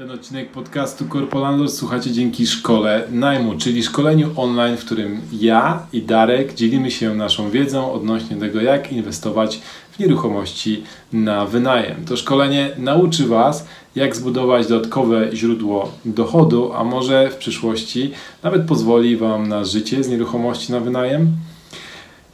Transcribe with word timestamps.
Ten 0.00 0.10
odcinek 0.10 0.50
podcastu 0.50 1.04
Corpolandor 1.08 1.70
słuchacie 1.70 2.12
dzięki 2.12 2.46
szkole 2.46 3.02
najmu, 3.10 3.58
czyli 3.58 3.82
szkoleniu 3.82 4.30
online, 4.36 4.76
w 4.76 4.84
którym 4.84 5.20
ja 5.32 5.86
i 5.92 6.02
Darek 6.02 6.54
dzielimy 6.54 6.90
się 6.90 7.14
naszą 7.14 7.50
wiedzą 7.50 7.92
odnośnie 7.92 8.36
tego, 8.36 8.60
jak 8.60 8.92
inwestować 8.92 9.60
w 9.90 9.98
nieruchomości 9.98 10.82
na 11.12 11.46
wynajem. 11.46 12.04
To 12.04 12.16
szkolenie 12.16 12.70
nauczy 12.78 13.26
Was, 13.26 13.66
jak 13.94 14.16
zbudować 14.16 14.66
dodatkowe 14.66 15.28
źródło 15.32 15.92
dochodu, 16.04 16.72
a 16.72 16.84
może 16.84 17.30
w 17.30 17.36
przyszłości 17.36 18.10
nawet 18.42 18.66
pozwoli 18.66 19.16
Wam 19.16 19.48
na 19.48 19.64
życie 19.64 20.04
z 20.04 20.08
nieruchomości 20.08 20.72
na 20.72 20.80
wynajem. 20.80 21.28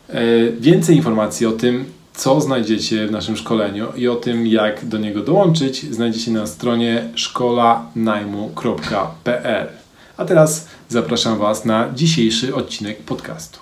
E, 0.08 0.22
Więcej 0.60 0.96
informacji 0.96 1.46
o 1.46 1.52
tym, 1.52 1.84
co 2.16 2.40
znajdziecie 2.40 3.06
w 3.06 3.10
naszym 3.10 3.36
szkoleniu 3.36 3.86
i 3.96 4.08
o 4.08 4.16
tym, 4.16 4.46
jak 4.46 4.86
do 4.86 4.98
niego 4.98 5.22
dołączyć, 5.22 5.94
znajdziecie 5.94 6.30
na 6.30 6.46
stronie 6.46 7.08
szkolanajmu.pl. 7.14 9.68
A 10.16 10.24
teraz 10.24 10.68
zapraszam 10.88 11.38
Was 11.38 11.64
na 11.64 11.92
dzisiejszy 11.94 12.54
odcinek 12.54 13.02
podcastu. 13.02 13.58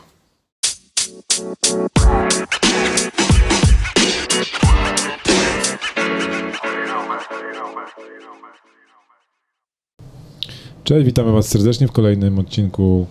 Cześć, 10.84 11.06
witamy 11.06 11.32
Was 11.32 11.48
serdecznie 11.48 11.88
w 11.88 11.92
kolejnym 11.92 12.38
odcinku 12.38 13.06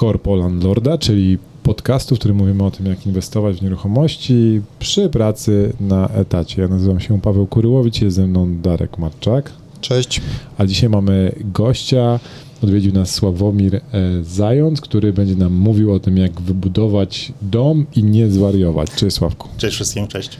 Corpo 0.00 0.36
Landlorda, 0.36 0.98
czyli 0.98 1.38
podcastu, 1.66 2.16
w 2.16 2.18
którym 2.18 2.36
mówimy 2.36 2.64
o 2.64 2.70
tym, 2.70 2.86
jak 2.86 3.06
inwestować 3.06 3.56
w 3.56 3.62
nieruchomości 3.62 4.60
przy 4.78 5.08
pracy 5.08 5.72
na 5.80 6.08
etacie. 6.08 6.62
Ja 6.62 6.68
nazywam 6.68 7.00
się 7.00 7.20
Paweł 7.20 7.46
Kuryłowicz, 7.46 8.02
jest 8.02 8.16
ze 8.16 8.26
mną 8.26 8.56
Darek 8.62 8.98
Marczak, 8.98 9.52
Cześć. 9.80 10.20
a 10.58 10.66
dzisiaj 10.66 10.88
mamy 10.88 11.32
gościa. 11.44 12.20
Odwiedził 12.62 12.92
nas 12.92 13.14
Sławomir 13.14 13.74
e, 13.76 13.80
Zając, 14.22 14.80
który 14.80 15.12
będzie 15.12 15.36
nam 15.36 15.52
mówił 15.52 15.92
o 15.92 16.00
tym, 16.00 16.16
jak 16.16 16.40
wybudować 16.40 17.32
dom 17.42 17.86
i 17.96 18.04
nie 18.04 18.30
zwariować. 18.30 18.90
Cześć 18.96 19.16
Sławku. 19.16 19.48
Cześć 19.56 19.74
wszystkim, 19.74 20.06
cześć. 20.08 20.30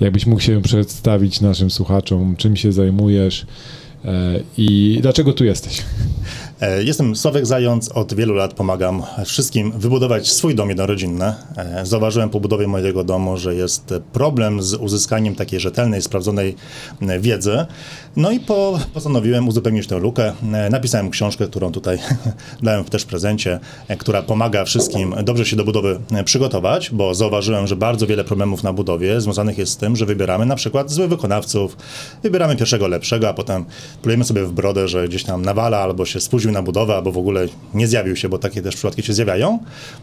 Jakbyś 0.00 0.26
mógł 0.26 0.40
się 0.40 0.62
przedstawić 0.62 1.40
naszym 1.40 1.70
słuchaczom, 1.70 2.36
czym 2.36 2.56
się 2.56 2.72
zajmujesz 2.72 3.46
e, 4.04 4.40
i 4.58 4.98
dlaczego 5.02 5.32
tu 5.32 5.44
jesteś? 5.44 5.82
E, 6.60 6.82
Jestem 6.82 7.16
Sławek 7.16 7.46
Zając, 7.46 7.88
od 7.88 8.14
wielu 8.14 8.34
lat 8.34 8.54
pomagam 8.54 9.02
wszystkim 9.24 9.72
wybudować 9.72 10.30
swój 10.30 10.54
dom 10.54 10.68
jednorodzinny. 10.68 11.34
E, 11.56 11.86
Zauważyłem 11.86 12.30
po 12.30 12.40
budowie 12.40 12.66
mojego 12.68 13.04
domu, 13.04 13.36
że 13.36 13.54
jest 13.54 13.94
problem 14.12 14.62
z 14.62 14.74
uzyskaniem 14.74 15.34
takiej 15.34 15.60
rzetelnej, 15.60 16.02
sprawdzonej 16.02 16.56
e, 17.02 17.20
wiedzy. 17.20 17.66
No 18.16 18.30
i 18.30 18.40
po, 18.40 18.78
postanowiłem 18.94 19.48
uzupełnić 19.48 19.86
tę 19.86 19.98
lukę. 19.98 20.32
Napisałem 20.70 21.10
książkę, 21.10 21.46
którą 21.46 21.72
tutaj 21.72 21.98
dałem 22.62 22.84
też 22.84 23.02
w 23.02 23.06
prezencie, 23.06 23.60
która 23.98 24.22
pomaga 24.22 24.64
wszystkim 24.64 25.14
dobrze 25.24 25.46
się 25.46 25.56
do 25.56 25.64
budowy 25.64 26.00
przygotować, 26.24 26.90
bo 26.90 27.14
zauważyłem, 27.14 27.66
że 27.66 27.76
bardzo 27.76 28.06
wiele 28.06 28.24
problemów 28.24 28.62
na 28.62 28.72
budowie 28.72 29.20
związanych 29.20 29.58
jest 29.58 29.72
z 29.72 29.76
tym, 29.76 29.96
że 29.96 30.06
wybieramy 30.06 30.46
na 30.46 30.56
przykład 30.56 30.90
złych 30.90 31.08
wykonawców, 31.08 31.76
wybieramy 32.22 32.56
pierwszego 32.56 32.88
lepszego, 32.88 33.28
a 33.28 33.34
potem 33.34 33.64
plujemy 34.02 34.24
sobie 34.24 34.44
w 34.44 34.52
brodę, 34.52 34.88
że 34.88 35.08
gdzieś 35.08 35.24
tam 35.24 35.42
nawala 35.42 35.78
albo 35.78 36.04
się 36.04 36.20
spóźnił 36.20 36.49
na 36.52 36.62
budowę, 36.62 36.94
albo 36.94 37.12
w 37.12 37.18
ogóle 37.18 37.46
nie 37.74 37.86
zjawił 37.86 38.16
się, 38.16 38.28
bo 38.28 38.38
takie 38.38 38.62
też 38.62 38.76
przypadki 38.76 39.02
się 39.02 39.12
zjawiają. 39.12 39.58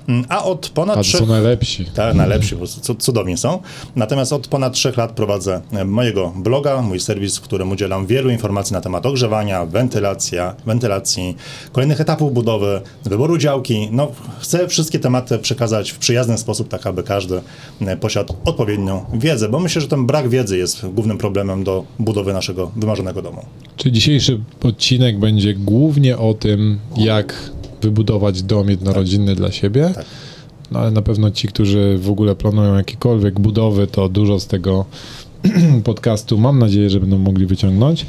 Mm, 0.07 0.25
A 0.29 0.43
od 0.43 0.69
ponad 0.69 0.97
A 0.97 1.01
trzech... 1.01 1.19
są 1.19 1.25
najlepsi. 1.25 1.85
Tak, 1.85 2.15
najlepsi, 2.15 2.51
po 2.51 2.57
prostu 2.57 2.81
cu- 2.81 2.95
cudowni 2.95 3.37
są. 3.37 3.61
Natomiast 3.95 4.33
od 4.33 4.47
ponad 4.47 4.73
trzech 4.73 4.97
lat 4.97 5.11
prowadzę 5.11 5.61
e, 5.73 5.85
mojego 5.85 6.33
bloga, 6.35 6.81
mój 6.81 6.99
serwis, 6.99 7.37
w 7.37 7.41
którym 7.41 7.71
udzielam 7.71 8.05
wielu 8.05 8.29
informacji 8.29 8.73
na 8.73 8.81
temat 8.81 9.05
ogrzewania, 9.05 9.65
wentylacja, 9.65 10.55
wentylacji, 10.65 11.35
kolejnych 11.71 12.01
etapów 12.01 12.33
budowy, 12.33 12.81
wyboru 13.05 13.37
działki. 13.37 13.89
No, 13.91 14.11
chcę 14.39 14.67
wszystkie 14.67 14.99
tematy 14.99 15.39
przekazać 15.39 15.91
w 15.91 15.97
przyjazny 15.97 16.37
sposób, 16.37 16.67
tak 16.67 16.87
aby 16.87 17.03
każdy 17.03 17.41
e, 17.81 17.97
posiadł 17.97 18.33
odpowiednią 18.45 19.05
wiedzę, 19.13 19.49
bo 19.49 19.59
myślę, 19.59 19.81
że 19.81 19.87
ten 19.87 20.05
brak 20.05 20.29
wiedzy 20.29 20.57
jest 20.57 20.85
głównym 20.85 21.17
problemem 21.17 21.63
do 21.63 21.83
budowy 21.99 22.33
naszego 22.33 22.71
wymarzonego 22.75 23.21
domu. 23.21 23.45
Czy 23.77 23.91
dzisiejszy 23.91 24.39
odcinek 24.63 25.19
będzie 25.19 25.53
głównie 25.53 26.17
o 26.17 26.33
tym, 26.39 26.79
jak 26.97 27.51
wybudować 27.81 28.43
dom 28.43 28.69
jednorodzinny 28.69 29.35
dla 29.35 29.51
siebie? 29.51 29.91
Tak. 29.95 30.05
No 30.71 30.79
ale 30.79 30.91
na 30.91 31.01
pewno 31.01 31.31
ci, 31.31 31.47
którzy 31.47 31.97
w 31.97 32.09
ogóle 32.09 32.35
planują 32.35 32.75
jakiekolwiek 32.75 33.39
budowy, 33.39 33.87
to 33.87 34.09
dużo 34.09 34.39
z 34.39 34.47
tego 34.47 34.85
podcastu 35.83 36.37
mam 36.37 36.59
nadzieję, 36.59 36.89
że 36.89 36.99
będą 36.99 37.17
mogli 37.17 37.45
wyciągnąć. 37.45 38.05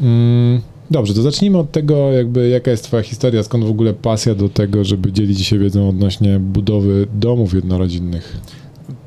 Mm, 0.00 0.60
Dobrze, 0.90 1.14
to 1.14 1.22
zacznijmy 1.22 1.58
od 1.58 1.72
tego, 1.72 2.12
jakby 2.12 2.48
jaka 2.48 2.70
jest 2.70 2.84
twoja 2.84 3.02
historia, 3.02 3.42
skąd 3.42 3.64
w 3.64 3.70
ogóle 3.70 3.94
pasja 3.94 4.34
do 4.34 4.48
tego, 4.48 4.84
żeby 4.84 5.12
dzielić 5.12 5.46
się 5.46 5.58
wiedzą 5.58 5.88
odnośnie 5.88 6.38
budowy 6.38 7.06
domów 7.14 7.54
jednorodzinnych. 7.54 8.36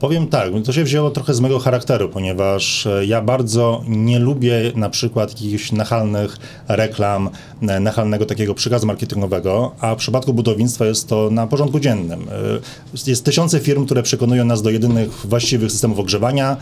Powiem 0.05 0.27
tak, 0.27 0.49
to 0.65 0.73
się 0.73 0.83
wzięło 0.83 1.11
trochę 1.11 1.33
z 1.33 1.39
mojego 1.39 1.59
charakteru, 1.59 2.09
ponieważ 2.09 2.85
e, 2.87 3.05
ja 3.05 3.21
bardzo 3.21 3.83
nie 3.87 4.19
lubię 4.19 4.71
na 4.75 4.89
przykład 4.89 5.29
jakichś 5.29 5.71
nachalnych 5.71 6.37
reklam, 6.67 7.29
e, 7.61 7.79
nachalnego 7.79 8.25
takiego 8.25 8.53
przekazu 8.53 8.87
marketingowego, 8.87 9.71
a 9.79 9.95
w 9.95 9.97
przypadku 9.97 10.33
budownictwa 10.33 10.85
jest 10.85 11.07
to 11.07 11.29
na 11.31 11.47
porządku 11.47 11.79
dziennym. 11.79 12.27
E, 12.29 13.09
Jest 13.09 13.25
tysiące 13.25 13.59
firm, 13.59 13.85
które 13.85 14.03
przekonują 14.03 14.45
nas 14.45 14.61
do 14.61 14.69
jedynych 14.69 15.11
właściwych 15.11 15.71
systemów 15.71 15.99
ogrzewania. 15.99 16.57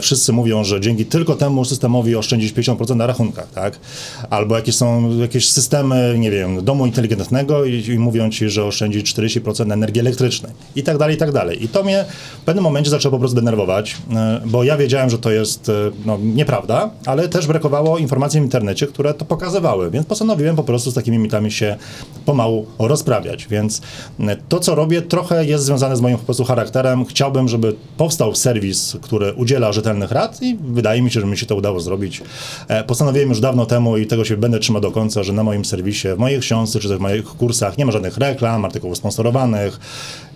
Wszyscy 0.00 0.32
mówią, 0.32 0.64
że 0.64 0.80
dzięki 0.80 1.06
tylko 1.06 1.34
temu 1.34 1.64
systemowi 1.64 2.16
oszczędzić 2.16 2.54
50% 2.54 2.96
na 2.96 3.06
rachunkach, 3.06 3.50
tak? 3.50 3.78
Albo 4.30 4.56
jakieś 4.56 4.74
są 4.74 5.18
jakieś 5.18 5.50
systemy, 5.50 6.14
nie 6.18 6.30
wiem, 6.30 6.64
domu 6.64 6.86
inteligentnego 6.86 7.64
i, 7.64 7.84
i 7.88 7.98
mówią 7.98 8.30
ci, 8.30 8.48
że 8.48 8.64
oszczędzić 8.64 9.14
40% 9.14 9.72
energii 9.72 10.00
elektrycznej 10.00 10.52
i 10.76 10.82
tak 10.82 10.98
dalej, 10.98 11.14
i 11.14 11.18
tak 11.18 11.32
dalej. 11.32 11.64
I 11.64 11.68
to 11.68 11.82
mnie 11.82 12.04
w 12.42 12.44
pewnym 12.44 12.64
momencie 12.64 12.79
zaczęło 12.88 13.12
po 13.12 13.18
prostu 13.18 13.36
denerwować, 13.36 13.96
e, 14.12 14.40
bo 14.46 14.64
ja 14.64 14.76
wiedziałem, 14.76 15.10
że 15.10 15.18
to 15.18 15.30
jest 15.30 15.68
e, 15.68 15.72
no, 16.06 16.18
nieprawda, 16.22 16.90
ale 17.06 17.28
też 17.28 17.46
brakowało 17.46 17.98
informacji 17.98 18.40
w 18.40 18.42
internecie, 18.42 18.86
które 18.86 19.14
to 19.14 19.24
pokazywały, 19.24 19.90
więc 19.90 20.06
postanowiłem 20.06 20.56
po 20.56 20.62
prostu 20.62 20.90
z 20.90 20.94
takimi 20.94 21.18
mitami 21.18 21.52
się 21.52 21.76
pomału 22.26 22.66
rozprawiać, 22.78 23.46
więc 23.48 23.82
e, 24.20 24.36
to, 24.48 24.60
co 24.60 24.74
robię, 24.74 25.02
trochę 25.02 25.44
jest 25.44 25.64
związane 25.64 25.96
z 25.96 26.00
moim 26.00 26.18
po 26.18 26.24
prostu 26.24 26.44
charakterem. 26.44 27.04
Chciałbym, 27.04 27.48
żeby 27.48 27.74
powstał 27.96 28.34
serwis, 28.34 28.96
który 29.00 29.34
udziela 29.34 29.72
rzetelnych 29.72 30.10
rad 30.10 30.42
i 30.42 30.58
wydaje 30.60 31.02
mi 31.02 31.10
się, 31.10 31.20
że 31.20 31.26
mi 31.26 31.38
się 31.38 31.46
to 31.46 31.56
udało 31.56 31.80
zrobić. 31.80 32.22
Postanowiłem 32.86 33.28
już 33.28 33.40
dawno 33.40 33.66
temu 33.66 33.96
i 33.96 34.06
tego 34.06 34.24
się 34.24 34.36
będę 34.36 34.58
trzymał 34.58 34.82
do 34.82 34.90
końca, 34.90 35.22
że 35.22 35.32
na 35.32 35.44
moim 35.44 35.64
serwisie, 35.64 36.08
w 36.08 36.18
mojej 36.18 36.40
książce 36.40 36.80
czy 36.80 36.96
w 36.96 37.00
moich 37.00 37.24
kursach 37.24 37.78
nie 37.78 37.86
ma 37.86 37.92
żadnych 37.92 38.16
reklam, 38.16 38.64
artykułów 38.64 38.96
sponsorowanych, 38.96 39.80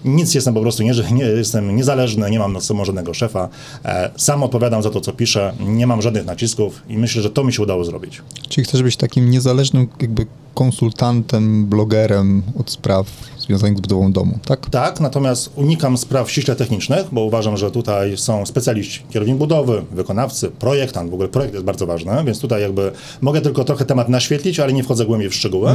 nic 0.04 0.34
jestem 0.34 0.54
po 0.54 0.60
prostu, 0.60 0.82
nie, 0.82 0.92
nie, 1.12 1.25
jestem 1.25 1.76
niezależny, 1.76 2.31
nie 2.31 2.38
mam 2.38 2.53
nad 2.53 2.65
sobą 2.65 2.84
żadnego 2.84 3.15
szefa. 3.15 3.48
E, 3.84 4.10
Sam 4.16 4.42
odpowiadam 4.42 4.82
za 4.82 4.91
to, 4.91 5.00
co 5.00 5.12
piszę, 5.12 5.54
nie 5.60 5.87
mam 5.87 6.03
żadnych 6.03 6.25
nacisków 6.25 6.82
i 6.88 6.98
myślę, 6.98 7.22
że 7.22 7.31
to 7.31 7.44
mi 7.44 7.53
się 7.53 7.62
udało 7.62 7.84
zrobić. 7.84 8.22
Czyli 8.48 8.65
chcesz 8.65 8.82
być 8.82 8.97
takim 8.97 9.31
niezależnym 9.31 9.88
jakby 10.00 10.26
konsultantem, 10.54 11.66
blogerem 11.66 12.42
od 12.59 12.70
spraw 12.70 13.06
związanych 13.47 13.78
z 13.78 13.81
budową 13.81 14.12
domu, 14.12 14.38
tak? 14.47 14.71
Tak, 14.71 15.00
natomiast 15.00 15.50
unikam 15.56 15.99
spraw 15.99 16.31
ściśle 16.31 16.56
technicznych, 16.56 17.06
bo 17.12 17.21
uważam, 17.21 17.56
że 17.56 17.71
tutaj 17.71 18.16
są 18.16 18.47
specjaliści, 18.47 19.00
kierownik 19.10 19.37
budowy, 19.37 19.82
wykonawcy, 19.93 20.50
projektant, 20.50 21.10
w 21.10 21.15
ogóle 21.15 21.28
projekt 21.28 21.54
jest 21.54 21.66
bardzo 21.66 21.87
ważny, 21.87 22.12
więc 22.25 22.41
tutaj 22.41 22.62
jakby 22.62 22.93
mogę 23.21 23.41
tylko 23.41 23.65
trochę 23.65 23.84
temat 23.84 24.09
naświetlić, 24.09 24.60
ale 24.60 24.72
nie 24.72 24.83
wchodzę 24.83 25.06
głębiej 25.06 25.31
w 25.31 25.34
szczegóły 25.34 25.75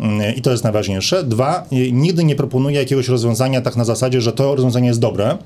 Mm, 0.00 0.36
i 0.36 0.42
to 0.42 0.50
jest 0.50 0.64
najważniejsze. 0.64 1.24
Dwa, 1.24 1.66
nigdy 1.92 2.24
nie 2.24 2.36
proponuję 2.36 2.78
jakiegoś 2.78 3.08
rozwiązania 3.08 3.60
tak 3.60 3.76
na 3.76 3.84
zasadzie, 3.84 4.20
że 4.20 4.32
to 4.32 4.54
rozwiązanie 4.54 4.88
jest 4.88 5.00
dobre, 5.00 5.38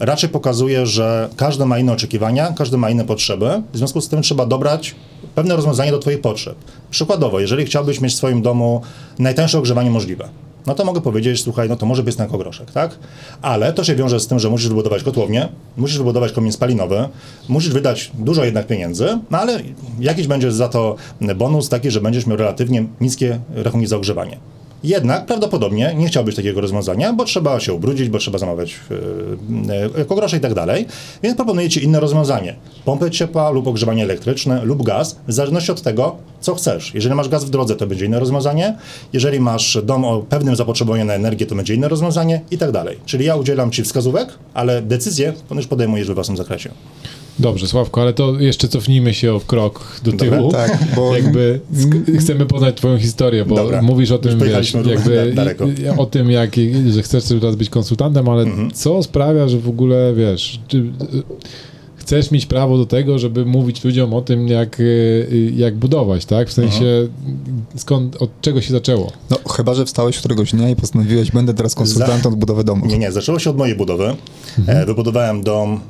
raczej 0.00 0.30
pokazuje, 0.30 0.86
że 0.86 1.28
każdy 1.36 1.66
ma 1.66 1.78
inne 1.78 1.92
oczekiwania, 1.92 2.52
każdy 2.56 2.76
ma 2.76 2.90
inne 2.90 3.04
potrzeby. 3.04 3.62
W 3.72 3.76
związku 3.76 4.00
z 4.00 4.08
tym 4.08 4.22
trzeba 4.22 4.46
dobrać 4.46 4.94
pewne 5.34 5.56
rozwiązanie 5.56 5.90
do 5.90 5.98
Twoich 5.98 6.20
potrzeb. 6.20 6.54
Przykładowo, 6.90 7.40
jeżeli 7.40 7.64
chciałbyś 7.64 8.00
mieć 8.00 8.12
w 8.12 8.16
swoim 8.16 8.42
domu 8.42 8.80
najtańsze 9.18 9.58
ogrzewanie 9.58 9.90
możliwe, 9.90 10.28
no 10.68 10.74
to 10.74 10.84
mogę 10.84 11.00
powiedzieć, 11.00 11.42
słuchaj, 11.42 11.68
no 11.68 11.76
to 11.76 11.86
może 11.86 12.02
być 12.02 12.16
na 12.16 12.26
groszek, 12.26 12.70
tak? 12.70 12.98
Ale 13.42 13.72
to 13.72 13.84
się 13.84 13.94
wiąże 13.94 14.20
z 14.20 14.26
tym, 14.26 14.38
że 14.38 14.50
musisz 14.50 14.68
wybudować 14.68 15.02
kotłownię, 15.02 15.48
musisz 15.76 15.98
wybudować 15.98 16.32
komin 16.32 16.52
spalinowy, 16.52 17.08
musisz 17.48 17.70
wydać 17.70 18.10
dużo 18.14 18.44
jednak 18.44 18.66
pieniędzy, 18.66 19.18
no 19.30 19.38
ale 19.38 19.60
jakiś 20.00 20.26
będzie 20.26 20.52
za 20.52 20.68
to 20.68 20.96
bonus 21.36 21.68
taki, 21.68 21.90
że 21.90 22.00
będziesz 22.00 22.26
miał 22.26 22.36
relatywnie 22.36 22.86
niskie 23.00 23.40
rachunki 23.54 23.86
za 23.86 23.96
ogrzewanie. 23.96 24.38
Jednak 24.84 25.26
prawdopodobnie 25.26 25.94
nie 25.96 26.06
chciałbyś 26.06 26.34
takiego 26.34 26.60
rozwiązania, 26.60 27.12
bo 27.12 27.24
trzeba 27.24 27.60
się 27.60 27.72
ubrudzić, 27.72 28.08
bo 28.08 28.18
trzeba 28.18 28.38
zamawiać 28.38 28.76
yy, 29.94 30.04
kogrosze 30.04 30.36
i 30.36 30.40
tak 30.40 30.54
dalej. 30.54 30.86
Więc 31.22 31.36
proponuję 31.36 31.68
Ci 31.68 31.84
inne 31.84 32.00
rozwiązanie. 32.00 32.54
Pompę 32.84 33.10
ciepła 33.10 33.50
lub 33.50 33.66
ogrzewanie 33.66 34.02
elektryczne 34.02 34.64
lub 34.64 34.82
gaz, 34.82 35.16
w 35.28 35.32
zależności 35.32 35.72
od 35.72 35.82
tego, 35.82 36.16
co 36.40 36.54
chcesz. 36.54 36.94
Jeżeli 36.94 37.14
masz 37.14 37.28
gaz 37.28 37.44
w 37.44 37.50
drodze, 37.50 37.76
to 37.76 37.86
będzie 37.86 38.06
inne 38.06 38.20
rozwiązanie. 38.20 38.76
Jeżeli 39.12 39.40
masz 39.40 39.78
dom 39.82 40.04
o 40.04 40.20
pewnym 40.20 40.56
zapotrzebowaniu 40.56 41.04
na 41.04 41.14
energię, 41.14 41.46
to 41.46 41.54
będzie 41.54 41.74
inne 41.74 41.88
rozwiązanie 41.88 42.40
i 42.50 42.58
tak 42.58 42.72
dalej. 42.72 42.98
Czyli 43.06 43.24
ja 43.24 43.36
udzielam 43.36 43.70
Ci 43.70 43.82
wskazówek, 43.82 44.28
ale 44.54 44.82
decyzję 44.82 45.32
już 45.50 45.66
podejmujesz 45.66 46.08
we 46.08 46.14
własnym 46.14 46.36
zakresie. 46.36 46.70
Dobrze, 47.38 47.66
Sławko, 47.68 48.00
ale 48.02 48.12
to 48.12 48.40
jeszcze 48.40 48.68
cofnijmy 48.68 49.14
się 49.14 49.34
o 49.34 49.40
krok 49.40 50.00
do 50.04 50.12
Dobra, 50.12 50.36
tyłu. 50.38 50.52
tak, 50.52 50.78
bo- 50.96 51.16
jakby 51.16 51.60
chcemy 52.18 52.46
poznać 52.46 52.76
twoją 52.76 52.98
historię, 52.98 53.44
bo 53.44 53.54
Dobra. 53.56 53.82
mówisz 53.82 54.10
o 54.10 54.18
tym, 54.18 54.38
wiesz, 54.38 54.74
jakby 54.74 55.32
daleko. 55.34 55.66
o 55.96 56.06
tym, 56.06 56.30
jak, 56.30 56.50
że 56.90 57.02
chcesz 57.02 57.24
teraz 57.24 57.56
być 57.56 57.70
konsultantem, 57.70 58.28
ale 58.28 58.42
Mhm. 58.42 58.70
co 58.70 59.02
sprawia, 59.02 59.48
że 59.48 59.58
w 59.58 59.68
ogóle, 59.68 60.14
wiesz, 60.16 60.60
czy, 60.68 60.84
chcesz 61.96 62.30
mieć 62.30 62.46
prawo 62.46 62.78
do 62.78 62.86
tego, 62.86 63.18
żeby 63.18 63.44
mówić 63.46 63.84
ludziom 63.84 64.14
o 64.14 64.22
tym, 64.22 64.48
jak, 64.48 64.80
y, 64.80 65.52
jak 65.56 65.76
budować, 65.76 66.24
tak? 66.26 66.48
W 66.48 66.52
sensie, 66.52 66.84
Mhm. 66.84 67.08
skąd, 67.76 68.16
od 68.22 68.40
czego 68.40 68.60
się 68.60 68.72
zaczęło? 68.72 69.12
No, 69.30 69.36
chyba, 69.56 69.74
że 69.74 69.84
wstałeś 69.84 70.18
któregoś 70.18 70.52
dnia 70.52 70.70
i 70.70 70.76
postanowiłeś, 70.76 71.30
będę 71.30 71.54
teraz 71.54 71.74
konsultantem 71.74 72.32
od 72.32 72.38
budowy 72.38 72.64
domu. 72.64 72.86
Nie, 72.86 72.98
nie, 72.98 73.12
zaczęło 73.12 73.38
się 73.38 73.50
od 73.50 73.56
mojej 73.56 73.76
budowy. 73.76 74.14
E, 74.66 74.86
wybudowałem 74.86 75.42
dom 75.42 75.80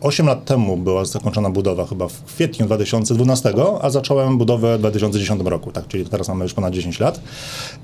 8 0.00 0.26
lat 0.26 0.44
temu 0.44 0.76
była 0.76 1.04
zakończona 1.04 1.50
budowa, 1.50 1.86
chyba 1.86 2.08
w 2.08 2.24
kwietniu 2.24 2.66
2012, 2.66 3.52
a 3.80 3.90
zacząłem 3.90 4.38
budowę 4.38 4.76
w 4.76 4.80
2010 4.80 5.42
roku, 5.44 5.72
tak, 5.72 5.88
czyli 5.88 6.04
teraz 6.04 6.28
mamy 6.28 6.44
już 6.44 6.54
ponad 6.54 6.74
10 6.74 7.00
lat. 7.00 7.20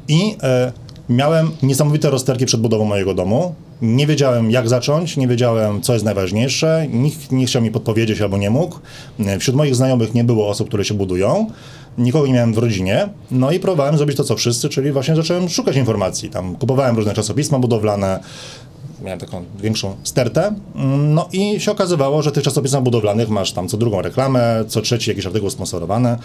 I 0.09 0.37
e, 0.43 0.73
miałem 1.09 1.51
niesamowite 1.63 2.11
rozterki 2.11 2.47
przed 2.47 2.61
budową 2.61 2.85
mojego 2.85 3.15
domu. 3.15 3.55
Nie 3.83 4.07
wiedziałem, 4.07 4.51
jak 4.51 4.69
zacząć, 4.69 5.17
nie 5.17 5.29
wiedziałem, 5.29 5.81
co 5.81 5.93
jest 5.93 6.05
najważniejsze. 6.05 6.87
Nikt 6.93 7.33
nie 7.33 7.47
chciał 7.47 7.63
mi 7.63 7.71
podpowiedzieć 7.71 8.21
albo 8.21 8.37
nie 8.39 8.51
mógł. 8.51 8.79
E, 9.19 9.39
Wśród 9.39 9.57
moich 9.57 9.75
znajomych 9.75 10.15
nie 10.15 10.25
było 10.25 10.49
osób, 10.49 10.69
które 10.69 10.85
się 10.85 10.95
budują. 10.95 11.47
Nikogo 11.99 12.27
nie 12.27 12.33
miałem 12.33 12.55
w 12.55 12.59
rodzinie. 12.59 13.09
No 13.31 13.53
i 13.53 13.61
próbowałem 13.61 13.97
zrobić 13.97 14.17
to, 14.17 14.25
co 14.25 14.37
wszyscy, 14.37 14.69
czyli 14.69 14.93
właśnie 14.93 15.17
zacząłem 15.17 15.49
szukać 15.49 15.77
informacji. 15.77 16.31
Tam 16.31 16.57
kupowałem 16.57 16.97
różne 16.97 17.15
czasopisma 17.15 17.59
budowlane, 17.59 18.21
miałem 19.03 19.19
taką 19.19 19.45
większą 19.61 19.97
stertę. 20.03 20.55
Mm, 20.75 21.15
No 21.15 21.29
i 21.33 21.61
się 21.61 21.73
okazywało, 21.73 22.23
że 22.23 22.33
tych 22.33 22.45
czasopismach 22.45 22.83
budowlanych 22.83 23.29
masz 23.29 23.53
tam 23.53 23.69
co 23.69 23.77
drugą 23.77 24.03
reklamę, 24.03 24.65
co 24.69 24.81
trzeci 24.83 25.11
jakiś 25.11 25.27
artykuł 25.27 25.51
sponsorowany. 25.51 26.17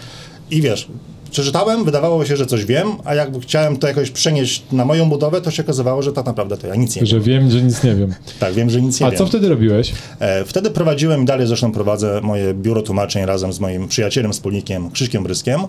I 0.50 0.62
wiesz, 0.62 0.88
przeczytałem, 1.32 1.84
wydawało 1.84 2.24
się, 2.24 2.36
że 2.36 2.46
coś 2.46 2.64
wiem, 2.64 2.88
a 3.04 3.14
jak 3.14 3.30
chciałem 3.40 3.76
to 3.76 3.86
jakoś 3.88 4.10
przenieść 4.10 4.62
na 4.72 4.84
moją 4.84 5.08
budowę, 5.08 5.40
to 5.40 5.50
się 5.50 5.62
okazywało, 5.62 6.02
że 6.02 6.12
tak 6.12 6.26
naprawdę 6.26 6.56
to 6.56 6.66
ja 6.66 6.74
nic 6.74 6.96
nie 6.96 7.06
Że 7.06 7.20
wiem. 7.20 7.24
wiem, 7.42 7.50
że 7.50 7.62
nic 7.62 7.82
nie 7.84 7.94
wiem. 7.94 8.14
Tak, 8.40 8.54
wiem, 8.54 8.70
że 8.70 8.82
nic 8.82 9.00
nie 9.00 9.06
A 9.06 9.10
wiem. 9.10 9.18
co 9.18 9.26
wtedy 9.26 9.48
robiłeś? 9.48 9.92
E, 10.20 10.44
Wtedy 10.44 10.70
prowadziłem 10.70 11.22
i 11.22 11.24
dalej 11.24 11.46
zresztą 11.46 11.72
prowadzę 11.72 12.20
moje 12.22 12.54
biuro 12.54 12.82
tłumaczeń 12.82 13.26
razem 13.26 13.52
z 13.52 13.60
moim 13.60 13.88
przyjacielem, 13.88 14.32
wspólnikiem 14.32 14.90
Krzyśkiem 14.90 15.22
Bryskiem. 15.24 15.60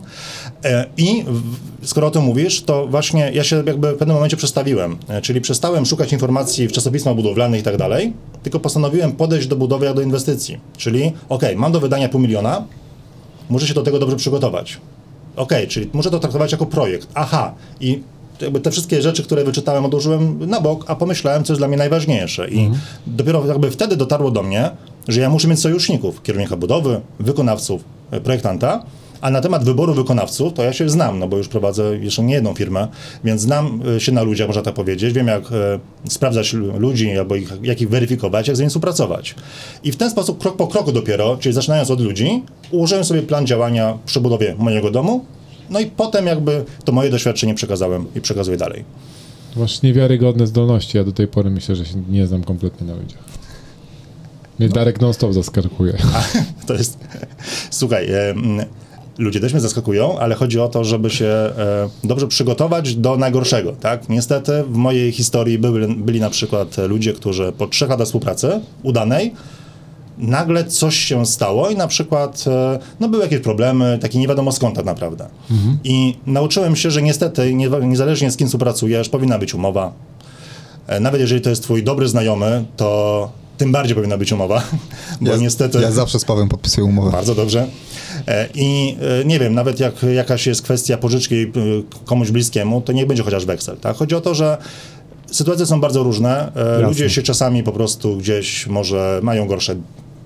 E, 0.65 0.85
I 0.97 1.25
w- 1.27 1.87
skoro 1.87 2.07
o 2.07 2.11
tym 2.11 2.23
mówisz, 2.23 2.61
to 2.61 2.87
właśnie 2.87 3.31
ja 3.33 3.43
się 3.43 3.63
jakby 3.67 3.91
w 3.93 3.97
pewnym 3.97 4.15
momencie 4.15 4.37
przestawiłem. 4.37 4.97
E, 5.07 5.21
Czyli 5.21 5.41
przestałem 5.41 5.85
szukać 5.85 6.13
informacji 6.13 6.67
w 6.67 6.71
czasopismach 6.71 7.15
budowlanych 7.15 7.59
i 7.61 7.63
tak 7.63 7.77
dalej, 7.77 8.13
tylko 8.43 8.59
postanowiłem 8.59 9.11
podejść 9.11 9.47
do 9.47 9.55
budowy 9.55 9.85
jak 9.85 9.95
do 9.95 10.01
inwestycji. 10.01 10.57
Czyli, 10.77 11.11
okej, 11.29 11.55
mam 11.55 11.71
do 11.71 11.79
wydania 11.79 12.09
pół 12.09 12.21
miliona, 12.21 12.63
muszę 13.49 13.67
się 13.67 13.73
do 13.73 13.81
tego 13.83 13.99
dobrze 13.99 14.15
przygotować. 14.15 14.77
Okej, 15.35 15.67
czyli 15.67 15.89
muszę 15.93 16.11
to 16.11 16.19
traktować 16.19 16.51
jako 16.51 16.65
projekt. 16.65 17.07
Aha, 17.13 17.53
i 17.79 18.01
jakby 18.41 18.59
te 18.59 18.71
wszystkie 18.71 19.01
rzeczy, 19.01 19.23
które 19.23 19.43
wyczytałem, 19.43 19.85
odłożyłem 19.85 20.49
na 20.49 20.61
bok, 20.61 20.85
a 20.87 20.95
pomyślałem, 20.95 21.43
co 21.43 21.53
jest 21.53 21.59
dla 21.59 21.67
mnie 21.67 21.77
najważniejsze. 21.77 22.49
I 22.49 22.71
dopiero 23.07 23.45
jakby 23.45 23.71
wtedy 23.71 23.95
dotarło 23.95 24.31
do 24.31 24.43
mnie, 24.43 24.69
że 25.07 25.21
ja 25.21 25.29
muszę 25.29 25.47
mieć 25.47 25.59
sojuszników, 25.59 26.23
kierownika 26.23 26.57
budowy, 26.57 27.01
wykonawców, 27.19 27.83
e, 28.11 28.21
projektanta, 28.21 28.83
a 29.23 29.29
na 29.29 29.41
temat 29.41 29.63
wyboru 29.63 29.93
wykonawców 29.93 30.53
to 30.53 30.63
ja 30.63 30.73
się 30.73 30.89
znam, 30.89 31.19
no 31.19 31.27
bo 31.27 31.37
już 31.37 31.47
prowadzę 31.47 31.97
jeszcze 31.97 32.23
nie 32.23 32.33
jedną 32.33 32.53
firmę, 32.53 32.87
więc 33.23 33.41
znam 33.41 33.81
e, 33.95 33.99
się 33.99 34.11
na 34.11 34.23
ludziach, 34.23 34.47
można 34.47 34.61
tak 34.63 34.73
powiedzieć. 34.73 35.13
Wiem, 35.13 35.27
jak 35.27 35.43
e, 35.51 35.79
sprawdzać 36.09 36.53
lu- 36.53 36.79
ludzi, 36.79 37.17
albo 37.17 37.35
ich, 37.35 37.53
jak 37.61 37.81
ich 37.81 37.89
weryfikować, 37.89 38.47
jak 38.47 38.57
z 38.57 38.59
nimi 38.59 38.69
współpracować. 38.69 39.35
I 39.83 39.91
w 39.91 39.95
ten 39.95 40.09
sposób, 40.09 40.39
krok 40.41 40.55
po 40.57 40.67
kroku 40.67 40.91
dopiero, 40.91 41.37
czyli 41.37 41.55
zaczynając 41.55 41.91
od 41.91 42.01
ludzi, 42.01 42.43
ułożyłem 42.71 43.03
sobie 43.03 43.21
plan 43.21 43.47
działania 43.47 43.97
przy 44.05 44.21
budowie 44.21 44.55
mojego 44.57 44.91
domu, 44.91 45.25
no 45.69 45.79
i 45.79 45.85
potem 45.85 46.25
jakby 46.27 46.65
to 46.85 46.91
moje 46.91 47.09
doświadczenie 47.09 47.55
przekazałem 47.55 48.05
i 48.15 48.21
przekazuję 48.21 48.57
dalej. 48.57 48.83
Masz 49.55 49.81
niewiarygodne 49.81 50.47
zdolności. 50.47 50.97
Ja 50.97 51.03
do 51.03 51.11
tej 51.11 51.27
pory 51.27 51.49
myślę, 51.49 51.75
że 51.75 51.85
się 51.85 52.03
nie 52.09 52.27
znam 52.27 52.43
kompletnie 52.43 52.87
na 52.87 52.93
ludziach. 52.95 53.23
Mnie 54.59 54.69
Darek 54.69 55.01
non-stop 55.01 55.33
zaskakuje. 55.33 55.97
To 56.67 56.73
jest. 56.73 56.97
Słuchaj, 57.71 58.07
ludzie 59.17 59.39
też 59.39 59.53
mnie 59.53 59.61
zaskakują, 59.61 60.19
ale 60.19 60.35
chodzi 60.35 60.59
o 60.59 60.67
to, 60.67 60.83
żeby 60.83 61.09
się 61.09 61.25
e, 61.25 61.89
dobrze 62.03 62.27
przygotować 62.27 62.95
do 62.95 63.17
najgorszego, 63.17 63.71
tak? 63.71 64.09
Niestety 64.09 64.63
w 64.63 64.75
mojej 64.75 65.11
historii 65.11 65.59
byli, 65.59 65.95
byli 65.95 66.19
na 66.19 66.29
przykład 66.29 66.77
ludzie, 66.77 67.13
którzy 67.13 67.51
po 67.57 67.67
trzech 67.67 67.89
latach 67.89 68.05
współpracy 68.07 68.61
udanej 68.83 69.33
nagle 70.17 70.65
coś 70.65 70.95
się 70.95 71.25
stało 71.25 71.69
i 71.69 71.75
na 71.75 71.87
przykład 71.87 72.45
e, 72.47 72.79
no, 72.99 73.09
były 73.09 73.23
jakieś 73.23 73.39
problemy, 73.39 73.99
takie 74.01 74.19
nie 74.19 74.27
wiadomo 74.27 74.51
skąd 74.51 74.75
tak 74.75 74.85
naprawdę. 74.85 75.27
I 75.83 76.15
nauczyłem 76.25 76.75
się, 76.75 76.91
że 76.91 77.01
niestety, 77.01 77.53
nie, 77.53 77.69
niezależnie 77.69 78.31
z 78.31 78.37
kim 78.37 78.47
współpracujesz, 78.47 79.09
powinna 79.09 79.39
być 79.39 79.53
umowa. 79.53 79.93
E, 80.87 80.99
Nawet 80.99 81.21
jeżeli 81.21 81.41
to 81.41 81.49
jest 81.49 81.63
twój 81.63 81.83
dobry 81.83 82.07
znajomy, 82.07 82.65
to 82.77 83.31
tym 83.57 83.71
bardziej 83.71 83.95
powinna 83.95 84.17
być 84.17 84.31
umowa, 84.31 84.63
bo 85.21 85.31
ja, 85.31 85.37
niestety... 85.37 85.81
Ja 85.81 85.91
zawsze 85.91 86.19
z 86.19 86.25
Pawłem 86.25 86.49
podpisuję 86.49 86.85
umowę. 86.85 87.11
Bardzo 87.11 87.35
dobrze. 87.35 87.67
E, 88.27 88.47
I 88.53 88.97
e, 89.21 89.25
nie 89.25 89.39
wiem, 89.39 89.53
nawet 89.53 89.79
jak 89.79 89.93
jakaś 90.03 90.47
jest 90.47 90.61
kwestia 90.61 90.97
pożyczki 90.97 91.35
e, 91.35 91.49
komuś 92.05 92.31
bliskiemu, 92.31 92.81
to 92.81 92.93
niech 92.93 93.07
będzie 93.07 93.23
chociaż 93.23 93.45
weksel. 93.45 93.77
Tak? 93.77 93.95
Chodzi 93.95 94.15
o 94.15 94.21
to, 94.21 94.35
że 94.35 94.57
sytuacje 95.31 95.65
są 95.65 95.81
bardzo 95.81 96.03
różne. 96.03 96.51
E, 96.55 96.81
Ludzie 96.81 97.09
się 97.09 97.21
czasami 97.21 97.63
po 97.63 97.71
prostu 97.71 98.17
gdzieś 98.17 98.67
może 98.67 99.19
mają 99.23 99.47
gorsze 99.47 99.75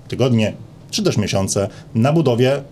tygodnie, 0.08 0.52
czy 0.90 1.02
też 1.02 1.16
miesiące. 1.16 1.68
Na 1.94 2.12
budowie 2.12 2.62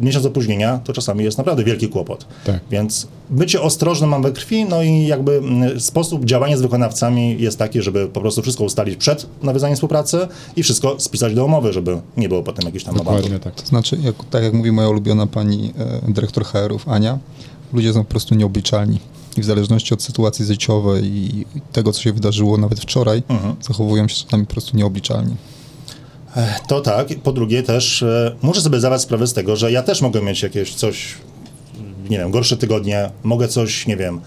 miesiąc 0.00 0.26
opóźnienia 0.26 0.80
to 0.84 0.92
czasami 0.92 1.24
jest 1.24 1.38
naprawdę 1.38 1.64
wielki 1.64 1.88
kłopot. 1.88 2.26
Tak. 2.44 2.60
Więc 2.70 3.06
bycie 3.30 3.62
ostrożnym 3.62 4.10
mam 4.10 4.22
we 4.22 4.32
krwi, 4.32 4.64
no 4.64 4.82
i 4.82 5.06
jakby 5.06 5.32
mm, 5.32 5.80
sposób 5.80 6.24
działania 6.24 6.56
z 6.56 6.62
wykonawcami 6.62 7.36
jest 7.40 7.58
taki, 7.58 7.82
żeby 7.82 8.08
po 8.08 8.20
prostu 8.20 8.42
wszystko 8.42 8.64
ustalić 8.64 8.96
przed 8.96 9.26
nawiązaniem 9.42 9.74
współpracy 9.74 10.28
i 10.56 10.62
wszystko 10.62 11.00
spisać 11.00 11.34
do 11.34 11.44
umowy, 11.44 11.72
żeby 11.72 12.00
nie 12.16 12.28
było 12.28 12.42
potem 12.42 12.66
jakichś 12.66 12.84
tam 12.84 12.94
awantur. 12.94 13.14
Dokładnie 13.14 13.38
tak. 13.38 13.54
To 13.54 13.66
znaczy, 13.66 13.98
jak, 14.02 14.14
tak 14.30 14.42
jak 14.42 14.52
mówi 14.52 14.72
moja 14.72 14.88
ulubiona 14.88 15.26
pani 15.26 15.72
e, 15.78 16.12
dyrektor 16.12 16.44
HR-ów, 16.44 16.88
Ania, 16.88 17.18
ludzie 17.72 17.92
są 17.92 18.04
po 18.04 18.10
prostu 18.10 18.34
nieobliczalni. 18.34 18.98
I 19.36 19.40
w 19.40 19.44
zależności 19.44 19.94
od 19.94 20.02
sytuacji 20.02 20.44
życiowej 20.44 21.04
i 21.04 21.46
tego, 21.72 21.92
co 21.92 22.02
się 22.02 22.12
wydarzyło 22.12 22.58
nawet 22.58 22.80
wczoraj, 22.80 23.22
zachowują 23.60 24.08
się 24.08 24.24
czasami 24.24 24.46
po 24.46 24.52
prostu 24.52 24.76
nieobliczalni. 24.76 25.34
To 26.68 26.80
tak. 26.80 27.08
Po 27.22 27.32
drugie 27.32 27.62
też 27.62 28.02
e, 28.02 28.36
muszę 28.42 28.60
sobie 28.60 28.78
zdawać 28.78 29.02
sprawę 29.02 29.26
z 29.26 29.32
tego, 29.32 29.56
że 29.56 29.72
ja 29.72 29.82
też 29.82 30.02
mogę 30.02 30.22
mieć 30.22 30.42
jakieś 30.42 30.74
coś, 30.74 31.14
nie 32.10 32.18
wiem, 32.18 32.30
gorsze 32.30 32.56
tygodnie, 32.56 33.10
mogę 33.22 33.48
coś, 33.48 33.86
nie 33.86 33.96
wiem, 33.96 34.20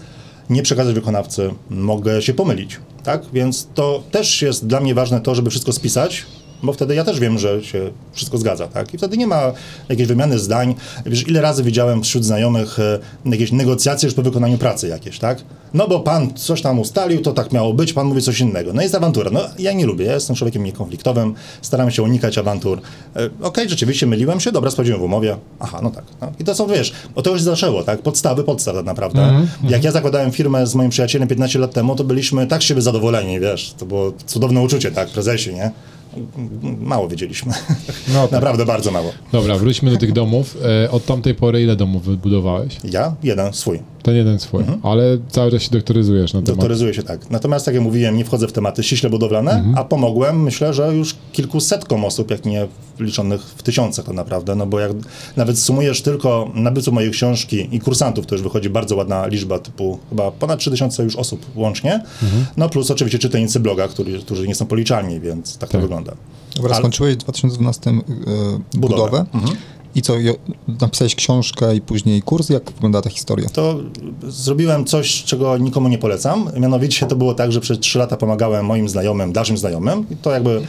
nie 0.50 0.62
przekazać 0.62 0.94
wykonawcy, 0.94 1.50
mogę 1.70 2.22
się 2.22 2.34
pomylić, 2.34 2.80
tak? 3.02 3.22
Więc 3.32 3.68
to 3.74 4.02
też 4.10 4.42
jest 4.42 4.66
dla 4.66 4.80
mnie 4.80 4.94
ważne 4.94 5.20
to, 5.20 5.34
żeby 5.34 5.50
wszystko 5.50 5.72
spisać, 5.72 6.26
bo 6.62 6.72
wtedy 6.72 6.94
ja 6.94 7.04
też 7.04 7.20
wiem, 7.20 7.38
że 7.38 7.64
się 7.64 7.90
wszystko 8.12 8.38
zgadza, 8.38 8.68
tak? 8.68 8.94
I 8.94 8.98
wtedy 8.98 9.16
nie 9.16 9.26
ma 9.26 9.52
jakiejś 9.88 10.08
wymiany 10.08 10.38
zdań. 10.38 10.74
Wiesz, 11.06 11.28
ile 11.28 11.40
razy 11.40 11.62
widziałem 11.62 12.02
wśród 12.02 12.24
znajomych 12.24 12.78
e, 12.80 12.98
jakieś 13.24 13.52
negocjacje 13.52 14.06
już 14.06 14.14
po 14.14 14.22
wykonaniu 14.22 14.58
pracy 14.58 14.88
jakieś, 14.88 15.18
tak? 15.18 15.38
No 15.74 15.88
bo 15.88 16.00
pan 16.00 16.34
coś 16.34 16.62
tam 16.62 16.78
ustalił, 16.80 17.20
to 17.20 17.32
tak 17.32 17.52
miało 17.52 17.74
być, 17.74 17.92
pan 17.92 18.06
mówi 18.06 18.22
coś 18.22 18.40
innego. 18.40 18.72
No 18.72 18.82
jest 18.82 18.94
awantura. 18.94 19.30
No 19.30 19.40
ja 19.58 19.72
nie 19.72 19.86
lubię, 19.86 20.04
ja 20.04 20.14
jestem 20.14 20.36
człowiekiem 20.36 20.64
niekonfliktowym, 20.64 21.34
staram 21.62 21.90
się 21.90 22.02
unikać 22.02 22.38
awantur. 22.38 22.80
E, 23.16 23.30
Okej, 23.42 23.68
rzeczywiście 23.68 24.06
myliłem 24.06 24.40
się, 24.40 24.52
dobra, 24.52 24.70
sprawdziłem 24.70 25.00
w 25.00 25.04
umowie. 25.04 25.36
Aha, 25.60 25.80
no 25.82 25.90
tak. 25.90 26.04
No. 26.20 26.32
I 26.38 26.44
to 26.44 26.54
są, 26.54 26.66
wiesz, 26.66 26.92
od 27.14 27.24
tego 27.24 27.38
się 27.38 27.44
zaczęło, 27.44 27.82
tak? 27.82 28.02
Podstawy, 28.02 28.44
podstaw 28.44 28.74
tak 28.74 28.84
naprawdę. 28.84 29.46
Jak 29.68 29.84
ja 29.84 29.92
zakładałem 29.92 30.32
firmę 30.32 30.66
z 30.66 30.74
moim 30.74 30.90
przyjacielem 30.90 31.28
15 31.28 31.58
lat 31.58 31.72
temu, 31.72 31.96
to 31.96 32.04
byliśmy 32.04 32.46
tak 32.46 32.62
z 32.62 32.64
siebie 32.64 32.82
zadowoleni, 32.82 33.40
wiesz, 33.40 33.74
to 33.78 33.86
było 33.86 34.12
cudowne 34.26 34.60
uczucie, 34.60 34.90
tak, 34.90 35.08
prezesie, 35.08 35.54
nie? 35.54 35.70
Mało 36.80 37.08
wiedzieliśmy. 37.08 37.52
No 38.14 38.22
tak. 38.22 38.32
Naprawdę 38.40 38.66
bardzo 38.66 38.90
mało. 38.90 39.12
Dobra, 39.32 39.58
wróćmy 39.58 39.90
do 39.90 39.96
tych 39.96 40.12
domów. 40.12 40.56
E, 40.84 40.90
od 40.90 41.06
tamtej 41.06 41.34
pory 41.34 41.62
ile 41.62 41.76
domów 41.76 42.04
wybudowałeś? 42.04 42.76
Ja? 42.84 43.14
Jeden, 43.22 43.52
swój. 43.52 43.80
Ten 44.06 44.16
jeden 44.16 44.38
swój, 44.38 44.64
ale 44.82 45.18
cały 45.28 45.50
czas 45.50 45.62
się 45.62 45.70
doktoryzujesz 45.70 46.32
na 46.32 46.42
temat. 46.42 46.56
Doktoryzuję 46.56 46.94
się 46.94 47.02
tak. 47.02 47.30
Natomiast, 47.30 47.64
tak 47.64 47.74
jak 47.74 47.84
mówiłem, 47.84 48.16
nie 48.16 48.24
wchodzę 48.24 48.48
w 48.48 48.52
tematy 48.52 48.82
ściśle 48.82 49.10
budowlane, 49.10 49.64
a 49.76 49.84
pomogłem, 49.84 50.42
myślę, 50.42 50.74
że 50.74 50.94
już 50.96 51.16
kilkusetkom 51.32 52.04
osób, 52.04 52.30
jak 52.30 52.44
nie 52.44 52.66
liczonych 53.00 53.40
w 53.42 53.62
tysiącach 53.62 54.04
to 54.04 54.12
naprawdę, 54.12 54.54
no 54.54 54.66
bo 54.66 54.80
jak 54.80 54.92
nawet 55.36 55.58
sumujesz 55.58 56.02
tylko 56.02 56.50
nabywców 56.54 56.94
mojej 56.94 57.10
książki 57.10 57.68
i 57.72 57.80
kursantów, 57.80 58.26
to 58.26 58.34
już 58.34 58.42
wychodzi 58.42 58.70
bardzo 58.70 58.96
ładna 58.96 59.26
liczba, 59.26 59.58
typu 59.58 59.98
chyba 60.08 60.30
ponad 60.30 60.60
3000 60.60 61.02
już 61.02 61.16
osób 61.16 61.46
łącznie, 61.54 62.02
no 62.56 62.68
plus 62.68 62.90
oczywiście 62.90 63.18
czytelnicy 63.18 63.60
bloga, 63.60 63.88
którzy, 63.88 64.18
którzy 64.18 64.48
nie 64.48 64.54
są 64.54 64.66
policzalni, 64.66 65.20
więc 65.20 65.58
tak, 65.58 65.70
to 65.70 65.80
wygląda. 65.80 66.12
Dobra, 66.56 66.70
Ale- 66.70 66.78
skończyłeś 66.78 67.14
w 67.14 67.18
2012 67.18 67.90
e, 67.90 67.94
budowę. 68.78 69.24
Mhm. 69.34 69.56
I 69.96 70.02
co, 70.02 70.14
napisałeś 70.80 71.14
książkę 71.14 71.76
i 71.76 71.80
później 71.80 72.22
kurs? 72.22 72.48
Jak 72.48 72.70
wygląda 72.70 73.02
ta 73.02 73.10
historia? 73.10 73.48
To 73.48 73.80
zrobiłem 74.28 74.84
coś, 74.84 75.24
czego 75.24 75.58
nikomu 75.58 75.88
nie 75.88 75.98
polecam. 75.98 76.50
Mianowicie 76.56 77.06
to 77.06 77.16
było 77.16 77.34
tak, 77.34 77.52
że 77.52 77.60
przez 77.60 77.78
trzy 77.78 77.98
lata 77.98 78.16
pomagałem 78.16 78.66
moim 78.66 78.88
znajomym, 78.88 79.32
dalszym 79.32 79.58
znajomym. 79.58 80.06
I 80.10 80.16
to 80.16 80.30
jakby 80.30 80.66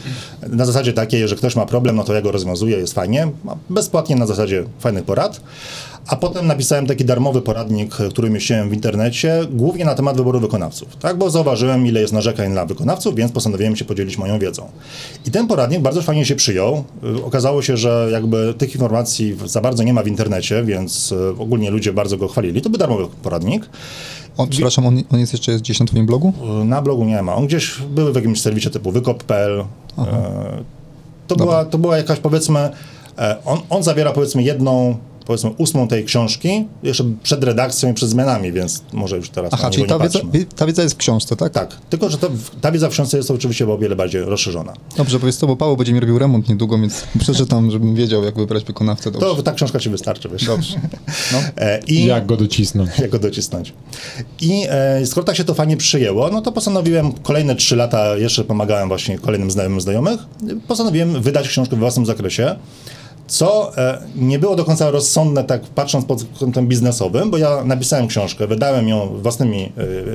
na 0.48 0.66
zasadzie 0.66 0.92
takiej, 0.92 1.28
że 1.28 1.36
ktoś 1.36 1.56
ma 1.56 1.66
problem, 1.66 1.96
no 1.96 2.04
to 2.04 2.14
ja 2.14 2.22
go 2.22 2.32
rozwiązuję, 2.32 2.76
jest 2.76 2.94
fajnie. 2.94 3.28
Bezpłatnie 3.70 4.16
na 4.16 4.26
zasadzie 4.26 4.64
fajnych 4.78 5.04
porad. 5.04 5.40
A 6.08 6.16
potem 6.16 6.46
napisałem 6.46 6.86
taki 6.86 7.04
darmowy 7.04 7.42
poradnik, 7.42 7.94
który 7.94 8.30
mieściłem 8.30 8.70
w 8.70 8.72
internecie, 8.72 9.40
głównie 9.50 9.84
na 9.84 9.94
temat 9.94 10.16
wyboru 10.16 10.40
wykonawców. 10.40 10.96
Tak, 10.96 11.18
bo 11.18 11.30
zauważyłem, 11.30 11.86
ile 11.86 12.00
jest 12.00 12.12
narzekań 12.12 12.52
na 12.52 12.66
wykonawców, 12.66 13.14
więc 13.14 13.32
postanowiłem 13.32 13.76
się 13.76 13.84
podzielić 13.84 14.18
moją 14.18 14.38
wiedzą. 14.38 14.68
I 15.26 15.30
ten 15.30 15.46
poradnik 15.46 15.80
bardzo 15.80 16.02
fajnie 16.02 16.24
się 16.24 16.36
przyjął. 16.36 16.84
Y, 17.18 17.24
Okazało 17.24 17.62
się, 17.62 17.76
że 17.76 18.08
jakby 18.12 18.54
tych 18.58 18.74
informacji 18.74 19.36
za 19.46 19.60
bardzo 19.60 19.82
nie 19.82 19.92
ma 19.92 20.02
w 20.02 20.08
internecie, 20.08 20.64
więc 20.64 21.12
y, 21.12 21.28
ogólnie 21.38 21.70
ludzie 21.70 21.92
bardzo 21.92 22.16
go 22.16 22.28
chwalili. 22.28 22.62
To 22.62 22.70
był 22.70 22.78
darmowy 22.78 23.04
poradnik. 23.22 23.68
On, 24.36 24.48
przepraszam, 24.48 24.86
on, 24.86 25.02
on 25.12 25.20
jest 25.20 25.32
jeszcze 25.32 25.56
gdzieś 25.56 25.80
na 25.80 25.86
twoim 25.86 26.06
blogu? 26.06 26.32
Y, 26.62 26.64
Na 26.64 26.82
blogu 26.82 27.04
nie 27.04 27.22
ma. 27.22 27.34
On 27.34 27.46
gdzieś 27.46 27.78
był 27.90 28.12
w 28.12 28.16
jakimś 28.16 28.40
serwisie 28.40 28.70
typu 28.70 28.90
wykop.pl. 28.92 29.64
To 31.26 31.36
była, 31.36 31.64
to 31.64 31.78
była 31.78 31.96
jakaś 31.96 32.18
powiedzmy, 32.18 32.70
e, 33.18 33.36
on, 33.44 33.58
on 33.70 33.82
zawiera 33.82 34.12
powiedzmy 34.12 34.42
jedną, 34.42 34.96
powiedzmy 35.28 35.50
ósmą 35.50 35.88
tej 35.88 36.04
książki, 36.04 36.66
jeszcze 36.82 37.04
przed 37.22 37.44
redakcją 37.44 37.90
i 37.90 37.94
przed 37.94 38.08
zmianami, 38.08 38.52
więc 38.52 38.82
może 38.92 39.16
już 39.16 39.30
teraz 39.30 39.52
Aha, 39.54 39.62
na 39.62 39.70
czyli 39.70 39.82
niego 39.82 39.98
ta 39.98 40.04
wiedza, 40.04 40.18
ta 40.56 40.66
wiedza 40.66 40.82
jest 40.82 40.94
w 40.94 40.98
książce, 40.98 41.36
tak? 41.36 41.52
Tak, 41.52 41.76
tylko 41.90 42.10
że 42.10 42.18
to, 42.18 42.30
ta 42.60 42.72
wiedza 42.72 42.88
w 42.88 42.92
książce 42.92 43.16
jest 43.16 43.30
oczywiście 43.30 43.72
o 43.72 43.78
wiele 43.78 43.96
bardziej 43.96 44.22
rozszerzona. 44.22 44.72
Dobrze, 44.96 45.20
powiedz 45.20 45.38
to, 45.38 45.46
bo 45.46 45.56
Paweł 45.56 45.76
będzie 45.76 45.92
mi 45.92 46.00
robił 46.00 46.18
remont 46.18 46.48
niedługo, 46.48 46.78
więc 46.78 47.04
przeczytam, 47.20 47.70
żebym 47.70 47.94
wiedział, 47.94 48.24
jak 48.24 48.34
wybrać 48.34 48.64
wykonawcę. 48.64 49.10
Dobrze. 49.10 49.26
To 49.26 49.42
ta 49.42 49.52
książka 49.52 49.78
ci 49.78 49.90
wystarczy, 49.90 50.28
wiesz. 50.28 50.44
Dobrze. 50.44 50.80
No. 51.32 51.38
E, 51.56 51.80
I 51.86 52.04
Jak 52.04 52.26
go 52.26 52.36
docisnąć? 52.36 52.98
jak 52.98 53.10
go 53.10 53.18
docisnąć. 53.18 53.72
I 54.40 54.66
e, 54.68 55.06
skoro 55.06 55.24
tak 55.24 55.36
się 55.36 55.44
to 55.44 55.54
fajnie 55.54 55.76
przyjęło, 55.76 56.30
no 56.30 56.42
to 56.42 56.52
postanowiłem 56.52 57.12
kolejne 57.12 57.56
trzy 57.56 57.76
lata, 57.76 58.16
jeszcze 58.16 58.44
pomagałem 58.44 58.88
właśnie 58.88 59.18
kolejnym 59.18 59.50
znajomym 59.50 59.80
znajomych, 59.80 60.20
postanowiłem 60.68 61.22
wydać 61.22 61.48
książkę 61.48 61.76
w 61.76 61.78
własnym 61.78 62.06
zakresie, 62.06 62.56
co 63.28 63.76
e, 63.76 63.98
nie 64.16 64.38
było 64.38 64.56
do 64.56 64.64
końca 64.64 64.90
rozsądne, 64.90 65.44
tak 65.44 65.62
patrząc 65.62 66.04
pod 66.04 66.24
kątem 66.40 66.68
biznesowym, 66.68 67.30
bo 67.30 67.38
ja 67.38 67.64
napisałem 67.64 68.08
książkę, 68.08 68.46
wydałem 68.46 68.88
ją 68.88 69.20
własnymi 69.22 69.72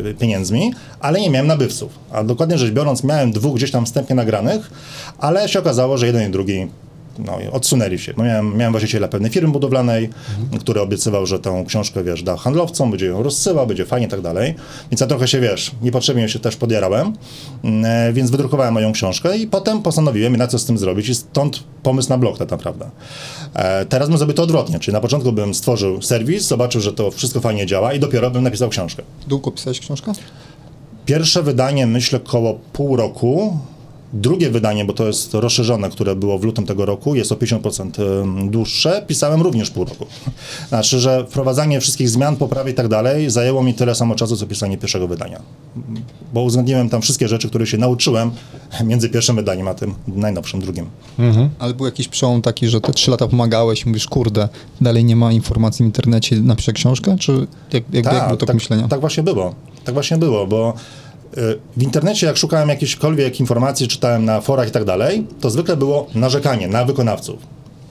e, 0.09 0.13
pieniędzmi, 0.13 0.73
ale 0.99 1.21
nie 1.21 1.29
miałem 1.29 1.47
nabywców. 1.47 1.91
A 2.11 2.23
dokładnie 2.23 2.57
rzecz 2.57 2.71
biorąc, 2.71 3.03
miałem 3.03 3.31
dwóch 3.31 3.55
gdzieś 3.55 3.71
tam 3.71 3.85
wstępnie 3.85 4.15
nagranych, 4.15 4.71
ale 5.17 5.49
się 5.49 5.59
okazało, 5.59 5.97
że 5.97 6.05
jeden 6.05 6.29
i 6.29 6.31
drugi 6.31 6.67
no, 7.19 7.39
i 7.39 7.47
odsunęli 7.47 7.99
się. 7.99 8.13
No, 8.17 8.23
miałem, 8.23 8.57
miałem 8.57 8.73
właściciela 8.73 9.07
pewnej 9.07 9.31
firmy 9.31 9.53
budowlanej, 9.53 10.09
który 10.59 10.81
obiecywał, 10.81 11.25
że 11.25 11.39
tą 11.39 11.65
książkę, 11.65 12.03
wiesz, 12.03 12.23
da 12.23 12.37
handlowcom, 12.37 12.89
będzie 12.89 13.05
ją 13.05 13.23
rozsyłał, 13.23 13.67
będzie 13.67 13.85
fajnie 13.85 14.07
i 14.07 14.09
tak 14.09 14.21
dalej. 14.21 14.55
Więc 14.91 15.01
ja 15.01 15.07
trochę 15.07 15.27
się, 15.27 15.39
wiesz, 15.39 15.71
niepotrzebnie 15.81 16.29
się 16.29 16.39
też 16.39 16.55
podjarałem, 16.55 17.13
Mm, 17.63 17.85
e, 17.85 18.13
więc 18.13 18.31
wydrukowałem 18.31 18.73
moją 18.73 18.91
książkę 18.91 19.37
i 19.37 19.47
potem 19.47 19.81
postanowiłem, 19.81 20.37
na 20.37 20.47
co 20.47 20.59
z 20.59 20.65
tym 20.65 20.77
zrobić 20.77 21.09
i 21.09 21.15
stąd 21.15 21.63
pomysł 21.83 22.09
na 22.09 22.17
blog 22.17 22.37
tak 22.37 22.51
naprawdę. 22.51 22.89
E, 23.53 23.85
teraz 23.85 24.09
bym 24.09 24.17
zrobił 24.17 24.35
to 24.35 24.43
odwrotnie, 24.43 24.79
czyli 24.79 24.93
na 24.93 25.01
początku 25.01 25.31
bym 25.31 25.53
stworzył 25.53 26.01
serwis, 26.01 26.43
zobaczył, 26.43 26.81
że 26.81 26.93
to 26.93 27.11
wszystko 27.11 27.41
fajnie 27.41 27.65
działa 27.65 27.93
i 27.93 27.99
dopiero 27.99 28.31
bym 28.31 28.43
napisał 28.43 28.69
książkę. 28.69 29.03
Długo 29.27 29.51
pisałeś 29.51 29.79
książkę? 29.79 30.11
Pierwsze 31.05 31.43
wydanie, 31.43 31.87
myślę, 31.87 32.19
koło 32.19 32.59
pół 32.73 32.95
roku. 32.95 33.57
Drugie 34.13 34.49
wydanie, 34.49 34.85
bo 34.85 34.93
to 34.93 35.07
jest 35.07 35.33
rozszerzone, 35.33 35.89
które 35.89 36.15
było 36.15 36.39
w 36.39 36.43
lutym 36.43 36.65
tego 36.65 36.85
roku, 36.85 37.15
jest 37.15 37.31
o 37.31 37.35
50% 37.35 38.01
ym, 38.01 38.51
dłuższe. 38.51 39.03
Pisałem 39.07 39.41
również 39.41 39.71
pół 39.71 39.85
roku. 39.85 40.05
Znaczy, 40.69 40.99
że 40.99 41.25
wprowadzanie 41.29 41.81
wszystkich 41.81 42.09
zmian, 42.09 42.35
poprawy 42.35 42.71
i 42.71 42.73
tak 42.73 42.87
dalej 42.87 43.29
zajęło 43.29 43.63
mi 43.63 43.73
tyle 43.73 43.95
samo 43.95 44.15
czasu, 44.15 44.37
co 44.37 44.47
pisanie 44.47 44.77
pierwszego 44.77 45.07
wydania. 45.07 45.41
Bo 46.33 46.41
uwzględniłem 46.41 46.89
tam 46.89 47.01
wszystkie 47.01 47.27
rzeczy, 47.27 47.49
które 47.49 47.67
się 47.67 47.77
nauczyłem 47.77 48.31
między 48.85 49.09
pierwszym 49.09 49.35
wydaniem 49.35 49.67
a 49.67 49.73
tym 49.73 49.93
najnowszym, 50.07 50.59
drugim. 50.61 50.85
Ale 51.59 51.73
był 51.73 51.85
jakiś 51.85 52.07
przełom 52.07 52.41
taki, 52.41 52.67
że 52.67 52.81
te 52.81 52.93
trzy 52.93 53.11
lata 53.11 53.27
pomagałeś 53.27 53.81
i 53.81 53.87
mówisz, 53.87 54.07
kurde, 54.07 54.49
dalej 54.81 55.05
nie 55.05 55.15
ma 55.15 55.31
informacji 55.31 55.83
w 55.83 55.85
internecie, 55.85 56.41
napiszę 56.41 56.73
książkę? 56.73 57.15
Czy 57.19 57.47
jak, 57.73 57.83
jak, 57.93 58.05
jak 58.05 58.27
był 58.27 58.37
tok 58.37 58.47
tak, 58.47 58.53
myślenia? 58.55 58.87
tak 58.87 58.99
właśnie 58.99 59.23
było. 59.23 59.55
Tak 59.83 59.93
właśnie 59.93 60.17
było, 60.17 60.47
bo 60.47 60.73
w 61.77 61.81
internecie, 61.83 62.27
jak 62.27 62.37
szukałem 62.37 62.69
jakichkolwiek 62.69 63.39
informacji, 63.39 63.87
czytałem 63.87 64.25
na 64.25 64.41
forach 64.41 64.67
i 64.67 64.71
tak 64.71 64.85
dalej, 64.85 65.27
to 65.41 65.49
zwykle 65.49 65.77
było 65.77 66.07
narzekanie 66.15 66.67
na 66.67 66.85
wykonawców. 66.85 67.39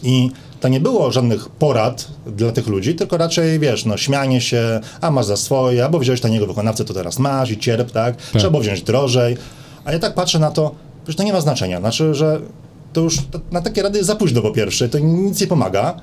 I 0.02 0.30
to 0.60 0.68
nie 0.68 0.80
było 0.80 1.12
żadnych 1.12 1.48
porad 1.48 2.08
dla 2.26 2.52
tych 2.52 2.66
ludzi, 2.66 2.94
tylko 2.94 3.16
raczej, 3.16 3.58
wiesz, 3.58 3.84
no 3.84 3.96
śmianie 3.96 4.40
się, 4.40 4.80
a 5.00 5.10
masz 5.10 5.26
za 5.26 5.36
swoje, 5.36 5.84
albo 5.84 5.98
wziąłeś 5.98 6.20
taniego 6.20 6.46
wykonawcę, 6.46 6.84
to 6.84 6.94
teraz 6.94 7.18
masz 7.18 7.50
i 7.50 7.58
cierp, 7.58 7.90
tak? 7.90 8.16
Trzeba 8.16 8.50
było 8.50 8.62
wziąć 8.62 8.82
drożej. 8.82 9.36
A 9.84 9.92
ja 9.92 9.98
tak 9.98 10.14
patrzę 10.14 10.38
na 10.38 10.50
to, 10.50 10.74
że 11.08 11.14
to 11.14 11.22
nie 11.22 11.32
ma 11.32 11.40
znaczenia. 11.40 11.80
Znaczy, 11.80 12.14
że 12.14 12.40
to 12.92 13.00
już 13.00 13.18
na 13.50 13.60
takie 13.60 13.82
rady 13.82 13.98
jest 13.98 14.06
za 14.06 14.16
późno 14.16 14.42
po 14.42 14.50
pierwsze, 14.50 14.88
to 14.88 14.98
nic 14.98 15.40
nie 15.40 15.46
pomaga. 15.46 15.94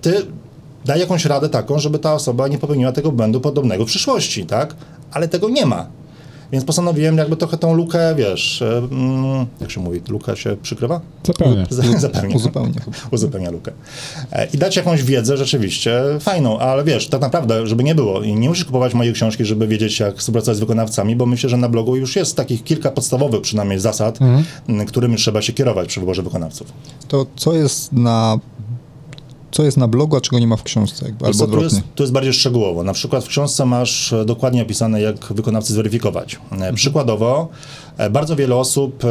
Ty 0.00 0.26
daj 0.84 1.00
jakąś 1.00 1.24
radę 1.24 1.48
taką, 1.48 1.78
żeby 1.78 1.98
ta 1.98 2.14
osoba 2.14 2.48
nie 2.48 2.58
popełniła 2.58 2.92
tego 2.92 3.12
błędu 3.12 3.40
podobnego 3.40 3.84
w 3.84 3.88
przyszłości, 3.88 4.46
tak? 4.46 4.74
Ale 5.12 5.28
tego 5.28 5.48
nie 5.48 5.66
ma. 5.66 5.86
Więc 6.52 6.64
postanowiłem 6.64 7.18
jakby 7.18 7.36
trochę 7.36 7.56
tą 7.58 7.74
lukę, 7.74 8.14
wiesz, 8.14 8.62
mm, 8.90 9.46
jak 9.60 9.70
się 9.70 9.80
mówi, 9.80 10.00
luka 10.08 10.36
się 10.36 10.56
przykrywa? 10.62 11.00
Z- 11.70 12.00
Zapełnia. 12.00 12.36
Uzupełnię 12.40 12.74
chyba. 12.84 12.96
Uzupełnia 13.10 13.50
lukę. 13.50 13.72
E, 14.32 14.46
I 14.54 14.58
dać 14.58 14.76
jakąś 14.76 15.02
wiedzę 15.02 15.36
rzeczywiście 15.36 16.00
fajną, 16.20 16.58
ale 16.58 16.84
wiesz, 16.84 17.08
tak 17.08 17.20
naprawdę, 17.20 17.66
żeby 17.66 17.84
nie 17.84 17.94
było, 17.94 18.22
i 18.22 18.34
nie 18.34 18.48
musisz 18.48 18.64
kupować 18.64 18.94
mojej 18.94 19.12
książki, 19.12 19.44
żeby 19.44 19.66
wiedzieć, 19.66 20.00
jak 20.00 20.16
współpracować 20.16 20.56
z 20.56 20.60
wykonawcami, 20.60 21.16
bo 21.16 21.26
myślę, 21.26 21.50
że 21.50 21.56
na 21.56 21.68
blogu 21.68 21.96
już 21.96 22.16
jest 22.16 22.36
takich 22.36 22.64
kilka 22.64 22.90
podstawowych 22.90 23.40
przynajmniej 23.40 23.78
zasad, 23.80 24.18
m, 24.68 24.86
którymi 24.86 25.16
trzeba 25.16 25.42
się 25.42 25.52
kierować 25.52 25.88
przy 25.88 26.00
wyborze 26.00 26.22
wykonawców. 26.22 26.72
To 27.08 27.26
co 27.36 27.52
jest 27.54 27.92
na 27.92 28.38
co 29.50 29.62
jest 29.64 29.76
na 29.76 29.88
blogu, 29.88 30.16
a 30.16 30.20
czego 30.20 30.38
nie 30.38 30.46
ma 30.46 30.56
w 30.56 30.62
książce? 30.62 31.04
Jakby, 31.04 31.26
albo 31.26 31.46
tu, 31.46 31.62
jest, 31.62 31.80
tu 31.94 32.02
jest 32.02 32.12
bardziej 32.12 32.32
szczegółowo. 32.32 32.82
Na 32.82 32.92
przykład 32.92 33.24
w 33.24 33.28
książce 33.28 33.66
masz 33.66 34.12
e, 34.12 34.24
dokładnie 34.24 34.62
opisane, 34.62 35.00
jak 35.00 35.32
wykonawcy 35.32 35.72
zweryfikować. 35.72 36.40
E, 36.60 36.72
Przykładowo, 36.72 37.48
e, 37.98 38.10
bardzo 38.10 38.36
wiele 38.36 38.56
osób 38.56 39.02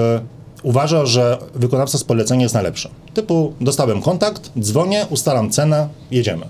uważa, 0.63 1.05
że 1.05 1.37
wykonawca 1.55 1.97
z 1.97 2.03
polecenia 2.03 2.43
jest 2.43 2.55
najlepszy. 2.55 2.89
Typu, 3.13 3.53
dostałem 3.61 4.01
kontakt, 4.01 4.51
dzwonię, 4.59 5.05
ustalam 5.09 5.49
cenę, 5.49 5.87
jedziemy. 6.11 6.45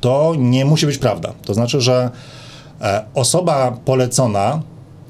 To 0.00 0.34
nie 0.38 0.64
musi 0.64 0.86
być 0.86 0.98
prawda. 0.98 1.32
To 1.44 1.54
znaczy, 1.54 1.80
że 1.80 2.10
osoba 3.14 3.76
polecona, 3.84 4.62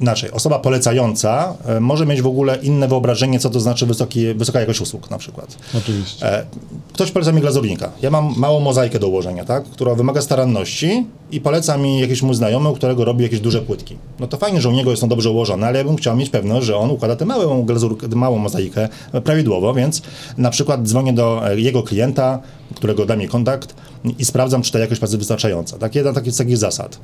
inaczej, 0.03 0.31
osoba 0.31 0.59
polecająca 0.59 1.55
e, 1.67 1.81
może 1.81 2.07
mieć 2.07 2.23
w 2.23 2.27
ogóle 2.27 2.57
inne 2.57 2.89
wyobrażenie, 2.89 3.39
co 3.39 3.51
to 3.51 3.61
znaczy 3.61 3.87
wysoki, 3.87 4.35
wysoka 4.35 4.61
jakość 4.61 4.81
usług 4.81 5.11
na 5.11 5.19
przykład. 5.19 5.57
Oczywiście. 5.79 6.27
E, 6.27 6.47
Ktoś 6.93 7.11
poleca 7.11 7.33
mi 7.33 7.41
glazurnika. 7.41 7.91
Ja 8.03 8.11
mam 8.11 8.35
małą 8.37 8.61
mozaikę 8.61 8.99
do 8.99 9.09
ułożenia, 9.09 9.45
tak? 9.45 9.65
która 9.65 9.95
wymaga 9.95 10.23
staranności 10.23 11.07
i 11.33 11.41
poleca 11.41 11.77
mi 11.79 12.01
jakiś 12.01 12.23
mój 12.23 12.35
znajomy, 12.35 12.69
u 12.69 12.75
którego 12.75 13.05
robi 13.05 13.23
jakieś 13.23 13.41
duże 13.41 13.63
płytki. 13.63 13.97
No 14.21 14.27
to 14.27 14.37
fajnie, 14.37 14.61
że 14.61 14.69
u 14.69 14.73
niego 14.73 14.91
jest 14.91 15.03
on 15.03 15.09
dobrze 15.09 15.31
ułożone, 15.31 15.67
ale 15.67 15.79
ja 15.79 15.85
bym 15.85 15.97
chciał 15.97 16.17
mieć 16.17 16.31
pewność, 16.31 16.67
że 16.67 16.77
on 16.77 16.91
układa 16.91 17.17
tę 17.17 17.25
małą 17.25 17.63
glazurkę, 17.65 18.09
tę 18.09 18.17
małą 18.17 18.39
mozaikę 18.39 18.89
prawidłowo, 19.25 19.75
więc 19.75 20.03
na 20.39 20.51
przykład 20.51 20.83
dzwonię 20.89 21.13
do 21.13 21.49
e, 21.51 21.61
jego 21.61 21.83
klienta, 21.83 22.39
którego 22.77 23.07
da 23.07 23.17
mi 23.17 23.29
kontakt 23.29 23.75
i 24.19 24.25
sprawdzam, 24.25 24.63
czy 24.63 24.73
ta 24.73 24.79
jakość 24.79 24.99
pracy 24.99 25.19
wystarczająca. 25.19 25.79
Tak, 25.79 25.95
jedna 25.95 26.13
z 26.13 26.37
takich 26.37 26.57
zasad. 26.57 26.99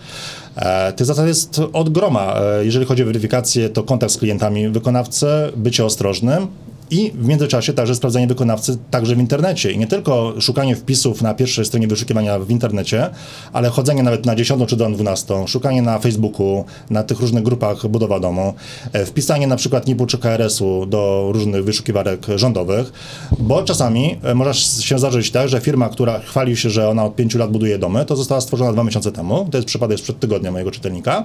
E, 0.56 0.92
tych 0.92 1.06
zasad 1.06 1.26
jest 1.26 1.60
od 1.72 1.88
groma. 1.88 2.34
E, 2.40 2.64
jeżeli 2.64 2.86
chodzi 2.86 3.02
o 3.02 3.06
weryfikację, 3.06 3.68
to 3.68 3.82
kontakt 3.82 4.12
z 4.12 4.16
klientami 4.16 4.68
wykonawcy, 4.68 5.26
bycie 5.56 5.84
ostrożnym, 5.84 6.46
i 6.90 7.10
w 7.10 7.26
międzyczasie 7.26 7.72
także 7.72 7.94
sprawdzanie 7.94 8.26
wykonawcy 8.26 8.78
także 8.90 9.16
w 9.16 9.18
internecie. 9.18 9.72
I 9.72 9.78
nie 9.78 9.86
tylko 9.86 10.34
szukanie 10.40 10.76
wpisów 10.76 11.22
na 11.22 11.34
pierwszej 11.34 11.64
stronie 11.64 11.88
wyszukiwania 11.88 12.38
w 12.38 12.50
internecie, 12.50 13.10
ale 13.52 13.68
chodzenie 13.68 14.02
nawet 14.02 14.26
na 14.26 14.36
10 14.36 14.68
czy 14.68 14.76
do 14.76 14.90
12, 14.90 15.46
szukanie 15.46 15.82
na 15.82 15.98
Facebooku, 15.98 16.64
na 16.90 17.02
tych 17.02 17.20
różnych 17.20 17.44
grupach 17.44 17.88
budowa 17.88 18.20
domu, 18.20 18.54
e, 18.92 19.06
wpisanie 19.06 19.46
na 19.46 19.56
przykład 19.56 19.86
NIP-u 19.86 20.06
czy 20.06 20.18
KRS-u 20.18 20.86
do 20.86 21.30
różnych 21.32 21.64
wyszukiwarek 21.64 22.26
rządowych, 22.36 22.92
bo 23.38 23.62
czasami 23.62 24.18
e, 24.22 24.34
może 24.34 24.54
się 24.54 24.98
zdarzyć 24.98 25.30
tak, 25.30 25.48
że 25.48 25.60
firma, 25.60 25.88
która 25.88 26.18
chwali 26.18 26.56
się, 26.56 26.70
że 26.70 26.88
ona 26.88 27.04
od 27.04 27.16
5 27.16 27.34
lat 27.34 27.50
buduje 27.50 27.78
domy, 27.78 28.04
to 28.04 28.16
została 28.16 28.40
stworzona 28.40 28.72
dwa 28.72 28.84
miesiące 28.84 29.12
temu. 29.12 29.48
To 29.50 29.58
jest 29.58 29.68
przypadek 29.68 29.98
sprzed 29.98 30.20
tygodnia 30.20 30.52
mojego 30.52 30.70
czytelnika 30.70 31.24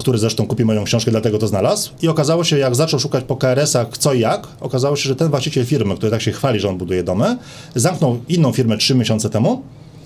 który 0.00 0.18
zresztą 0.18 0.46
kupił 0.46 0.66
moją 0.66 0.84
książkę, 0.84 1.10
dlatego 1.10 1.38
to 1.38 1.46
znalazł. 1.48 1.90
I 2.02 2.08
okazało 2.08 2.44
się, 2.44 2.58
jak 2.58 2.74
zaczął 2.74 3.00
szukać 3.00 3.24
po 3.24 3.36
KRS-ach 3.36 3.98
co 3.98 4.12
i 4.14 4.20
jak, 4.20 4.46
okazało 4.60 4.96
się, 4.96 5.08
że 5.08 5.16
ten 5.16 5.28
właściciel 5.28 5.66
firmy, 5.66 5.96
który 5.96 6.10
tak 6.10 6.22
się 6.22 6.32
chwali, 6.32 6.60
że 6.60 6.68
on 6.68 6.78
buduje 6.78 7.02
domy, 7.02 7.38
zamknął 7.74 8.18
inną 8.28 8.52
firmę 8.52 8.76
trzy 8.76 8.94
miesiące 8.94 9.30
temu 9.30 9.62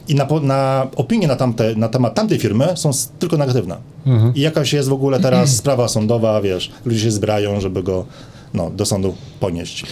i 0.08 0.14
na, 0.14 0.26
na 0.42 0.86
opinie 0.96 1.26
na, 1.26 1.36
tamte, 1.36 1.74
na 1.74 1.88
temat 1.88 2.14
tamtej 2.14 2.38
firmy 2.38 2.68
są 2.74 2.90
tylko 3.18 3.36
negatywne. 3.36 3.76
I 4.34 4.40
jakaś 4.40 4.72
jest 4.72 4.88
w 4.88 4.92
ogóle 4.92 5.20
teraz 5.20 5.56
sprawa 5.56 5.88
sądowa, 5.88 6.40
wiesz, 6.40 6.70
ludzie 6.84 7.00
się 7.00 7.10
zbrają, 7.10 7.60
żeby 7.60 7.82
go 7.82 8.06
no, 8.54 8.70
do 8.70 8.86
sądu 8.86 9.14
ponieść. 9.40 9.86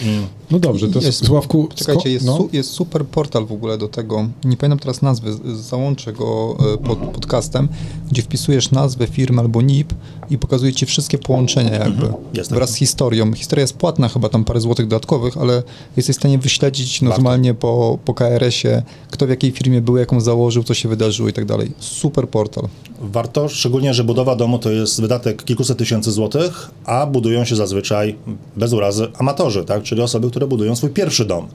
No 0.51 0.59
dobrze, 0.59 0.87
to 0.87 0.99
Jest- 0.99 1.25
Sławku... 1.25 1.69
Czekajcie, 1.75 2.11
jest, 2.11 2.25
no. 2.25 2.37
su, 2.37 2.49
jest 2.53 2.69
super 2.69 3.05
portal 3.05 3.45
w 3.45 3.51
ogóle 3.51 3.77
do 3.77 3.87
tego. 3.87 4.27
Nie 4.43 4.57
pamiętam 4.57 4.79
teraz 4.79 5.01
nazwy, 5.01 5.37
załączę 5.55 6.13
go 6.13 6.57
e, 6.73 6.77
pod 6.77 6.99
podcastem, 6.99 7.67
gdzie 8.11 8.21
wpisujesz 8.21 8.71
nazwę 8.71 9.07
firmy 9.07 9.41
albo 9.41 9.61
NIP 9.61 9.93
i 10.29 10.37
pokazuje 10.37 10.73
ci 10.73 10.85
wszystkie 10.85 11.17
połączenia 11.17 11.71
jakby. 11.71 12.13
Jest 12.33 12.53
wraz 12.53 12.69
z 12.69 12.75
historią. 12.75 13.33
Historia 13.33 13.61
jest 13.61 13.73
płatna, 13.73 14.09
chyba 14.09 14.29
tam 14.29 14.43
parę 14.43 14.61
złotych 14.61 14.87
dodatkowych, 14.87 15.37
ale 15.37 15.63
jesteś 15.97 16.15
w 16.15 16.19
stanie 16.19 16.37
wyśledzić 16.37 17.01
normalnie 17.01 17.53
po, 17.53 17.99
po 18.05 18.13
KRS-ie, 18.13 18.83
kto 19.11 19.25
w 19.25 19.29
jakiej 19.29 19.51
firmie 19.51 19.81
był, 19.81 19.97
jaką 19.97 20.21
założył, 20.21 20.63
co 20.63 20.73
się 20.73 20.89
wydarzyło 20.89 21.29
i 21.29 21.33
tak 21.33 21.45
dalej. 21.45 21.71
Super 21.79 22.29
portal. 22.29 22.67
Warto, 23.01 23.49
szczególnie, 23.49 23.93
że 23.93 24.03
budowa 24.03 24.35
domu 24.35 24.59
to 24.59 24.71
jest 24.71 25.01
wydatek 25.01 25.43
kilkuset 25.43 25.77
tysięcy 25.77 26.11
złotych, 26.11 26.71
a 26.85 27.05
budują 27.05 27.45
się 27.45 27.55
zazwyczaj, 27.55 28.15
bez 28.55 28.73
urazy, 28.73 29.07
amatorzy, 29.17 29.65
tak? 29.65 29.83
czyli 29.83 30.01
osoby, 30.01 30.29
które 30.29 30.47
budują 30.47 30.75
swój 30.75 30.89
pierwszy 30.89 31.25
dom. 31.25 31.47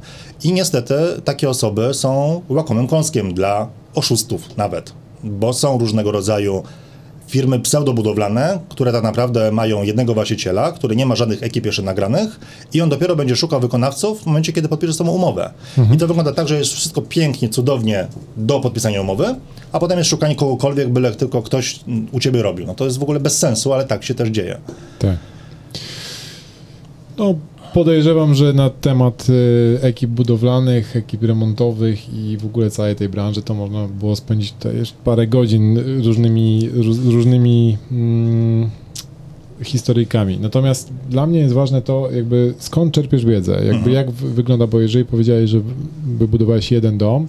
I 0.45 0.53
niestety 0.53 0.95
takie 1.25 1.51
osoby 1.51 1.95
są 1.95 2.43
łakomym 2.49 2.89
kąskiem 2.89 3.35
dla 3.35 3.69
oszustów 3.95 4.57
nawet, 4.57 4.93
bo 5.25 5.53
są 5.53 5.79
różnego 5.79 6.13
rodzaju 6.13 6.63
firmy 7.29 7.61
pseudobudowlane, 7.61 8.59
które 8.69 8.93
tak 8.93 9.03
naprawdę 9.03 9.53
mają 9.53 9.83
jednego 9.83 10.15
właściciela, 10.15 10.73
który 10.73 10.97
nie 10.97 11.07
ma 11.07 11.17
żadnych 11.17 11.43
ekip 11.43 11.67
jeszcze 11.67 11.83
nagranych 11.83 12.41
i 12.73 12.81
on 12.81 12.89
dopiero 12.89 13.17
będzie 13.17 13.37
szukał 13.37 13.61
wykonawców 13.61 14.23
w 14.23 14.27
momencie, 14.27 14.53
kiedy 14.53 14.69
podpisze 14.69 14.93
z 14.93 14.97
tobą 14.97 15.13
umowę. 15.13 15.51
I 15.95 15.97
to 15.97 16.07
wygląda 16.07 16.33
tak, 16.33 16.49
że 16.49 16.59
jest 16.59 16.73
wszystko 16.73 17.03
pięknie, 17.03 17.49
cudownie 17.49 18.07
do 18.37 18.61
podpisania 18.61 19.01
umowy, 19.01 19.35
a 19.73 19.79
potem 19.79 19.99
jest 19.99 20.11
szukanie 20.11 20.37
kogokolwiek, 20.37 20.89
byle 20.89 21.13
tylko 21.13 21.43
ktoś 21.43 21.81
u 22.13 22.21
ciebie 22.21 22.43
robił. 22.43 22.67
No 22.67 22.75
to 22.75 22.85
jest 22.85 22.99
w 22.99 23.03
ogóle 23.03 23.21
bez 23.21 23.39
sensu, 23.39 23.73
ale 23.73 23.85
tak 23.85 24.05
się 24.05 24.15
też 24.15 24.29
dzieje. 24.29 24.59
Tak. 24.99 25.17
No, 27.19 27.35
podejrzewam, 27.75 28.35
że 28.35 28.53
na 28.53 28.71
temat 28.71 29.27
y, 29.31 29.79
ekip 29.83 30.11
budowlanych, 30.11 30.97
ekip 30.97 31.23
remontowych 31.23 32.15
i 32.15 32.37
w 32.37 32.45
ogóle 32.47 32.71
całej 32.71 32.97
tej 32.97 33.09
branży 33.09 33.43
to 33.43 33.55
można 33.55 33.89
było 33.89 34.17
spędzić 34.17 34.53
tutaj 34.53 34.77
jeszcze 34.77 34.97
parę 35.05 35.27
godzin 35.27 35.79
różnymi, 36.05 36.69
róż, 36.75 36.97
różnymi 37.05 37.77
mm, 37.93 38.71
historyjkami. 39.63 40.39
Natomiast 40.39 40.91
dla 41.11 41.27
mnie 41.27 41.39
jest 41.39 41.55
ważne 41.55 41.83
to, 41.83 42.09
jakby 42.15 42.55
skąd 42.59 42.95
czerpiesz 42.95 43.25
wiedzę, 43.25 43.63
jakby 43.67 43.91
jak 43.91 44.11
w- 44.11 44.35
wygląda, 44.35 44.67
bo 44.67 44.81
jeżeli 44.81 45.05
powiedziałeś, 45.05 45.51
że 45.51 45.61
wybudowałeś 46.19 46.73
jeden 46.73 46.99
dom, 46.99 47.27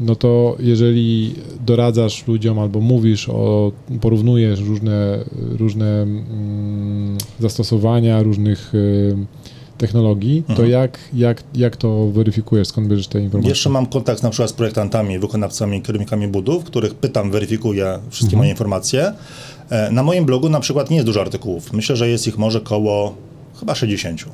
no 0.00 0.16
to 0.16 0.56
jeżeli 0.58 1.34
doradzasz 1.66 2.26
ludziom 2.26 2.58
albo 2.58 2.80
mówisz 2.80 3.28
o, 3.28 3.72
porównujesz 4.00 4.60
różne, 4.60 5.24
różne 5.58 6.02
mm, 6.02 7.18
zastosowania 7.40 8.22
różnych 8.22 8.74
y, 8.74 9.16
technologii, 9.78 10.42
to 10.56 10.66
jak, 10.66 10.98
jak, 11.12 11.42
jak 11.54 11.76
to 11.76 12.06
weryfikujesz, 12.06 12.68
skąd 12.68 12.88
bierzesz 12.88 13.08
te 13.08 13.20
informacje? 13.20 13.48
Jeszcze 13.48 13.70
mam 13.70 13.86
kontakt 13.86 14.22
na 14.22 14.30
przykład 14.30 14.50
z 14.50 14.52
projektantami, 14.52 15.18
wykonawcami, 15.18 15.82
kierownikami 15.82 16.28
budów, 16.28 16.64
których 16.64 16.94
pytam, 16.94 17.30
weryfikuję 17.30 17.98
wszystkie 18.10 18.36
moje 18.36 18.50
informacje. 18.50 19.12
E, 19.70 19.90
Na 19.90 20.02
moim 20.02 20.24
blogu 20.24 20.48
na 20.48 20.60
przykład 20.60 20.90
nie 20.90 20.96
jest 20.96 21.06
dużo 21.06 21.20
artykułów. 21.20 21.72
Myślę, 21.72 21.96
że 21.96 22.08
jest 22.08 22.26
ich 22.26 22.38
może 22.38 22.60
koło 22.60 23.14
chyba 23.60 23.74
60. 23.74 24.24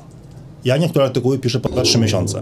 Ja 0.67 0.77
niektóre 0.77 1.05
artykuły 1.05 1.39
piszę 1.39 1.59
po 1.59 1.69
2-3 1.69 1.99
miesiące. 1.99 2.41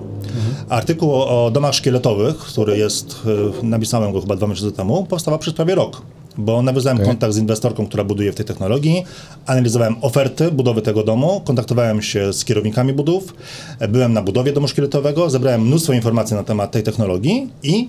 Artykuł 0.69 1.13
o 1.13 1.51
domach 1.53 1.73
szkieletowych, 1.73 2.37
który 2.37 2.77
jest, 2.77 3.21
e, 3.61 3.65
napisałem 3.65 4.13
go 4.13 4.21
chyba 4.21 4.35
dwa 4.35 4.47
miesiące 4.47 4.75
temu, 4.77 5.05
powstał 5.05 5.39
przez 5.39 5.53
prawie 5.53 5.75
rok. 5.75 6.01
Bo 6.37 6.61
nawiązałem 6.61 6.97
Okej. 6.97 7.07
kontakt 7.07 7.33
z 7.33 7.37
inwestorką, 7.37 7.87
która 7.87 8.03
buduje 8.03 8.31
w 8.31 8.35
tej 8.35 8.45
technologii, 8.45 9.03
analizowałem 9.45 9.95
oferty 10.01 10.51
budowy 10.51 10.81
tego 10.81 11.03
domu, 11.03 11.41
kontaktowałem 11.45 12.01
się 12.01 12.33
z 12.33 12.45
kierownikami 12.45 12.93
budów, 12.93 13.33
e, 13.79 13.87
byłem 13.87 14.13
na 14.13 14.21
budowie 14.21 14.53
domu 14.53 14.67
szkieletowego, 14.67 15.29
zebrałem 15.29 15.67
mnóstwo 15.67 15.93
informacji 15.93 16.35
na 16.35 16.43
temat 16.43 16.71
tej 16.71 16.83
technologii 16.83 17.49
i 17.63 17.87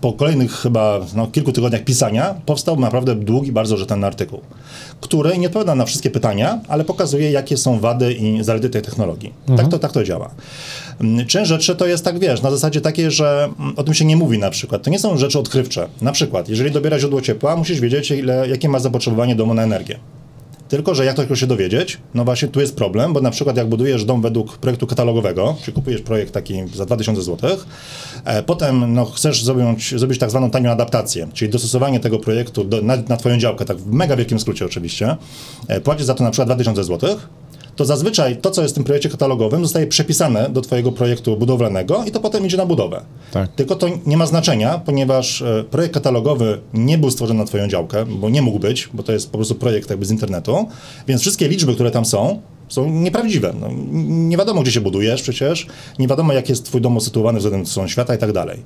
po 0.00 0.12
kolejnych 0.12 0.52
chyba 0.52 1.00
no, 1.14 1.26
kilku 1.26 1.52
tygodniach 1.52 1.84
pisania 1.84 2.34
powstał 2.46 2.80
naprawdę 2.80 3.14
długi, 3.14 3.52
bardzo 3.52 3.76
rzetelny 3.76 4.06
artykuł, 4.06 4.40
który 5.00 5.38
nie 5.38 5.46
odpowiada 5.46 5.74
na 5.74 5.84
wszystkie 5.84 6.10
pytania, 6.10 6.60
ale 6.68 6.84
pokazuje, 6.84 7.30
jakie 7.30 7.56
są 7.56 7.80
wady 7.80 8.12
i 8.14 8.44
zalety 8.44 8.70
tej 8.70 8.82
technologii. 8.82 9.32
Tak, 9.56 9.68
to, 9.68 9.78
tak 9.78 9.92
to 9.92 10.04
działa. 10.04 10.30
Mm, 11.00 11.26
Część 11.26 11.48
rzeczy 11.48 11.76
to 11.76 11.86
jest 11.86 12.04
tak, 12.04 12.18
wiesz, 12.18 12.42
na 12.42 12.50
zasadzie 12.50 12.80
takiej, 12.80 13.10
że 13.10 13.48
mm, 13.58 13.74
o 13.76 13.82
tym 13.82 13.94
się 13.94 14.04
nie 14.04 14.16
mówi 14.16 14.38
na 14.38 14.50
przykład. 14.50 14.82
To 14.82 14.90
nie 14.90 14.98
są 14.98 15.18
rzeczy 15.18 15.38
odkrywcze. 15.38 15.88
Na 16.02 16.12
przykład, 16.12 16.48
jeżeli 16.48 16.70
dobiera 16.70 16.98
źródło 16.98 17.20
ciepła, 17.20 17.56
musisz 17.56 17.80
wiedzieć, 17.80 18.10
ile, 18.10 18.48
jakie 18.48 18.68
ma 18.68 18.78
zapotrzebowanie 18.78 19.36
domu 19.36 19.54
na 19.54 19.62
energię. 19.62 19.98
Tylko, 20.68 20.94
że 20.94 21.04
jak 21.04 21.16
tylko 21.16 21.36
się 21.36 21.46
dowiedzieć, 21.46 21.98
no 22.14 22.24
właśnie 22.24 22.48
tu 22.48 22.60
jest 22.60 22.76
problem, 22.76 23.12
bo 23.12 23.20
na 23.20 23.30
przykład 23.30 23.56
jak 23.56 23.68
budujesz 23.68 24.04
dom 24.04 24.22
według 24.22 24.58
projektu 24.58 24.86
katalogowego, 24.86 25.56
czyli 25.60 25.72
kupujesz 25.72 26.00
projekt 26.00 26.32
taki 26.32 26.68
za 26.74 26.86
2000 26.86 27.22
zł, 27.22 27.56
e, 28.24 28.42
potem 28.42 28.94
no, 28.94 29.04
chcesz 29.04 29.44
zrobić, 29.44 29.94
zrobić 29.98 30.18
tak 30.18 30.30
zwaną 30.30 30.50
tanią 30.50 30.70
adaptację, 30.70 31.28
czyli 31.32 31.50
dostosowanie 31.50 32.00
tego 32.00 32.18
projektu 32.18 32.64
do, 32.64 32.82
na, 32.82 32.96
na 33.08 33.16
twoją 33.16 33.38
działkę, 33.38 33.64
tak 33.64 33.76
w 33.76 33.92
mega 33.92 34.16
wielkim 34.16 34.40
skrócie 34.40 34.64
oczywiście, 34.64 35.16
e, 35.68 35.80
płacisz 35.80 36.06
za 36.06 36.14
to 36.14 36.24
na 36.24 36.30
przykład 36.30 36.48
2000 36.48 36.84
zł, 36.84 37.16
to 37.76 37.84
zazwyczaj 37.84 38.36
to, 38.36 38.50
co 38.50 38.62
jest 38.62 38.74
w 38.74 38.76
tym 38.76 38.84
projekcie 38.84 39.08
katalogowym, 39.08 39.62
zostaje 39.62 39.86
przepisane 39.86 40.50
do 40.50 40.60
twojego 40.60 40.92
projektu 40.92 41.36
budowlanego 41.36 42.04
i 42.04 42.10
to 42.10 42.20
potem 42.20 42.46
idzie 42.46 42.56
na 42.56 42.66
budowę. 42.66 43.04
Tak. 43.32 43.52
Tylko 43.52 43.76
to 43.76 43.88
nie 44.06 44.16
ma 44.16 44.26
znaczenia, 44.26 44.78
ponieważ 44.78 45.42
e, 45.42 45.64
projekt 45.70 45.94
katalogowy 45.94 46.60
nie 46.74 46.98
był 46.98 47.10
stworzony 47.10 47.40
na 47.40 47.46
Twoją 47.46 47.68
działkę, 47.68 48.06
bo 48.06 48.30
nie 48.30 48.42
mógł 48.42 48.58
być, 48.58 48.88
bo 48.94 49.02
to 49.02 49.12
jest 49.12 49.30
po 49.30 49.38
prostu 49.38 49.54
projekt 49.54 49.90
jakby 49.90 50.06
z 50.06 50.10
internetu, 50.10 50.68
więc 51.08 51.20
wszystkie 51.20 51.48
liczby, 51.48 51.74
które 51.74 51.90
tam 51.90 52.04
są, 52.04 52.40
są 52.68 52.90
nieprawdziwe. 52.90 53.54
No, 53.60 53.68
nie 54.08 54.36
wiadomo, 54.36 54.62
gdzie 54.62 54.72
się 54.72 54.80
budujesz 54.80 55.22
przecież, 55.22 55.66
nie 55.98 56.08
wiadomo, 56.08 56.32
jak 56.32 56.48
jest 56.48 56.64
Twój 56.64 56.80
dom 56.80 56.96
usytuowany 56.96 57.38
względem 57.38 57.88
świata 57.88 58.14
i 58.14 58.18
tak 58.18 58.32
dalej. 58.32 58.62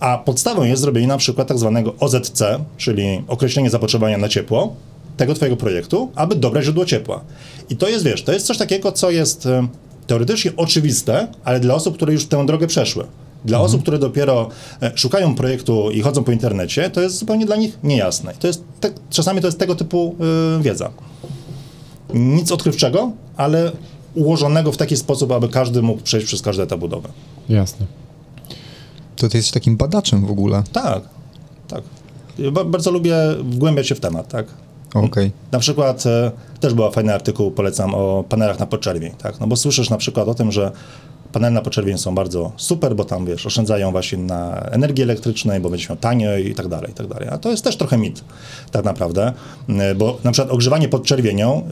A 0.00 0.18
podstawą 0.18 0.64
jest 0.64 0.82
zrobienie 0.82 1.06
na 1.06 1.16
przykład 1.16 1.48
tak 1.48 1.58
zwanego 1.58 1.94
OZC, 2.00 2.42
czyli 2.76 3.22
określenie 3.28 3.70
zapotrzebowania 3.70 4.18
na 4.18 4.28
ciepło, 4.28 4.76
tego 5.16 5.34
twojego 5.34 5.56
projektu, 5.56 6.10
aby 6.14 6.34
dobrać 6.34 6.64
źródło 6.64 6.84
ciepła. 6.84 7.24
I 7.70 7.76
to 7.76 7.88
jest, 7.88 8.04
wiesz, 8.04 8.22
to 8.22 8.32
jest 8.32 8.46
coś 8.46 8.58
takiego, 8.58 8.92
co 8.92 9.10
jest 9.10 9.46
e, 9.46 9.68
teoretycznie 10.06 10.52
oczywiste, 10.56 11.28
ale 11.44 11.60
dla 11.60 11.74
osób, 11.74 11.96
które 11.96 12.12
już 12.12 12.26
tę 12.26 12.46
drogę 12.46 12.66
przeszły. 12.66 13.04
Dla 13.44 13.60
osób, 13.60 13.82
które 13.82 13.98
dopiero 13.98 14.48
e, 14.82 14.92
szukają 14.94 15.34
projektu 15.34 15.90
i 15.90 16.00
chodzą 16.00 16.24
po 16.24 16.32
internecie, 16.32 16.90
to 16.90 17.00
jest 17.00 17.18
zupełnie 17.18 17.46
dla 17.46 17.56
nich 17.56 17.78
niejasne. 17.82 18.32
I 18.32 18.36
to 18.36 18.46
jest 18.46 18.64
te, 18.80 18.90
czasami 19.10 19.40
to 19.40 19.46
jest 19.46 19.58
tego 19.58 19.74
typu 19.74 20.16
y, 20.58 20.62
wiedza. 20.62 20.90
Nic 22.14 22.52
odkrywczego, 22.52 23.12
ale 23.36 23.72
ułożonego 24.14 24.72
w 24.72 24.76
taki 24.76 24.96
sposób, 24.96 25.32
aby 25.32 25.48
każdy 25.48 25.82
mógł 25.82 26.02
przejść 26.02 26.26
przez 26.26 26.42
każdy 26.42 26.62
etap 26.62 26.80
budowy. 26.80 27.08
Jasne. 27.48 27.86
To 29.16 29.28
ty 29.28 29.36
jesteś 29.36 29.52
takim 29.52 29.76
badaczem 29.76 30.26
w 30.26 30.30
ogóle. 30.30 30.62
Tak, 30.72 31.02
tak. 31.68 31.82
Bardzo 32.66 32.90
lubię 32.90 33.16
wgłębiać 33.44 33.86
się 33.88 33.94
w 33.94 34.00
temat, 34.00 34.28
tak. 34.28 34.46
Okej. 34.94 35.32
Na 35.52 35.58
przykład 35.58 36.06
e, 36.06 36.30
też 36.60 36.74
był 36.74 36.90
fajny 36.90 37.14
artykuł, 37.14 37.50
polecam, 37.50 37.94
o 37.94 38.24
panelach 38.28 38.58
na 38.58 38.66
podczerwień, 38.66 39.12
tak? 39.12 39.40
No 39.40 39.46
bo 39.46 39.56
słyszysz 39.56 39.90
na 39.90 39.96
przykład 39.96 40.28
o 40.28 40.34
tym, 40.34 40.52
że 40.52 40.72
panele 41.34 41.50
na 41.54 41.62
podczerwień 41.62 41.98
są 41.98 42.14
bardzo 42.14 42.52
super, 42.56 42.96
bo 42.96 43.04
tam, 43.04 43.26
wiesz, 43.26 43.46
oszczędzają 43.46 43.90
właśnie 43.90 44.18
na 44.18 44.60
energii 44.60 45.02
elektrycznej, 45.02 45.60
bo 45.60 45.70
będziesz 45.70 45.88
miał 45.88 45.98
taniej 45.98 46.50
i 46.50 46.54
tak 46.54 46.68
dalej, 46.68 46.90
i 46.90 46.94
tak 46.94 47.06
dalej. 47.06 47.28
A 47.32 47.38
to 47.38 47.50
jest 47.50 47.64
też 47.64 47.76
trochę 47.76 47.98
mit, 47.98 48.24
tak 48.70 48.84
naprawdę, 48.84 49.32
E, 49.68 49.94
bo 49.94 50.18
na 50.24 50.32
przykład 50.32 50.52
ogrzewanie 50.54 50.88
podczerwienią 50.88 51.56
e, 51.56 51.62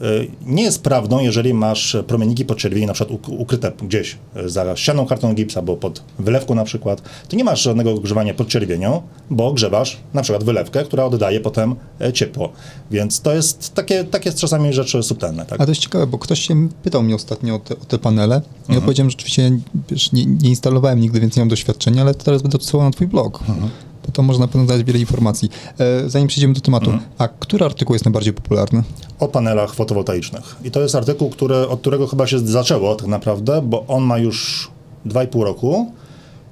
nie 0.45 0.63
jest 0.63 0.83
prawdą, 0.83 1.19
jeżeli 1.19 1.53
masz 1.53 1.97
promienniki 2.07 2.45
podczerwieni 2.45 2.87
na 2.87 2.93
przykład 2.93 3.19
uk- 3.19 3.35
ukryte 3.37 3.71
gdzieś 3.83 4.17
e, 4.35 4.49
za 4.49 4.75
ścianą 4.75 5.05
kartonu 5.05 5.33
gipsa, 5.33 5.59
albo 5.59 5.75
pod 5.77 6.03
wylewką 6.19 6.55
na 6.55 6.63
przykład, 6.63 7.01
to 7.29 7.35
nie 7.35 7.43
masz 7.43 7.61
żadnego 7.61 7.91
ogrzewania 7.93 8.33
podczerwienią, 8.33 9.01
bo 9.29 9.47
ogrzewasz 9.47 9.97
na 10.13 10.21
przykład 10.21 10.43
wylewkę, 10.43 10.83
która 10.83 11.05
oddaje 11.05 11.39
potem 11.39 11.75
e, 12.01 12.13
ciepło. 12.13 12.49
Więc 12.91 13.21
to 13.21 13.33
jest 13.35 13.73
takie, 13.73 14.03
takie 14.03 14.31
czasami 14.33 14.73
rzeczy 14.73 15.03
subtelne, 15.03 15.45
tak? 15.45 15.61
A 15.61 15.65
to 15.65 15.71
jest 15.71 15.81
ciekawe, 15.81 16.07
bo 16.07 16.17
ktoś 16.17 16.39
się 16.39 16.67
pytał 16.83 17.03
mnie 17.03 17.15
ostatnio 17.15 17.55
o 17.55 17.59
te, 17.59 17.73
o 17.73 17.85
te 17.85 17.97
panele. 17.97 18.35
Ja 18.35 18.41
Mhm. 18.69 18.81
powiedziałem, 18.81 19.09
że 19.09 19.15
oczywiście 19.17 19.51
wiesz, 19.89 20.11
nie, 20.11 20.25
nie 20.25 20.49
instalowałem 20.49 20.99
nigdy, 20.99 21.19
więc 21.19 21.35
nie 21.35 21.41
mam 21.41 21.49
doświadczenia, 21.49 22.01
ale 22.01 22.13
teraz 22.13 22.41
będę 22.41 22.55
odsyłał 22.55 22.85
na 22.85 22.91
twój 22.91 23.07
blog. 23.07 23.39
Mhm. 23.49 23.69
Bo 24.05 24.11
to 24.11 24.21
może 24.23 24.39
na 24.39 24.47
pewno 24.47 24.67
dać 24.67 24.83
wiele 24.83 24.99
informacji. 24.99 25.49
E, 25.79 26.09
zanim 26.09 26.27
przejdziemy 26.27 26.53
do 26.53 26.61
tematu, 26.61 26.91
Mhm. 26.91 27.09
a 27.17 27.27
który 27.27 27.65
artykuł 27.65 27.93
jest 27.95 28.05
najbardziej 28.05 28.33
popularny? 28.33 28.83
o 29.19 29.27
panelach 29.27 29.73
fotowoltaicznych. 29.73 30.55
I 30.63 30.71
to 30.71 30.81
jest 30.81 30.95
artykuł, 30.95 31.29
który, 31.29 31.67
od 31.67 31.79
którego 31.79 32.07
chyba 32.07 32.27
się 32.27 32.39
zaczęło 32.39 32.95
tak 32.95 33.07
naprawdę, 33.07 33.61
bo 33.61 33.85
on 33.87 34.03
ma 34.03 34.17
już 34.17 34.69
2,5 35.05 35.43
roku. 35.43 35.91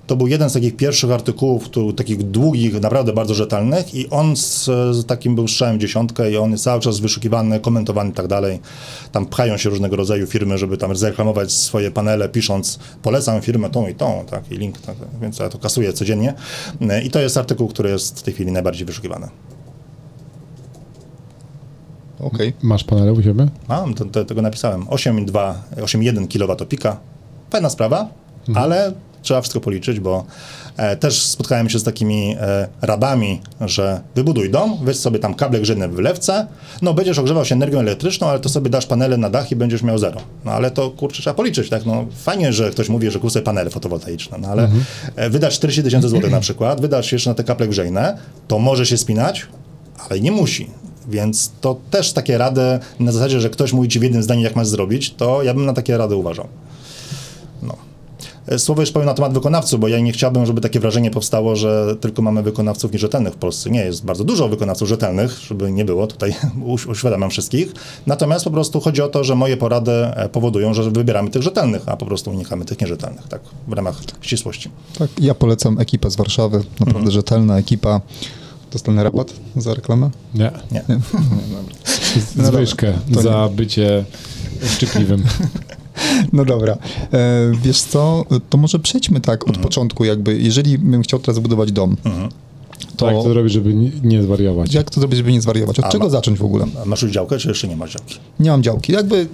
To 0.08 0.16
był 0.16 0.28
jeden 0.28 0.50
z 0.50 0.54
takich 0.54 0.76
pierwszych 0.76 1.12
artykułów, 1.12 1.64
który, 1.64 1.94
takich 1.94 2.24
długich, 2.24 2.82
naprawdę 2.82 3.14
bardzo 3.14 3.34
rzetelnych 3.34 3.96
i 3.96 4.10
on 4.10 4.36
z, 4.36 4.66
z 4.92 5.06
takim 5.06 5.36
był 5.36 5.48
strzałem 5.48 5.80
dziesiątkę 5.80 6.32
i 6.32 6.38
on 6.38 6.52
jest 6.52 6.64
cały 6.64 6.82
czas 6.82 7.00
wyszukiwany, 7.00 7.60
komentowany 7.60 8.10
i 8.10 8.14
tak 8.14 8.28
dalej. 8.28 8.60
Tam 9.12 9.26
pchają 9.26 9.58
się 9.58 9.70
różnego 9.70 9.96
rodzaju 9.96 10.28
firmy, 10.28 10.58
żeby 10.58 10.78
tam 10.78 10.96
zareklamować 10.96 11.52
swoje 11.52 11.92
panele, 11.92 12.30
pisząc 12.30 12.80
polecam 13.02 13.42
firmę 13.42 13.70
tą 13.70 13.88
i 13.88 13.96
tą, 13.96 14.26
tak, 14.30 14.52
i 14.52 14.58
link, 14.58 14.82
tak, 14.82 14.96
więc 15.22 15.40
ja 15.40 15.50
to 15.50 15.58
kasuję 15.58 15.94
codziennie. 15.94 16.34
I 17.04 17.10
to 17.10 17.20
jest 17.20 17.38
artykuł, 17.38 17.68
który 17.68 17.90
jest 17.90 18.20
w 18.20 18.24
tej 18.24 18.34
chwili 18.34 18.52
najbardziej 18.52 18.86
wyszukiwany. 18.86 19.28
okej. 22.20 22.54
Masz 22.62 22.84
panele 22.84 23.14
u 23.14 23.22
siebie? 23.22 23.48
Mam, 23.68 23.94
to, 23.94 24.06
to, 24.06 24.26
tego 24.26 24.42
napisałem. 24.42 24.86
8,2, 24.86 25.54
8,1 25.78 26.28
kW 26.28 26.66
pika. 26.66 26.98
Fajna 27.50 27.70
sprawa, 27.70 28.08
ale 28.56 28.94
trzeba 29.22 29.42
wszystko 29.42 29.60
policzyć, 29.62 30.00
bo 30.00 30.26
e, 30.78 30.96
też 30.96 31.22
spotkałem 31.22 31.70
się 31.70 31.80
z 31.80 31.84
takimi 31.84 32.36
e, 32.40 32.68
radami, 32.82 33.42
że 33.62 34.02
wybuduj 34.16 34.50
dom, 34.50 34.78
weź 34.84 34.98
sobie 34.98 35.20
tam 35.20 35.34
kable 35.34 35.60
grzejne 35.60 35.90
w 35.90 35.94
wylewce, 35.94 36.48
no 36.82 36.94
będziesz 36.94 37.20
ogrzewał 37.20 37.46
się 37.46 37.56
energią 37.56 37.80
elektryczną, 37.80 38.28
ale 38.28 38.40
to 38.40 38.50
sobie 38.50 38.70
dasz 38.70 38.86
panele 38.86 39.18
na 39.18 39.30
dach 39.30 39.52
i 39.52 39.56
będziesz 39.56 39.84
miał 39.84 39.98
zero. 39.98 40.22
No 40.46 40.52
ale 40.52 40.72
to 40.72 40.90
kurczę 40.90 41.22
trzeba 41.22 41.34
policzyć, 41.34 41.70
tak? 41.70 41.86
No 41.86 42.06
fajnie, 42.16 42.54
że 42.54 42.72
ktoś 42.72 42.90
mówi, 42.90 43.12
że 43.12 43.20
sobie 43.30 43.46
panele 43.46 43.70
fotowoltaiczne, 43.70 44.38
no 44.38 44.48
ale 44.48 44.70
e, 45.16 45.30
wydasz 45.30 45.54
40 45.54 45.84
tysięcy 45.84 46.10
złotych 46.10 46.32
na 46.32 46.40
przykład, 46.40 46.82
wydasz 46.82 47.12
jeszcze 47.12 47.30
na 47.30 47.34
te 47.34 47.44
kable 47.44 47.68
grzejne, 47.68 48.18
to 48.48 48.60
może 48.60 48.86
się 48.86 48.98
spinać, 48.98 49.48
ale 50.10 50.20
nie 50.20 50.32
musi. 50.32 50.70
Więc 51.08 51.52
to 51.62 51.80
też 51.92 52.14
takie 52.14 52.38
rady 52.38 52.80
na 53.00 53.12
zasadzie, 53.12 53.42
że 53.42 53.50
ktoś 53.50 53.74
mówi 53.74 53.90
ci 53.90 54.00
w 54.00 54.04
jednym 54.04 54.24
zdaniu, 54.24 54.42
jak 54.42 54.56
masz 54.56 54.68
zrobić, 54.68 55.14
to 55.14 55.44
ja 55.44 55.54
bym 55.54 55.66
na 55.66 55.74
takie 55.74 55.98
rady 55.98 56.16
uważał. 56.16 56.48
No. 58.48 58.54
E, 58.56 58.60
Słowo 58.60 58.82
już 58.82 58.92
powiem 58.92 59.06
na 59.06 59.14
temat 59.14 59.34
wykonawców, 59.34 59.80
bo 59.80 59.88
ja 59.88 60.00
nie 60.00 60.12
chciałbym, 60.12 60.46
żeby 60.46 60.62
takie 60.62 60.80
wrażenie 60.80 61.12
powstało, 61.12 61.56
że 61.56 61.96
tylko 62.02 62.22
mamy 62.22 62.44
wykonawców 62.44 62.92
nierzetelnych 62.94 63.34
w 63.34 63.38
Polsce. 63.38 63.70
Nie, 63.70 63.80
jest 63.86 64.06
bardzo 64.06 64.24
dużo 64.24 64.50
wykonawców 64.50 64.88
rzetelnych, 64.90 65.32
żeby 65.48 65.72
nie 65.72 65.86
było, 65.86 66.08
tutaj 66.08 66.34
uś- 66.66 66.86
uświadamiam 66.88 67.30
wszystkich. 67.30 67.72
Natomiast 68.08 68.46
po 68.46 68.52
prostu 68.52 68.80
chodzi 68.80 69.02
o 69.02 69.08
to, 69.08 69.24
że 69.24 69.36
moje 69.36 69.58
porady 69.58 69.92
e, 69.92 70.30
powodują, 70.30 70.74
że 70.74 70.92
wybieramy 70.92 71.30
tych 71.30 71.42
rzetelnych, 71.42 71.82
a 71.86 71.98
po 71.98 72.06
prostu 72.06 72.32
unikamy 72.32 72.66
tych 72.66 72.82
nierzetelnych, 72.82 73.28
tak, 73.28 73.42
w 73.68 73.74
ramach 73.74 73.96
ścisłości. 74.22 74.70
Tak, 75.00 75.10
ja 75.20 75.34
polecam 75.36 75.80
ekipę 75.80 76.12
z 76.12 76.16
Warszawy, 76.16 76.64
naprawdę 76.80 77.12
rzetelna 77.12 77.58
ekipa. 77.58 78.02
Dostanę 78.72 79.04
rabat 79.04 79.34
za 79.58 79.74
reklamę? 79.74 80.10
Nie. 80.36 80.52
Nie. 80.72 80.84
No 82.36 82.44
dobra, 82.44 82.52
Zwyżkę 82.60 82.94
nie. 83.10 83.22
za 83.22 83.50
bycie 83.56 84.06
szczypliwym. 84.70 85.24
No 86.34 86.46
dobra. 86.46 86.78
E, 87.14 87.52
wiesz 87.64 87.82
co, 87.82 88.26
to 88.50 88.58
może 88.58 88.80
przejdźmy 88.80 89.22
tak 89.22 89.48
od 89.50 89.58
początku 89.58 90.06
jakby, 90.06 90.38
jeżeli 90.40 90.78
bym 90.78 91.02
chciał 91.02 91.20
teraz 91.20 91.40
budować 91.40 91.72
dom, 91.72 91.96
to 92.98 93.06
To 93.06 93.12
jak 93.12 93.24
to 93.24 93.34
robić, 93.34 93.54
żeby 93.54 93.74
nie- 93.74 93.92
nie 94.04 94.24
zwariować? 94.24 94.74
jak 94.74 94.90
to 94.90 95.00
zrobić, 95.00 95.18
żeby 95.18 95.32
nie 95.32 95.42
zwariować? 95.42 95.80
Od 95.80 95.86
A, 95.86 95.90
czego 95.90 96.04
ma- 96.04 96.10
zacząć 96.10 96.40
w 96.40 96.44
ogóle? 96.46 96.66
A 96.82 96.86
Masz 96.86 97.02
już 97.02 97.12
działkę, 97.12 97.38
czy 97.38 97.48
jeszcze 97.50 97.68
nie 97.68 97.76
masz 97.78 97.94
działki? 97.94 98.16
Nie 98.40 98.50
mam 98.52 98.64
działki. 98.64 98.94
Jakby 98.94 99.28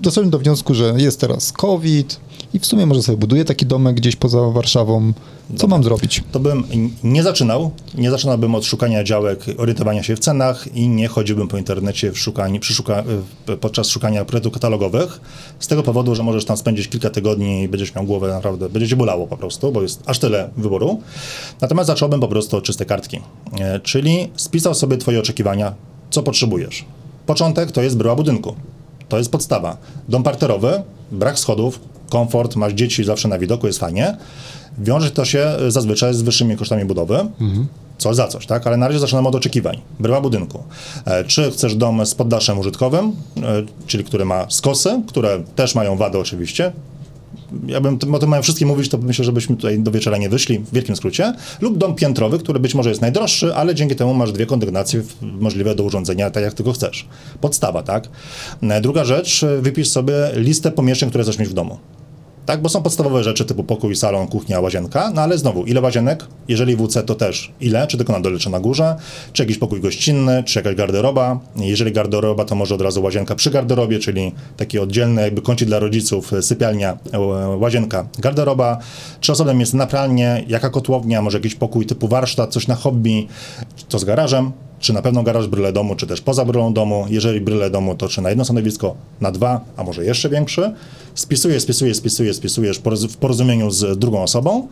doszedłem 0.00 0.30
do 0.30 0.38
wniosku, 0.38 0.74
że 0.74 0.94
jest 0.96 1.20
teraz 1.20 1.52
COVID 1.52 2.20
i 2.54 2.58
w 2.58 2.66
sumie 2.66 2.86
może 2.86 3.02
sobie 3.02 3.18
buduję 3.18 3.44
taki 3.44 3.66
domek 3.66 3.96
gdzieś 3.96 4.16
poza 4.16 4.40
Warszawą. 4.40 5.12
Co 5.56 5.66
mam 5.66 5.84
zrobić? 5.84 6.24
to 6.32 6.40
bym 6.40 6.64
nie 7.04 7.22
zaczynał. 7.22 7.70
Nie 7.94 8.10
zaczynałbym 8.10 8.54
od 8.54 8.64
szukania 8.64 9.04
działek, 9.04 9.44
orientowania 9.58 10.02
się 10.02 10.16
w 10.16 10.18
cenach 10.18 10.76
i 10.76 10.88
nie 10.88 11.08
chodziłbym 11.08 11.48
po 11.48 11.58
internecie 11.58 12.12
w 12.12 12.18
szukaniu, 12.18 12.62
szuka, 12.62 13.04
podczas 13.60 13.88
szukania 13.88 14.24
projektów 14.24 14.52
katalogowych. 14.52 15.20
Z 15.58 15.66
tego 15.66 15.82
powodu, 15.82 16.14
że 16.14 16.22
możesz 16.22 16.44
tam 16.44 16.56
spędzić 16.56 16.88
kilka 16.88 17.10
tygodni 17.10 17.62
i 17.62 17.68
będziesz 17.68 17.94
miał 17.94 18.04
głowę 18.04 18.28
naprawdę, 18.28 18.68
będzie 18.68 18.88
cię 18.88 18.96
bolało 18.96 19.26
po 19.26 19.36
prostu, 19.36 19.72
bo 19.72 19.82
jest 19.82 20.02
aż 20.06 20.18
tyle 20.18 20.50
wyboru. 20.56 21.00
Natomiast 21.60 21.86
zacząłbym 21.86 22.20
po 22.20 22.28
prostu 22.28 22.56
od 22.56 22.64
czystej 22.64 22.86
kartki. 22.86 23.20
E, 23.60 23.80
czyli 23.80 24.30
spisał 24.36 24.74
sobie 24.74 24.96
twoje 24.96 25.20
oczekiwania, 25.20 25.74
co 26.10 26.22
potrzebujesz. 26.22 26.84
Początek 27.26 27.72
to 27.72 27.82
jest 27.82 27.96
bryła 27.96 28.16
budynku. 28.16 28.54
To 29.08 29.18
jest 29.18 29.30
podstawa. 29.30 29.76
Dom 30.08 30.22
parterowy, 30.22 30.82
brak 31.12 31.38
schodów, 31.38 31.80
komfort, 32.12 32.56
masz 32.56 32.72
dzieci 32.72 33.04
zawsze 33.04 33.28
na 33.28 33.38
widoku, 33.38 33.66
jest 33.66 33.78
fajnie. 33.78 34.16
Wiąże 34.78 35.10
to 35.10 35.24
się 35.24 35.46
zazwyczaj 35.68 36.14
z 36.14 36.22
wyższymi 36.22 36.56
kosztami 36.56 36.84
budowy. 36.84 37.18
Coś 37.98 38.16
za 38.16 38.28
coś, 38.28 38.46
tak? 38.46 38.66
Ale 38.66 38.76
na 38.76 38.88
razie 38.88 39.00
zaczynamy 39.00 39.28
od 39.28 39.34
oczekiwań. 39.34 39.80
Bryła 40.00 40.20
budynku. 40.20 40.62
E, 41.04 41.24
czy 41.24 41.50
chcesz 41.50 41.74
dom 41.74 42.06
z 42.06 42.14
poddaszem 42.14 42.58
użytkowym, 42.58 43.12
e, 43.36 43.42
czyli 43.86 44.04
który 44.04 44.24
ma 44.24 44.46
skosy, 44.48 45.02
które 45.08 45.42
też 45.56 45.74
mają 45.74 45.96
wady 45.96 46.18
oczywiście, 46.18 46.72
ja 47.66 47.80
bym 47.80 47.98
o 48.14 48.18
tym 48.18 48.28
mają 48.28 48.42
wszystkie 48.42 48.66
mówić, 48.66 48.88
to 48.88 48.98
myślę, 48.98 49.24
żebyśmy 49.24 49.56
tutaj 49.56 49.78
do 49.78 49.90
wieczora 49.90 50.18
nie 50.18 50.28
wyszli, 50.28 50.58
w 50.58 50.72
wielkim 50.72 50.96
skrócie. 50.96 51.34
Lub 51.60 51.78
dom 51.78 51.94
piętrowy, 51.94 52.38
który 52.38 52.60
być 52.60 52.74
może 52.74 52.88
jest 52.88 53.00
najdroższy, 53.00 53.54
ale 53.54 53.74
dzięki 53.74 53.96
temu 53.96 54.14
masz 54.14 54.32
dwie 54.32 54.46
kondygnacje 54.46 55.02
możliwe 55.22 55.74
do 55.74 55.82
urządzenia 55.82 56.30
tak, 56.30 56.42
jak 56.42 56.54
tylko 56.54 56.72
chcesz. 56.72 57.06
Podstawa, 57.40 57.82
tak? 57.82 58.08
E, 58.62 58.80
Druga 58.80 59.04
rzecz, 59.04 59.44
wypisz 59.60 59.88
sobie 59.88 60.14
listę 60.34 60.70
pomieszczeń, 60.70 61.08
które 61.08 61.24
chcesz 61.24 61.38
mieć 61.38 61.48
w 61.48 61.54
domu. 61.54 61.78
Tak, 62.46 62.62
bo 62.62 62.68
są 62.68 62.82
podstawowe 62.82 63.24
rzeczy 63.24 63.44
typu 63.44 63.64
pokój, 63.64 63.96
salon, 63.96 64.26
kuchnia, 64.26 64.60
łazienka, 64.60 65.10
no 65.14 65.22
ale 65.22 65.38
znowu, 65.38 65.64
ile 65.64 65.80
łazienek? 65.80 66.26
Jeżeli 66.48 66.76
WC, 66.76 67.02
to 67.02 67.14
też 67.14 67.52
ile? 67.60 67.86
Czy 67.86 67.96
tylko 67.96 68.12
na 68.12 68.20
dole, 68.20 68.38
czy 68.38 68.50
na 68.50 68.60
górze? 68.60 68.96
Czy 69.32 69.42
jakiś 69.42 69.58
pokój 69.58 69.80
gościnny, 69.80 70.42
czy 70.44 70.58
jakaś 70.58 70.74
garderoba? 70.74 71.40
Jeżeli 71.56 71.92
garderoba, 71.92 72.44
to 72.44 72.54
może 72.54 72.74
od 72.74 72.80
razu 72.80 73.02
łazienka 73.02 73.34
przy 73.34 73.50
garderobie, 73.50 73.98
czyli 73.98 74.32
taki 74.56 74.78
oddzielny 74.78 75.22
jakby 75.22 75.42
kącik 75.42 75.68
dla 75.68 75.78
rodziców, 75.78 76.32
e, 76.32 76.42
sypialnia, 76.42 76.98
e, 77.12 77.18
łazienka, 77.56 78.06
garderoba. 78.18 78.78
Czy 79.20 79.32
osobne 79.32 79.54
miejsce 79.54 79.76
na 79.76 79.86
pralnię, 79.86 80.44
jaka 80.48 80.70
kotłownia, 80.70 81.22
może 81.22 81.38
jakiś 81.38 81.54
pokój 81.54 81.86
typu 81.86 82.08
warsztat, 82.08 82.52
coś 82.52 82.66
na 82.66 82.74
hobby, 82.74 83.28
co 83.88 83.98
z 83.98 84.04
garażem? 84.04 84.52
Czy 84.82 84.92
na 84.92 85.02
pewno 85.02 85.22
garaż 85.22 85.46
bryle 85.46 85.72
domu, 85.72 85.96
czy 85.96 86.06
też 86.06 86.20
poza 86.20 86.44
brylą 86.44 86.72
domu? 86.72 87.06
Jeżeli 87.08 87.40
bryle 87.40 87.70
domu, 87.70 87.94
to 87.94 88.08
czy 88.08 88.22
na 88.22 88.28
jedno 88.28 88.44
stanowisko, 88.44 88.94
na 89.20 89.30
dwa, 89.32 89.60
a 89.76 89.84
może 89.84 90.04
jeszcze 90.04 90.28
większy? 90.28 90.72
Spisujesz, 91.14 91.62
spisujesz, 91.62 91.96
spisujesz, 91.96 92.36
spisujesz 92.36 92.80
w 93.08 93.16
porozumieniu 93.16 93.70
z 93.70 93.98
drugą 93.98 94.22
osobą. 94.22 94.68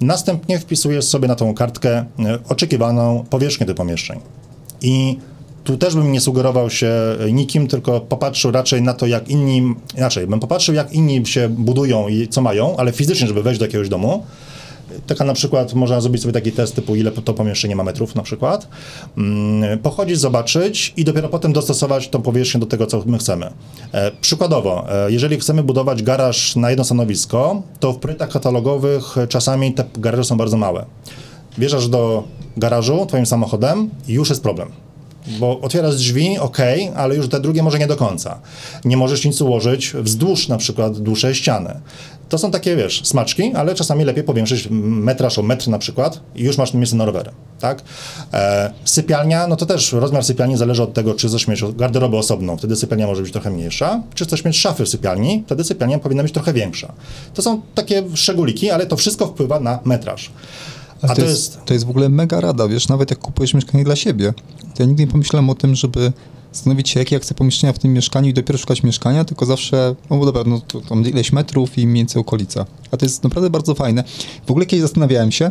Następnie 0.00 0.58
wpisujesz 0.58 1.04
sobie 1.04 1.28
na 1.28 1.34
tą 1.34 1.54
kartkę 1.54 1.90
e, 1.98 2.04
oczekiwaną 2.48 3.24
powierzchnię 3.30 3.66
tych 3.66 3.76
pomieszczeń. 3.76 4.20
I 4.80 5.18
tu 5.64 5.76
też 5.76 5.94
bym 5.94 6.12
nie 6.12 6.20
sugerował 6.20 6.70
się 6.70 6.92
e, 7.20 7.32
nikim, 7.32 7.66
tylko 7.66 8.00
popatrzył 8.00 8.50
raczej 8.50 8.82
na 8.82 8.94
to, 8.94 9.06
jak 9.06 9.28
inni, 9.28 9.74
inaczej, 9.96 10.26
bym 10.26 10.40
popatrzył, 10.40 10.74
jak 10.74 10.92
inni 10.92 11.26
się 11.26 11.48
budują 11.48 12.08
i 12.08 12.28
co 12.28 12.42
mają, 12.42 12.76
ale 12.76 12.92
fizycznie, 12.92 13.26
żeby 13.26 13.42
wejść 13.42 13.60
do 13.60 13.66
jakiegoś 13.66 13.88
domu. 13.88 14.24
Taka 15.06 15.24
na 15.24 15.34
przykład, 15.34 15.74
można 15.74 16.00
zrobić 16.00 16.22
sobie 16.22 16.32
taki 16.32 16.52
test 16.52 16.74
typu, 16.74 16.96
ile 16.96 17.10
to 17.10 17.34
pomieszczenie 17.34 17.76
ma 17.76 17.84
metrów 17.84 18.14
na 18.14 18.22
przykład. 18.22 18.68
Mm, 19.18 19.78
Pochodzić, 19.78 20.18
zobaczyć 20.18 20.92
i 20.96 21.04
dopiero 21.04 21.28
potem 21.28 21.52
dostosować 21.52 22.08
tą 22.08 22.22
powierzchnię 22.22 22.60
do 22.60 22.66
tego, 22.66 22.86
co 22.86 23.02
my 23.06 23.18
chcemy. 23.18 23.50
E, 23.92 24.10
przykładowo, 24.20 24.86
e, 25.06 25.12
jeżeli 25.12 25.40
chcemy 25.40 25.62
budować 25.62 26.02
garaż 26.02 26.56
na 26.56 26.70
jedno 26.70 26.84
stanowisko, 26.84 27.62
to 27.80 27.92
w 27.92 27.98
projektach 27.98 28.30
katalogowych 28.30 29.16
czasami 29.28 29.72
te 29.74 29.84
garaże 29.94 30.24
są 30.24 30.36
bardzo 30.36 30.56
małe. 30.56 30.84
Wjeżdżasz 31.58 31.88
do 31.88 32.24
garażu 32.56 33.06
twoim 33.06 33.26
samochodem 33.26 33.90
i 34.08 34.12
już 34.12 34.28
jest 34.28 34.42
problem. 34.42 34.68
Bo 35.26 35.60
otwierasz 35.60 35.96
drzwi, 35.96 36.38
ok, 36.38 36.58
ale 36.96 37.16
już 37.16 37.28
te 37.28 37.40
drugie 37.40 37.62
może 37.62 37.78
nie 37.78 37.86
do 37.86 37.96
końca. 37.96 38.40
Nie 38.84 38.96
możesz 38.96 39.24
nic 39.24 39.40
ułożyć 39.40 39.92
wzdłuż 39.94 40.48
na 40.48 40.58
przykład 40.58 40.98
dłuższej 40.98 41.34
ściany. 41.34 41.80
To 42.28 42.38
są 42.38 42.50
takie, 42.50 42.76
wiesz, 42.76 43.00
smaczki, 43.04 43.52
ale 43.54 43.74
czasami 43.74 44.04
lepiej 44.04 44.24
powiększyć 44.24 44.68
metraż 44.70 45.38
o 45.38 45.42
metr 45.42 45.68
na 45.68 45.78
przykład 45.78 46.20
i 46.34 46.42
już 46.42 46.58
masz 46.58 46.74
miejsce 46.74 46.96
na 46.96 47.04
rowery, 47.04 47.30
tak? 47.60 47.82
E, 48.32 48.72
sypialnia, 48.84 49.46
no 49.46 49.56
to 49.56 49.66
też 49.66 49.92
rozmiar 49.92 50.24
sypialni 50.24 50.56
zależy 50.56 50.82
od 50.82 50.94
tego, 50.94 51.14
czy 51.14 51.28
chcesz 51.28 51.48
mieć 51.48 51.64
garderobę 51.76 52.18
osobną, 52.18 52.56
wtedy 52.56 52.76
sypialnia 52.76 53.06
może 53.06 53.22
być 53.22 53.32
trochę 53.32 53.50
mniejsza, 53.50 54.02
czy 54.14 54.24
chcesz 54.24 54.44
mieć 54.44 54.58
szafy 54.58 54.84
w 54.84 54.88
sypialni, 54.88 55.42
wtedy 55.46 55.64
sypialnia 55.64 55.98
powinna 55.98 56.22
być 56.22 56.32
trochę 56.32 56.52
większa. 56.52 56.92
To 57.34 57.42
są 57.42 57.62
takie 57.74 58.02
szczególiki, 58.14 58.70
ale 58.70 58.86
to 58.86 58.96
wszystko 58.96 59.26
wpływa 59.26 59.60
na 59.60 59.78
metraż. 59.84 60.30
A 61.02 61.14
to, 61.14 61.22
jest, 61.22 61.58
to 61.64 61.74
jest 61.74 61.86
w 61.86 61.90
ogóle 61.90 62.08
mega 62.08 62.40
rada, 62.40 62.68
wiesz, 62.68 62.88
nawet 62.88 63.10
jak 63.10 63.18
kupujesz 63.18 63.54
mieszkanie 63.54 63.84
dla 63.84 63.96
siebie. 63.96 64.34
To 64.74 64.82
ja 64.82 64.86
nigdy 64.86 65.04
nie 65.04 65.10
pomyślałem 65.10 65.50
o 65.50 65.54
tym, 65.54 65.74
żeby 65.74 66.12
zastanowić 66.52 66.88
się, 66.88 67.00
jakie 67.00 67.16
ja 67.16 67.20
chcę 67.20 67.34
pomieszczenia 67.34 67.72
w 67.72 67.78
tym 67.78 67.92
mieszkaniu 67.92 68.28
i 68.28 68.32
dopiero 68.32 68.58
szukać 68.58 68.82
mieszkania, 68.82 69.24
tylko 69.24 69.46
zawsze, 69.46 69.94
no 70.10 70.16
bo 70.16 70.26
dobra, 70.26 70.42
no 70.46 70.60
to 70.60 70.80
tam 70.80 71.06
ileś 71.06 71.32
metrów 71.32 71.78
i 71.78 71.86
mniej 71.86 72.00
więcej 72.00 72.20
okolica. 72.20 72.66
A 72.90 72.96
to 72.96 73.06
jest 73.06 73.24
naprawdę 73.24 73.50
bardzo 73.50 73.74
fajne. 73.74 74.04
W 74.46 74.50
ogóle 74.50 74.66
kiedyś 74.66 74.82
zastanawiałem 74.82 75.32
się, 75.32 75.50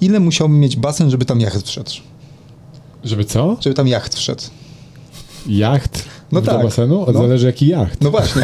ile 0.00 0.20
musiałbym 0.20 0.60
mieć 0.60 0.76
basen, 0.76 1.10
żeby 1.10 1.24
tam 1.24 1.40
jacht 1.40 1.68
wszedł. 1.68 1.90
Żeby 3.04 3.24
co? 3.24 3.56
Żeby 3.60 3.74
tam 3.74 3.88
jacht 3.88 4.14
wszedł. 4.14 4.42
Jacht? 5.46 6.04
No 6.32 6.40
do 6.40 6.52
tak. 6.52 6.62
basenu? 6.62 7.00
Od 7.02 7.14
No. 7.14 7.20
zależy 7.22 7.46
jaki 7.46 7.66
jacht. 7.66 8.00
No 8.00 8.10
właśnie. 8.10 8.42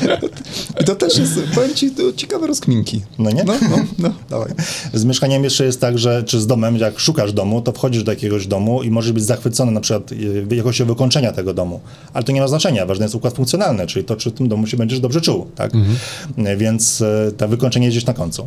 I 0.80 0.84
to 0.84 0.94
też 0.94 1.18
jest, 1.18 1.40
powiem 1.54 1.74
ci, 1.74 1.90
to 1.90 2.02
ciekawe 2.16 2.46
rozkminki. 2.46 3.02
No 3.18 3.30
nie? 3.30 3.44
No, 3.44 3.52
no, 3.70 3.76
no, 3.98 4.10
dawaj. 4.30 4.52
Z 4.94 5.04
mieszkaniem 5.04 5.44
jeszcze 5.44 5.64
jest 5.64 5.80
tak, 5.80 5.98
że 5.98 6.22
czy 6.22 6.40
z 6.40 6.46
domem, 6.46 6.76
jak 6.76 6.98
szukasz 7.00 7.32
domu, 7.32 7.62
to 7.62 7.72
wchodzisz 7.72 8.02
do 8.02 8.12
jakiegoś 8.12 8.46
domu 8.46 8.82
i 8.82 8.90
możesz 8.90 9.12
być 9.12 9.24
zachwycony 9.24 9.72
na 9.72 9.80
przykład 9.80 10.12
y, 10.12 10.46
jakością 10.56 10.84
wykończenia 10.86 11.32
tego 11.32 11.54
domu. 11.54 11.80
Ale 12.14 12.24
to 12.24 12.32
nie 12.32 12.40
ma 12.40 12.48
znaczenia. 12.48 12.86
Ważny 12.86 13.04
jest 13.04 13.14
układ 13.14 13.34
funkcjonalny, 13.34 13.86
czyli 13.86 14.04
to, 14.04 14.16
czy 14.16 14.30
w 14.30 14.34
tym 14.34 14.48
domu 14.48 14.66
się 14.66 14.76
będziesz 14.76 15.00
dobrze 15.00 15.20
czuł. 15.20 15.46
Tak? 15.54 15.72
Y, 15.74 16.56
Więc 16.56 17.00
y, 17.00 17.32
to 17.36 17.48
wykończenie 17.48 17.86
jest 17.86 17.96
gdzieś 17.96 18.06
na 18.06 18.14
końcu. 18.14 18.46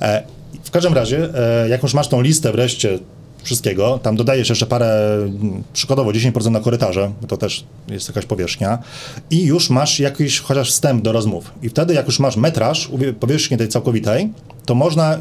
E, 0.00 0.22
W 0.64 0.70
każdym 0.70 0.94
razie, 0.94 1.28
e, 1.64 1.68
jak 1.68 1.82
już 1.82 1.94
masz 1.94 2.08
tą 2.08 2.20
listę 2.20 2.52
wreszcie 2.52 2.98
wszystkiego, 3.42 3.98
tam 4.02 4.16
dodajesz 4.16 4.48
jeszcze 4.48 4.66
parę, 4.66 5.18
przykładowo 5.72 6.10
10% 6.10 6.50
na 6.50 6.60
korytarze, 6.60 7.12
to 7.28 7.36
też 7.36 7.64
jest 7.88 8.08
jakaś 8.08 8.26
powierzchnia 8.26 8.78
i 9.30 9.44
już 9.44 9.70
masz 9.70 10.00
jakiś 10.00 10.40
chociaż 10.40 10.70
wstęp 10.70 11.02
do 11.02 11.12
rozmów. 11.12 11.50
I 11.62 11.68
wtedy 11.68 11.94
jak 11.94 12.06
już 12.06 12.18
masz 12.18 12.36
metraż 12.36 12.90
powierzchni 13.20 13.56
tej 13.56 13.68
całkowitej, 13.68 14.32
to 14.64 14.74
można 14.74 15.18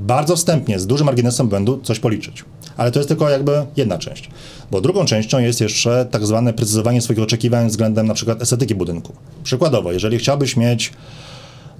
bardzo 0.00 0.36
wstępnie, 0.36 0.78
z 0.78 0.86
dużym 0.86 1.06
marginesem 1.06 1.48
błędu 1.48 1.80
coś 1.82 1.98
policzyć. 1.98 2.44
Ale 2.76 2.90
to 2.90 2.98
jest 2.98 3.08
tylko 3.08 3.30
jakby 3.30 3.66
jedna 3.76 3.98
część. 3.98 4.30
Bo 4.70 4.80
drugą 4.80 5.04
częścią 5.04 5.38
jest 5.38 5.60
jeszcze 5.60 6.06
tak 6.10 6.26
zwane 6.26 6.52
precyzowanie 6.52 7.00
swoich 7.00 7.18
oczekiwań 7.18 7.68
względem 7.68 8.06
na 8.06 8.14
przykład 8.14 8.42
estetyki 8.42 8.74
budynku. 8.74 9.12
Przykładowo, 9.44 9.92
jeżeli 9.92 10.18
chciałbyś 10.18 10.56
mieć 10.56 10.92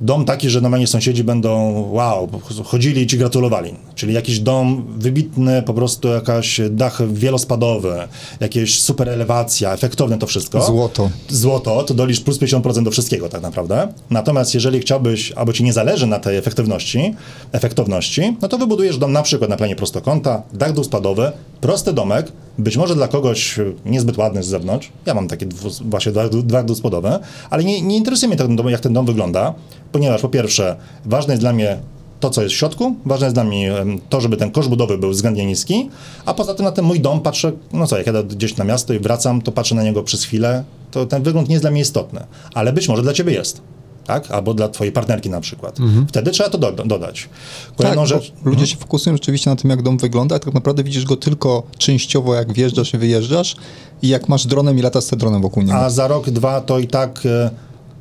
dom 0.01 0.25
taki, 0.25 0.51
że 0.51 0.61
normalnie 0.61 0.87
sąsiedzi 0.87 1.25
będą 1.25 1.71
wow, 1.91 2.29
chodzili 2.65 3.03
i 3.03 3.07
ci 3.07 3.19
gratulowali. 3.19 3.75
Czyli 3.95 4.15
jakiś 4.15 4.41
dom 4.41 4.85
wybitny, 4.99 5.63
po 5.63 5.75
prostu 5.75 6.09
jakaś 6.09 6.61
dach 6.71 7.13
wielospadowy, 7.13 8.09
jakieś 8.41 8.81
super 8.81 9.09
elewacja, 9.09 9.73
efektowne 9.73 10.19
to 10.19 10.27
wszystko. 10.27 10.63
Złoto. 10.63 11.11
Złoto, 11.29 11.83
to 11.83 11.95
dolisz 11.95 12.21
plus 12.21 12.39
50% 12.39 12.83
do 12.83 12.91
wszystkiego 12.91 13.29
tak 13.29 13.43
naprawdę. 13.43 13.89
Natomiast 14.11 14.55
jeżeli 14.55 14.81
chciałbyś, 14.81 15.33
albo 15.33 15.53
ci 15.53 15.65
nie 15.65 15.73
zależy 15.73 16.07
na 16.07 16.19
tej 16.19 16.37
efektywności, 16.37 17.15
efektowności, 17.53 18.37
no 18.43 18.49
to 18.49 18.59
wybudujesz 18.59 18.99
dom 18.99 19.13
na 19.13 19.23
przykład 19.23 19.51
na 19.51 19.57
planie 19.57 19.77
prostokąta, 19.77 20.43
dach 20.53 20.73
dwuspadowy, 20.73 21.33
prosty 21.61 21.93
domek, 21.93 22.33
być 22.59 22.77
może 22.77 22.95
dla 22.95 23.09
kogoś 23.09 23.59
niezbyt 23.87 24.19
ładny 24.19 24.43
z 24.43 24.47
zewnątrz. 24.47 24.91
Ja 25.07 25.15
mam 25.15 25.29
takie 25.29 25.47
dwu, 25.47 25.69
właśnie 25.81 26.13
dach, 26.13 26.29
dach 26.43 26.65
dwuspadowe, 26.65 27.19
ale 27.51 27.65
nie, 27.65 27.83
nie 27.83 27.97
interesuje 27.97 28.29
mnie 28.29 28.37
ten 28.37 28.57
dom, 28.57 28.69
jak 28.69 28.81
ten 28.81 28.93
dom 28.93 29.07
wygląda, 29.07 29.55
ponieważ 29.93 30.23
po 30.23 30.29
pierwsze 30.29 30.77
ważne 31.05 31.33
jest 31.33 31.43
dla 31.43 31.53
mnie 31.53 31.79
to, 32.21 32.31
co 32.31 32.43
jest 32.43 32.55
w 32.55 32.59
środku. 32.59 32.97
Ważne 33.07 33.27
jest 33.27 33.37
dla 33.37 33.45
mnie 33.45 33.75
to, 34.09 34.21
żeby 34.21 34.37
ten 34.37 34.51
koszt 34.51 34.69
budowy 34.69 34.99
był 34.99 35.11
względnie 35.11 35.47
niski, 35.47 35.91
a 36.25 36.35
poza 36.35 36.55
tym 36.55 36.65
na 36.65 36.73
ten 36.73 36.85
mój 36.85 37.01
dom 37.01 37.21
patrzę, 37.21 37.53
no 37.73 37.87
co, 37.87 37.99
jak 37.99 38.07
jadę 38.07 38.25
gdzieś 38.25 38.57
na 38.57 38.65
miasto 38.65 38.95
i 38.95 38.99
wracam, 38.99 39.43
to 39.43 39.53
patrzę 39.53 39.75
na 39.75 39.83
niego 39.83 40.03
przez 40.03 40.25
chwilę, 40.25 40.65
to 40.91 41.07
ten 41.07 41.23
wygląd 41.23 41.49
nie 41.49 41.55
jest 41.55 41.65
dla 41.65 41.71
mnie 41.71 41.81
istotny, 41.81 42.21
ale 42.55 42.73
być 42.73 42.89
może 42.89 43.03
dla 43.03 43.13
ciebie 43.13 43.33
jest. 43.33 43.61
Tak? 44.07 44.31
Albo 44.31 44.55
dla 44.55 44.69
twojej 44.69 44.93
partnerki 44.93 45.31
na 45.31 45.41
przykład. 45.41 45.79
Wtedy 46.09 46.31
trzeba 46.31 46.51
to 46.51 46.59
do, 46.59 46.73
dodać. 46.73 47.29
Kolejną 47.77 48.03
tak, 48.03 48.09
rzecz. 48.09 48.33
ludzie 48.45 48.67
się 48.67 48.77
fokusują 48.77 49.17
rzeczywiście 49.17 49.51
na 49.51 49.57
tym, 49.57 49.71
jak 49.71 49.83
dom 49.83 49.99
wygląda, 49.99 50.37
a 50.37 50.39
tak 50.39 50.55
naprawdę 50.55 50.85
widzisz 50.85 51.05
go 51.05 51.17
tylko 51.17 51.63
częściowo, 51.79 52.35
jak 52.35 52.53
wjeżdżasz 52.53 52.95
i 52.95 52.99
wyjeżdżasz 52.99 53.57
i 54.03 54.09
jak 54.09 54.29
masz 54.29 54.47
dronem 54.47 54.79
i 54.79 54.83
latasz 54.83 55.05
z 55.05 55.11
dronem 55.11 55.43
wokół 55.43 55.63
niego. 55.63 55.79
A 55.79 55.91
za 55.91 56.09
rok, 56.09 56.31
dwa 56.31 56.61
to 56.61 56.79
i 56.79 56.87
tak 56.87 57.27
e, 57.27 57.51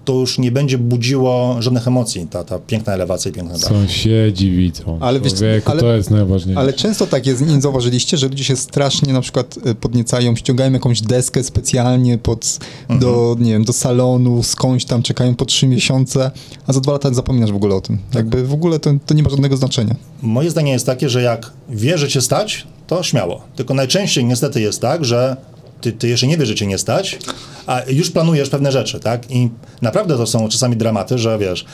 to 0.07 0.13
już 0.13 0.37
nie 0.39 0.51
będzie 0.51 0.77
budziło 0.77 1.55
żadnych 1.59 1.87
emocji, 1.87 2.27
ta, 2.29 2.43
ta 2.43 2.59
piękna 2.59 2.93
elewacja 2.93 3.31
i 3.31 3.33
piękna 3.33 3.57
dach. 3.57 3.69
Sąsiedzi 3.69 4.51
widzą. 4.51 4.97
Ale 5.01 5.19
wiesz 5.19 5.33
Człowieku, 5.33 5.71
ale- 5.71 5.81
to 5.81 5.95
jest 5.95 6.11
najważniejsze. 6.11 6.61
Ale 6.61 6.73
często 6.73 7.07
tak 7.07 7.25
jest, 7.25 7.41
nie 7.47 7.61
zauważyliście, 7.61 8.17
że 8.17 8.27
ludzie 8.27 8.43
się 8.43 8.55
strasznie 8.55 9.13
na 9.13 9.21
przykład 9.21 9.57
y, 9.67 9.75
podniecają, 9.75 10.35
ściągają 10.35 10.71
jakąś 10.73 11.01
deskę 11.01 11.43
specjalnie 11.43 12.17
pod, 12.17 12.59
do, 12.99 13.35
nie 13.39 13.51
wiem, 13.51 13.63
do 13.63 13.73
salonu, 13.73 14.43
skądś 14.43 14.85
tam, 14.85 15.03
czekają 15.03 15.35
po 15.35 15.45
trzy 15.45 15.67
miesiące, 15.67 16.31
a 16.67 16.73
za 16.73 16.79
dwa 16.79 16.91
lata 16.91 17.13
zapominasz 17.13 17.51
w 17.51 17.55
ogóle 17.55 17.75
o 17.75 17.81
tym. 17.81 17.97
Jakby 18.13 18.43
w 18.47 18.53
ogóle 18.53 18.79
to, 18.79 18.91
to 19.05 19.13
nie 19.13 19.23
ma 19.23 19.29
żadnego 19.29 19.57
znaczenia. 19.57 19.95
Moje 20.21 20.51
zdanie 20.51 20.71
jest 20.71 20.85
takie, 20.85 21.09
że 21.09 21.21
jak 21.21 21.51
wiesz, 21.69 21.99
że 22.01 22.07
cię 22.07 22.21
stać, 22.21 22.67
to 22.87 23.03
śmiało. 23.03 23.41
Tylko 23.55 23.73
najczęściej 23.73 24.25
niestety 24.25 24.61
jest 24.61 24.81
tak, 24.81 25.05
że 25.05 25.37
ty, 25.81 25.91
ty 25.91 26.07
jeszcze 26.07 26.27
nie 26.27 26.37
wiesz, 26.37 26.47
że 26.47 26.55
cię 26.55 26.67
nie 26.67 26.77
stać, 26.77 27.19
a 27.67 27.81
już 27.87 28.11
planujesz 28.11 28.49
pewne 28.49 28.71
rzeczy, 28.71 28.99
tak? 28.99 29.31
I 29.31 29.49
naprawdę 29.81 30.17
to 30.17 30.27
są 30.27 30.49
czasami 30.49 30.77
dramaty, 30.77 31.17
że 31.17 31.37
wiesz, 31.37 31.65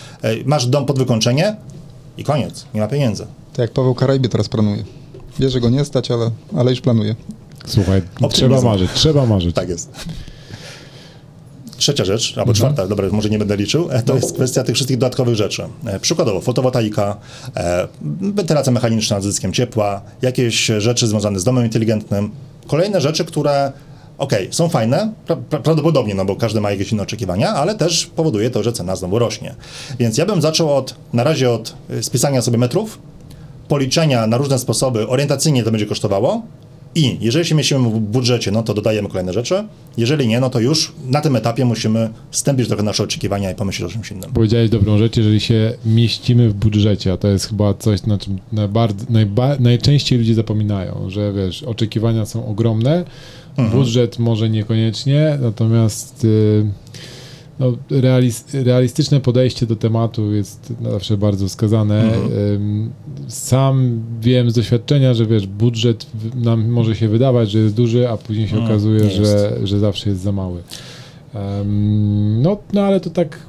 masz 0.45 0.67
dom 0.67 0.85
pod 0.85 0.97
wykończenie 0.97 1.55
i 2.17 2.23
koniec, 2.23 2.65
nie 2.73 2.81
ma 2.81 2.87
pieniędzy. 2.87 3.25
Tak 3.51 3.59
jak 3.59 3.71
Paweł 3.71 3.95
Karajbie 3.95 4.29
teraz 4.29 4.49
planuje. 4.49 4.83
Wie, 5.39 5.49
że 5.49 5.59
go 5.59 5.69
nie 5.69 5.85
stać, 5.85 6.11
ale, 6.11 6.31
ale 6.57 6.71
już 6.71 6.81
planuje. 6.81 7.15
Słuchaj, 7.67 7.99
Optymizm. 7.99 8.29
trzeba 8.35 8.61
marzyć, 8.61 8.91
trzeba 8.93 9.25
marzyć. 9.25 9.55
Tak 9.55 9.69
jest. 9.69 9.89
Trzecia 11.77 12.05
rzecz, 12.05 12.37
albo 12.37 12.53
czwarta, 12.53 12.87
dobra, 12.87 13.07
może 13.11 13.29
nie 13.29 13.39
będę 13.39 13.57
liczył, 13.57 13.91
e, 13.91 14.03
to 14.03 14.15
jest 14.15 14.33
kwestia 14.33 14.63
tych 14.63 14.75
wszystkich 14.75 14.97
dodatkowych 14.97 15.35
rzeczy. 15.35 15.63
E, 15.85 15.99
Przykładowo 15.99 16.41
fotowoltaika, 16.41 17.17
e, 17.55 17.87
wentylacja 18.21 18.71
mechaniczna 18.71 19.21
z 19.21 19.23
zyskiem 19.23 19.53
ciepła, 19.53 20.01
jakieś 20.21 20.65
rzeczy 20.77 21.07
związane 21.07 21.39
z 21.39 21.43
domem 21.43 21.65
inteligentnym. 21.65 22.31
Kolejne 22.67 23.01
rzeczy, 23.01 23.25
które 23.25 23.71
okej, 24.17 24.47
są 24.52 24.69
fajne, 24.69 25.13
pra, 25.26 25.36
pra, 25.36 25.60
prawdopodobnie, 25.60 26.15
no 26.15 26.26
bo 26.26 26.36
każdy 26.36 26.62
ma 26.62 26.71
jakieś 26.71 26.91
inne 26.91 27.04
oczekiwania, 27.04 27.49
ale 27.49 27.76
też 27.76 28.06
powoduje 28.06 28.49
to, 28.49 28.63
że 28.63 28.73
cena 28.73 28.95
znowu 28.95 29.19
rośnie. 29.19 29.56
Więc 29.99 30.17
ja 30.17 30.26
bym 30.26 30.41
zaczął 30.41 30.76
od, 30.76 30.95
na 31.13 31.23
razie 31.23 31.52
od 31.52 31.73
e, 31.89 32.04
spisania 32.04 32.41
sobie 32.41 32.58
metrów, 32.58 32.99
policzenia 33.67 34.28
na 34.28 34.38
różne 34.38 34.60
sposoby, 34.60 35.08
orientacyjnie 35.08 35.63
to 35.63 35.71
będzie 35.71 35.86
kosztowało. 35.86 36.41
I 36.95 37.17
jeżeli 37.21 37.45
się 37.45 37.56
mieścimy 37.56 37.89
w 37.89 37.99
budżecie, 37.99 38.52
no 38.52 38.63
to 38.63 38.73
dodajemy 38.73 39.10
kolejne 39.10 39.34
rzeczy. 39.34 39.63
Jeżeli 39.97 40.28
nie, 40.28 40.39
no 40.39 40.49
to 40.49 40.60
już 40.60 40.93
na 41.08 41.21
tym 41.21 41.36
etapie 41.36 41.65
musimy 41.65 42.10
stępić 42.32 42.67
trochę 42.67 42.84
nasze 42.84 43.04
oczekiwania 43.04 43.52
i 43.52 43.56
pomyśleć 43.56 43.89
o 43.89 43.93
czymś 43.93 44.12
innym. 44.12 44.32
Powiedziałeś 44.34 44.69
dobrą 44.69 44.97
rzecz, 44.97 45.17
jeżeli 45.17 45.39
się 45.39 45.73
mieścimy 45.86 46.49
w 46.49 46.54
budżecie, 46.54 47.12
a 47.12 47.17
to 47.17 47.28
jest 47.28 47.47
chyba 47.47 47.73
coś, 47.73 48.04
na 48.04 48.17
czym 48.17 48.38
najba, 49.10 49.56
najczęściej 49.60 50.19
ludzie 50.19 50.34
zapominają, 50.34 51.10
że 51.10 51.34
wiesz, 51.34 51.63
oczekiwania 51.63 52.26
są 52.26 52.47
ogromne, 52.47 53.06
budżet 53.71 54.19
może 54.19 54.49
niekoniecznie, 54.49 55.37
natomiast 55.41 56.25
y, 56.25 56.65
no, 57.59 57.73
realis, 57.89 58.45
realistyczne 58.53 59.19
podejście 59.19 59.65
do 59.65 59.75
tematu 59.75 60.33
jest 60.33 60.73
zawsze 60.83 61.17
bardzo 61.17 61.47
wskazane. 61.47 62.13
Ym, 62.55 62.91
Sam 63.27 64.03
wiem 64.21 64.51
z 64.51 64.53
doświadczenia, 64.53 65.13
że 65.13 65.25
wiesz, 65.25 65.47
budżet 65.47 66.05
nam 66.35 66.69
może 66.69 66.95
się 66.95 67.07
wydawać, 67.07 67.51
że 67.51 67.59
jest 67.59 67.75
duży, 67.75 68.09
a 68.09 68.17
później 68.17 68.47
się 68.47 68.55
Mm, 68.55 68.65
okazuje, 68.65 69.09
że, 69.09 69.57
że 69.63 69.79
zawsze 69.79 70.09
jest 70.09 70.21
za 70.21 70.31
mały. 70.31 70.61
Em, 71.33 72.41
no, 72.41 72.57
no 72.73 72.81
ale 72.81 72.99
to 72.99 73.09
tak 73.09 73.39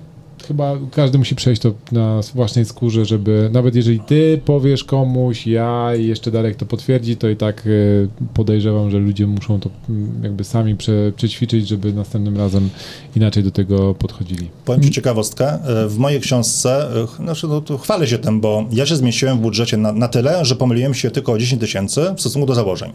chyba 0.46 0.76
każdy 0.92 1.18
musi 1.18 1.34
przejść 1.34 1.62
to 1.62 1.72
na 1.92 2.20
własnej 2.34 2.64
skórze, 2.64 3.04
żeby 3.04 3.50
nawet 3.52 3.74
jeżeli 3.74 4.00
ty 4.00 4.40
powiesz 4.44 4.84
komuś, 4.84 5.46
ja 5.46 5.96
i 5.98 6.06
jeszcze 6.06 6.30
Darek 6.30 6.56
to 6.56 6.66
potwierdzi, 6.66 7.16
to 7.16 7.28
i 7.28 7.36
tak 7.36 7.66
y, 7.66 8.08
podejrzewam, 8.34 8.90
że 8.90 8.98
ludzie 8.98 9.26
muszą 9.26 9.60
to 9.60 9.70
mm, 9.88 10.20
jakby 10.22 10.44
sami 10.44 10.76
prze, 10.76 11.12
przećwiczyć, 11.16 11.68
żeby 11.68 11.92
następnym 11.92 12.36
razem 12.36 12.70
inaczej 13.16 13.42
do 13.42 13.50
tego 13.50 13.94
podchodzili. 13.94 14.48
Powiem 14.64 14.82
Ci 14.82 14.90
ciekawostkę. 14.90 15.52
e, 15.84 15.88
W 15.88 15.98
mojej 15.98 16.20
książce, 16.20 16.88
e, 17.20 17.22
znaczy, 17.24 17.48
no, 17.48 17.60
to 17.60 17.78
chwalę 17.78 18.06
się 18.06 18.18
tym, 18.18 18.40
bo 18.40 18.64
ja 18.72 18.86
się 18.86 18.96
zmieściłem 18.96 19.38
w 19.38 19.40
budżecie 19.40 19.76
na, 19.76 19.92
na 19.92 20.08
tyle, 20.08 20.44
że 20.44 20.56
pomyliłem 20.56 20.94
się 20.94 21.10
tylko 21.10 21.32
o 21.32 21.38
10 21.38 21.60
tysięcy 21.60 22.00
w 22.16 22.20
stosunku 22.20 22.46
do 22.46 22.54
założeń. 22.54 22.92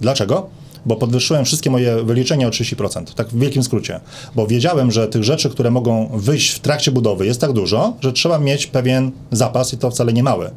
Dlaczego? 0.00 0.50
Bo 0.86 0.96
podwyższyłem 0.96 1.44
wszystkie 1.44 1.70
moje 1.70 2.04
wyliczenia 2.04 2.46
o 2.46 2.50
30%, 2.50 3.04
tak 3.14 3.28
w 3.28 3.38
wielkim 3.38 3.62
skrócie. 3.62 4.00
Bo 4.34 4.46
wiedziałem, 4.46 4.90
że 4.90 5.08
tych 5.08 5.24
rzeczy, 5.24 5.50
które 5.50 5.70
mogą 5.70 6.10
wyjść 6.14 6.50
w 6.50 6.60
trakcie 6.60 6.90
budowy 6.90 7.26
jest 7.26 7.40
tak 7.40 7.52
dużo, 7.52 7.96
że 8.00 8.12
trzeba 8.12 8.38
mieć 8.38 8.66
pewien 8.66 9.10
zapas 9.32 9.72
i 9.72 9.78
to 9.78 9.90
wcale 9.90 10.12
nie 10.12 10.22
mały. 10.22 10.50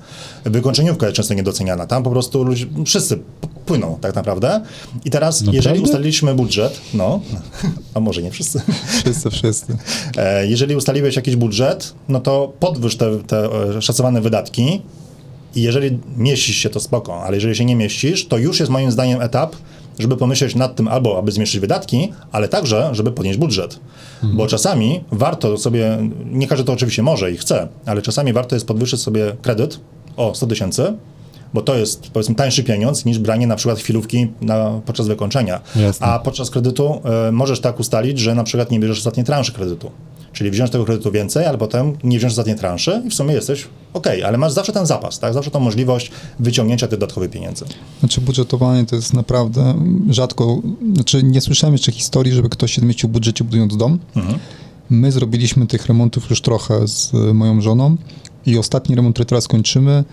Wykończeniówka 0.45 1.05
jest 1.05 1.15
często 1.17 1.33
niedoceniana. 1.33 1.87
Tam 1.87 2.03
po 2.03 2.09
prostu 2.09 2.43
ludzie, 2.43 2.65
wszyscy 2.85 3.19
płyną 3.65 3.97
tak 4.01 4.15
naprawdę. 4.15 4.61
I 5.05 5.09
teraz, 5.09 5.43
jeżeli 5.51 5.79
ustaliliśmy 5.79 6.35
budżet, 6.35 6.81
no, 6.93 7.19
a 7.93 7.99
może 7.99 8.21
nie 8.21 8.31
wszyscy, 8.31 8.61
Wszyscy, 8.99 9.29
wszyscy. 9.29 9.77
E, 10.17 10.47
Jeżeli 10.47 10.75
ustaliłeś 10.75 11.15
jakiś 11.15 11.35
budżet, 11.35 11.93
no 12.09 12.19
to 12.19 12.53
podwyż 12.59 12.95
te, 12.95 13.17
te 13.27 13.49
e, 13.77 13.81
szacowane 13.81 14.21
wydatki 14.21 14.81
i 15.55 15.61
jeżeli 15.61 15.99
mieścisz 16.17 16.55
się, 16.55 16.69
to 16.69 16.79
spoko, 16.79 17.23
ale 17.23 17.37
jeżeli 17.37 17.55
się 17.55 17.65
nie 17.65 17.75
mieścisz, 17.75 18.27
to 18.27 18.37
już 18.37 18.59
jest 18.59 18.71
moim 18.71 18.91
zdaniem 18.91 19.21
etap, 19.21 19.55
żeby 20.01 20.17
pomyśleć 20.17 20.55
nad 20.55 20.75
tym 20.75 20.87
albo, 20.87 21.17
aby 21.17 21.31
zmniejszyć 21.31 21.59
wydatki, 21.59 22.13
ale 22.31 22.47
także, 22.47 22.89
żeby 22.91 23.11
podnieść 23.11 23.39
budżet. 23.39 23.79
Bo 24.23 24.47
czasami 24.47 25.03
warto 25.11 25.57
sobie, 25.57 25.97
nie 26.25 26.47
każdy 26.47 26.65
to 26.65 26.73
oczywiście 26.73 27.03
może 27.03 27.31
i 27.31 27.37
chce, 27.37 27.67
ale 27.85 28.01
czasami 28.01 28.33
warto 28.33 28.55
jest 28.55 28.67
podwyższyć 28.67 29.01
sobie 29.01 29.35
kredyt 29.41 29.79
o 30.17 30.35
100 30.35 30.47
tysięcy, 30.47 30.93
bo 31.53 31.61
to 31.61 31.75
jest 31.75 32.09
powiedzmy 32.09 32.35
tańszy 32.35 32.63
pieniądz 32.63 33.05
niż 33.05 33.19
branie 33.19 33.47
na 33.47 33.55
przykład 33.55 33.79
chwilówki 33.79 34.27
na, 34.41 34.81
podczas 34.85 35.07
wykończenia. 35.07 35.61
Jasne. 35.75 36.07
A 36.07 36.19
podczas 36.19 36.49
kredytu 36.49 37.01
e, 37.27 37.31
możesz 37.31 37.59
tak 37.59 37.79
ustalić, 37.79 38.19
że 38.19 38.35
na 38.35 38.43
przykład 38.43 38.71
nie 38.71 38.79
bierzesz 38.79 38.97
ostatniej 38.97 39.25
transzy 39.25 39.53
kredytu. 39.53 39.91
Czyli 40.33 40.51
wziąć 40.51 40.71
tego 40.71 40.85
kredytu 40.85 41.11
więcej, 41.11 41.45
ale 41.45 41.57
potem 41.57 41.97
nie 42.03 42.17
wziąć 42.17 42.31
ostatniej 42.31 42.55
transzy 42.55 43.01
i 43.05 43.09
w 43.09 43.13
sumie 43.13 43.33
jesteś 43.33 43.67
ok, 43.93 44.07
ale 44.25 44.37
masz 44.37 44.51
zawsze 44.51 44.73
ten 44.73 44.85
zapas, 44.85 45.19
tak? 45.19 45.33
Zawsze 45.33 45.51
tą 45.51 45.59
możliwość 45.59 46.11
wyciągnięcia 46.39 46.87
tych 46.87 46.99
dodatkowych 46.99 47.31
pieniędzy. 47.31 47.65
Znaczy 47.99 48.21
budżetowanie 48.21 48.85
to 48.85 48.95
jest 48.95 49.13
naprawdę 49.13 49.73
rzadko, 50.09 50.61
znaczy 50.93 51.23
nie 51.23 51.41
słyszałem 51.41 51.73
jeszcze 51.73 51.91
historii, 51.91 52.33
żeby 52.33 52.49
ktoś 52.49 52.73
się 52.73 52.81
zmieścił 52.81 53.09
w 53.09 53.11
budżecie 53.11 53.43
budując 53.43 53.77
dom. 53.77 53.99
My 54.89 55.11
zrobiliśmy 55.11 55.67
tych 55.67 55.85
remontów 55.85 56.29
już 56.29 56.41
trochę 56.41 56.87
z 56.87 57.13
y, 57.13 57.33
moją 57.33 57.61
żoną 57.61 57.97
i 58.45 58.57
ostatni 58.57 58.95
remont, 58.95 59.15
który 59.15 59.25
teraz 59.25 59.47
kończymy, 59.47 60.03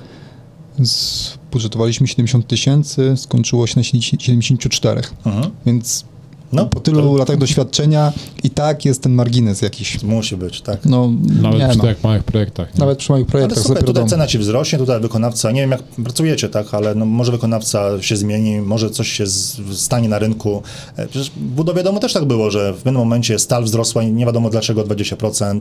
budżetowaliśmy 1.53 2.07
70 2.07 2.47
tysięcy, 2.47 3.17
skończyło 3.17 3.67
się 3.67 3.75
na 3.77 3.83
74. 3.83 5.03
Mhm. 5.27 5.51
Więc 5.67 6.05
No, 6.53 6.67
po 6.67 6.81
tylu 6.81 7.03
to 7.03 7.17
latach 7.17 7.37
doświadczenia 7.39 8.13
i 8.43 8.51
tak 8.51 8.85
jest 8.85 9.03
ten 9.03 9.13
margines 9.13 9.63
jakiś. 9.63 10.03
musi 10.03 10.37
być, 10.37 10.61
tak. 10.61 10.85
No, 10.85 11.11
Nawet 11.43 11.61
nie 11.61 11.69
przy 11.69 11.79
ma. 11.79 11.85
tak 11.85 12.05
małych 12.05 12.25
projektach. 12.25 12.75
nie? 12.75 12.81
Nawet 12.81 12.99
przy 12.99 13.13
moich 13.13 13.23
Ale 13.25 13.31
projektach 13.31 13.59
super, 13.59 13.69
dopiero 13.75 13.87
tutaj 13.87 14.03
dom. 14.03 14.09
cena 14.11 14.27
ci 14.27 14.39
wzrośnie, 14.39 14.79
tutaj 14.79 15.01
wykonawca, 15.01 15.51
nie 15.51 15.61
wiem 15.61 15.71
jak 15.71 15.83
pracujecie, 15.83 16.49
tak, 16.49 16.75
ale 16.75 16.95
no, 16.95 17.05
może 17.07 17.33
wykonawca 17.33 18.03
się 18.03 18.17
zmieni, 18.17 18.61
może 18.61 18.91
coś 18.91 19.09
się 19.13 19.27
z, 19.27 19.57
stanie 19.73 20.09
na 20.09 20.19
rynku. 20.19 20.63
E, 20.97 21.07
Przecież 21.09 21.31
w 21.31 21.39
budowie 21.39 21.83
domu 21.83 22.01
też 22.01 22.13
tak 22.13 22.25
było, 22.25 22.51
że 22.51 22.73
w 22.73 22.77
pewnym 22.77 22.95
momencie 22.95 23.39
stal 23.39 23.65
wzrosła 23.65 24.03
i 24.03 24.13
nie 24.13 24.27
wiadomo 24.27 24.51
dlaczego 24.51 24.81
o 24.81 24.85
20%. 24.85 25.61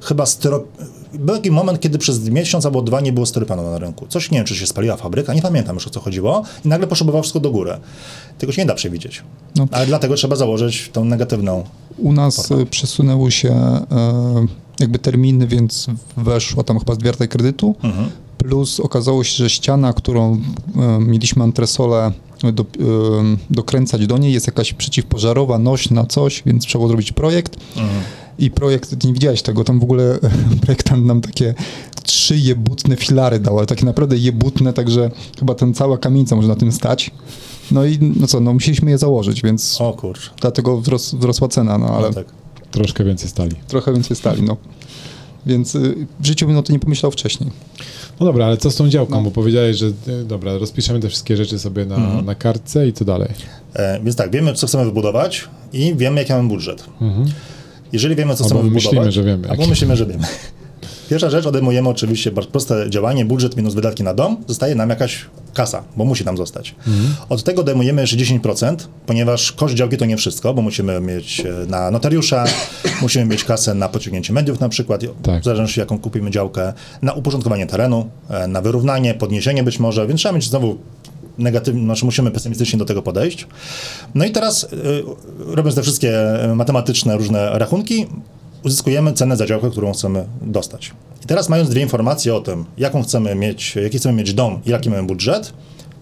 Chyba 0.00 0.26
styro, 0.26 0.64
był 1.14 1.36
taki 1.36 1.50
moment, 1.50 1.80
kiedy 1.80 1.98
przez 1.98 2.28
miesiąc 2.28 2.66
albo 2.66 2.82
dwa 2.82 3.00
nie 3.00 3.12
było 3.12 3.26
styropanu 3.26 3.62
na 3.62 3.78
rynku. 3.78 4.06
Coś, 4.08 4.30
nie 4.30 4.38
wiem, 4.38 4.46
czy 4.46 4.56
się 4.56 4.66
spaliła 4.66 4.96
fabryka, 4.96 5.34
nie 5.34 5.42
pamiętam 5.42 5.74
już 5.74 5.86
o 5.86 5.90
co 5.90 6.00
chodziło 6.00 6.42
i 6.64 6.68
nagle 6.68 6.86
poszybowało 6.86 7.22
wszystko 7.22 7.40
do 7.40 7.50
góry. 7.50 7.72
Tego 8.38 8.52
się 8.52 8.62
nie 8.62 8.66
da 8.66 8.74
przewidzieć. 8.74 9.22
No. 9.56 9.66
Ale 9.70 9.86
dlatego 9.86 10.16
trzeba 10.20 10.36
założyć 10.36 10.90
tą 10.92 11.04
negatywną. 11.04 11.64
U 11.98 12.12
nas 12.12 12.52
e, 12.52 12.66
przesunęły 12.66 13.30
się 13.30 13.50
e, 13.50 13.86
jakby 14.80 14.98
terminy, 14.98 15.46
więc 15.46 15.86
weszła 16.16 16.64
tam 16.64 16.78
chyba 16.78 16.96
dwiarta 16.96 17.26
kredytu, 17.26 17.74
plus 18.38 18.80
okazało 18.80 19.24
się, 19.24 19.36
że 19.36 19.50
ściana, 19.50 19.92
którą 19.92 20.40
e, 20.76 20.98
mieliśmy 21.00 21.42
antresolę 21.42 22.12
do, 22.52 22.64
dokręcać 23.50 24.06
do 24.06 24.18
niej, 24.18 24.32
jest 24.32 24.46
jakaś 24.46 24.72
przeciwpożarowa, 24.72 25.58
nośna, 25.58 26.06
coś, 26.06 26.42
więc 26.46 26.64
trzeba 26.64 26.78
było 26.78 26.88
zrobić 26.88 27.12
projekt. 27.12 27.56
I 28.38 28.50
projekt, 28.50 29.04
nie 29.04 29.12
widziałeś 29.12 29.42
tego, 29.42 29.64
tam 29.64 29.80
w 29.80 29.82
ogóle 29.82 30.18
projektant 30.62 31.06
nam 31.06 31.20
takie 31.20 31.54
trzy 32.02 32.38
jebutne 32.38 32.96
filary 32.96 33.38
dał, 33.38 33.58
ale 33.58 33.66
takie 33.66 33.86
naprawdę 33.86 34.16
jebutne, 34.16 34.72
także 34.72 35.10
chyba 35.38 35.54
ten 35.54 35.74
cała 35.74 35.98
kamienica 35.98 36.36
może 36.36 36.48
na 36.48 36.56
tym 36.56 36.72
stać. 36.72 37.10
No 37.70 37.84
i 37.84 37.98
no 38.16 38.26
co, 38.26 38.40
no 38.40 38.52
musieliśmy 38.54 38.90
je 38.90 38.98
założyć, 38.98 39.42
więc 39.42 39.80
O 39.80 39.92
kurczę. 39.92 40.30
dlatego 40.40 40.80
wzros, 40.80 41.14
wzrosła 41.14 41.48
cena, 41.48 41.78
no 41.78 41.86
ale 41.86 42.08
No 42.08 42.14
tak. 42.14 42.26
Troszkę 42.70 43.04
więcej 43.04 43.28
stali. 43.28 43.56
trochę 43.68 43.92
więcej 43.92 44.16
stali, 44.16 44.42
no. 44.42 44.56
Więc 45.46 45.74
y, 45.74 46.06
w 46.20 46.26
życiu 46.26 46.46
bym 46.46 46.56
o 46.56 46.62
to 46.62 46.72
nie 46.72 46.78
pomyślał 46.78 47.12
wcześniej. 47.12 47.50
No 48.20 48.26
dobra, 48.26 48.46
ale 48.46 48.56
co 48.56 48.70
z 48.70 48.76
tą 48.76 48.88
działką? 48.88 49.14
No. 49.16 49.22
Bo 49.22 49.30
powiedziałeś, 49.30 49.76
że 49.76 49.86
y, 49.86 50.24
dobra, 50.24 50.58
rozpiszemy 50.58 51.00
te 51.00 51.08
wszystkie 51.08 51.36
rzeczy 51.36 51.58
sobie 51.58 51.86
na, 51.86 51.94
Mhm. 51.96 52.24
na 52.26 52.34
kartce 52.34 52.88
i 52.88 52.92
co 52.92 53.04
dalej? 53.04 53.28
E, 53.74 54.00
więc 54.04 54.16
tak, 54.16 54.30
wiemy, 54.30 54.54
co 54.54 54.66
chcemy 54.66 54.84
wybudować 54.84 55.48
i 55.72 55.94
wiemy, 55.96 56.20
jaki 56.20 56.32
mamy 56.32 56.48
budżet. 56.48 56.84
Jeżeli 57.92 58.16
wiemy, 58.16 58.34
co 58.36 58.44
Albo 58.44 58.46
chcemy 58.56 58.62
wybudować... 58.70 58.84
myślimy, 58.84 59.12
że 59.12 59.24
wiemy, 59.24 59.50
Albo 59.50 59.66
myślimy, 59.66 59.96
że 59.96 60.06
wiemy. 60.06 60.24
Pierwsza 61.10 61.30
rzecz, 61.30 61.46
odejmujemy 61.46 61.88
oczywiście 61.88 62.30
bardzo 62.30 62.50
proste 62.50 62.90
działanie, 62.90 63.24
budżet 63.24 63.56
minus 63.56 63.74
wydatki 63.74 64.02
na 64.02 64.14
dom, 64.14 64.36
zostaje 64.48 64.74
nam 64.74 64.90
jakaś 64.90 65.24
kasa, 65.54 65.82
bo 65.96 66.04
musi 66.04 66.24
tam 66.24 66.36
zostać. 66.36 66.74
Od 67.28 67.44
tego 67.44 67.60
odejmujemy 67.60 68.00
jeszcze 68.00 68.16
10%, 68.16 68.76
ponieważ 69.06 69.52
koszt 69.52 69.74
działki 69.74 69.96
to 69.96 70.04
nie 70.04 70.16
wszystko, 70.16 70.54
bo 70.54 70.62
musimy 70.62 71.00
mieć 71.00 71.40
e, 71.40 71.66
na 71.66 71.90
notariusza, 71.90 72.44
musimy 73.02 73.24
mieć 73.24 73.44
kasę 73.44 73.74
na 73.74 73.88
pociągnięcie 73.88 74.32
mediów 74.32 74.60
na 74.60 74.68
przykład, 74.68 75.00
Tak. 75.22 75.42
w 75.42 75.44
zależności 75.44 75.80
jaką 75.80 75.98
kupimy 75.98 76.30
działkę, 76.30 76.72
na 77.02 77.12
uporządkowanie 77.12 77.66
terenu, 77.66 78.10
e, 78.30 78.48
na 78.48 78.62
wyrównanie, 78.62 79.14
podniesienie 79.14 79.62
być 79.62 79.78
może, 79.78 80.06
więc 80.06 80.20
trzeba 80.20 80.34
mieć 80.34 80.48
znowu 80.48 80.78
negatywnie, 81.38 81.84
znaczy 81.84 82.04
musimy 82.04 82.30
pesymistycznie 82.30 82.78
do 82.78 82.84
tego 82.84 83.02
podejść. 83.02 83.46
No 84.14 84.24
i 84.24 84.30
teraz, 84.30 84.64
y, 84.64 84.66
robiąc 85.46 85.74
te 85.74 85.82
wszystkie 85.82 86.12
matematyczne 86.54 87.16
różne 87.16 87.58
rachunki, 87.58 88.06
uzyskujemy 88.64 89.12
cenę 89.12 89.36
za 89.36 89.46
działkę, 89.46 89.70
którą 89.70 89.92
chcemy 89.92 90.26
dostać. 90.42 90.92
I 91.24 91.26
teraz 91.26 91.48
mając 91.48 91.70
dwie 91.70 91.82
informacje 91.82 92.34
o 92.34 92.40
tym, 92.40 92.64
jaką 92.78 93.02
chcemy 93.02 93.34
mieć, 93.34 93.76
jaki 93.76 93.98
chcemy 93.98 94.14
mieć 94.14 94.34
dom 94.34 94.60
i 94.66 94.70
jaki 94.70 94.90
mamy 94.90 95.02
budżet, 95.02 95.52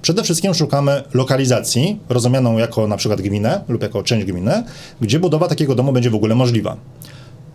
przede 0.03 0.23
wszystkim 0.23 0.55
szukamy 0.55 1.03
lokalizacji, 1.14 2.01
rozumianą 2.09 2.59
jako 2.59 2.87
na 2.87 2.97
przykład 2.97 3.21
gminę 3.21 3.64
lub 3.68 3.83
jako 3.83 4.03
część 4.03 4.27
gminy, 4.27 4.64
gdzie 5.01 5.21
budowa 5.21 5.49
takiego 5.49 5.75
domu 5.75 5.92
będzie 5.92 6.11
w 6.11 6.14
ogóle 6.14 6.35
możliwa. 6.35 6.77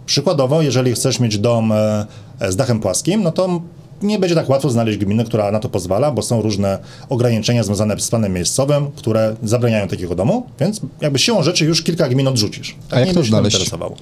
Przykładowo, 0.05 0.61
jeżeli 0.61 0.93
chcesz 0.93 1.19
mieć 1.19 1.37
dom 1.37 1.71
e, 1.71 2.05
z 2.49 2.55
dachem 2.55 2.79
płaskim, 2.79 3.23
no 3.23 3.31
to 3.31 3.61
nie 4.03 4.19
będzie 4.19 4.35
tak 4.35 4.49
łatwo 4.49 4.69
znaleźć 4.69 4.97
gminę, 4.97 5.23
która 5.23 5.51
na 5.51 5.59
to 5.59 5.69
pozwala, 5.69 6.11
bo 6.11 6.21
są 6.21 6.41
różne 6.41 6.77
ograniczenia 7.09 7.63
związane 7.63 7.99
z 7.99 8.09
planem 8.09 8.33
miejscowym, 8.33 8.91
które 8.95 9.35
zabraniają 9.43 9.87
takiego 9.87 10.15
domu, 10.15 10.45
więc 10.59 10.81
jakby 11.01 11.19
siłą 11.19 11.43
rzeczy 11.43 11.65
już 11.65 11.81
kilka 11.81 12.09
gmin 12.09 12.27
odrzucisz. 12.27 12.75
A 12.89 12.99
jak 12.99 13.07
nie 13.07 13.13
to 13.13 13.23
znaleźć? 13.23 13.55
interesowało. 13.55 13.95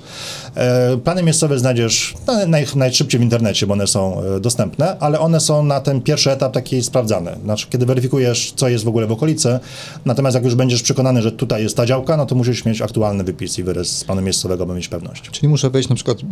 E, 0.55 0.97
plany 0.97 1.23
miejscowe 1.23 1.59
znajdziesz 1.59 2.13
no, 2.27 2.47
naj, 2.47 2.65
najszybciej 2.75 3.19
w 3.19 3.23
internecie, 3.23 3.67
bo 3.67 3.73
one 3.73 3.87
są 3.87 4.21
e, 4.21 4.39
dostępne, 4.39 4.99
ale 4.99 5.19
one 5.19 5.39
są 5.39 5.63
na 5.63 5.79
ten 5.79 6.01
pierwszy 6.01 6.31
etap 6.31 6.53
taki 6.53 6.83
sprawdzany. 6.83 7.31
Znaczy, 7.43 7.67
kiedy 7.69 7.85
weryfikujesz, 7.85 8.53
co 8.55 8.69
jest 8.69 8.83
w 8.83 8.87
ogóle 8.87 9.07
w 9.07 9.11
okolicy, 9.11 9.59
natomiast 10.05 10.35
jak 10.35 10.43
już 10.43 10.55
będziesz 10.55 10.83
przekonany, 10.83 11.21
że 11.21 11.31
tutaj 11.31 11.63
jest 11.63 11.77
ta 11.77 11.85
działka, 11.85 12.17
no 12.17 12.25
to 12.25 12.35
musisz 12.35 12.65
mieć 12.65 12.81
aktualny 12.81 13.23
wypis 13.23 13.59
i 13.59 13.63
wyrys 13.63 13.97
z 13.97 14.03
planu 14.03 14.21
miejscowego, 14.21 14.65
by 14.65 14.73
mieć 14.73 14.87
pewność. 14.87 15.29
Czyli 15.31 15.47
muszę 15.47 15.69
wejść 15.69 15.89
na 15.89 15.95
przykład, 15.95 16.17
e, 16.21 16.25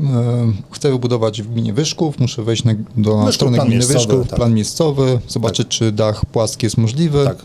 chcę 0.71 0.91
wybudować 0.91 1.41
w 1.41 1.47
gminie 1.53 1.73
Wyszków, 1.73 2.19
muszę 2.19 2.43
wejść 2.43 2.63
na, 2.63 2.73
do 2.97 3.17
Wyszków, 3.17 3.35
stronę 3.35 3.57
plan 3.61 3.69
miejscowy, 3.69 4.25
tak. 4.25 4.35
plan 4.35 4.53
miejscowy, 4.53 5.19
zobaczyć, 5.27 5.67
czy 5.67 5.91
dach 5.91 6.25
płaski 6.25 6.65
jest 6.65 6.77
możliwy. 6.77 7.25
Tak. 7.25 7.37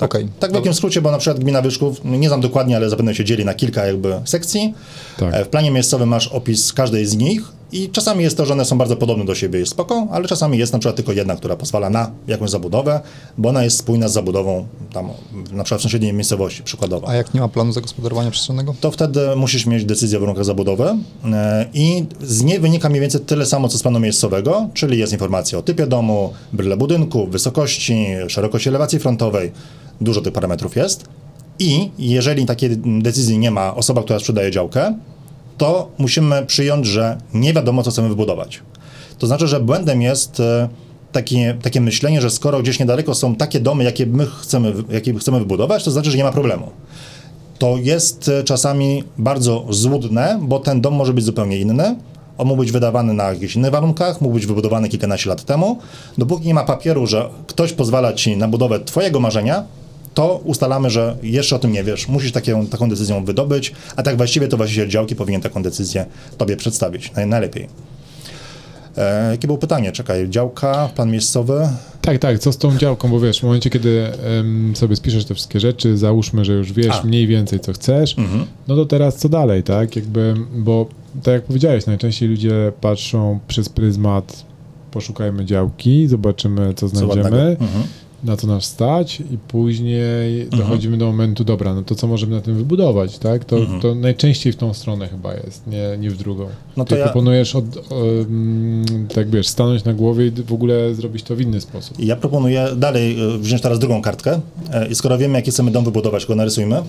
Okej. 0.00 0.28
Tak 0.40 0.50
w 0.50 0.54
wielkim 0.54 0.74
skrócie, 0.74 1.02
bo 1.02 1.10
na 1.10 1.18
przykład 1.18 1.40
gmina 1.40 1.62
Wyszków, 1.62 2.00
nie 2.04 2.28
znam 2.28 2.40
dokładnie, 2.40 2.76
ale 2.76 2.90
zapewne 2.90 3.14
się 3.14 3.24
dzieli 3.24 3.44
na 3.44 3.54
kilka 3.54 3.86
jakby 3.86 4.20
sekcji. 4.24 4.74
Tak. 5.18 5.34
E, 5.34 5.44
W 5.44 5.48
planie 5.48 5.70
miejscowym 5.70 6.08
masz 6.08 6.28
opis 6.28 6.72
każdej 6.72 7.06
z 7.06 7.16
nich 7.16 7.42
i 7.72 7.90
czasami 7.90 8.24
jest 8.24 8.36
to, 8.36 8.46
że 8.46 8.52
one 8.52 8.64
są 8.64 8.78
bardzo 8.78 8.96
podobne 8.96 9.24
do 9.24 9.34
siebie, 9.34 9.58
jest 9.58 9.72
spoko, 9.72 10.06
ale 10.10 10.28
czasami 10.28 10.58
jest 10.58 10.72
na 10.72 10.78
przykład 10.78 10.96
tylko 10.96 11.12
jedna, 11.12 11.36
która 11.36 11.56
pozwala 11.56 11.90
na 11.90 12.10
jakąś 12.26 12.50
zabudowę, 12.50 13.00
bo 13.38 13.48
ona 13.48 13.64
jest 13.64 13.78
spójna 13.78 14.08
z 14.08 14.12
zabudową 14.12 14.66
tam 14.92 15.08
na 15.52 15.64
przykład 15.64 15.80
w 15.80 15.82
sąsiedniej 15.82 16.12
miejscowości, 16.12 16.62
przykładowo. 16.62 17.08
A 17.08 17.14
jak 17.14 17.34
nie 17.34 17.40
ma 17.40 17.48
planu 17.48 17.72
zagospodarowania 17.72 18.30
przestrzennego? 18.30 18.74
to 18.80 18.90
wtedy 18.90 19.36
musisz 19.36 19.66
mieć 19.66 19.84
decyzję 19.84 20.18
o 20.18 20.20
warunkach 20.20 20.44
zabudowy 20.44 20.96
e, 21.24 21.66
i 21.74 22.04
z 22.20 22.42
niej 22.42 22.60
wynika 22.60 22.88
mniej 22.88 23.00
więcej 23.00 23.20
tyle 23.20 23.46
samo, 23.46 23.68
co 23.68 23.78
z 23.78 23.82
planu 23.82 24.00
miejscowego, 24.00 24.68
czyli 24.74 24.98
jest 24.98 25.12
informacja 25.12 25.58
o 25.58 25.62
typie 25.62 25.86
domu, 25.86 26.32
bryle 26.52 26.76
budynku, 26.76 27.26
wysokości, 27.26 28.06
szerokości 28.28 28.68
elewacji 28.68 28.98
frontowej, 28.98 29.52
dużo 30.00 30.20
tych 30.20 30.32
parametrów 30.32 30.76
jest 30.76 31.04
i 31.58 31.90
jeżeli 31.98 32.46
takiej 32.46 32.70
decyzji 33.02 33.38
nie 33.38 33.50
ma 33.50 33.74
osoba, 33.74 34.02
która 34.02 34.18
sprzedaje 34.18 34.50
działkę, 34.50 34.94
to 35.58 35.90
musimy 35.98 36.46
przyjąć, 36.46 36.86
że 36.86 37.18
nie 37.34 37.52
wiadomo, 37.52 37.82
co 37.82 37.90
chcemy 37.90 38.08
wybudować. 38.08 38.60
To 39.18 39.26
znaczy, 39.26 39.48
że 39.48 39.60
błędem 39.60 40.02
jest 40.02 40.40
e, 40.40 40.68
takie, 41.12 41.56
takie 41.62 41.80
myślenie, 41.80 42.20
że 42.20 42.30
skoro 42.30 42.62
gdzieś 42.62 42.78
niedaleko 42.78 43.14
są 43.14 43.34
takie 43.34 43.60
domy, 43.60 43.84
jakie 43.84 44.06
my 44.06 44.26
chcemy, 44.26 44.74
jakie 44.90 45.14
chcemy 45.14 45.38
wybudować, 45.38 45.84
to 45.84 45.90
znaczy, 45.90 46.10
że 46.10 46.16
nie 46.16 46.24
ma 46.24 46.32
problemu 46.32 46.70
to 47.62 47.76
jest 47.76 48.28
e, 48.28 48.44
czasami 48.44 49.04
bardzo 49.18 49.66
złudne, 49.70 50.38
bo 50.42 50.58
ten 50.58 50.80
dom 50.80 50.94
może 50.94 51.12
być 51.12 51.24
zupełnie 51.24 51.58
inny. 51.58 51.96
On 52.38 52.48
mógł 52.48 52.60
być 52.60 52.72
wydawany 52.72 53.14
na 53.14 53.24
jakichś 53.24 53.56
innych 53.56 53.70
warunkach, 53.70 54.20
mógł 54.20 54.34
być 54.34 54.46
wybudowany 54.46 54.88
kilkanaście 54.88 55.30
lat 55.30 55.44
temu. 55.44 55.78
Dopóki 56.18 56.46
nie 56.46 56.54
ma 56.54 56.64
papieru, 56.64 57.06
że 57.06 57.28
ktoś 57.46 57.72
pozwala 57.72 58.12
ci 58.12 58.36
na 58.36 58.48
budowę 58.48 58.80
twojego 58.80 59.20
marzenia, 59.20 59.64
to 60.14 60.40
ustalamy, 60.44 60.90
że 60.90 61.16
jeszcze 61.22 61.56
o 61.56 61.58
tym 61.58 61.72
nie 61.72 61.84
wiesz. 61.84 62.08
Musisz 62.08 62.32
taką, 62.32 62.66
taką 62.66 62.88
decyzją 62.88 63.24
wydobyć, 63.24 63.72
a 63.96 64.02
tak 64.02 64.16
właściwie 64.16 64.48
to 64.48 64.56
właściciel 64.56 64.88
działki 64.88 65.16
powinien 65.16 65.40
taką 65.40 65.62
decyzję 65.62 66.06
tobie 66.38 66.56
przedstawić. 66.56 67.12
Naj, 67.12 67.26
najlepiej. 67.26 67.68
E, 68.96 69.30
jakie 69.30 69.46
było 69.46 69.58
pytanie? 69.58 69.92
Czekaj, 69.92 70.28
działka, 70.30 70.88
plan 70.94 71.10
miejscowy. 71.10 71.68
Tak, 72.00 72.18
tak, 72.18 72.38
co 72.38 72.52
z 72.52 72.58
tą 72.58 72.78
działką, 72.78 73.08
bo 73.08 73.20
wiesz, 73.20 73.40
w 73.40 73.42
momencie, 73.42 73.70
kiedy 73.70 74.06
em, 74.40 74.76
sobie 74.76 74.96
spiszesz 74.96 75.24
te 75.24 75.34
wszystkie 75.34 75.60
rzeczy, 75.60 75.98
załóżmy, 75.98 76.44
że 76.44 76.52
już 76.52 76.72
wiesz 76.72 76.86
A. 76.86 76.90
Mhm. 76.90 77.08
mniej 77.08 77.26
więcej, 77.26 77.60
co 77.60 77.72
chcesz, 77.72 78.16
no 78.68 78.76
to 78.76 78.86
teraz 78.86 79.16
co 79.16 79.28
dalej, 79.28 79.62
tak? 79.62 79.96
Jakby, 79.96 80.34
bo 80.56 80.86
tak 81.22 81.34
jak 81.34 81.42
powiedziałeś, 81.44 81.86
najczęściej 81.86 82.28
ludzie 82.28 82.72
patrzą 82.80 83.38
przez 83.48 83.68
pryzmat 83.68 84.44
poszukajmy 84.90 85.44
działki, 85.44 86.08
zobaczymy, 86.08 86.74
co 86.74 86.88
znajdziemy, 86.88 87.56
Mhm. 87.60 87.84
Na 88.24 88.36
co 88.36 88.46
nas 88.46 88.64
stać 88.64 89.20
i 89.20 89.38
później 89.48 90.46
dochodzimy 90.50 90.96
do 90.98 91.06
momentu, 91.06 91.44
dobra, 91.44 91.74
no 91.74 91.82
to 91.82 91.94
co 91.94 92.06
możemy 92.06 92.34
na 92.36 92.40
tym 92.40 92.54
wybudować, 92.56 93.18
tak? 93.18 93.44
To, 93.44 93.56
to 93.82 93.94
najczęściej 93.94 94.52
w 94.52 94.56
tą 94.56 94.74
stronę 94.74 95.08
chyba 95.08 95.34
jest, 95.34 95.66
nie, 95.66 95.96
nie 95.98 96.10
w 96.10 96.16
drugą. 96.16 96.42
Mhm. 96.42 96.60
No 96.76 96.84
Ty 96.84 96.90
to 96.90 96.96
ja- 96.96 97.04
proponujesz, 97.04 97.56
od, 97.56 97.64
um, 97.90 98.84
tak 99.14 99.30
wiesz, 99.30 99.48
stanąć 99.48 99.84
na 99.84 99.92
głowie 99.92 100.26
i 100.26 100.30
w 100.30 100.52
ogóle 100.52 100.94
zrobić 100.94 101.22
to 101.22 101.36
w 101.36 101.40
inny 101.40 101.60
sposób. 101.60 101.98
Ja 101.98 102.16
proponuję 102.16 102.68
dalej 102.76 103.34
e, 103.34 103.38
wziąć 103.38 103.62
teraz 103.62 103.78
drugą 103.78 104.02
kartkę 104.02 104.40
e, 104.72 104.88
i 104.88 104.94
skoro 104.94 105.18
wiemy, 105.18 105.38
jaki 105.38 105.50
chcemy 105.50 105.70
dom 105.70 105.84
wybudować, 105.84 106.26
go 106.26 106.34
narysujmy, 106.34 106.82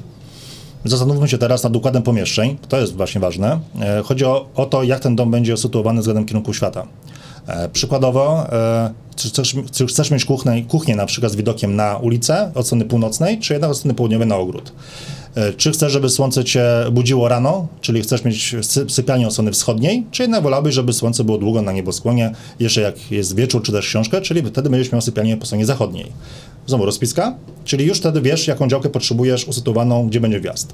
zastanówmy 0.86 1.28
się 1.28 1.38
teraz 1.38 1.64
nad 1.64 1.76
układem 1.76 2.04
pomieszczeń, 2.04 2.58
to 2.70 2.82
jest 2.82 2.96
właśnie 2.96 3.22
ważne. 3.22 3.60
E, 3.82 4.02
Chodzi 4.06 4.26
o, 4.26 4.46
o 4.56 4.66
to, 4.66 4.84
jak 4.84 5.00
ten 5.00 5.16
dom 5.16 5.32
będzie 5.32 5.54
usytuowany 5.54 6.00
względem 6.00 6.26
kierunku 6.26 6.54
świata. 6.54 6.88
E, 7.48 7.70
Przykładowo, 7.70 8.46
e, 8.52 8.94
czy 9.16 9.30
chcesz, 9.30 9.56
czy 9.72 9.88
chcesz 9.88 10.12
mieć 10.12 10.26
kuchnię, 10.26 10.64
kuchnię 10.66 10.96
na 10.96 11.06
przykład 11.06 11.32
z 11.32 11.36
widokiem 11.36 11.76
na 11.76 11.98
ulicę 11.98 12.52
od 12.56 12.66
strony 12.66 12.86
północnej, 12.86 13.40
czy 13.40 13.54
jednak 13.54 13.72
od 13.72 13.78
strony 13.78 13.94
południowej 13.94 14.28
na 14.28 14.36
ogród? 14.38 14.72
E, 15.36 15.54
Czy 15.54 15.72
chcesz, 15.72 15.92
żeby 15.94 16.10
słońce 16.10 16.44
cię 16.44 16.66
budziło 16.92 17.28
rano, 17.28 17.68
czyli 17.82 18.02
chcesz 18.02 18.24
mieć 18.24 18.56
sy- 18.62 18.90
sypialnię 18.90 19.28
od 19.28 19.34
strony 19.34 19.52
wschodniej, 19.52 20.06
czy 20.12 20.22
jednak 20.24 20.44
wolałbyś, 20.44 20.76
żeby 20.76 20.94
słońce 20.94 21.24
było 21.24 21.38
długo 21.38 21.62
na 21.62 21.72
nieboskłonie, 21.72 22.32
jeszcze 22.60 22.82
jak 22.82 23.12
jest 23.12 23.36
wieczór, 23.36 23.64
czy 23.64 23.72
też 23.72 23.86
książkę, 23.88 24.22
czyli 24.22 24.42
wtedy 24.42 24.70
będziesz 24.70 24.92
miał 24.92 25.02
sypialnię 25.02 25.38
po 25.38 25.46
stronie 25.46 25.66
zachodniej. 25.66 26.12
Znowu 26.68 26.86
rozpiska, 26.86 27.36
czyli 27.66 27.86
już 27.86 27.98
wtedy 27.98 28.22
wiesz, 28.22 28.48
jaką 28.48 28.68
działkę 28.68 28.90
potrzebujesz 28.90 29.46
usytuowaną, 29.48 30.08
gdzie 30.08 30.20
będzie 30.20 30.40
wjazd. 30.40 30.74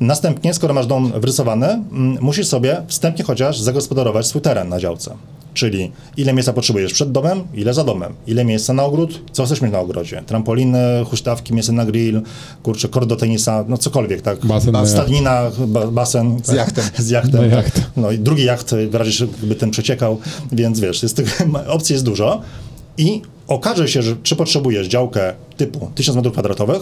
Następnie, 0.00 0.54
skoro 0.54 0.74
masz 0.74 0.86
dom 0.86 1.12
wrysowany, 1.20 1.66
mm, 1.66 2.18
musisz 2.20 2.46
sobie 2.46 2.82
wstępnie 2.86 3.24
chociaż 3.24 3.58
zagospodarować 3.60 4.26
swój 4.26 4.40
teren 4.42 4.68
na 4.68 4.80
działce. 4.80 5.16
Czyli 5.56 5.92
ile 6.16 6.32
miejsca 6.32 6.52
potrzebujesz 6.52 6.92
przed 6.92 7.12
domem, 7.12 7.42
ile 7.54 7.74
za 7.74 7.84
domem, 7.84 8.14
ile 8.26 8.44
miejsca 8.44 8.72
na 8.72 8.84
ogród, 8.84 9.22
co 9.32 9.44
chcesz 9.44 9.60
mieć 9.60 9.72
na 9.72 9.80
ogrodzie. 9.80 10.22
Trampoliny, 10.26 10.78
huśtawki, 11.04 11.54
miejsce 11.54 11.72
na 11.72 11.86
grill, 11.86 12.22
kurczę, 12.62 12.88
kord 12.88 13.08
do 13.08 13.16
tenisa, 13.16 13.64
no 13.68 13.78
cokolwiek, 13.78 14.22
tak? 14.22 14.46
Basen 14.46 14.72
na 14.72 14.86
Stadnina, 14.86 15.50
ba, 15.66 15.86
basen. 15.86 16.40
Z 16.44 16.52
jachtem. 16.52 16.84
Z 17.06 17.10
jachtem. 17.10 17.40
Tak. 17.40 17.50
jacht. 17.50 17.80
No 17.96 18.10
i 18.10 18.18
drugi 18.18 18.44
jacht, 18.44 18.74
w 18.90 18.94
razie, 18.94 19.10
żeby 19.10 19.54
ten 19.54 19.70
przeciekał, 19.70 20.18
więc 20.52 20.80
wiesz, 20.80 21.02
jest 21.02 21.16
tych 21.16 21.40
opcji 21.68 21.92
jest 21.92 22.04
dużo 22.04 22.42
i 22.98 23.22
okaże 23.48 23.88
się, 23.88 24.02
że 24.02 24.16
czy 24.22 24.36
potrzebujesz 24.36 24.86
działkę 24.86 25.34
typu 25.56 25.90
1000 25.94 26.16
m2, 26.16 26.80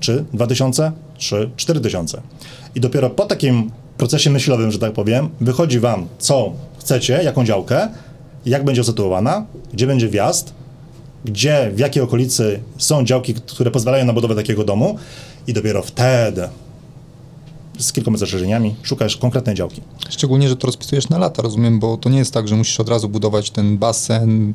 czy 0.00 0.24
2000, 0.32 0.92
czy 1.18 1.50
4000. 1.56 2.20
I 2.74 2.80
dopiero 2.80 3.10
po 3.10 3.26
takim 3.26 3.70
procesie 3.96 4.30
myślowym, 4.30 4.72
że 4.72 4.78
tak 4.78 4.92
powiem, 4.92 5.28
wychodzi 5.40 5.80
wam, 5.80 6.06
co 6.18 6.52
chcecie, 6.78 7.20
jaką 7.24 7.44
działkę, 7.44 7.88
jak 8.46 8.64
będzie 8.64 8.80
usytuowana, 8.80 9.46
gdzie 9.72 9.86
będzie 9.86 10.08
wjazd, 10.08 10.54
gdzie, 11.24 11.70
w 11.74 11.78
jakiej 11.78 12.02
okolicy 12.02 12.60
są 12.78 13.04
działki, 13.04 13.34
które 13.34 13.70
pozwalają 13.70 14.04
na 14.04 14.12
budowę 14.12 14.34
takiego 14.34 14.64
domu 14.64 14.98
i 15.46 15.52
dopiero 15.52 15.82
wtedy 15.82 16.48
z 17.80 17.92
kilkoma 17.92 18.18
zastrzeżeniami 18.18 18.74
szukasz 18.82 19.16
konkretnej 19.16 19.54
działki. 19.54 19.80
Szczególnie, 20.08 20.48
że 20.48 20.56
to 20.56 20.66
rozpisujesz 20.66 21.08
na 21.08 21.18
lata, 21.18 21.42
rozumiem, 21.42 21.80
bo 21.80 21.96
to 21.96 22.08
nie 22.08 22.18
jest 22.18 22.34
tak, 22.34 22.48
że 22.48 22.56
musisz 22.56 22.80
od 22.80 22.88
razu 22.88 23.08
budować 23.08 23.50
ten 23.50 23.78
basen, 23.78 24.54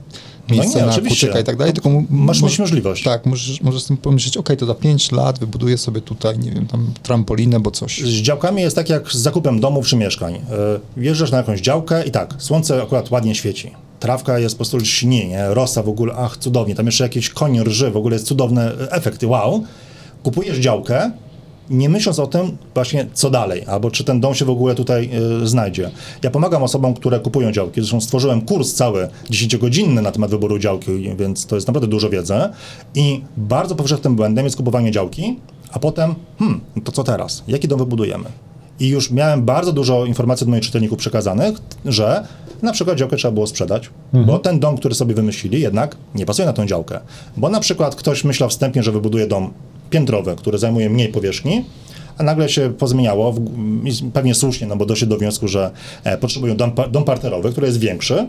miejsce 0.49 0.79
No 0.79 0.91
nie, 0.91 1.03
na 1.03 1.09
kucyka 1.09 1.39
i 1.39 1.43
tak 1.43 1.57
dalej, 1.57 1.73
tylko 1.73 1.89
Masz 2.09 2.41
mieć 2.41 2.59
możliwość. 2.59 3.03
Tak, 3.03 3.25
możesz, 3.25 3.61
możesz 3.61 3.83
sobie 3.83 3.97
pomyśleć, 3.97 4.37
ok, 4.37 4.49
to 4.59 4.65
za 4.65 4.75
5 4.75 5.11
lat 5.11 5.39
wybuduję 5.39 5.77
sobie 5.77 6.01
tutaj, 6.01 6.39
nie 6.39 6.51
wiem, 6.51 6.67
tam 6.67 6.93
trampolinę, 7.03 7.59
bo 7.59 7.71
coś. 7.71 8.01
Z 8.01 8.21
działkami 8.21 8.61
jest 8.61 8.75
tak 8.75 8.89
jak 8.89 9.11
z 9.11 9.15
zakupem 9.15 9.59
domów 9.59 9.87
czy 9.87 9.95
mieszkań. 9.95 10.33
Yy, 10.33 10.41
Wjeżdżasz 10.97 11.31
na 11.31 11.37
jakąś 11.37 11.61
działkę 11.61 12.05
i 12.05 12.11
tak, 12.11 12.33
słońce 12.37 12.81
akurat 12.81 13.11
ładnie 13.11 13.35
świeci. 13.35 13.71
Trawka 13.99 14.39
jest 14.39 14.55
po 14.55 14.57
prostu 14.57 14.85
śni, 14.85 15.27
nie? 15.27 15.53
rosa 15.53 15.83
w 15.83 15.89
ogóle, 15.89 16.13
ach, 16.17 16.37
cudownie. 16.37 16.75
Tam 16.75 16.85
jeszcze 16.85 17.03
jakiś 17.03 17.29
koń 17.29 17.59
rży, 17.63 17.91
w 17.91 17.97
ogóle 17.97 18.15
jest 18.15 18.27
cudowny 18.27 18.61
efekt, 18.89 19.23
wow. 19.23 19.63
Kupujesz 20.23 20.57
działkę, 20.57 21.11
nie 21.69 21.89
myśląc 21.89 22.19
o 22.19 22.27
tym 22.27 22.57
właśnie 22.73 23.07
co 23.13 23.29
dalej, 23.29 23.63
albo 23.67 23.91
czy 23.91 24.03
ten 24.03 24.19
dom 24.19 24.35
się 24.35 24.45
w 24.45 24.49
ogóle 24.49 24.75
tutaj 24.75 25.09
y, 25.43 25.47
znajdzie. 25.47 25.91
Ja 26.23 26.31
pomagam 26.31 26.63
osobom, 26.63 26.93
które 26.93 27.19
kupują 27.19 27.51
działki, 27.51 27.81
zresztą 27.81 28.01
stworzyłem 28.01 28.41
kurs 28.41 28.73
cały 28.73 29.07
10-godzinny 29.29 30.01
na 30.01 30.11
temat 30.11 30.31
wyboru 30.31 30.59
działki, 30.59 31.15
więc 31.17 31.45
to 31.45 31.55
jest 31.55 31.67
naprawdę 31.67 31.87
dużo 31.87 32.09
wiedzy 32.09 32.33
i 32.95 33.21
bardzo 33.37 33.75
powszechnym 33.75 34.15
błędem 34.15 34.45
jest 34.45 34.57
kupowanie 34.57 34.91
działki, 34.91 35.39
a 35.71 35.79
potem, 35.79 36.15
hmm, 36.39 36.61
no 36.75 36.81
to 36.81 36.91
co 36.91 37.03
teraz? 37.03 37.43
Jaki 37.47 37.67
dom 37.67 37.79
wybudujemy? 37.79 38.25
I 38.79 38.87
już 38.87 39.11
miałem 39.11 39.45
bardzo 39.45 39.71
dużo 39.71 40.05
informacji 40.05 40.43
od 40.43 40.49
moich 40.49 40.63
czytelników 40.63 40.97
przekazanych, 40.97 41.55
że 41.85 42.27
na 42.61 42.71
przykład 42.71 42.97
działkę 42.97 43.17
trzeba 43.17 43.31
było 43.31 43.47
sprzedać, 43.47 43.89
bo 44.13 44.39
ten 44.39 44.59
dom, 44.59 44.77
który 44.77 44.95
sobie 44.95 45.15
wymyślili, 45.15 45.61
jednak 45.61 45.97
nie 46.15 46.25
pasuje 46.25 46.45
na 46.45 46.53
tą 46.53 46.65
działkę. 46.65 46.99
Bo 47.37 47.49
na 47.49 47.59
przykład 47.59 47.95
ktoś 47.95 48.23
myślał 48.23 48.49
wstępnie, 48.49 48.83
że 48.83 48.91
wybuduje 48.91 49.27
dom 49.27 49.53
piętrowy, 49.89 50.35
który 50.35 50.57
zajmuje 50.57 50.89
mniej 50.89 51.07
powierzchni, 51.07 51.65
a 52.17 52.23
nagle 52.23 52.49
się 52.49 52.73
pozmieniało, 52.77 53.33
w, 53.33 53.41
pewnie 54.13 54.35
słusznie, 54.35 54.67
no 54.67 54.75
bo 54.75 54.85
doszli 54.85 55.07
do 55.07 55.17
wniosku, 55.17 55.47
że 55.47 55.71
e, 56.03 56.17
potrzebują 56.17 56.57
dom, 56.57 56.71
dom 56.91 57.03
parterowy, 57.03 57.51
który 57.51 57.67
jest 57.67 57.79
większy, 57.79 58.27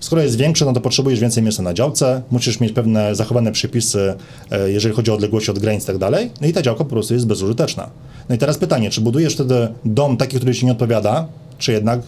Skoro 0.00 0.22
jest 0.22 0.36
większy, 0.36 0.64
no 0.64 0.72
to 0.72 0.80
potrzebujesz 0.80 1.20
więcej 1.20 1.42
miejsca 1.42 1.62
na 1.62 1.74
działce, 1.74 2.22
musisz 2.30 2.60
mieć 2.60 2.72
pewne 2.72 3.14
zachowane 3.14 3.52
przepisy, 3.52 4.14
e, 4.50 4.70
jeżeli 4.70 4.94
chodzi 4.94 5.10
o 5.10 5.14
odległości 5.14 5.50
od 5.50 5.58
granic 5.58 5.84
i 5.84 5.86
tak 5.86 5.98
dalej, 5.98 6.30
no 6.40 6.46
i 6.46 6.52
ta 6.52 6.62
działka 6.62 6.84
po 6.84 6.90
prostu 6.90 7.14
jest 7.14 7.26
bezużyteczna. 7.26 7.90
No 8.28 8.34
i 8.34 8.38
teraz 8.38 8.58
pytanie, 8.58 8.90
czy 8.90 9.00
budujesz 9.00 9.34
wtedy 9.34 9.68
dom 9.84 10.16
taki, 10.16 10.36
który 10.36 10.54
ci 10.54 10.66
nie 10.66 10.72
odpowiada, 10.72 11.28
czy 11.58 11.72
jednak 11.72 12.00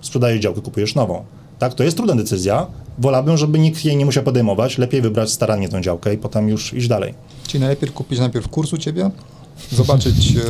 sprzedajesz 0.00 0.40
działkę, 0.40 0.60
kupujesz 0.60 0.94
nową? 0.94 1.24
Tak, 1.58 1.74
to 1.74 1.84
jest 1.84 1.96
trudna 1.96 2.14
decyzja. 2.14 2.66
Wolałbym, 2.98 3.36
żeby 3.36 3.58
nikt 3.58 3.84
jej 3.84 3.96
nie 3.96 4.04
musiał 4.04 4.22
podejmować. 4.24 4.78
Lepiej 4.78 5.02
wybrać 5.02 5.30
starannie 5.30 5.68
tą 5.68 5.80
działkę 5.80 6.14
i 6.14 6.18
potem 6.18 6.48
już 6.48 6.74
iść 6.74 6.88
dalej. 6.88 7.14
Czyli 7.46 7.60
najlepiej 7.60 7.88
kupić 7.88 8.18
najpierw 8.18 8.48
kurs 8.48 8.72
u 8.72 8.78
ciebie, 8.78 9.10
zobaczyć 9.72 10.36
e, 10.36 10.40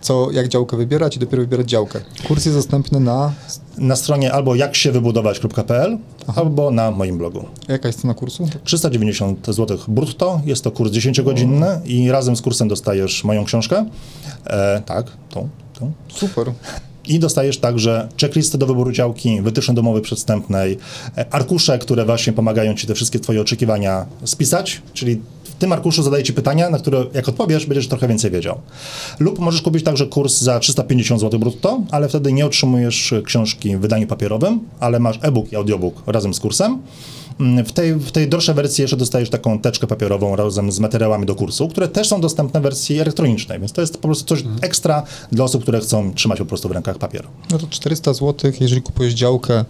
co, 0.00 0.30
jak 0.30 0.48
działkę 0.48 0.76
wybierać 0.76 1.16
i 1.16 1.18
dopiero 1.18 1.42
wybierać 1.42 1.68
działkę. 1.68 2.00
Kurs 2.28 2.44
jest 2.44 2.58
dostępny 2.58 3.00
na... 3.00 3.32
Na 3.78 3.96
stronie 3.96 4.32
albo 4.32 4.54
jaksiewybudować.pl 4.54 5.98
albo 6.36 6.70
na 6.70 6.90
moim 6.90 7.18
blogu. 7.18 7.44
Jaka 7.68 7.88
jest 7.88 8.00
cena 8.00 8.14
kursu? 8.14 8.48
390 8.64 9.46
zł 9.46 9.78
brutto, 9.88 10.40
jest 10.44 10.64
to 10.64 10.70
kurs 10.70 10.92
10-godzinny 10.92 11.80
i 11.84 12.10
razem 12.10 12.36
z 12.36 12.42
kursem 12.42 12.68
dostajesz 12.68 13.24
moją 13.24 13.44
książkę. 13.44 13.86
E, 14.46 14.82
tak, 14.86 15.06
tą, 15.30 15.48
tą. 15.78 15.92
Super. 16.08 16.52
I 17.06 17.18
dostajesz 17.18 17.58
także 17.58 18.08
checklistę 18.20 18.58
do 18.58 18.66
wyboru 18.66 18.92
działki, 18.92 19.42
wytyczne 19.42 19.74
domowe 19.74 20.00
przedstępnej, 20.00 20.78
e, 21.16 21.34
arkusze, 21.34 21.78
które 21.78 22.04
właśnie 22.04 22.32
pomagają 22.32 22.74
ci 22.74 22.86
te 22.86 22.94
wszystkie 22.94 23.20
twoje 23.20 23.40
oczekiwania 23.40 24.06
spisać, 24.24 24.82
czyli 24.94 25.20
tym 25.62 25.72
arkuszu 25.72 26.02
zadaję 26.02 26.24
ci 26.24 26.32
pytania, 26.32 26.70
na 26.70 26.78
które 26.78 27.04
jak 27.14 27.28
odpowiesz, 27.28 27.66
będziesz 27.66 27.88
trochę 27.88 28.08
więcej 28.08 28.30
wiedział. 28.30 28.60
Lub 29.18 29.38
możesz 29.38 29.62
kupić 29.62 29.84
także 29.84 30.06
kurs 30.06 30.40
za 30.40 30.58
350 30.58 31.20
zł 31.20 31.40
brutto, 31.40 31.80
ale 31.90 32.08
wtedy 32.08 32.32
nie 32.32 32.46
otrzymujesz 32.46 33.14
książki 33.24 33.76
w 33.76 33.80
wydaniu 33.80 34.06
papierowym, 34.06 34.60
ale 34.80 35.00
masz 35.00 35.18
e-book 35.22 35.52
i 35.52 35.56
audiobook 35.56 36.02
razem 36.06 36.34
z 36.34 36.40
kursem. 36.40 36.78
Mm, 37.40 37.64
W 37.64 37.72
tej, 37.72 37.94
w 37.94 38.12
tej 38.12 38.28
droższej 38.28 38.54
wersji 38.54 38.82
jeszcze 38.82 38.96
dostajesz 38.96 39.30
taką 39.30 39.58
teczkę 39.58 39.86
papierową 39.86 40.36
razem 40.36 40.72
z 40.72 40.80
materiałami 40.80 41.26
do 41.26 41.34
kursu, 41.34 41.68
które 41.68 41.88
też 41.88 42.08
są 42.08 42.20
dostępne 42.20 42.60
w 42.60 42.62
wersji 42.62 43.00
elektronicznej, 43.00 43.60
więc 43.60 43.72
to 43.72 43.80
jest 43.80 43.98
po 43.98 44.08
prostu 44.08 44.24
coś 44.24 44.44
ekstra 44.60 45.02
dla 45.32 45.44
osób, 45.44 45.62
które 45.62 45.80
chcą 45.80 46.14
trzymać 46.14 46.38
po 46.38 46.44
prostu 46.44 46.68
w 46.68 46.72
rękach 46.72 46.98
papier. 46.98 47.26
No 47.50 47.58
to 47.58 47.66
400 47.70 48.14
zł, 48.14 48.52
jeżeli 48.60 48.82
kupujesz 48.82 49.14
działkę, 49.14 49.64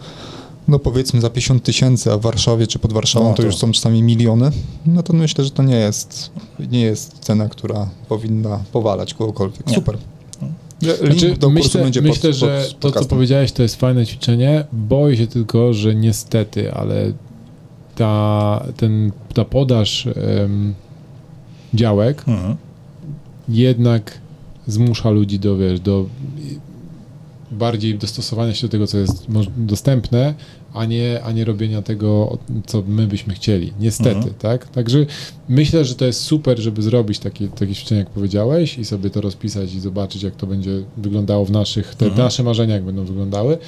no 0.68 0.78
powiedzmy 0.78 1.20
za 1.20 1.30
50 1.30 1.62
tysięcy, 1.62 2.12
a 2.12 2.16
w 2.18 2.20
Warszawie 2.20 2.66
czy 2.66 2.78
pod 2.78 2.92
Warszawą 2.92 3.24
No 3.28 3.30
to 3.30 3.36
to- 3.36 3.42
już 3.46 3.56
są 3.56 3.72
czasami 3.72 4.02
miliony, 4.02 4.50
no 4.86 5.02
to 5.02 5.12
myślę, 5.12 5.44
że 5.44 5.50
to 5.50 5.62
nie 5.62 5.76
jest, 5.76 6.30
nie 6.70 6.80
jest 6.80 7.18
cena, 7.18 7.48
która 7.48 7.88
powinna 8.08 8.60
powalać 8.72 9.14
kogokolwiek. 9.14 9.66
Nie. 9.66 9.74
Super. 9.74 9.98
Link 10.82 10.96
Znaczy, 10.98 11.28
do 11.36 11.46
kursu 11.46 11.50
myślę, 11.50 11.82
będzie 11.82 12.02
myślę 12.02 12.30
pod, 12.30 12.38
że 12.38 12.64
pod 12.80 12.94
to, 12.94 13.00
co 13.00 13.06
powiedziałeś, 13.08 13.52
to 13.52 13.62
jest 13.62 13.76
fajne 13.76 14.06
ćwiczenie. 14.06 14.64
Boję 14.72 15.16
się 15.16 15.26
tylko, 15.26 15.72
że 15.74 15.94
niestety, 15.94 16.72
ale 16.74 17.12
ta, 17.94 18.66
ten, 18.76 19.12
ta 19.34 19.44
podaż 19.44 20.06
em, 20.06 20.74
działek 21.74 22.24
Mhm. 22.28 22.56
jednak 23.48 24.18
zmusza 24.66 25.10
ludzi 25.10 25.38
do, 25.38 25.56
wiesz, 25.56 25.80
do 25.80 26.06
bardziej 27.52 27.98
dostosowania 27.98 28.54
się 28.54 28.66
do 28.66 28.70
tego, 28.70 28.86
co 28.86 28.98
jest 28.98 29.26
dostępne, 29.56 30.34
a 30.74 30.84
nie, 30.84 31.20
a 31.24 31.32
nie 31.32 31.44
robienia 31.44 31.82
tego, 31.82 32.38
co 32.66 32.82
my 32.86 33.06
byśmy 33.06 33.34
chcieli. 33.34 33.72
Niestety, 33.80 34.10
Mhm. 34.16 34.34
tak? 34.34 34.68
Także 34.68 35.06
myślę, 35.48 35.84
że 35.84 35.94
to 35.94 36.04
jest 36.04 36.20
super, 36.20 36.58
żeby 36.60 36.82
zrobić 36.82 37.18
takie, 37.18 37.48
takie 37.48 37.74
ćwiczenie, 37.74 37.98
jak 37.98 38.10
powiedziałeś, 38.10 38.78
i 38.78 38.84
sobie 38.84 39.10
to 39.10 39.20
rozpisać 39.20 39.74
i 39.74 39.80
zobaczyć, 39.80 40.22
jak 40.22 40.36
to 40.36 40.46
będzie 40.46 40.70
wyglądało 40.96 41.44
w 41.44 41.50
naszych, 41.50 41.94
te 41.94 42.06
Mhm. 42.06 42.24
nasze 42.24 42.42
marzenia, 42.42 42.74
jak 42.74 42.84
będą 42.84 43.04
wyglądały, 43.04 43.58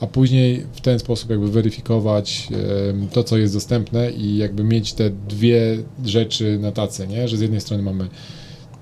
a 0.00 0.06
później 0.06 0.64
w 0.72 0.80
ten 0.80 0.98
sposób 0.98 1.30
jakby 1.30 1.50
weryfikować 1.50 2.48
em, 2.90 3.08
to, 3.08 3.24
co 3.24 3.36
jest 3.38 3.54
dostępne 3.54 4.10
i 4.10 4.36
jakby 4.36 4.64
mieć 4.64 4.92
te 4.92 5.10
dwie 5.28 5.78
rzeczy 6.04 6.58
na 6.58 6.72
tacy, 6.72 7.06
nie? 7.06 7.28
Że 7.28 7.36
z 7.36 7.40
jednej 7.40 7.60
strony 7.60 7.82
mamy 7.82 8.08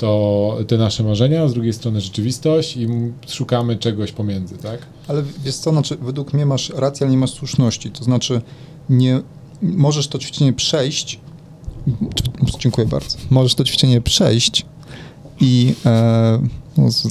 to 0.02 0.58
te 0.66 0.78
nasze 0.78 1.02
marzenia, 1.02 1.48
z 1.48 1.52
drugiej 1.54 1.72
strony 1.72 2.00
rzeczywistość 2.00 2.76
i 2.76 2.88
szukamy 3.28 3.76
czegoś 3.76 4.12
pomiędzy, 4.12 4.58
tak? 4.58 4.78
Ale 5.08 5.22
wiesz 5.44 5.56
co, 5.56 5.70
znaczy, 5.70 5.96
według 5.96 6.32
mnie 6.32 6.46
masz 6.46 6.70
rację, 6.70 7.04
ale 7.06 7.12
nie 7.12 7.18
masz 7.18 7.30
słuszności. 7.30 7.90
To 7.90 8.04
znaczy, 8.04 8.40
nie 8.90 9.20
możesz 9.62 10.08
to 10.08 10.18
ćwiczenie 10.18 10.52
przejść. 10.52 11.20
Dziękuję 12.58 12.86
bardzo. 12.86 13.18
Możesz 13.30 13.54
to 13.54 13.64
ćwiczenie 13.64 14.00
przejść 14.00 14.66
i. 15.40 15.74
E, 15.86 16.61
no, 16.76 16.90
z, 16.92 17.08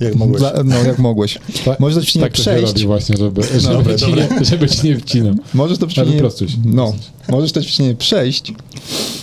Jak 0.00 0.14
mogłeś. 0.14 0.38
Dla, 0.40 0.52
no, 0.64 0.76
jak 0.84 0.98
mogłeś. 0.98 1.38
Możesz 1.78 1.98
to 1.98 2.02
ćwiczenie 2.02 2.24
tak 2.24 2.32
przejść. 2.32 2.72
robi 2.72 2.86
właśnie, 2.86 3.16
żeby, 3.16 3.42
żeby, 3.42 3.74
Dobra, 3.74 3.94
ci 3.94 4.12
nie, 4.14 4.28
żeby 4.50 4.68
ci 4.68 4.86
nie 4.88 4.96
wcinał. 4.96 5.34
Możesz 5.54 5.78
to 5.78 5.86
Ale 5.96 6.12
ćwiczenie. 6.12 6.52
No, 6.64 6.92
możesz 7.28 7.52
to 7.52 7.62
ćwiczenie 7.62 7.94
przejść 7.94 8.52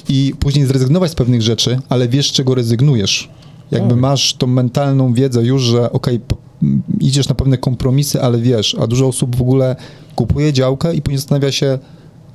i 0.09 0.34
później 0.39 0.65
zrezygnować 0.65 1.11
z 1.11 1.15
pewnych 1.15 1.41
rzeczy, 1.41 1.80
ale 1.89 2.07
wiesz, 2.07 2.30
z 2.30 2.34
czego 2.34 2.55
rezygnujesz. 2.55 3.30
Jakby 3.71 3.89
Tak. 3.89 3.99
masz 3.99 4.34
tą 4.34 4.47
mentalną 4.47 5.13
wiedzę 5.13 5.43
już, 5.43 5.61
że 5.61 5.91
okej, 5.91 6.19
m, 6.63 6.82
idziesz 6.99 7.28
na 7.30 7.36
pewne 7.36 7.57
kompromisy, 7.57 8.21
ale 8.21 8.38
wiesz, 8.39 8.76
a 8.80 8.88
dużo 8.88 9.07
osób 9.07 9.36
w 9.36 9.41
ogóle 9.41 9.76
kupuje 10.15 10.53
działkę 10.53 10.95
i 10.95 11.01
później 11.01 11.17
zastanawia 11.17 11.51
się, 11.51 11.80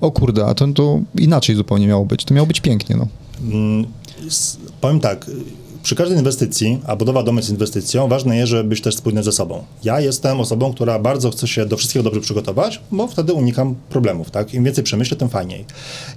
o 0.01 0.11
kurde, 0.11 0.47
a 0.47 0.55
to, 0.55 0.69
to 0.73 1.01
inaczej 1.19 1.57
zupełnie 1.57 1.87
miało 1.87 2.05
być. 2.07 2.25
To 2.25 2.35
miało 2.35 2.47
być 2.47 2.61
pięknie, 2.61 2.97
no. 2.97 3.07
Mm, 3.43 3.87
Powiem 4.81 5.01
tak, 5.01 5.27
przy 5.83 5.95
każdej 5.95 6.19
inwestycji, 6.19 6.81
a 6.87 6.97
budowa 6.97 7.23
domu 7.23 7.39
jest 7.39 7.51
inwestycją, 7.51 8.09
ważne 8.09 8.37
jest, 8.37 8.51
żeby 8.51 8.69
być 8.69 8.81
też 8.81 8.97
spójny 8.97 9.23
ze 9.23 9.33
sobą. 9.33 9.65
Ja 9.85 10.01
jestem 10.01 10.41
osobą, 10.41 10.73
która 10.73 10.99
bardzo 10.99 11.31
chce 11.31 11.49
się 11.49 11.67
do 11.67 11.77
wszystkiego 11.77 12.03
dobrze 12.03 12.21
przygotować, 12.21 12.81
bo 12.91 13.07
wtedy 13.07 13.33
unikam 13.33 13.75
problemów, 13.89 14.31
tak? 14.31 14.55
Im 14.55 14.65
więcej 14.65 14.85
przemyślę, 14.85 15.17
tym 15.17 15.29
fajniej. 15.29 15.65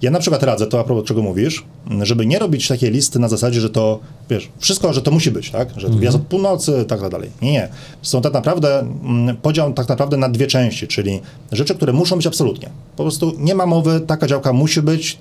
Ja 0.01 0.11
na 0.11 0.19
przykład 0.19 0.43
radzę, 0.43 0.67
to 0.67 0.79
a 0.79 0.83
propos 0.83 1.05
czego 1.05 1.21
mówisz, 1.21 1.65
żeby 2.01 2.25
nie 2.25 2.39
robić 2.39 2.67
takiej 2.67 2.91
listy 2.91 3.19
na 3.19 3.27
zasadzie, 3.27 3.61
że 3.61 3.69
to, 3.69 3.99
wiesz, 4.29 4.49
wszystko, 4.59 4.93
że 4.93 5.01
to 5.01 5.11
musi 5.11 5.31
być, 5.31 5.49
tak? 5.49 5.69
Że 5.77 5.87
mhm. 5.87 6.03
jest 6.03 6.15
od 6.15 6.21
północy, 6.21 6.85
tak 6.87 7.09
dalej. 7.09 7.29
Nie, 7.41 7.51
nie. 7.51 7.69
Są 8.01 8.21
tak 8.21 8.33
naprawdę, 8.33 8.79
mm, 8.79 9.37
podział 9.37 9.73
tak 9.73 9.87
naprawdę 9.87 10.17
na 10.17 10.29
dwie 10.29 10.47
części, 10.47 10.87
czyli 10.87 11.21
rzeczy, 11.51 11.75
które 11.75 11.93
muszą 11.93 12.15
być 12.15 12.27
absolutnie. 12.27 12.69
Po 12.95 13.03
prostu 13.03 13.33
nie 13.37 13.55
ma 13.55 13.65
mowy, 13.65 13.99
taka 13.99 14.27
działka 14.27 14.53
musi 14.53 14.81
być, 14.81 15.17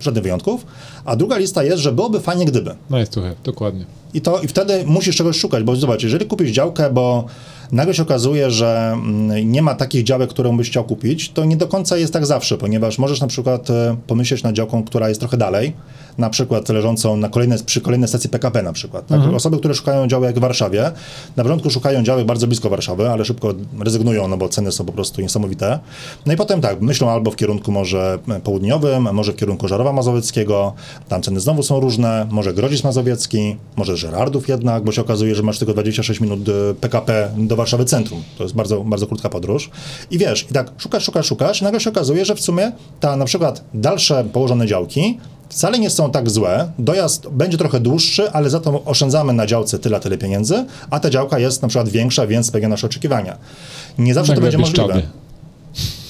żadnych 0.00 0.22
wyjątków. 0.22 0.66
A 1.04 1.16
druga 1.16 1.38
lista 1.38 1.62
jest, 1.62 1.78
że 1.78 1.92
byłoby 1.92 2.20
fajnie 2.20 2.44
gdyby. 2.44 2.74
No 2.90 2.98
jest 2.98 3.12
trochę, 3.12 3.34
dokładnie. 3.44 3.84
I, 4.14 4.20
to, 4.20 4.40
I 4.40 4.48
wtedy 4.48 4.84
musisz 4.86 5.16
czegoś 5.16 5.36
szukać, 5.36 5.64
bo 5.64 5.76
zobacz, 5.76 6.02
jeżeli 6.02 6.26
kupisz 6.26 6.50
działkę, 6.50 6.90
bo 6.92 7.24
nagle 7.72 7.94
się 7.94 8.02
okazuje, 8.02 8.50
że 8.50 8.90
mm, 8.92 9.52
nie 9.52 9.62
ma 9.62 9.74
takich 9.74 10.04
działek, 10.04 10.30
którą 10.30 10.56
byś 10.56 10.70
chciał 10.70 10.84
kupić, 10.84 11.30
to 11.30 11.44
nie 11.44 11.56
do 11.56 11.68
końca 11.68 11.96
jest 11.96 12.12
tak 12.12 12.26
zawsze, 12.26 12.58
ponieważ 12.58 12.98
możesz 12.98 13.20
na 13.20 13.26
przykład 13.26 13.70
e, 13.70 13.96
pomyśleć 14.06 14.42
nad 14.42 14.54
działką, 14.54 14.84
która 14.84 15.08
jest 15.08 15.20
trochę 15.20 15.36
dalej, 15.36 15.72
na 16.18 16.30
przykład 16.30 16.68
leżącą 16.68 17.16
na 17.16 17.28
kolejne, 17.28 17.58
przy 17.58 17.80
kolejnej 17.80 18.08
stacji 18.08 18.30
PKP 18.30 18.62
na 18.62 18.72
przykład. 18.72 19.06
Tak? 19.06 19.16
Mhm. 19.16 19.34
Osoby, 19.34 19.58
które 19.58 19.74
szukają 19.74 20.06
działek 20.06 20.36
w 20.36 20.40
Warszawie, 20.40 20.92
na 21.36 21.42
początku 21.42 21.70
szukają 21.70 22.02
działek 22.02 22.26
bardzo 22.26 22.46
blisko 22.46 22.70
Warszawy, 22.70 23.10
ale 23.10 23.24
szybko 23.24 23.54
rezygnują, 23.80 24.28
no 24.28 24.36
bo 24.36 24.48
ceny 24.48 24.72
są 24.72 24.84
po 24.84 24.92
prostu 24.92 25.20
niesamowite. 25.20 25.78
No 26.26 26.32
i 26.32 26.36
potem 26.36 26.60
tak, 26.60 26.80
myślą 26.80 27.10
albo 27.10 27.30
w 27.30 27.36
kierunku 27.36 27.72
może 27.72 28.18
południowym, 28.44 29.08
może 29.12 29.32
w 29.32 29.36
kierunku 29.36 29.68
Żarowa 29.68 29.92
Mazowieckiego, 29.92 30.72
tam 31.08 31.22
ceny 31.22 31.40
znowu 31.40 31.62
są 31.62 31.80
różne, 31.80 32.26
może 32.30 32.54
Grodzic 32.54 32.84
Mazowiecki, 32.84 33.56
może 33.76 33.96
Żerardów 33.96 34.48
jednak, 34.48 34.84
bo 34.84 34.92
się 34.92 35.02
okazuje, 35.02 35.34
że 35.34 35.42
masz 35.42 35.58
tylko 35.58 35.72
26 35.72 36.20
minut 36.20 36.40
PKP 36.80 37.30
do 37.36 37.56
Warszawy 37.56 37.84
Centrum. 37.84 38.22
To 38.38 38.42
jest 38.42 38.54
bardzo, 38.54 38.84
bardzo 38.84 39.06
krótka 39.06 39.28
podróż. 39.28 39.70
I 40.10 40.18
wiesz, 40.18 40.46
i 40.50 40.54
tak 40.54 40.72
szukasz, 40.78 41.04
szukasz, 41.04 41.26
szukasz 41.26 41.60
i 41.60 41.64
nagle 41.64 41.80
się 41.80 41.90
okazuje, 41.90 42.24
że 42.24 42.34
w 42.34 42.40
sumie 42.40 42.72
ta 43.00 43.16
na 43.16 43.24
przykład 43.24 43.64
dalsze 43.74 44.24
położone 44.32 44.66
działki 44.66 45.18
wcale 45.48 45.78
nie 45.78 45.90
są 45.90 46.10
tak 46.10 46.30
złe. 46.30 46.70
Dojazd 46.78 47.28
będzie 47.28 47.58
trochę 47.58 47.80
dłuższy, 47.80 48.30
ale 48.30 48.50
za 48.50 48.60
to 48.60 48.84
oszczędzamy 48.84 49.32
na 49.32 49.46
działce 49.46 49.78
tyle, 49.78 50.00
tyle 50.00 50.18
pieniędzy, 50.18 50.64
a 50.90 51.00
ta 51.00 51.10
działka 51.10 51.38
jest 51.38 51.62
na 51.62 51.68
przykład 51.68 51.88
większa, 51.88 52.26
więc 52.26 52.46
spełnia 52.46 52.68
nasze 52.68 52.86
oczekiwania. 52.86 53.36
Nie 53.98 54.14
zawsze 54.14 54.34
to 54.34 54.40
będzie 54.40 54.58
możliwe. 54.58 55.02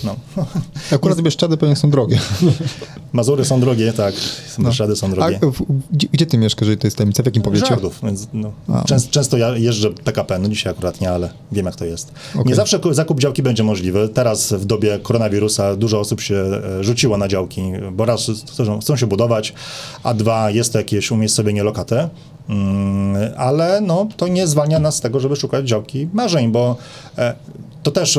No. 0.04 0.16
Akurat 0.96 1.20
Bieszczady 1.20 1.56
pewnie 1.56 1.76
są 1.76 1.90
drogie. 1.90 2.18
Mazury 3.12 3.44
są 3.44 3.60
drogie, 3.60 3.92
tak. 3.92 4.14
Bieszczady 4.58 4.96
są 4.96 5.10
drogie. 5.10 5.40
A, 5.42 5.62
gdzie, 5.92 6.08
gdzie, 6.12 6.26
ty 6.26 6.38
mieszkasz, 6.38 6.60
jeżeli 6.60 6.78
to 6.78 6.86
jest 6.86 6.96
tajemnica? 6.96 7.22
W 7.22 7.26
jakim 7.26 7.42
powiecie? 7.42 7.66
Żardów, 7.66 8.00
więc 8.02 8.28
no, 8.32 8.52
często, 8.86 9.10
często 9.10 9.36
ja 9.36 9.56
jeżdżę 9.56 9.90
PKP, 9.90 10.38
no 10.38 10.48
dzisiaj 10.48 10.72
akurat 10.72 11.00
nie, 11.00 11.10
ale 11.10 11.30
wiem 11.52 11.66
jak 11.66 11.76
to 11.76 11.84
jest. 11.84 12.12
Okay. 12.34 12.44
Nie 12.44 12.54
zawsze 12.54 12.80
zakup 12.90 13.20
działki 13.20 13.42
będzie 13.42 13.64
możliwy. 13.64 14.08
Teraz 14.08 14.52
w 14.52 14.64
dobie 14.64 14.98
koronawirusa 14.98 15.76
dużo 15.76 16.00
osób 16.00 16.20
się 16.20 16.34
e, 16.34 16.84
rzuciło 16.84 17.16
na 17.16 17.28
działki, 17.28 17.62
bo 17.92 18.04
raz 18.04 18.30
chcą, 18.46 18.80
chcą 18.80 18.96
się 18.96 19.06
budować, 19.06 19.54
a 20.02 20.14
dwa 20.14 20.50
jest 20.50 20.72
to 20.72 20.78
jakieś 20.78 21.10
umiejscowienie 21.10 21.62
lokaty. 21.62 22.08
Mm, 22.48 23.32
ale 23.36 23.80
no, 23.80 24.08
to 24.16 24.28
nie 24.28 24.46
zwalnia 24.46 24.78
nas 24.78 24.96
z 24.96 25.00
tego, 25.00 25.20
żeby 25.20 25.36
szukać 25.36 25.68
działki 25.68 26.08
marzeń, 26.12 26.52
bo 26.52 26.76
e, 27.18 27.34
to 27.82 27.90
też 27.90 28.18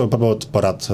porad 0.52 0.88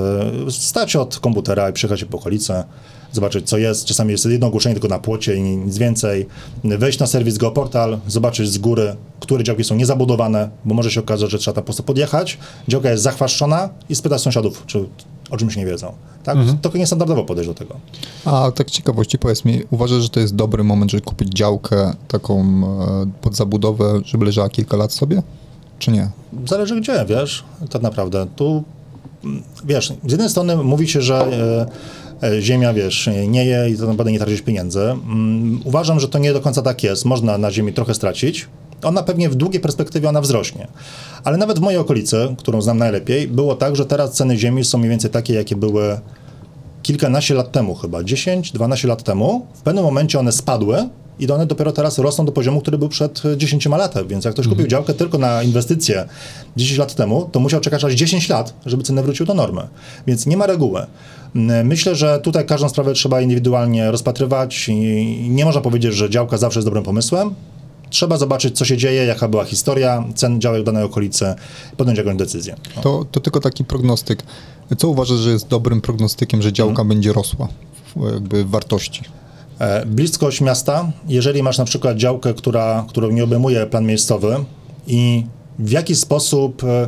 e, 0.47 0.51
stać 0.51 0.95
od 0.95 1.19
komputera 1.19 1.69
i 1.69 1.73
przyjechać 1.73 2.03
po 2.03 2.17
okolice, 2.17 2.63
zobaczyć 3.11 3.49
co 3.49 3.57
jest. 3.57 3.85
Czasami 3.85 4.11
jest 4.11 4.25
jedno 4.25 4.47
ogłoszenie 4.47 4.75
tylko 4.75 4.87
na 4.87 4.99
płocie 4.99 5.35
i 5.35 5.41
nic 5.41 5.77
więcej. 5.77 6.25
Wejść 6.63 6.99
na 6.99 7.07
serwis 7.07 7.37
GeoPortal, 7.37 7.99
zobaczyć 8.07 8.49
z 8.49 8.57
góry, 8.57 8.95
które 9.19 9.43
działki 9.43 9.63
są 9.63 9.75
niezabudowane, 9.75 10.49
bo 10.65 10.75
może 10.75 10.91
się 10.91 10.99
okazać, 10.99 11.31
że 11.31 11.37
trzeba 11.37 11.55
tam 11.55 11.63
po 11.63 11.65
prostu 11.65 11.83
podjechać. 11.83 12.37
Działka 12.67 12.91
jest 12.91 13.03
zachwaszczona 13.03 13.69
i 13.89 13.95
spytać 13.95 14.21
sąsiadów, 14.21 14.63
czy 14.67 14.85
o 15.29 15.37
czymś 15.37 15.55
nie 15.55 15.65
wiedzą. 15.65 15.93
Tak? 16.23 16.37
Mhm. 16.37 16.57
Trochę 16.57 16.79
niestandardowo 16.79 17.23
podejść 17.23 17.49
do 17.49 17.53
tego. 17.53 17.75
A 18.25 18.51
tak 18.55 18.71
ciekawości, 18.71 19.17
powiedz 19.17 19.45
mi, 19.45 19.61
uważasz, 19.71 20.03
że 20.03 20.09
to 20.09 20.19
jest 20.19 20.35
dobry 20.35 20.63
moment, 20.63 20.91
żeby 20.91 21.01
kupić 21.01 21.29
działkę 21.29 21.93
taką 22.07 22.41
e, 22.41 23.21
pod 23.21 23.35
zabudowę, 23.35 24.01
żeby 24.05 24.25
leżała 24.25 24.49
kilka 24.49 24.77
lat 24.77 24.93
sobie? 24.93 25.23
Czy 25.85 25.91
nie? 25.91 26.09
Zależy 26.47 26.81
gdzie, 26.81 27.05
wiesz, 27.07 27.43
tak 27.69 27.81
naprawdę. 27.81 28.27
Tu, 28.35 28.63
wiesz, 29.65 29.93
z 30.05 30.11
jednej 30.11 30.29
strony 30.29 30.55
mówi 30.55 30.87
się, 30.87 31.01
że 31.01 31.27
e, 32.21 32.27
e, 32.27 32.41
ziemia, 32.41 32.73
wiesz, 32.73 33.09
nie 33.27 33.45
je 33.45 33.69
i 33.69 33.77
to 33.77 33.87
naprawdę 33.87 34.11
nie 34.11 34.19
tracisz 34.19 34.41
pieniędzy. 34.41 34.81
Mm, 34.81 35.61
uważam, 35.63 35.99
że 35.99 36.07
to 36.07 36.19
nie 36.19 36.33
do 36.33 36.41
końca 36.41 36.61
tak 36.61 36.83
jest. 36.83 37.05
Można 37.05 37.37
na 37.37 37.51
ziemi 37.51 37.73
trochę 37.73 37.93
stracić, 37.93 38.47
ona 38.83 39.03
pewnie 39.03 39.29
w 39.29 39.35
długiej 39.35 39.61
perspektywie 39.61 40.09
ona 40.09 40.21
wzrośnie. 40.21 40.67
Ale 41.23 41.37
nawet 41.37 41.59
w 41.59 41.61
mojej 41.61 41.79
okolicy, 41.79 42.35
którą 42.37 42.61
znam 42.61 42.77
najlepiej, 42.77 43.27
było 43.27 43.55
tak, 43.55 43.75
że 43.75 43.85
teraz 43.85 44.13
ceny 44.13 44.37
ziemi 44.37 44.63
są 44.63 44.77
mniej 44.77 44.89
więcej 44.89 45.11
takie, 45.11 45.33
jakie 45.33 45.55
były 45.55 45.99
kilkanaście 46.83 47.33
lat 47.33 47.51
temu 47.51 47.75
chyba, 47.75 47.99
10-12 47.99 48.87
lat 48.87 49.03
temu. 49.03 49.47
W 49.53 49.61
pewnym 49.61 49.83
momencie 49.83 50.19
one 50.19 50.31
spadły 50.31 50.89
i 51.19 51.31
one 51.31 51.45
dopiero 51.45 51.71
teraz 51.71 51.97
rosną 51.97 52.25
do 52.25 52.31
poziomu, 52.31 52.61
który 52.61 52.77
był 52.77 52.89
przed 52.89 53.21
10 53.37 53.65
laty. 53.65 54.05
Więc 54.05 54.25
jak 54.25 54.33
ktoś 54.33 54.45
kupił 54.45 54.65
mhm. 54.65 54.69
działkę 54.69 54.93
tylko 54.93 55.17
na 55.17 55.43
inwestycje 55.43 56.05
10 56.57 56.79
lat 56.79 56.95
temu, 56.95 57.29
to 57.31 57.39
musiał 57.39 57.61
czekać 57.61 57.83
aż 57.83 57.93
10 57.93 58.29
lat, 58.29 58.53
żeby 58.65 58.83
ceny 58.83 59.03
wróciły 59.03 59.27
do 59.27 59.33
normy. 59.33 59.67
Więc 60.07 60.25
nie 60.25 60.37
ma 60.37 60.45
reguły. 60.45 60.85
Myślę, 61.63 61.95
że 61.95 62.19
tutaj 62.19 62.45
każdą 62.45 62.69
sprawę 62.69 62.93
trzeba 62.93 63.21
indywidualnie 63.21 63.91
rozpatrywać 63.91 64.69
i 64.69 65.29
nie 65.29 65.45
można 65.45 65.61
powiedzieć, 65.61 65.93
że 65.93 66.09
działka 66.09 66.37
zawsze 66.37 66.59
jest 66.59 66.67
dobrym 66.67 66.83
pomysłem. 66.83 67.35
Trzeba 67.89 68.17
zobaczyć, 68.17 68.57
co 68.57 68.65
się 68.65 68.77
dzieje, 68.77 69.05
jaka 69.05 69.27
była 69.27 69.45
historia 69.45 70.03
cen 70.15 70.41
działek 70.41 70.61
w 70.61 70.65
danej 70.65 70.83
okolicy, 70.83 71.35
podjąć 71.77 71.97
jakąś 71.97 72.15
decyzję. 72.15 72.55
No. 72.75 72.81
To, 72.81 73.05
to 73.11 73.19
tylko 73.19 73.39
taki 73.39 73.65
prognostyk. 73.65 74.23
Co 74.77 74.87
uważasz, 74.87 75.17
że 75.17 75.31
jest 75.31 75.47
dobrym 75.47 75.81
prognostykiem, 75.81 76.41
że 76.41 76.53
działka 76.53 76.75
hmm. 76.75 76.87
będzie 76.87 77.13
rosła 77.13 77.47
w, 77.95 78.13
jakby 78.13 78.45
w 78.45 78.49
wartości? 78.49 79.03
E, 79.59 79.85
bliskość 79.85 80.41
miasta, 80.41 80.91
jeżeli 81.07 81.43
masz 81.43 81.57
na 81.57 81.65
przykład 81.65 81.97
działkę, 81.97 82.33
która, 82.33 82.85
którą 82.89 83.09
nie 83.09 83.23
obejmuje 83.23 83.65
plan 83.65 83.85
miejscowy 83.85 84.35
i 84.87 85.25
w 85.59 85.71
jaki 85.71 85.95
sposób 85.95 86.63
e, 86.63 86.87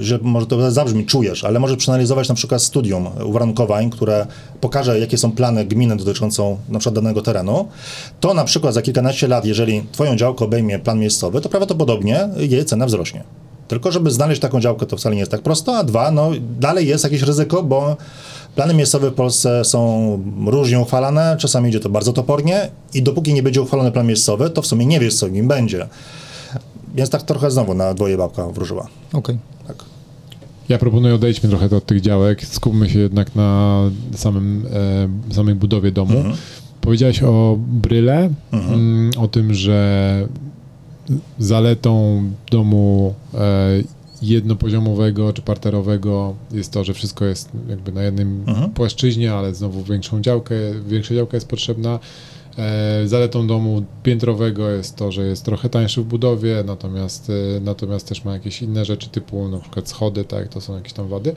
że 0.00 0.18
może 0.22 0.46
to 0.46 0.70
zabrzmi, 0.70 1.06
czujesz, 1.06 1.44
ale 1.44 1.60
możesz 1.60 1.76
przeanalizować 1.76 2.28
na 2.28 2.34
przykład 2.34 2.62
studium 2.62 3.06
uwarunkowań, 3.24 3.90
które 3.90 4.26
pokaże, 4.60 5.00
jakie 5.00 5.18
są 5.18 5.32
plany 5.32 5.64
gminy 5.64 5.96
dotyczącą 5.96 6.58
na 6.68 6.78
przykład 6.78 6.94
danego 6.94 7.22
terenu, 7.22 7.68
to 8.20 8.34
na 8.34 8.44
przykład 8.44 8.74
za 8.74 8.82
kilkanaście 8.82 9.28
lat, 9.28 9.44
jeżeli 9.44 9.82
twoją 9.92 10.16
działkę 10.16 10.44
obejmie 10.44 10.78
plan 10.78 10.98
miejscowy, 10.98 11.40
to 11.40 11.48
prawdopodobnie 11.48 12.28
jej 12.36 12.64
cena 12.64 12.86
wzrośnie. 12.86 13.24
Tylko 13.68 13.92
żeby 13.92 14.10
znaleźć 14.10 14.40
taką 14.40 14.60
działkę, 14.60 14.86
to 14.86 14.96
wcale 14.96 15.14
nie 15.14 15.20
jest 15.20 15.30
tak 15.30 15.42
prosto, 15.42 15.76
a 15.76 15.84
dwa, 15.84 16.10
no 16.10 16.30
dalej 16.60 16.86
jest 16.86 17.04
jakieś 17.04 17.22
ryzyko, 17.22 17.62
bo 17.62 17.96
plany 18.54 18.74
miejscowe 18.74 19.10
w 19.10 19.14
Polsce 19.14 19.64
są 19.64 20.18
różnie 20.46 20.80
uchwalane, 20.80 21.36
czasami 21.38 21.68
idzie 21.68 21.80
to 21.80 21.88
bardzo 21.88 22.12
topornie 22.12 22.70
i 22.94 23.02
dopóki 23.02 23.34
nie 23.34 23.42
będzie 23.42 23.62
uchwalony 23.62 23.92
plan 23.92 24.06
miejscowy, 24.06 24.50
to 24.50 24.62
w 24.62 24.66
sumie 24.66 24.86
nie 24.86 25.00
wiesz, 25.00 25.14
co 25.14 25.26
w 25.26 25.32
nim 25.32 25.48
będzie. 25.48 25.88
Więc 26.94 27.10
tak 27.10 27.22
trochę 27.22 27.50
znowu 27.50 27.74
na 27.74 27.94
dwoje 27.94 28.16
babka 28.16 28.46
wróżyła. 28.46 28.88
Okej. 29.12 29.18
Okay. 29.18 29.38
Tak. 29.66 29.84
Ja 30.68 30.78
proponuję 30.78 31.14
odejdźmy 31.14 31.48
trochę 31.48 31.76
od 31.76 31.86
tych 31.86 32.00
działek, 32.00 32.46
skupmy 32.46 32.90
się 32.90 32.98
jednak 32.98 33.34
na 33.36 33.80
samym, 34.16 34.66
e, 35.30 35.34
samej 35.34 35.54
budowie 35.54 35.92
domu. 35.92 36.16
Mhm. 36.16 36.36
Powiedziałeś 36.80 37.22
o 37.22 37.58
bryle, 37.58 38.30
mhm. 38.52 38.74
Mm, 38.74 39.10
o 39.18 39.28
tym, 39.28 39.54
że 39.54 40.28
zaletą 41.38 42.22
domu 42.50 43.14
e, 43.34 43.38
jednopoziomowego 44.22 45.32
czy 45.32 45.42
parterowego 45.42 46.34
jest 46.52 46.72
to, 46.72 46.84
że 46.84 46.94
wszystko 46.94 47.24
jest 47.24 47.50
jakby 47.68 47.92
na 47.92 48.02
jednym 48.02 48.44
mhm. 48.46 48.70
płaszczyźnie, 48.70 49.32
ale 49.32 49.54
znowu 49.54 49.84
większą 49.84 50.20
działkę, 50.20 50.54
większa 50.88 51.14
działka 51.14 51.36
jest 51.36 51.48
potrzebna. 51.48 51.98
E, 52.58 53.02
zaletą 53.08 53.46
domu 53.46 53.82
piętrowego 54.02 54.70
jest 54.70 54.96
to, 54.96 55.12
że 55.12 55.26
jest 55.26 55.44
trochę 55.44 55.68
tańszy 55.68 56.02
w 56.02 56.04
budowie, 56.04 56.64
natomiast, 56.66 57.30
e, 57.30 57.60
natomiast 57.60 58.08
też 58.08 58.24
ma 58.24 58.32
jakieś 58.32 58.62
inne 58.62 58.84
rzeczy 58.84 59.08
typu 59.08 59.48
na 59.48 59.58
przykład 59.58 59.88
schody, 59.88 60.24
tak, 60.24 60.48
to 60.48 60.60
są 60.60 60.74
jakieś 60.74 60.92
tam 60.92 61.08
wady. 61.08 61.34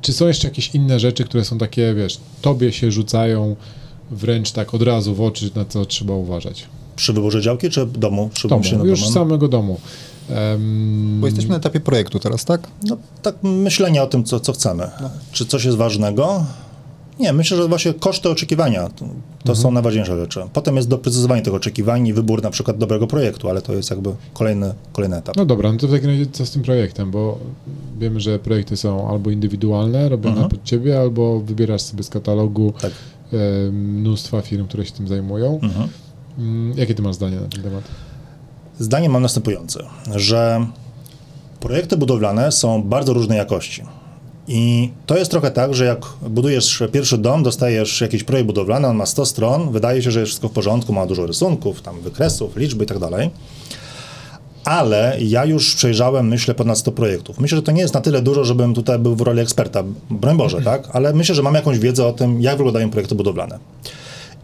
Czy 0.00 0.12
są 0.12 0.26
jeszcze 0.26 0.48
jakieś 0.48 0.74
inne 0.74 1.00
rzeczy, 1.00 1.24
które 1.24 1.44
są 1.44 1.58
takie, 1.58 1.94
wiesz, 1.94 2.20
tobie 2.42 2.72
się 2.72 2.90
rzucają 2.92 3.56
wręcz 4.10 4.52
tak 4.52 4.74
od 4.74 4.82
razu 4.82 5.14
w 5.14 5.20
oczy, 5.20 5.50
na 5.54 5.64
co 5.64 5.86
trzeba 5.86 6.14
uważać? 6.14 6.68
Przy 6.98 7.12
wyborze 7.12 7.42
działki 7.42 7.70
czy 7.70 7.86
domu? 7.86 8.30
Przy 8.34 8.48
domu, 8.48 8.62
już 8.84 9.00
domu? 9.00 9.12
samego 9.12 9.48
domu. 9.48 9.80
Um, 10.30 11.18
Bo 11.20 11.26
jesteśmy 11.26 11.50
na 11.50 11.56
etapie 11.56 11.80
projektu 11.80 12.18
teraz, 12.18 12.44
tak? 12.44 12.68
No 12.84 12.96
tak, 13.22 13.34
myślenie 13.42 14.02
o 14.02 14.06
tym, 14.06 14.24
co, 14.24 14.40
co 14.40 14.52
chcemy. 14.52 14.90
No. 15.00 15.10
Czy 15.32 15.46
coś 15.46 15.64
jest 15.64 15.76
ważnego? 15.76 16.44
Nie, 17.18 17.32
myślę, 17.32 17.56
że 17.56 17.68
właśnie 17.68 17.94
koszty 17.94 18.28
oczekiwania 18.28 18.88
to, 18.88 18.98
to 18.98 19.52
mhm. 19.52 19.56
są 19.56 19.70
najważniejsze 19.70 20.20
rzeczy. 20.20 20.40
Potem 20.52 20.76
jest 20.76 20.88
doprecyzowanie 20.88 21.42
tych 21.42 21.54
oczekiwań 21.54 22.06
i 22.06 22.12
wybór 22.12 22.42
na 22.42 22.50
przykład 22.50 22.78
dobrego 22.78 23.06
projektu, 23.06 23.48
ale 23.48 23.62
to 23.62 23.72
jest 23.72 23.90
jakby 23.90 24.10
kolejny, 24.32 24.74
kolejny 24.92 25.16
etap. 25.16 25.36
No 25.36 25.46
dobra, 25.46 25.72
no 25.72 25.78
to 25.78 25.88
w 25.88 25.90
takim 25.90 26.10
razie 26.10 26.26
co 26.32 26.46
z 26.46 26.50
tym 26.50 26.62
projektem, 26.62 27.10
bo 27.10 27.38
wiemy, 27.98 28.20
że 28.20 28.38
projekty 28.38 28.76
są 28.76 29.10
albo 29.10 29.30
indywidualne, 29.30 30.08
robione 30.08 30.34
mhm. 30.34 30.50
pod 30.50 30.64
ciebie, 30.64 31.00
albo 31.00 31.40
wybierasz 31.40 31.82
sobie 31.82 32.02
z 32.02 32.08
katalogu 32.08 32.72
tak. 32.80 32.92
e, 33.32 33.36
mnóstwa 33.72 34.42
firm, 34.42 34.66
które 34.66 34.86
się 34.86 34.92
tym 34.92 35.08
zajmują. 35.08 35.60
Mhm. 35.62 35.88
Mm, 36.38 36.78
Jakie 36.78 36.94
ty 36.94 37.02
masz 37.02 37.14
zdanie 37.14 37.36
na 37.36 37.48
ten 37.48 37.62
temat? 37.62 37.84
Zdanie 38.78 39.08
mam 39.08 39.22
następujące, 39.22 39.84
że 40.16 40.66
projekty 41.60 41.96
budowlane 41.96 42.52
są 42.52 42.82
bardzo 42.82 43.12
różnej 43.12 43.38
jakości. 43.38 43.82
I 44.48 44.90
to 45.06 45.18
jest 45.18 45.30
trochę 45.30 45.50
tak, 45.50 45.74
że 45.74 45.84
jak 45.84 46.06
budujesz 46.22 46.82
pierwszy 46.92 47.18
dom, 47.18 47.42
dostajesz 47.42 48.00
jakiś 48.00 48.24
projekt 48.24 48.46
budowlany, 48.46 48.88
on 48.88 48.96
ma 48.96 49.06
100 49.06 49.26
stron, 49.26 49.72
wydaje 49.72 50.02
się, 50.02 50.10
że 50.10 50.20
jest 50.20 50.30
wszystko 50.30 50.48
w 50.48 50.52
porządku, 50.52 50.92
ma 50.92 51.06
dużo 51.06 51.26
rysunków, 51.26 51.82
tam 51.82 52.00
wykresów, 52.00 52.56
liczby 52.56 52.84
i 52.84 52.86
tak 52.86 52.98
dalej. 52.98 53.30
Ale 54.64 55.16
ja 55.20 55.44
już 55.44 55.74
przejrzałem, 55.74 56.28
myślę, 56.28 56.54
ponad 56.54 56.78
100 56.78 56.92
projektów. 56.92 57.40
Myślę, 57.40 57.56
że 57.56 57.62
to 57.62 57.72
nie 57.72 57.80
jest 57.82 57.94
na 57.94 58.00
tyle 58.00 58.22
dużo, 58.22 58.44
żebym 58.44 58.74
tutaj 58.74 58.98
był 58.98 59.16
w 59.16 59.20
roli 59.20 59.40
eksperta, 59.40 59.82
broń 60.10 60.36
Boże, 60.36 60.62
tak? 60.72 60.88
Ale 60.92 61.12
myślę, 61.12 61.34
że 61.34 61.42
mam 61.42 61.54
jakąś 61.54 61.78
wiedzę 61.78 62.06
o 62.06 62.12
tym, 62.12 62.42
jak 62.42 62.56
wyglądają 62.56 62.90
projekty 62.90 63.14
budowlane. 63.14 63.58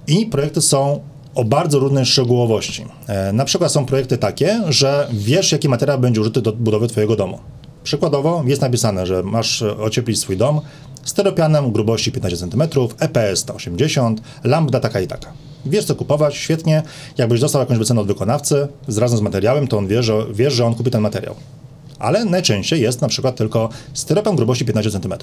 I 0.07 0.27
projekty 0.27 0.61
są 0.61 1.01
o 1.35 1.45
bardzo 1.45 1.79
różnej 1.79 2.07
szczegółowości. 2.07 2.85
E, 3.07 3.33
na 3.33 3.45
przykład 3.45 3.73
są 3.73 3.87
projekty 3.87 4.19
takie, 4.19 4.63
że 4.69 5.09
wiesz, 5.13 5.53
jaki 5.53 5.69
materiał 5.69 5.99
będzie 5.99 6.21
użyty 6.21 6.43
do 6.43 6.53
budowy 6.53 6.89
Twojego 6.89 7.17
domu. 7.17 7.39
Przykładowo 7.85 8.43
jest 8.47 8.63
napisane, 8.63 9.07
że 9.07 9.23
masz 9.23 9.63
ocieplić 9.63 10.19
swój 10.19 10.37
dom 10.37 10.61
steropianem 11.05 11.73
grubości 11.73 12.13
15 12.13 12.39
cm, 12.39 12.63
EPS 12.99 13.41
180, 13.41 14.21
lambda 14.45 14.81
taka 14.81 15.01
i 15.01 15.07
taka. 15.07 15.33
Wiesz, 15.67 15.85
co 15.85 15.95
kupować, 15.95 16.37
świetnie. 16.37 16.83
Jakbyś 17.19 17.41
dostał 17.41 17.61
jakąś 17.61 17.79
wycenę 17.79 18.01
od 18.01 18.07
wykonawcy 18.07 18.69
z 18.89 18.99
razem 18.99 19.19
z 19.19 19.21
materiałem, 19.21 19.69
to 19.69 19.79
on 19.79 19.87
wie, 19.87 20.03
że, 20.03 20.27
wiesz, 20.33 20.55
że 20.55 20.67
on 20.67 20.75
kupi 20.75 20.91
ten 20.91 21.01
materiał. 21.01 21.35
Ale 21.99 22.25
najczęściej 22.25 22.81
jest 22.81 23.01
na 23.01 23.09
przykład 23.09 23.37
tylko 23.37 23.69
styropian 23.95 24.37
grubości 24.37 24.65
15 24.65 24.91
cm. 24.91 25.15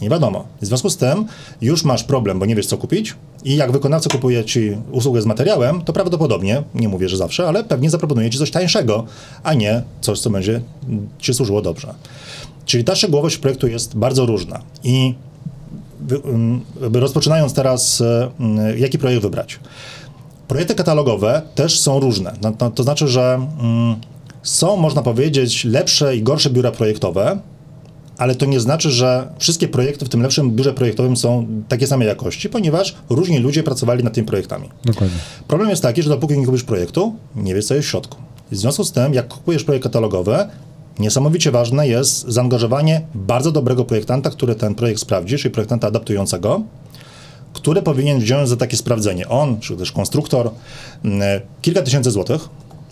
Nie 0.00 0.10
wiadomo. 0.10 0.44
W 0.60 0.66
związku 0.66 0.90
z 0.90 0.96
tym 0.96 1.26
już 1.60 1.84
masz 1.84 2.04
problem, 2.04 2.38
bo 2.38 2.46
nie 2.46 2.54
wiesz 2.54 2.66
co 2.66 2.78
kupić 2.78 3.14
i 3.44 3.56
jak 3.56 3.72
wykonawca 3.72 4.10
kupuje 4.10 4.44
ci 4.44 4.76
usługę 4.92 5.22
z 5.22 5.26
materiałem, 5.26 5.82
to 5.82 5.92
prawdopodobnie, 5.92 6.62
nie 6.74 6.88
mówię, 6.88 7.08
że 7.08 7.16
zawsze, 7.16 7.48
ale 7.48 7.64
pewnie 7.64 7.90
zaproponuje 7.90 8.30
ci 8.30 8.38
coś 8.38 8.50
tańszego, 8.50 9.04
a 9.42 9.54
nie 9.54 9.82
coś, 10.00 10.20
co 10.20 10.30
będzie 10.30 10.60
ci 11.18 11.34
służyło 11.34 11.62
dobrze. 11.62 11.94
Czyli 12.64 12.84
ta 12.84 12.94
szczegółowość 12.94 13.36
projektu 13.36 13.68
jest 13.68 13.96
bardzo 13.96 14.26
różna 14.26 14.62
i 14.84 15.14
rozpoczynając 16.92 17.54
teraz, 17.54 18.00
y, 18.00 18.78
jaki 18.78 18.98
projekt 18.98 19.22
wybrać? 19.22 19.60
Projekty 20.48 20.74
katalogowe 20.74 21.42
też 21.54 21.80
są 21.80 22.00
różne. 22.00 22.32
No, 22.42 22.70
to, 22.70 22.82
znaczy, 22.82 23.08
że 23.08 23.40
są, 24.42 24.76
można 24.76 25.02
powiedzieć, 25.02 25.64
lepsze 25.64 26.16
i 26.16 26.22
gorsze 26.22 26.50
biura 26.50 26.70
projektowe, 26.70 27.38
ale 28.18 28.34
to 28.34 28.46
nie 28.46 28.60
znaczy, 28.60 28.90
że 28.90 29.28
wszystkie 29.38 29.68
projekty 29.68 30.04
w 30.04 30.08
tym 30.08 30.22
lepszym 30.22 30.50
biurze 30.50 30.72
projektowym 30.72 31.16
są 31.16 31.46
takiej 31.68 31.88
samej 31.88 32.08
jakości, 32.08 32.48
ponieważ 32.48 32.94
różni 33.10 33.38
ludzie 33.38 33.62
pracowali 33.62 34.04
nad 34.04 34.14
tymi 34.14 34.26
projektami. 34.26 34.68
Dokładnie. 34.84 35.16
Problem 35.48 35.70
jest 35.70 35.82
taki, 35.82 36.02
że 36.02 36.08
dopóki 36.08 36.38
nie 36.38 36.46
kupisz 36.46 36.64
projektu, 36.64 37.14
nie 37.36 37.54
wiesz, 37.54 37.66
co 37.66 37.74
jest 37.74 37.86
w 37.86 37.90
środku. 37.90 38.18
W 38.50 38.56
związku 38.56 38.84
z 38.84 38.92
tym, 38.92 39.14
jak 39.14 39.28
kupujesz 39.28 39.64
projekt 39.64 39.82
katalogowy, 39.82 40.36
niesamowicie 40.98 41.50
ważne 41.50 41.88
jest 41.88 42.28
zaangażowanie 42.28 43.00
bardzo 43.14 43.52
dobrego 43.52 43.84
projektanta, 43.84 44.30
który 44.30 44.54
ten 44.54 44.74
projekt 44.74 45.00
sprawdzi, 45.00 45.38
czyli 45.38 45.54
projektanta 45.54 45.86
adaptującego, 45.86 46.62
który 47.52 47.82
powinien 47.82 48.18
wziąć 48.18 48.48
za 48.48 48.56
takie 48.56 48.76
sprawdzenie. 48.76 49.28
On, 49.28 49.60
czy 49.60 49.76
też 49.76 49.92
konstruktor, 49.92 50.50
mm, 51.04 51.40
kilka 51.62 51.82
tysięcy 51.82 52.10
złotych, 52.10 52.48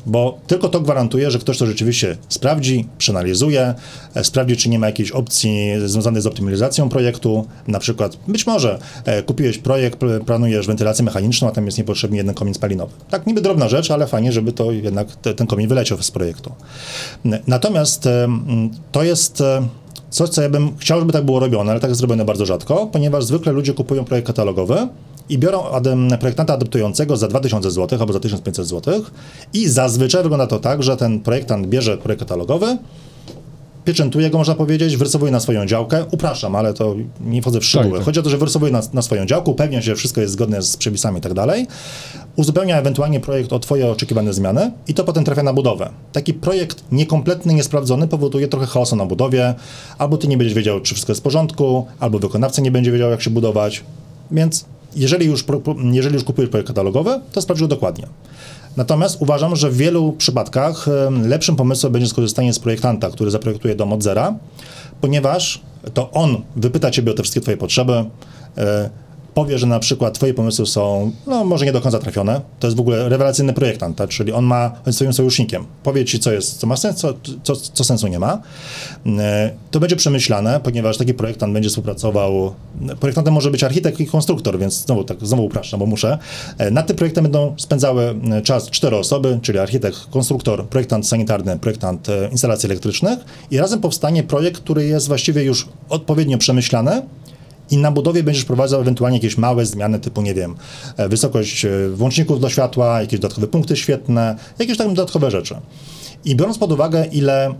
bo 0.06 0.38
tylko 0.46 0.68
to 0.68 0.80
gwarantuje, 0.80 1.30
że 1.30 1.38
ktoś 1.38 1.58
to 1.58 1.66
rzeczywiście 1.66 2.16
sprawdzi, 2.28 2.86
przeanalizuje, 2.98 3.74
e, 4.14 4.24
sprawdzi, 4.24 4.56
czy 4.56 4.68
nie 4.68 4.78
ma 4.78 4.86
jakiejś 4.86 5.10
opcji 5.10 5.72
związanej 5.86 6.22
z 6.22 6.26
optymalizacją 6.26 6.88
projektu. 6.88 7.46
Na 7.68 7.78
przykład, 7.78 8.16
być 8.28 8.46
może 8.46 8.78
e, 9.04 9.22
kupiłeś 9.22 9.58
projekt, 9.58 9.98
pl- 9.98 10.24
planujesz 10.24 10.66
wentylację 10.66 11.04
mechaniczną, 11.04 11.48
a 11.48 11.50
tam 11.50 11.66
jest 11.66 11.78
niepotrzebny 11.78 12.16
jeden 12.16 12.34
komin 12.34 12.54
spalinowy. 12.54 12.92
Tak, 13.10 13.26
niby 13.26 13.40
drobna 13.40 13.68
rzecz, 13.68 13.90
ale 13.90 14.06
fajnie, 14.06 14.32
żeby 14.32 14.52
to 14.52 14.72
jednak 14.72 15.16
te, 15.16 15.34
ten 15.34 15.46
komin 15.46 15.68
wyleciał 15.68 16.02
z 16.02 16.10
projektu. 16.10 16.52
Natomiast 17.46 18.06
e, 18.06 18.28
to 18.92 19.02
jest 19.02 19.42
coś, 20.10 20.30
co 20.30 20.42
ja 20.42 20.48
bym 20.48 20.76
chciał, 20.78 21.00
żeby 21.00 21.12
tak 21.12 21.24
było 21.24 21.40
robione, 21.40 21.70
ale 21.70 21.80
tak 21.80 21.90
jest 21.90 21.98
zrobione 21.98 22.24
bardzo 22.24 22.46
rzadko, 22.46 22.86
ponieważ 22.86 23.24
zwykle 23.24 23.52
ludzie 23.52 23.72
kupują 23.74 24.04
projekt 24.04 24.26
katalogowy 24.26 24.88
i 25.28 25.38
biorą 25.38 25.64
projektanta 26.20 26.54
adaptującego 26.54 27.16
za 27.16 27.28
2000 27.28 27.70
zł 27.70 27.98
albo 28.00 28.12
za 28.12 28.20
1500 28.20 28.66
zł 28.66 29.02
i 29.52 29.68
zazwyczaj 29.68 30.22
wygląda 30.22 30.46
to 30.46 30.58
tak, 30.58 30.82
że 30.82 30.96
ten 30.96 31.20
projektant 31.20 31.66
bierze 31.66 31.98
projekt 31.98 32.20
katalogowy, 32.20 32.78
pieczętuje 33.84 34.30
go, 34.30 34.38
można 34.38 34.54
powiedzieć, 34.54 34.96
wyrysowuje 34.96 35.32
na 35.32 35.40
swoją 35.40 35.66
działkę. 35.66 36.04
Upraszam, 36.10 36.56
ale 36.56 36.74
to 36.74 36.94
nie 37.20 37.42
wchodzę 37.42 37.60
w 37.60 37.64
szczegóły. 37.64 37.90
Tak, 37.90 37.98
tak. 37.98 38.04
Chodzi 38.04 38.20
o 38.20 38.22
to, 38.22 38.30
że 38.30 38.38
wyrysowuje 38.38 38.72
na, 38.72 38.82
na 38.92 39.02
swoją 39.02 39.26
działkę, 39.26 39.50
upewnia 39.50 39.80
się, 39.80 39.86
że 39.86 39.96
wszystko 39.96 40.20
jest 40.20 40.32
zgodne 40.32 40.62
z 40.62 40.76
przepisami 40.76 41.18
i 41.18 41.20
tak 41.20 41.34
dalej. 41.34 41.66
Uzupełnia 42.36 42.78
ewentualnie 42.78 43.20
projekt 43.20 43.52
o 43.52 43.58
Twoje 43.58 43.90
oczekiwane 43.90 44.32
zmiany 44.32 44.72
i 44.88 44.94
to 44.94 45.04
potem 45.04 45.24
trafia 45.24 45.42
na 45.42 45.52
budowę. 45.52 45.90
Taki 46.12 46.34
projekt 46.34 46.84
niekompletny, 46.92 47.54
niesprawdzony 47.54 48.08
powoduje 48.08 48.48
trochę 48.48 48.66
chaosu 48.66 48.96
na 48.96 49.06
budowie, 49.06 49.54
albo 49.98 50.16
Ty 50.16 50.28
nie 50.28 50.38
będziesz 50.38 50.54
wiedział, 50.54 50.80
czy 50.80 50.94
wszystko 50.94 51.12
jest 51.12 51.20
w 51.20 51.24
porządku, 51.24 51.86
albo 52.00 52.18
wykonawca 52.18 52.62
nie 52.62 52.70
będzie 52.70 52.92
wiedział, 52.92 53.10
jak 53.10 53.22
się 53.22 53.30
budować. 53.30 53.84
Więc 54.30 54.64
jeżeli 54.96 55.26
już, 55.26 55.44
jeżeli 55.92 56.14
już 56.14 56.24
kupujesz 56.24 56.50
projekt 56.50 56.68
katalogowy, 56.68 57.20
to 57.32 57.42
sprawdź 57.42 57.60
go 57.60 57.68
dokładnie. 57.68 58.06
Natomiast 58.76 59.22
uważam, 59.22 59.56
że 59.56 59.70
w 59.70 59.76
wielu 59.76 60.12
przypadkach 60.12 60.86
lepszym 61.24 61.56
pomysłem 61.56 61.92
będzie 61.92 62.08
skorzystanie 62.08 62.52
z 62.52 62.58
projektanta, 62.58 63.10
który 63.10 63.30
zaprojektuje 63.30 63.74
dom 63.74 63.92
od 63.92 64.02
zera, 64.02 64.34
ponieważ 65.00 65.60
to 65.94 66.10
on 66.10 66.42
wypyta 66.56 66.90
Ciebie 66.90 67.12
o 67.12 67.14
te 67.14 67.22
wszystkie 67.22 67.40
Twoje 67.40 67.56
potrzeby, 67.56 68.04
e, 68.58 68.90
powie, 69.34 69.58
że 69.58 69.66
na 69.66 69.78
przykład 69.78 70.14
Twoje 70.14 70.34
pomysły 70.34 70.66
są, 70.66 71.12
no 71.26 71.44
może 71.44 71.64
nie 71.64 71.72
do 71.72 71.80
końca 71.80 71.98
trafione. 71.98 72.40
To 72.60 72.66
jest 72.66 72.76
w 72.76 72.80
ogóle 72.80 73.08
rewelacyjny 73.08 73.52
projektant, 73.52 73.96
tak? 73.96 74.10
czyli 74.10 74.32
on 74.32 74.44
ma, 74.44 74.72
jest 74.86 74.96
swoim 74.96 75.12
sojusznikiem. 75.12 75.64
Powie 75.82 76.04
Ci, 76.04 76.18
co 76.18 76.32
jest, 76.32 76.58
co 76.58 76.66
ma 76.66 76.76
sens, 76.76 76.96
co, 76.96 77.14
co, 77.42 77.56
co 77.56 77.84
sensu 77.84 78.06
nie 78.06 78.18
ma. 78.18 78.38
E, 79.06 79.50
To 79.70 79.80
będzie 79.80 79.96
przemyślane, 79.96 80.60
ponieważ 80.60 80.96
taki 80.96 81.14
projektant 81.14 81.52
będzie 81.52 81.68
współpracował, 81.68 82.54
projektantem 83.00 83.34
może 83.34 83.50
być 83.50 83.64
architekt 83.64 84.00
i 84.00 84.06
konstruktor, 84.06 84.58
więc 84.58 84.74
znowu 84.86 85.04
tak, 85.04 85.18
znowu 85.22 85.44
upraszczam, 85.44 85.80
bo 85.80 85.86
muszę. 85.86 86.18
E, 86.58 86.70
Nad 86.70 86.86
tym 86.86 86.96
projektem 86.96 87.22
będą 87.24 87.54
spędzały 87.58 88.14
e, 88.32 88.42
czas 88.42 88.70
cztery 88.70 88.96
osoby, 88.96 89.38
czyli 89.42 89.58
architekt, 89.58 89.98
konstruktor, 90.10 90.66
projektant 90.68 91.08
sanitarny, 91.08 91.58
projektant 91.58 92.08
instalacji 92.30 92.66
elektrycznych 92.66 93.18
i 93.50 93.58
razem 93.58 93.80
powstanie 93.80 94.22
projekt, 94.22 94.60
który 94.60 94.86
jest 94.86 95.08
właściwie 95.08 95.44
już 95.44 95.68
odpowiednio 95.88 96.38
przemyślany, 96.38 97.02
i 97.70 97.76
na 97.76 97.90
budowie 97.90 98.22
będziesz 98.22 98.44
prowadzał 98.44 98.80
ewentualnie 98.80 99.16
jakieś 99.16 99.38
małe 99.38 99.66
zmiany 99.66 100.00
typu, 100.00 100.22
nie 100.22 100.34
wiem, 100.34 100.54
e, 100.96 101.08
wysokość 101.08 101.64
e, 101.64 101.88
włączników 101.88 102.40
do 102.40 102.50
światła, 102.50 103.00
jakieś 103.00 103.20
dodatkowe 103.20 103.46
punkty 103.46 103.76
świetne, 103.76 104.36
jakieś 104.58 104.78
tam 104.78 104.94
dodatkowe 104.94 105.30
rzeczy. 105.30 105.56
I 106.24 106.36
biorąc 106.36 106.58
pod 106.58 106.72
uwagę, 106.72 107.06
ile 107.12 107.54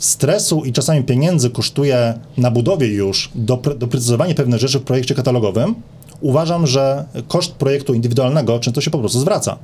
stresu 0.00 0.64
i 0.64 0.72
czasami 0.72 1.02
pieniędzy 1.02 1.50
kosztuje 1.50 2.18
na 2.36 2.50
budowie 2.50 2.86
już 2.86 3.30
dopre- 3.36 3.78
doprecyzowanie 3.78 4.34
pewnych 4.34 4.60
rzeczy 4.60 4.78
w 4.78 4.82
projekcie 4.82 5.14
katalogowym, 5.14 5.74
uważam, 6.20 6.66
że 6.66 7.04
koszt 7.28 7.52
projektu 7.52 7.94
indywidualnego 7.94 8.58
często 8.58 8.80
się 8.80 8.90
po 8.90 8.98
prostu 8.98 9.20
zwraca. 9.20 9.58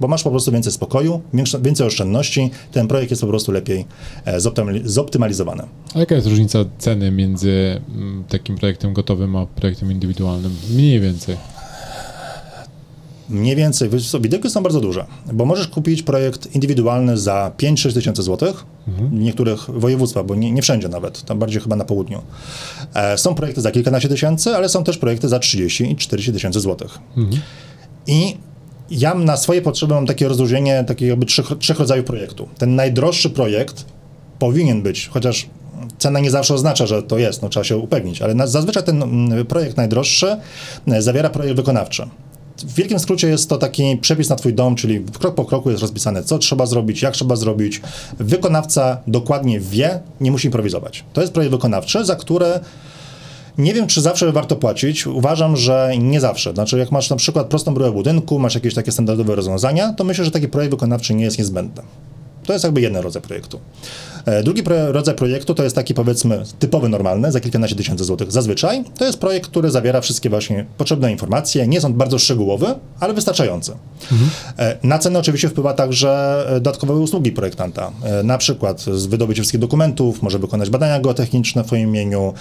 Bo 0.00 0.08
masz 0.08 0.22
po 0.22 0.30
prostu 0.30 0.52
więcej 0.52 0.72
spokoju, 0.72 1.20
więcej 1.62 1.86
oszczędności, 1.86 2.50
ten 2.72 2.88
projekt 2.88 3.10
jest 3.10 3.22
po 3.22 3.28
prostu 3.28 3.52
lepiej 3.52 3.84
e, 4.24 4.38
zoptymali- 4.38 4.86
zoptymalizowany. 4.86 5.62
A 5.94 5.98
jaka 5.98 6.14
jest 6.14 6.26
różnica 6.26 6.58
ceny 6.78 7.10
między 7.10 7.80
mm, 7.94 8.24
takim 8.28 8.56
projektem 8.56 8.92
gotowym 8.92 9.36
a 9.36 9.46
projektem 9.46 9.92
indywidualnym? 9.92 10.56
Mniej 10.70 11.00
więcej. 11.00 11.36
Mniej 13.28 13.56
więcej, 13.56 13.90
widełki 14.20 14.50
są 14.50 14.62
bardzo 14.62 14.80
duże, 14.80 15.06
bo 15.32 15.44
możesz 15.44 15.68
kupić 15.68 16.02
projekt 16.02 16.54
indywidualny 16.54 17.18
za 17.18 17.52
5-6 17.58 17.94
tysięcy 17.94 18.22
złotych 18.22 18.64
w 18.86 19.12
niektórych 19.12 19.70
województwach, 19.70 20.26
bo 20.26 20.34
nie, 20.34 20.52
nie 20.52 20.62
wszędzie 20.62 20.88
nawet, 20.88 21.22
tam 21.22 21.38
bardziej 21.38 21.60
chyba 21.60 21.76
na 21.76 21.84
południu. 21.84 22.22
E, 22.94 23.18
są 23.18 23.34
projekty 23.34 23.60
za 23.60 23.70
kilkanaście 23.70 24.08
tysięcy, 24.08 24.56
ale 24.56 24.68
są 24.68 24.84
też 24.84 24.98
projekty 24.98 25.28
za 25.28 25.38
30 25.38 25.92
i 25.92 25.96
40 25.96 26.32
tysięcy 26.32 26.60
złotych. 26.60 26.98
I 28.06 28.36
ja 28.90 29.14
na 29.14 29.36
swoje 29.36 29.62
potrzeby 29.62 29.94
mam 29.94 30.06
takie 30.06 30.28
rozróżnienie 30.28 30.84
takich 30.84 31.08
jakby 31.08 31.26
trzech, 31.26 31.46
trzech 31.58 31.78
rodzajów 31.78 32.06
projektu. 32.06 32.48
Ten 32.58 32.74
najdroższy 32.74 33.30
projekt 33.30 33.84
powinien 34.38 34.82
być, 34.82 35.08
chociaż 35.08 35.46
cena 35.98 36.20
nie 36.20 36.30
zawsze 36.30 36.54
oznacza, 36.54 36.86
że 36.86 37.02
to 37.02 37.18
jest, 37.18 37.42
no 37.42 37.48
trzeba 37.48 37.64
się 37.64 37.76
upewnić, 37.76 38.22
ale 38.22 38.34
na, 38.34 38.46
zazwyczaj 38.46 38.82
ten 38.82 39.02
mm, 39.02 39.46
projekt 39.46 39.76
najdroższy 39.76 40.36
e, 40.86 41.02
zawiera 41.02 41.30
projekt 41.30 41.56
wykonawczy. 41.56 42.08
W 42.58 42.74
wielkim 42.74 42.98
skrócie 42.98 43.28
jest 43.28 43.48
to 43.48 43.58
taki 43.58 43.98
przepis 44.00 44.28
na 44.28 44.36
twój 44.36 44.54
dom, 44.54 44.74
czyli 44.74 45.04
krok 45.18 45.34
po 45.34 45.44
kroku 45.44 45.70
jest 45.70 45.82
rozpisane, 45.82 46.22
co 46.22 46.38
trzeba 46.38 46.66
zrobić, 46.66 47.02
jak 47.02 47.14
trzeba 47.14 47.36
zrobić. 47.36 47.80
Wykonawca 48.18 48.98
dokładnie 49.06 49.60
wie, 49.60 50.00
nie 50.20 50.30
musi 50.30 50.46
improwizować. 50.46 51.04
To 51.12 51.20
jest 51.20 51.32
projekt 51.32 51.52
wykonawczy, 51.54 52.04
za 52.04 52.16
które 52.16 52.60
nie 53.60 53.74
wiem, 53.74 53.86
czy 53.86 54.00
zawsze 54.00 54.32
warto 54.32 54.56
płacić. 54.56 55.06
Uważam, 55.06 55.56
że 55.56 55.92
nie 55.98 56.20
zawsze. 56.20 56.52
Znaczy, 56.52 56.78
jak 56.78 56.92
masz 56.92 57.10
na 57.10 57.16
przykład 57.16 57.46
prostą 57.46 57.74
bryłę 57.74 57.92
budynku, 57.92 58.38
masz 58.38 58.54
jakieś 58.54 58.74
takie 58.74 58.92
standardowe 58.92 59.34
rozwiązania, 59.34 59.92
to 59.92 60.04
myślę, 60.04 60.24
że 60.24 60.30
taki 60.30 60.48
projekt 60.48 60.74
wykonawczy 60.74 61.14
nie 61.14 61.24
jest 61.24 61.38
niezbędny. 61.38 61.82
To 62.50 62.54
jest 62.54 62.64
jakby 62.64 62.80
jeden 62.80 63.02
rodzaj 63.02 63.22
projektu. 63.22 63.60
E, 64.26 64.42
drugi 64.42 64.62
pro, 64.62 64.92
rodzaj 64.92 65.14
projektu 65.14 65.54
to 65.54 65.64
jest 65.64 65.76
taki 65.76 65.94
powiedzmy 65.94 66.42
typowy, 66.58 66.88
normalny, 66.88 67.32
za 67.32 67.40
kilkanaście 67.40 67.76
tysięcy 67.76 68.04
złotych 68.04 68.32
zazwyczaj. 68.32 68.84
To 68.98 69.04
jest 69.04 69.18
projekt, 69.18 69.50
który 69.50 69.70
zawiera 69.70 70.00
wszystkie 70.00 70.30
właśnie 70.30 70.66
potrzebne 70.78 71.12
informacje. 71.12 71.66
Nie 71.66 71.80
są 71.80 71.92
bardzo 71.92 72.18
szczegółowe, 72.18 72.74
ale 73.00 73.14
wystarczające. 73.14 73.72
Mhm. 74.12 74.30
Na 74.82 74.98
cenę 74.98 75.18
oczywiście 75.18 75.48
wpływa 75.48 75.74
także 75.74 76.44
e, 76.48 76.52
dodatkowe 76.54 76.94
usługi 76.94 77.32
projektanta. 77.32 77.92
Na 78.24 78.38
przykład 78.38 78.84
wydobycie 78.84 79.42
wszystkich 79.42 79.60
dokumentów, 79.60 80.22
może 80.22 80.38
wykonać 80.38 80.70
badania 80.70 81.00
geotechniczne 81.00 81.62
w 81.64 81.66
swoim 81.66 81.88
imieniu, 81.88 82.34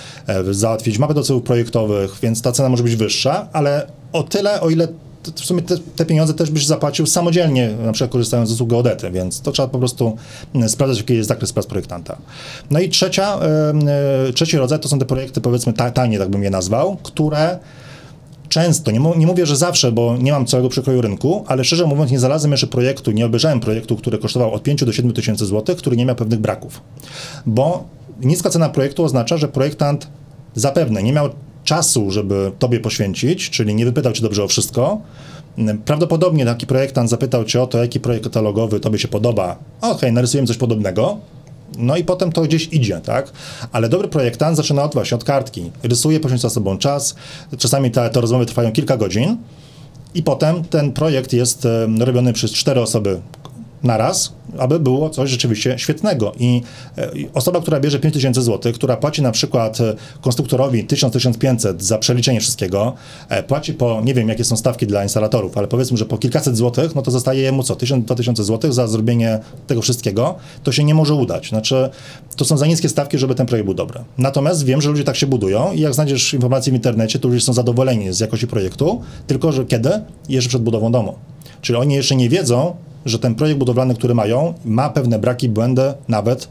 załatwić 0.51 0.99
mapę 0.99 1.13
do 1.13 1.23
celów 1.23 1.43
projektowych, 1.43 2.19
więc 2.21 2.41
ta 2.41 2.51
cena 2.51 2.69
może 2.69 2.83
być 2.83 2.95
wyższa, 2.95 3.47
ale 3.53 3.87
o 4.13 4.23
tyle, 4.23 4.61
o 4.61 4.69
ile 4.69 4.87
w 5.35 5.45
sumie 5.45 5.61
te, 5.61 5.77
te, 5.95 6.05
pieniądze 6.05 6.33
też 6.33 6.51
byś 6.51 6.65
zapłacił 6.65 7.05
samodzielnie, 7.05 7.69
na 7.85 7.91
przykład 7.91 8.11
korzystając 8.11 8.49
z 8.49 8.51
usług 8.51 8.69
geodety, 8.69 9.11
więc 9.11 9.41
to 9.41 9.51
trzeba 9.51 9.67
po 9.67 9.79
prostu 9.79 10.17
mm, 10.55 10.69
sprawdzać, 10.69 10.97
jaki 10.97 11.13
jest 11.13 11.29
zakres 11.29 11.53
prac 11.53 11.65
projektanta. 11.65 12.17
No 12.71 12.79
i 12.79 12.89
trzecia, 12.89 13.39
yy, 14.25 14.33
trzeci 14.33 14.57
rodzaj 14.57 14.79
to 14.79 14.89
są 14.89 14.99
te 14.99 15.05
projekty, 15.05 15.41
powiedzmy, 15.41 15.73
tanie, 15.73 16.19
tak 16.19 16.29
bym 16.29 16.43
je 16.43 16.49
nazwał, 16.49 16.97
które 17.03 17.59
często, 18.49 18.91
nie, 18.91 18.99
nie, 18.99 19.27
mówię, 19.27 19.45
że 19.45 19.55
zawsze, 19.55 19.91
bo 19.91 20.17
nie 20.17 20.31
mam 20.31 20.45
całego 20.45 20.69
przekroju 20.69 21.01
rynku, 21.01 21.43
ale 21.47 21.63
szczerze 21.63 21.85
mówiąc 21.85 22.11
nie 22.11 22.19
znalazłem 22.19 22.51
jeszcze 22.51 22.67
projektu, 22.67 23.11
nie 23.11 23.25
obejrzałem 23.25 23.59
projektu, 23.59 23.95
który 23.95 24.17
kosztował 24.17 24.53
od 24.53 24.63
5 24.63 24.85
do 24.85 24.93
7 24.93 25.13
tysięcy 25.13 25.45
złotych, 25.45 25.77
który 25.77 25.97
nie 25.97 26.05
miał 26.05 26.15
pewnych 26.15 26.39
braków. 26.39 26.81
Bo 27.45 27.83
niska 28.21 28.49
cena 28.49 28.69
projektu 28.69 29.03
oznacza, 29.03 29.37
że 29.37 29.47
projektant 29.47 30.07
zapewne 30.55 31.03
nie 31.03 31.13
miał 31.13 31.29
czasu, 31.69 32.11
żeby 32.11 32.51
tobie 32.59 32.79
poświęcić, 32.79 33.49
czyli 33.49 33.75
nie 33.75 33.85
wypytał 33.85 34.13
cię 34.13 34.21
dobrze 34.21 34.43
o 34.43 34.47
wszystko. 34.47 35.01
Prawdopodobnie 35.85 36.45
taki 36.45 36.67
projektant 36.67 37.09
zapytał 37.09 37.45
cię 37.45 37.61
o 37.61 37.67
to, 37.67 37.77
jaki 37.77 37.99
projekt 37.99 38.23
katalogowy 38.23 38.79
tobie 38.79 38.99
się 38.99 39.07
podoba. 39.07 39.57
Okej, 39.81 39.91
okay, 39.91 40.11
narysujemy 40.11 40.47
coś 40.47 40.57
podobnego. 40.57 41.17
No 41.77 41.97
i 41.97 42.03
potem 42.03 42.31
to 42.31 42.41
gdzieś 42.41 42.67
idzie, 42.71 43.01
tak? 43.03 43.31
Ale 43.71 43.89
dobry 43.89 44.07
projektant 44.07 44.57
zaczyna 44.57 44.83
od 44.83 44.93
właśnie 44.93 45.15
od 45.15 45.23
kartki. 45.23 45.71
Rysuje, 45.83 46.19
poświęca 46.19 46.49
sobą 46.49 46.77
czas. 46.77 47.15
Czasami 47.57 47.91
te, 47.91 48.09
te 48.09 48.21
rozmowy 48.21 48.45
trwają 48.45 48.71
kilka 48.71 48.97
godzin. 48.97 49.37
I 50.13 50.23
potem 50.23 50.63
ten 50.63 50.91
projekt 50.91 51.33
jest 51.33 51.67
robiony 51.99 52.33
przez 52.33 52.51
cztery 52.51 52.81
osoby 52.81 53.21
naraz, 53.83 54.33
aby 54.57 54.79
było 54.79 55.09
coś 55.09 55.29
rzeczywiście 55.29 55.79
świetnego. 55.79 56.31
I 56.39 56.61
e, 56.97 57.11
osoba, 57.33 57.61
która 57.61 57.79
bierze 57.79 57.99
5000 57.99 58.41
zł, 58.41 58.73
która 58.73 58.97
płaci 58.97 59.21
na 59.21 59.31
przykład 59.31 59.81
e, 59.81 59.95
konstruktorowi 60.21 60.87
1000-1500 60.87 61.75
za 61.79 61.97
przeliczenie 61.97 62.39
wszystkiego, 62.39 62.93
e, 63.29 63.43
płaci 63.43 63.73
po, 63.73 64.01
nie 64.01 64.13
wiem 64.13 64.29
jakie 64.29 64.43
są 64.43 64.57
stawki 64.57 64.87
dla 64.87 65.03
instalatorów, 65.03 65.57
ale 65.57 65.67
powiedzmy, 65.67 65.97
że 65.97 66.05
po 66.05 66.17
kilkaset 66.17 66.57
złotych, 66.57 66.95
no 66.95 67.01
to 67.01 67.11
zostaje 67.11 67.41
jemu 67.41 67.63
co, 67.63 67.73
1000-2000 67.73 68.43
zł 68.43 68.71
za 68.71 68.87
zrobienie 68.87 69.39
tego 69.67 69.81
wszystkiego, 69.81 70.35
to 70.63 70.71
się 70.71 70.83
nie 70.83 70.93
może 70.93 71.13
udać. 71.13 71.49
Znaczy, 71.49 71.89
to 72.35 72.45
są 72.45 72.57
za 72.57 72.65
niskie 72.65 72.89
stawki, 72.89 73.17
żeby 73.17 73.35
ten 73.35 73.45
projekt 73.45 73.65
był 73.65 73.73
dobry. 73.73 73.99
Natomiast 74.17 74.65
wiem, 74.65 74.81
że 74.81 74.89
ludzie 74.89 75.03
tak 75.03 75.15
się 75.15 75.27
budują 75.27 75.73
i 75.73 75.79
jak 75.79 75.93
znajdziesz 75.93 76.33
informacje 76.33 76.71
w 76.71 76.75
internecie, 76.75 77.19
to 77.19 77.27
ludzie 77.27 77.41
są 77.41 77.53
zadowoleni 77.53 78.13
z 78.13 78.19
jakości 78.19 78.47
projektu, 78.47 79.01
tylko 79.27 79.51
że 79.51 79.65
kiedy? 79.65 79.89
Jeszcze 80.29 80.49
przed 80.49 80.61
budową 80.61 80.91
domu. 80.91 81.15
Czyli 81.61 81.79
oni 81.79 81.95
jeszcze 81.95 82.15
nie 82.15 82.29
wiedzą, 82.29 82.75
że 83.05 83.19
ten 83.19 83.35
projekt 83.35 83.59
budowlany, 83.59 83.95
który 83.95 84.15
mają, 84.15 84.53
ma 84.65 84.89
pewne 84.89 85.19
braki, 85.19 85.49
błędy 85.49 85.93
nawet, 86.07 86.47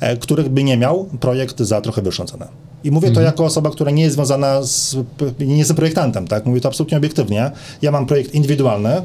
e, 0.00 0.16
których 0.16 0.48
by 0.48 0.64
nie 0.64 0.76
miał 0.76 1.04
projekt 1.04 1.60
za 1.60 1.80
trochę 1.80 2.02
wyższą 2.02 2.24
cenę. 2.24 2.48
I 2.84 2.90
mówię 2.90 3.08
mhm. 3.08 3.14
to 3.14 3.20
jako 3.20 3.44
osoba, 3.44 3.70
która 3.70 3.90
nie 3.90 4.02
jest 4.02 4.14
związana 4.14 4.62
z, 4.62 4.96
nie 5.40 5.58
jestem 5.58 5.76
projektantem, 5.76 6.28
tak? 6.28 6.46
Mówię 6.46 6.60
to 6.60 6.68
absolutnie 6.68 6.98
obiektywnie. 6.98 7.50
Ja 7.82 7.90
mam 7.90 8.06
projekt 8.06 8.34
indywidualny, 8.34 9.02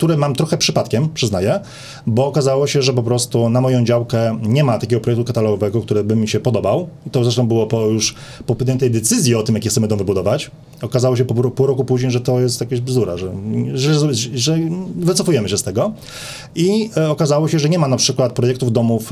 który 0.00 0.16
mam 0.16 0.34
trochę 0.34 0.58
przypadkiem, 0.58 1.08
przyznaję, 1.14 1.60
bo 2.06 2.26
okazało 2.26 2.66
się, 2.66 2.82
że 2.82 2.92
po 2.92 3.02
prostu 3.02 3.48
na 3.48 3.60
moją 3.60 3.84
działkę 3.84 4.38
nie 4.42 4.64
ma 4.64 4.78
takiego 4.78 5.00
projektu 5.00 5.24
katalogowego, 5.24 5.82
który 5.82 6.04
by 6.04 6.16
mi 6.16 6.28
się 6.28 6.40
podobał. 6.40 6.88
I 7.06 7.10
to 7.10 7.24
zresztą 7.24 7.48
było 7.48 7.66
po 7.66 7.86
już 7.86 8.14
po 8.46 8.54
podjętej 8.54 8.90
decyzji 8.90 9.34
o 9.34 9.42
tym, 9.42 9.54
jakie 9.54 9.68
chcemy 9.68 9.88
dom 9.88 9.98
wybudować. 9.98 10.50
Okazało 10.82 11.16
się 11.16 11.24
po 11.24 11.50
pół 11.50 11.66
roku 11.66 11.84
później, 11.84 12.12
że 12.12 12.20
to 12.20 12.40
jest 12.40 12.60
jakaś 12.60 12.80
bzdura, 12.80 13.16
że, 13.16 13.32
że, 13.74 14.14
że 14.14 14.58
wycofujemy 14.96 15.48
się 15.48 15.58
z 15.58 15.62
tego. 15.62 15.92
I 16.54 16.90
e, 16.96 17.10
okazało 17.10 17.48
się, 17.48 17.58
że 17.58 17.68
nie 17.68 17.78
ma 17.78 17.88
na 17.88 17.96
przykład 17.96 18.32
projektów 18.32 18.72
domów 18.72 19.10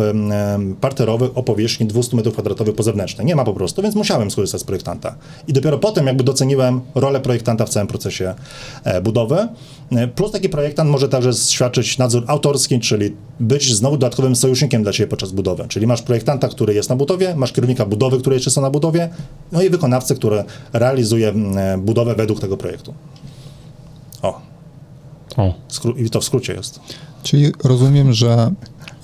parterowych 0.80 1.38
o 1.38 1.42
powierzchni 1.42 1.86
200 1.86 2.16
m2 2.16 2.72
po 2.72 2.82
zewnętrznej. 2.82 3.26
Nie 3.26 3.36
ma 3.36 3.44
po 3.44 3.54
prostu, 3.54 3.82
więc 3.82 3.94
musiałem 3.94 4.30
skorzystać 4.30 4.60
z 4.60 4.64
projektanta. 4.64 5.14
I 5.48 5.52
dopiero 5.52 5.78
potem 5.78 6.06
jakby 6.06 6.24
doceniłem 6.24 6.80
rolę 6.94 7.20
projektanta 7.20 7.66
w 7.66 7.68
całym 7.68 7.86
procesie 7.86 8.34
e, 8.84 9.00
budowy. 9.00 9.48
E, 9.92 10.08
plus 10.08 10.32
taki 10.32 10.48
projektant 10.48 10.90
może 10.90 11.08
także 11.08 11.32
świadczyć 11.32 11.98
nadzór 11.98 12.24
autorski, 12.26 12.80
czyli 12.80 13.16
być 13.40 13.74
znowu 13.74 13.96
dodatkowym 13.96 14.36
sojusznikiem 14.36 14.82
dla 14.82 14.92
Ciebie 14.92 15.08
podczas 15.08 15.32
budowy. 15.32 15.68
Czyli 15.68 15.86
masz 15.86 16.02
projektanta, 16.02 16.48
który 16.48 16.74
jest 16.74 16.88
na 16.88 16.96
budowie, 16.96 17.34
masz 17.36 17.52
kierownika 17.52 17.86
budowy, 17.86 18.18
który 18.18 18.36
jeszcze 18.36 18.50
są 18.50 18.60
na 18.60 18.70
budowie, 18.70 19.08
no 19.52 19.62
i 19.62 19.70
wykonawcę, 19.70 20.14
który 20.14 20.44
realizuje 20.72 21.28
e, 21.28 21.78
budowę 21.78 22.14
według 22.14 22.40
tego 22.40 22.56
projektu. 22.56 22.94
O. 24.22 24.40
o. 25.36 25.54
I 25.96 26.10
to 26.10 26.20
w 26.20 26.24
skrócie 26.24 26.54
jest. 26.54 26.80
Czyli 27.22 27.52
rozumiem, 27.64 28.12
że 28.12 28.50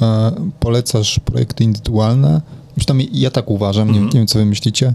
e, 0.03 0.33
polecasz 0.61 1.19
projekty 1.19 1.65
indywidualne. 1.65 2.41
Przynajmniej 2.77 3.09
ja 3.13 3.31
tak 3.31 3.51
uważam, 3.51 3.89
mm 3.89 4.01
-hmm. 4.01 4.05
nie, 4.05 4.07
nie 4.07 4.21
wiem 4.21 4.27
co 4.27 4.39
wy 4.39 4.45
myślicie 4.45 4.95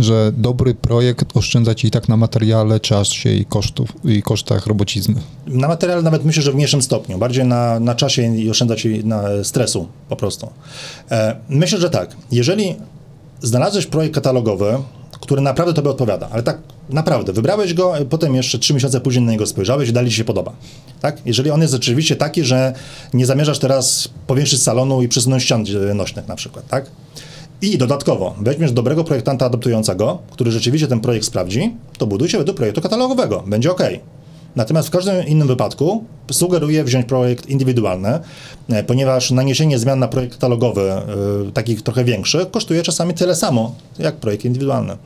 że 0.00 0.32
dobry 0.36 0.74
projekt 0.74 1.36
oszczędza 1.36 1.74
ci 1.74 1.88
i 1.88 1.90
tak 1.90 2.08
na 2.08 2.16
materiale, 2.16 2.80
czasie 2.80 3.30
i 3.30 3.44
kosztów 3.44 3.92
i 4.04 4.22
kosztach 4.22 4.66
robocizny. 4.66 5.14
Na 5.46 5.68
materiale 5.68 6.02
nawet 6.02 6.24
myślę, 6.24 6.42
że 6.42 6.52
w 6.52 6.54
mniejszym 6.54 6.82
stopniu, 6.82 7.18
bardziej 7.18 7.44
na, 7.44 7.80
na 7.80 7.94
czasie 7.94 8.36
i 8.36 8.50
oszczędza 8.50 8.76
ci 8.76 9.04
na 9.04 9.22
stresu 9.42 9.88
po 10.08 10.16
prostu. 10.16 10.48
E, 11.10 11.36
myślę, 11.48 11.78
że 11.80 11.90
tak. 11.90 12.16
Jeżeli 12.32 12.76
znalazłeś 13.42 13.86
projekt 13.86 14.14
katalogowy, 14.14 14.78
który 15.20 15.42
naprawdę 15.42 15.74
tobie 15.74 15.90
odpowiada, 15.90 16.28
ale 16.32 16.42
tak 16.42 16.58
naprawdę, 16.88 17.32
wybrałeś 17.32 17.74
go, 17.74 17.94
potem 18.10 18.34
jeszcze 18.34 18.58
trzy 18.58 18.74
miesiące 18.74 19.00
później 19.00 19.24
na 19.24 19.32
niego 19.32 19.46
spojrzałeś 19.46 19.88
i 19.88 19.92
dalej 19.92 20.10
ci 20.10 20.16
się 20.16 20.24
podoba. 20.24 20.52
Tak? 21.00 21.18
Jeżeli 21.26 21.50
on 21.50 21.60
jest 21.60 21.72
rzeczywiście 21.72 22.16
taki, 22.16 22.44
że 22.44 22.74
nie 23.14 23.26
zamierzasz 23.26 23.58
teraz 23.58 24.08
powiększyć 24.26 24.62
salonu 24.62 25.02
i 25.02 25.08
przesunąć 25.08 25.42
ścian 25.42 25.64
nośnych 25.94 26.28
na 26.28 26.36
przykład, 26.36 26.68
tak? 26.68 26.90
I 27.62 27.78
dodatkowo 27.78 28.34
weźmiesz 28.40 28.72
dobrego 28.72 29.04
projektanta 29.04 29.46
adaptującego, 29.46 30.18
który 30.30 30.50
rzeczywiście 30.50 30.88
ten 30.88 31.00
projekt 31.00 31.26
sprawdzi, 31.26 31.76
to 31.98 32.06
buduj 32.06 32.28
się 32.28 32.38
według 32.38 32.56
projektu 32.56 32.80
katalogowego, 32.80 33.44
będzie 33.46 33.70
ok. 33.70 33.82
Natomiast 34.56 34.88
w 34.88 34.90
każdym 34.90 35.26
innym 35.26 35.48
wypadku 35.48 36.04
sugeruję 36.30 36.84
wziąć 36.84 37.06
projekt 37.06 37.46
indywidualny, 37.46 38.18
e, 38.68 38.84
ponieważ 38.84 39.30
naniesienie 39.30 39.78
zmian 39.78 39.98
na 39.98 40.08
projekt 40.08 40.34
katalogowy, 40.34 40.92
yy, 41.44 41.52
takich 41.52 41.82
trochę 41.82 42.04
większych, 42.04 42.50
kosztuje 42.50 42.82
czasami 42.82 43.14
tyle 43.14 43.34
samo, 43.34 43.74
jak 43.98 44.16
projekt 44.16 44.44
indywidualny. 44.44 44.96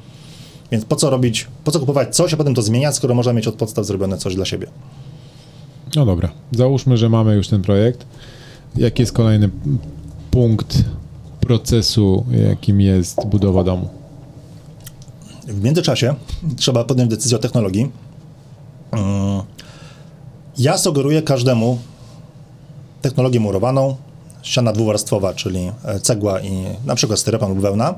Więc 0.73 0.85
po 0.85 0.97
co 0.97 1.11
robić, 1.11 1.47
po 1.65 1.71
co 1.71 1.81
kupować 1.81 2.17
coś, 2.17 2.35
a 2.35 2.37
potem 2.37 2.55
to 2.55 2.63
zmieniać, 2.63 2.97
skoro 2.97 3.15
można 3.15 3.33
mieć 3.33 3.47
od 3.47 3.55
podstaw 3.55 3.87
zrobione 3.87 4.19
coś 4.19 4.35
dla 4.35 4.45
siebie. 4.45 4.67
No 5.97 6.07
dobra, 6.07 6.29
załóżmy, 6.53 6.97
że 6.97 7.09
mamy 7.09 7.35
już 7.35 7.49
ten 7.49 7.63
projekt. 7.63 8.07
Jaki 8.77 9.03
jest 9.03 9.13
kolejny 9.13 9.51
punkt 10.31 10.85
procesu, 11.47 12.25
jakim 12.49 12.81
jest 12.81 13.27
budowa 13.27 13.65
domu? 13.65 13.89
W 15.47 15.63
międzyczasie 15.63 16.15
trzeba 16.57 16.85
podjąć 16.85 17.11
decyzję 17.11 17.37
o 17.37 17.41
technologii. 17.41 17.91
Ja 20.59 20.79
sugeruję 20.79 21.23
każdemu 21.23 21.79
technologię 23.03 23.41
murowaną, 23.41 23.97
ściana 24.43 24.73
dwuwarstwowa, 24.73 25.35
czyli 25.35 25.71
cegła 26.03 26.41
i 26.41 26.65
na 26.85 26.95
przykład 26.95 27.19
styropian 27.19 27.49
lub 27.49 27.61
wełna. 27.61 27.95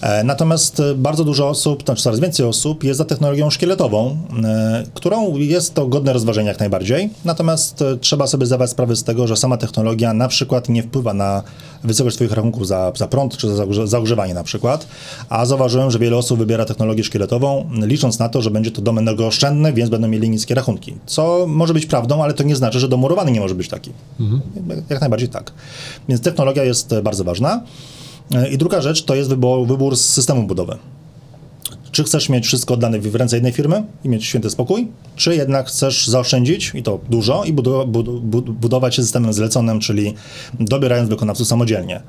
E, 0.00 0.24
natomiast 0.24 0.80
e, 0.80 0.94
bardzo 0.94 1.24
dużo 1.24 1.48
osób, 1.48 1.82
znaczy 1.84 2.02
coraz 2.02 2.20
więcej 2.20 2.46
osób 2.46 2.84
jest 2.84 2.98
za 2.98 3.04
technologią 3.04 3.50
szkieletową, 3.50 4.16
e, 4.44 4.84
którą 4.94 5.36
jest 5.36 5.74
to 5.74 5.86
godne 5.86 6.12
rozważenia 6.12 6.48
jak 6.48 6.60
najbardziej. 6.60 7.10
Natomiast 7.24 7.84
trzeba 8.00 8.26
sobie 8.26 8.46
zdawać 8.46 8.70
sprawę 8.70 8.96
z 8.96 9.04
tego, 9.04 9.26
że 9.26 9.36
sama 9.36 9.56
technologia 9.56 10.14
na 10.14 10.28
przykład 10.28 10.68
nie 10.68 10.82
wpływa 10.82 11.14
na 11.14 11.42
wysokość 11.84 12.16
swoich 12.16 12.32
rachunków 12.32 12.66
za, 12.66 12.92
za 12.96 13.08
prąd 13.08 13.36
czy 13.36 13.54
za, 13.54 13.66
za 13.84 13.98
ogrzewanie 13.98 14.34
na 14.34 14.44
przykład. 14.44 14.86
A 15.28 15.46
zauważyłem, 15.46 15.90
że 15.90 15.98
wiele 15.98 16.16
osób 16.16 16.38
wybiera 16.38 16.64
technologię 16.64 17.04
szkieletową, 17.04 17.70
licząc 17.72 18.18
na 18.18 18.28
to, 18.28 18.42
że 18.42 18.50
będzie 18.50 18.70
to 18.70 18.82
dom 18.82 18.98
energooszczędny, 18.98 19.72
więc 19.72 19.90
będą 19.90 20.08
mieli 20.08 20.30
niskie 20.30 20.54
rachunki. 20.54 20.94
Co 21.06 21.46
może 21.48 21.74
być 21.74 21.86
prawdą, 21.86 22.22
ale 22.22 22.34
to 22.34 22.42
nie 22.42 22.56
znaczy, 22.56 22.80
że 22.80 22.88
dom 22.88 23.00
murowany 23.00 23.30
nie 23.32 23.40
może 23.40 23.54
być 23.54 23.68
taki. 23.68 23.90
Mhm. 24.20 24.40
Jak 24.90 25.00
najbardziej 25.00 25.28
tak. 25.28 25.52
Więc 26.08 26.20
technologia 26.20 26.64
jest 26.64 26.94
bardzo 27.02 27.24
ważna. 27.24 27.62
I 28.52 28.58
druga 28.58 28.80
rzecz 28.80 29.04
to 29.04 29.14
jest 29.14 29.28
wybór, 29.28 29.66
wybór 29.66 29.96
systemu 29.96 30.42
budowy. 30.42 30.76
Czy 31.92 32.04
chcesz 32.04 32.28
mieć 32.28 32.46
wszystko 32.46 32.74
oddane 32.74 32.98
w 32.98 33.14
ręce 33.14 33.36
jednej 33.36 33.52
firmy 33.52 33.84
i 34.04 34.08
mieć 34.08 34.24
święty 34.24 34.50
spokój, 34.50 34.88
czy 35.16 35.36
jednak 35.36 35.68
chcesz 35.68 36.08
zaoszczędzić 36.08 36.72
i 36.74 36.82
to 36.82 37.00
dużo 37.10 37.44
i 37.44 37.52
budować 38.42 38.94
się 38.94 39.02
systemem 39.02 39.32
zleconym, 39.32 39.80
czyli 39.80 40.14
dobierając 40.60 41.08
wykonawców 41.08 41.48
samodzielnie. 41.48 42.00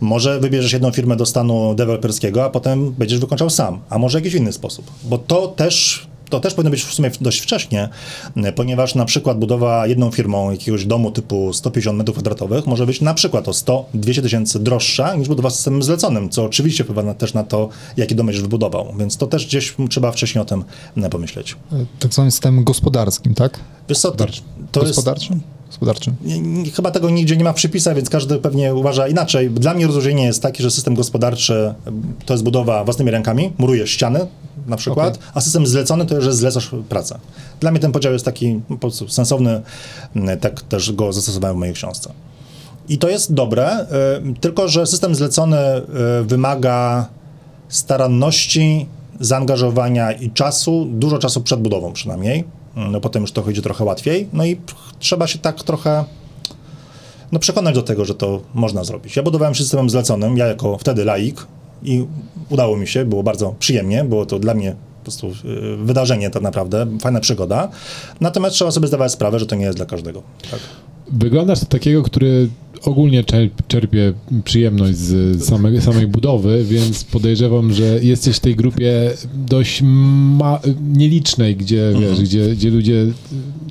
Może 0.00 0.40
wybierzesz 0.40 0.72
jedną 0.72 0.90
firmę 0.90 1.16
do 1.16 1.26
stanu 1.26 1.74
deweloperskiego, 1.74 2.44
a 2.44 2.50
potem 2.50 2.92
będziesz 2.92 3.18
wykończał 3.18 3.50
sam, 3.50 3.80
a 3.90 3.98
może 3.98 4.18
jakiś 4.18 4.34
inny 4.34 4.52
sposób, 4.52 4.90
bo 5.04 5.18
to 5.18 5.48
też 5.48 6.06
to 6.32 6.40
też 6.40 6.54
powinno 6.54 6.70
być 6.70 6.84
w 6.84 6.94
sumie 6.94 7.10
dość 7.20 7.40
wcześnie, 7.40 7.88
e, 8.36 8.52
ponieważ 8.52 8.94
na 8.94 9.04
przykład 9.04 9.38
budowa 9.38 9.86
jedną 9.86 10.10
firmą 10.10 10.50
jakiegoś 10.50 10.86
domu 10.86 11.10
typu 11.10 11.52
150 11.52 12.02
m2 12.02 12.62
może 12.66 12.86
być 12.86 13.00
na 13.00 13.14
przykład 13.14 13.48
o 13.48 13.50
100-200 13.50 14.22
tysięcy 14.22 14.58
droższa 14.58 15.14
niż 15.14 15.28
budowa 15.28 15.50
systemem 15.50 15.82
zleconym, 15.82 16.30
co 16.30 16.44
oczywiście 16.44 16.84
wpływa 16.84 17.02
na, 17.02 17.14
też 17.14 17.34
na 17.34 17.44
to, 17.44 17.68
jaki 17.96 18.14
dom 18.14 18.26
będziesz 18.26 18.42
wybudował, 18.42 18.94
więc 18.98 19.16
to 19.16 19.26
też 19.26 19.46
gdzieś 19.46 19.74
trzeba 19.90 20.12
wcześniej 20.12 20.42
o 20.42 20.44
tym 20.44 20.64
e, 20.96 21.10
pomyśleć. 21.10 21.56
Tak 21.98 22.12
zwanym 22.12 22.30
systemem 22.30 22.64
gospodarskim, 22.64 23.34
tak? 23.34 23.60
Wiesz 23.88 23.98
co, 23.98 24.10
to, 24.10 24.26
to 24.72 24.80
jest... 24.80 24.92
Gospodarczym? 24.94 25.40
Gospodarczym. 25.66 26.14
Nie, 26.24 26.40
nie, 26.40 26.70
chyba 26.70 26.90
tego 26.90 27.10
nigdzie 27.10 27.36
nie 27.36 27.44
ma 27.44 27.52
w 27.52 27.56
przepisach, 27.56 27.96
więc 27.96 28.10
każdy 28.10 28.38
pewnie 28.38 28.74
uważa 28.74 29.08
inaczej. 29.08 29.50
Dla 29.50 29.74
mnie 29.74 29.86
rozróżnienie 29.86 30.24
jest 30.24 30.42
takie, 30.42 30.62
że 30.62 30.70
system 30.70 30.94
gospodarczy 30.94 31.74
to 32.26 32.34
jest 32.34 32.44
budowa 32.44 32.84
własnymi 32.84 33.10
rękami, 33.10 33.52
murujesz 33.58 33.90
ściany 33.90 34.26
na 34.66 34.76
przykład, 34.76 35.14
Okej. 35.16 35.28
a 35.34 35.40
system 35.40 35.66
zlecony 35.66 36.06
to, 36.06 36.20
że 36.20 36.32
zlecasz 36.32 36.70
pracę. 36.88 37.18
Dla 37.60 37.70
mnie 37.70 37.80
ten 37.80 37.92
podział 37.92 38.12
jest 38.12 38.24
taki 38.24 38.60
po 38.68 38.76
prostu 38.76 39.08
sensowny, 39.08 39.62
mm, 40.16 40.38
tak 40.38 40.62
też 40.62 40.92
go 40.92 41.12
zastosowałem 41.12 41.56
w 41.56 41.58
mojej 41.58 41.74
książce. 41.74 42.12
I 42.88 42.98
to 42.98 43.08
jest 43.08 43.34
dobre, 43.34 43.80
y, 43.80 44.40
tylko 44.40 44.68
że 44.68 44.86
system 44.86 45.14
zlecony 45.14 45.58
y, 46.20 46.24
wymaga 46.24 47.08
staranności, 47.68 48.86
zaangażowania 49.20 50.12
i 50.12 50.30
czasu, 50.30 50.86
dużo 50.90 51.18
czasu 51.18 51.40
przed 51.40 51.60
budową 51.60 51.92
przynajmniej. 51.92 52.44
No 52.76 53.00
potem 53.00 53.22
już 53.22 53.32
to 53.32 53.42
chodzi 53.42 53.62
trochę 53.62 53.84
łatwiej. 53.84 54.28
No 54.32 54.44
i 54.44 54.60
trzeba 54.98 55.26
się 55.26 55.38
tak 55.38 55.62
trochę 55.62 56.04
no 57.32 57.38
przekonać 57.38 57.74
do 57.74 57.82
tego, 57.82 58.04
że 58.04 58.14
to 58.14 58.40
można 58.54 58.84
zrobić. 58.84 59.16
Ja 59.16 59.22
budowałem 59.22 59.54
systemem 59.54 59.90
zleconym, 59.90 60.36
ja 60.36 60.46
jako 60.46 60.78
wtedy 60.78 61.04
laik 61.04 61.46
i 61.84 62.06
udało 62.50 62.76
mi 62.76 62.86
się, 62.86 63.04
było 63.04 63.22
bardzo 63.22 63.54
przyjemnie, 63.58 64.04
było 64.04 64.26
to 64.26 64.38
dla 64.38 64.54
mnie 64.54 64.74
po 64.98 65.04
prostu 65.04 65.26
y, 65.26 65.76
wydarzenie 65.76 66.30
tak 66.30 66.42
naprawdę, 66.42 66.86
fajna 67.00 67.20
przygoda. 67.20 67.68
Natomiast 68.20 68.54
trzeba 68.54 68.70
sobie 68.70 68.88
zdawać 68.88 69.12
sprawę, 69.12 69.38
że 69.38 69.46
to 69.46 69.56
nie 69.56 69.64
jest 69.64 69.78
dla 69.78 69.86
każdego. 69.86 70.22
Tak. 70.50 70.60
Wyglądasz 71.12 71.60
na 71.60 71.66
takiego, 71.66 72.02
który 72.02 72.48
ogólnie 72.84 73.22
czer- 73.22 73.50
czerpie 73.68 74.12
przyjemność 74.44 74.96
z 74.96 75.44
samej, 75.44 75.80
samej 75.80 76.06
budowy, 76.06 76.64
więc 76.64 77.04
podejrzewam, 77.04 77.72
że 77.72 77.98
jesteś 78.02 78.36
w 78.36 78.40
tej 78.40 78.56
grupie 78.56 79.10
dość 79.34 79.82
nielicznej, 80.92 81.56
gdzie, 81.56 81.92
wiesz, 82.00 82.20
gdzie, 82.20 82.48
gdzie 82.56 82.70
ludzie 82.70 83.06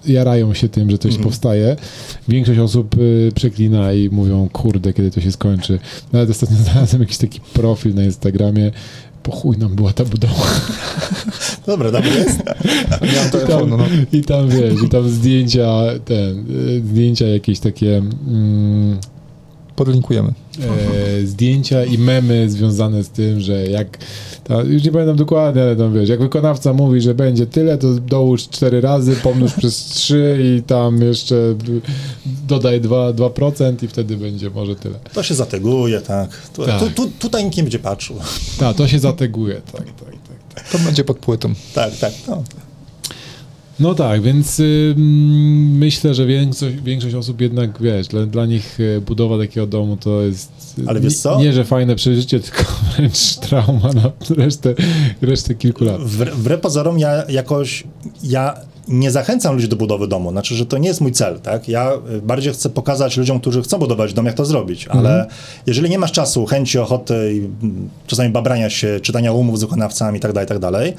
jarają 0.08 0.54
się 0.54 0.70
tym, 0.70 0.92
że 0.92 0.98
coś 0.98 1.18
powstaje. 1.18 1.76
Większość 2.28 2.60
osób 2.60 2.96
y, 2.98 3.32
przeklina 3.36 3.94
i 3.94 4.10
mówią, 4.10 4.50
kurde, 4.54 4.94
kiedy 4.94 5.12
to 5.12 5.22
się 5.22 5.32
skończy. 5.32 5.80
Nawet 6.14 6.30
ostatnio 6.30 6.58
znalazłem 6.58 7.02
jakiś 7.02 7.18
taki 7.18 7.40
profil 7.54 7.96
na 7.96 8.04
Instagramie, 8.04 8.72
po 9.24 9.32
chuj 9.32 9.58
nam 9.58 9.76
była 9.76 9.94
ta 9.94 10.06
budowa. 10.06 10.46
Dobra, 11.68 11.92
dobry 11.92 12.10
jest. 12.10 12.40
Telefonu, 13.32 13.48
tam, 13.48 13.70
no. 13.70 13.86
I 14.14 14.22
tam 14.22 14.50
wiesz, 14.50 14.84
i 14.86 14.90
tam 14.90 15.10
zdjęcia, 15.10 15.68
ten, 16.06 16.46
y, 16.50 16.82
zdjęcia 16.88 17.28
jakieś 17.28 17.60
takie 17.60 17.98
mm, 17.98 18.98
Podlinkujemy. 19.86 20.34
e, 21.22 21.26
zdjęcia 21.26 21.86
i 21.86 21.98
memy 21.98 22.50
związane 22.50 23.04
z 23.04 23.10
tym, 23.10 23.40
że 23.40 23.68
jak, 23.68 23.98
ta, 24.44 24.62
już 24.62 24.84
nie 24.84 24.92
pamiętam 24.92 25.16
dokładnie, 25.16 25.62
ale 25.62 25.76
tam 25.76 25.94
wiesz, 25.94 26.10
jak 26.10 26.20
wykonawca 26.20 26.74
mówi, 26.74 27.02
że 27.02 27.14
będzie 27.16 27.46
tyle, 27.46 27.78
to 27.78 27.94
dołóż 27.94 28.44
cztery 28.50 28.82
razy, 28.82 29.16
pomnóż 29.16 29.54
przez 29.54 29.86
trzy 29.96 30.38
i 30.44 30.64
tam 30.64 31.02
jeszcze 31.02 31.56
dodaj 32.48 32.82
2%, 32.82 33.14
2% 33.14 33.84
i 33.84 33.88
wtedy 33.88 34.18
będzie 34.18 34.50
może 34.50 34.76
tyle. 34.76 35.00
To 35.14 35.24
się 35.24 35.36
zateguje, 35.36 36.02
tak. 36.02 36.30
Tu, 36.56 36.66
Tak. 36.66 36.80
Tu, 36.80 36.90
tu, 36.90 37.12
tutaj 37.20 37.44
nikt 37.44 37.58
nie 37.58 37.64
będzie 37.64 37.80
patrzył. 37.80 38.16
Tak, 38.60 38.76
to 38.76 38.88
się 38.88 39.00
zateguje, 39.00 39.56
tak, 39.56 39.86
tak, 39.86 39.86
tak. 39.96 40.56
tak. 40.56 40.70
To 40.70 40.80
będzie 40.80 41.04
pod 41.04 41.18
płytą. 41.18 41.54
Tak, 41.74 41.98
tak. 41.98 42.14
No. 42.28 42.44
No 43.82 43.96
tak, 43.96 44.22
więc 44.22 44.60
y, 44.60 44.96
myślę, 44.98 46.14
że 46.14 46.26
większość, 46.26 46.76
większość 46.76 47.16
osób 47.16 47.42
jednak, 47.42 47.82
wiesz, 47.82 48.08
dla, 48.08 48.26
dla 48.26 48.46
nich 48.46 48.80
y, 48.80 49.02
budowa 49.06 49.38
takiego 49.38 49.68
domu 49.68 49.98
to 49.98 50.22
jest 50.22 50.52
y, 50.80 50.84
Ale 50.88 51.00
wiesz 51.00 51.14
nie- 51.14 51.20
co? 51.20 51.40
nie, 51.42 51.54
że 51.54 51.64
fajne 51.66 51.96
przeżycie, 51.96 52.40
tylko 52.50 52.64
wręcz 52.98 53.36
trauma 53.36 53.90
na 53.94 54.12
resztę, 54.36 54.74
resztę 55.22 55.56
kilku 55.56 55.84
lat. 55.84 56.02
Wbrew 56.02 56.36
wbrew 56.36 56.62
pozorom 56.62 57.00
ja 57.00 57.24
jakoś, 57.30 57.84
ja 58.24 58.56
nie 58.92 59.12
zachęcam 59.12 59.56
ludzi 59.56 59.68
do 59.68 59.76
budowy 59.76 60.08
domu, 60.08 60.32
znaczy, 60.32 60.56
że 60.56 60.66
to 60.66 60.78
nie 60.78 60.88
jest 60.88 61.02
mój 61.02 61.12
cel, 61.12 61.40
tak? 61.40 61.68
Ja 61.68 61.92
y, 62.16 62.22
bardziej 62.22 62.54
chcę 62.54 62.70
pokazać 62.70 63.18
ludziom, 63.18 63.40
którzy 63.40 63.62
chcą 63.62 63.78
budować 63.78 64.14
dom, 64.14 64.26
jak 64.26 64.36
to 64.36 64.46
zrobić, 64.46 64.88
ale 64.88 65.28
jeżeli 65.68 65.90
nie 65.90 66.00
masz 66.00 66.12
czasu, 66.12 66.46
chęci, 66.46 66.80
ochoty 66.80 67.34
i 67.34 67.38
mm, 67.38 67.90
czasami 68.08 68.30
babrania 68.30 68.70
się, 68.70 69.00
czytania 69.00 69.34
umów 69.34 69.60
z 69.60 69.62
wykonawcami 69.62 70.18
i 70.18 70.22
tak 70.22 70.34
dalej, 70.34 70.46
i 70.46 70.50
tak 70.50 70.60
dalej, 70.60 70.94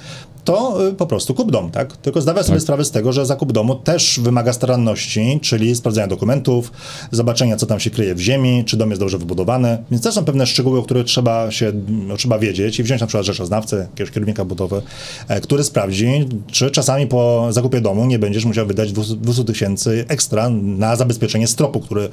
to 0.45 0.88
y, 0.88 0.95
po 0.95 1.07
prostu 1.07 1.34
kup 1.34 1.51
dom, 1.51 1.70
tak? 1.70 1.97
Tylko 1.97 2.20
zdawaj 2.20 2.45
sobie 2.45 2.61
sprawę 2.61 2.84
z 2.84 2.90
tego, 2.90 3.12
że 3.12 3.26
zakup 3.26 3.53
domu 3.53 3.74
też 3.74 4.20
wymaga 4.22 4.53
staranności, 4.53 5.38
czyli 5.43 5.76
sprawdzenia 5.76 6.07
dokumentów, 6.07 6.72
zobaczenia, 7.11 7.57
co 7.57 7.66
tam 7.66 7.80
się 7.80 7.90
kryje 7.90 8.14
w 8.14 8.20
ziemi, 8.20 8.64
czy 8.66 8.76
dom 8.76 8.90
jest 8.90 9.03
dobrze 9.03 9.18
wybudowany, 9.18 9.78
więc 9.90 10.03
też 10.03 10.14
są 10.14 10.24
pewne 10.24 10.47
szczegóły, 10.47 10.78
o 10.78 10.82
których 10.82 11.07
trzeba 11.07 11.51
się, 11.51 11.72
no, 11.88 12.16
trzeba 12.16 12.38
wiedzieć 12.38 12.78
i 12.78 12.82
wziąć 12.82 13.01
na 13.01 13.07
przykład 13.07 13.26
rzeczoznawcę, 13.26 13.76
jakiegoś 13.76 14.11
kierownika 14.11 14.45
budowy, 14.45 14.82
e, 15.28 15.40
który 15.40 15.64
sprawdzi, 15.64 16.28
czy 16.47 16.70
czasami 16.70 17.07
po 17.07 17.47
zakupie 17.51 17.80
domu 17.83 18.07
nie 18.07 18.18
będziesz 18.18 18.45
musiał 18.45 18.66
wydać 18.66 18.93
200 18.93 19.16
200 19.16 19.45
tysięcy 19.45 20.05
ekstra 20.09 20.51
na 20.51 20.97
zabezpieczenie 20.97 21.47
stropu, 21.47 21.80
który 21.80 22.09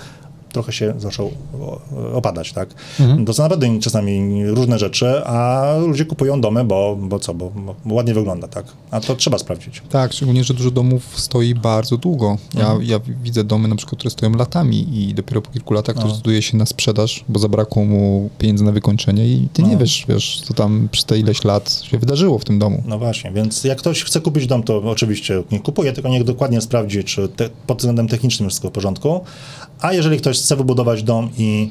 trochę 0.53 0.71
się 0.73 0.93
zaczął 0.97 1.31
opadać, 2.13 2.53
tak? 2.53 2.69
To 3.25 3.33
są 3.33 3.43
naprawdę 3.43 3.79
czasami 3.79 4.45
różne 4.47 4.79
rzeczy, 4.79 5.25
a 5.25 5.65
ludzie 5.87 6.05
kupują 6.05 6.41
domy, 6.41 6.63
bo, 6.63 6.97
bo 7.01 7.19
co, 7.19 7.33
bo, 7.33 7.51
bo 7.85 7.93
ładnie 7.93 8.13
wygląda, 8.13 8.47
tak? 8.47 8.65
A 8.91 8.99
to 8.99 9.15
trzeba 9.15 9.37
sprawdzić. 9.37 9.81
Tak, 9.89 10.13
szczególnie, 10.13 10.43
że 10.43 10.53
dużo 10.53 10.71
domów 10.71 11.19
stoi 11.19 11.55
bardzo 11.55 11.97
długo. 11.97 12.37
Ja, 12.53 12.61
Mhm. 12.61 12.83
ja 12.83 12.99
widzę 13.23 13.43
domy 13.43 13.67
na 13.67 13.75
przykład, 13.75 13.99
które 13.99 14.11
stoją 14.11 14.31
latami 14.31 14.87
i 15.09 15.13
dopiero 15.13 15.41
po 15.41 15.51
kilku 15.51 15.73
latach 15.73 15.95
ktoś 15.95 16.05
No. 16.09 16.15
zdecyduje 16.15 16.41
się 16.41 16.57
na 16.57 16.65
sprzedaż, 16.65 17.23
bo 17.29 17.39
zabrakło 17.39 17.85
mu 17.85 18.29
pieniędzy 18.37 18.63
na 18.63 18.71
wykończenie 18.71 19.27
i 19.27 19.47
ty 19.53 19.63
nie 19.63 19.73
No. 19.73 19.77
wiesz, 19.79 20.05
wiesz, 20.09 20.41
co 20.45 20.53
tam 20.53 20.89
przez 20.91 21.05
te 21.05 21.19
ileś 21.19 21.43
lat 21.43 21.81
się 21.83 21.97
wydarzyło 21.99 22.39
w 22.39 22.45
tym 22.45 22.59
domu. 22.59 22.83
No 22.85 22.99
właśnie, 22.99 23.31
więc 23.31 23.63
jak 23.63 23.77
ktoś 23.77 24.03
chce 24.03 24.21
kupić 24.21 24.47
dom, 24.47 24.63
to 24.63 24.77
oczywiście 24.77 25.43
nie 25.51 25.59
kupuje, 25.59 25.93
tylko 25.93 26.09
niech 26.09 26.23
dokładnie 26.23 26.61
sprawdzi, 26.61 27.03
czy 27.03 27.27
te, 27.29 27.49
pod 27.67 27.77
względem 27.77 28.07
technicznym 28.07 28.49
wszystko 28.49 28.69
w 28.69 28.71
porządku. 28.71 29.21
A 29.81 29.93
jeżeli 29.93 30.17
ktoś 30.17 30.38
chce 30.43 30.55
wybudować 30.55 31.03
dom 31.03 31.29
i, 31.37 31.69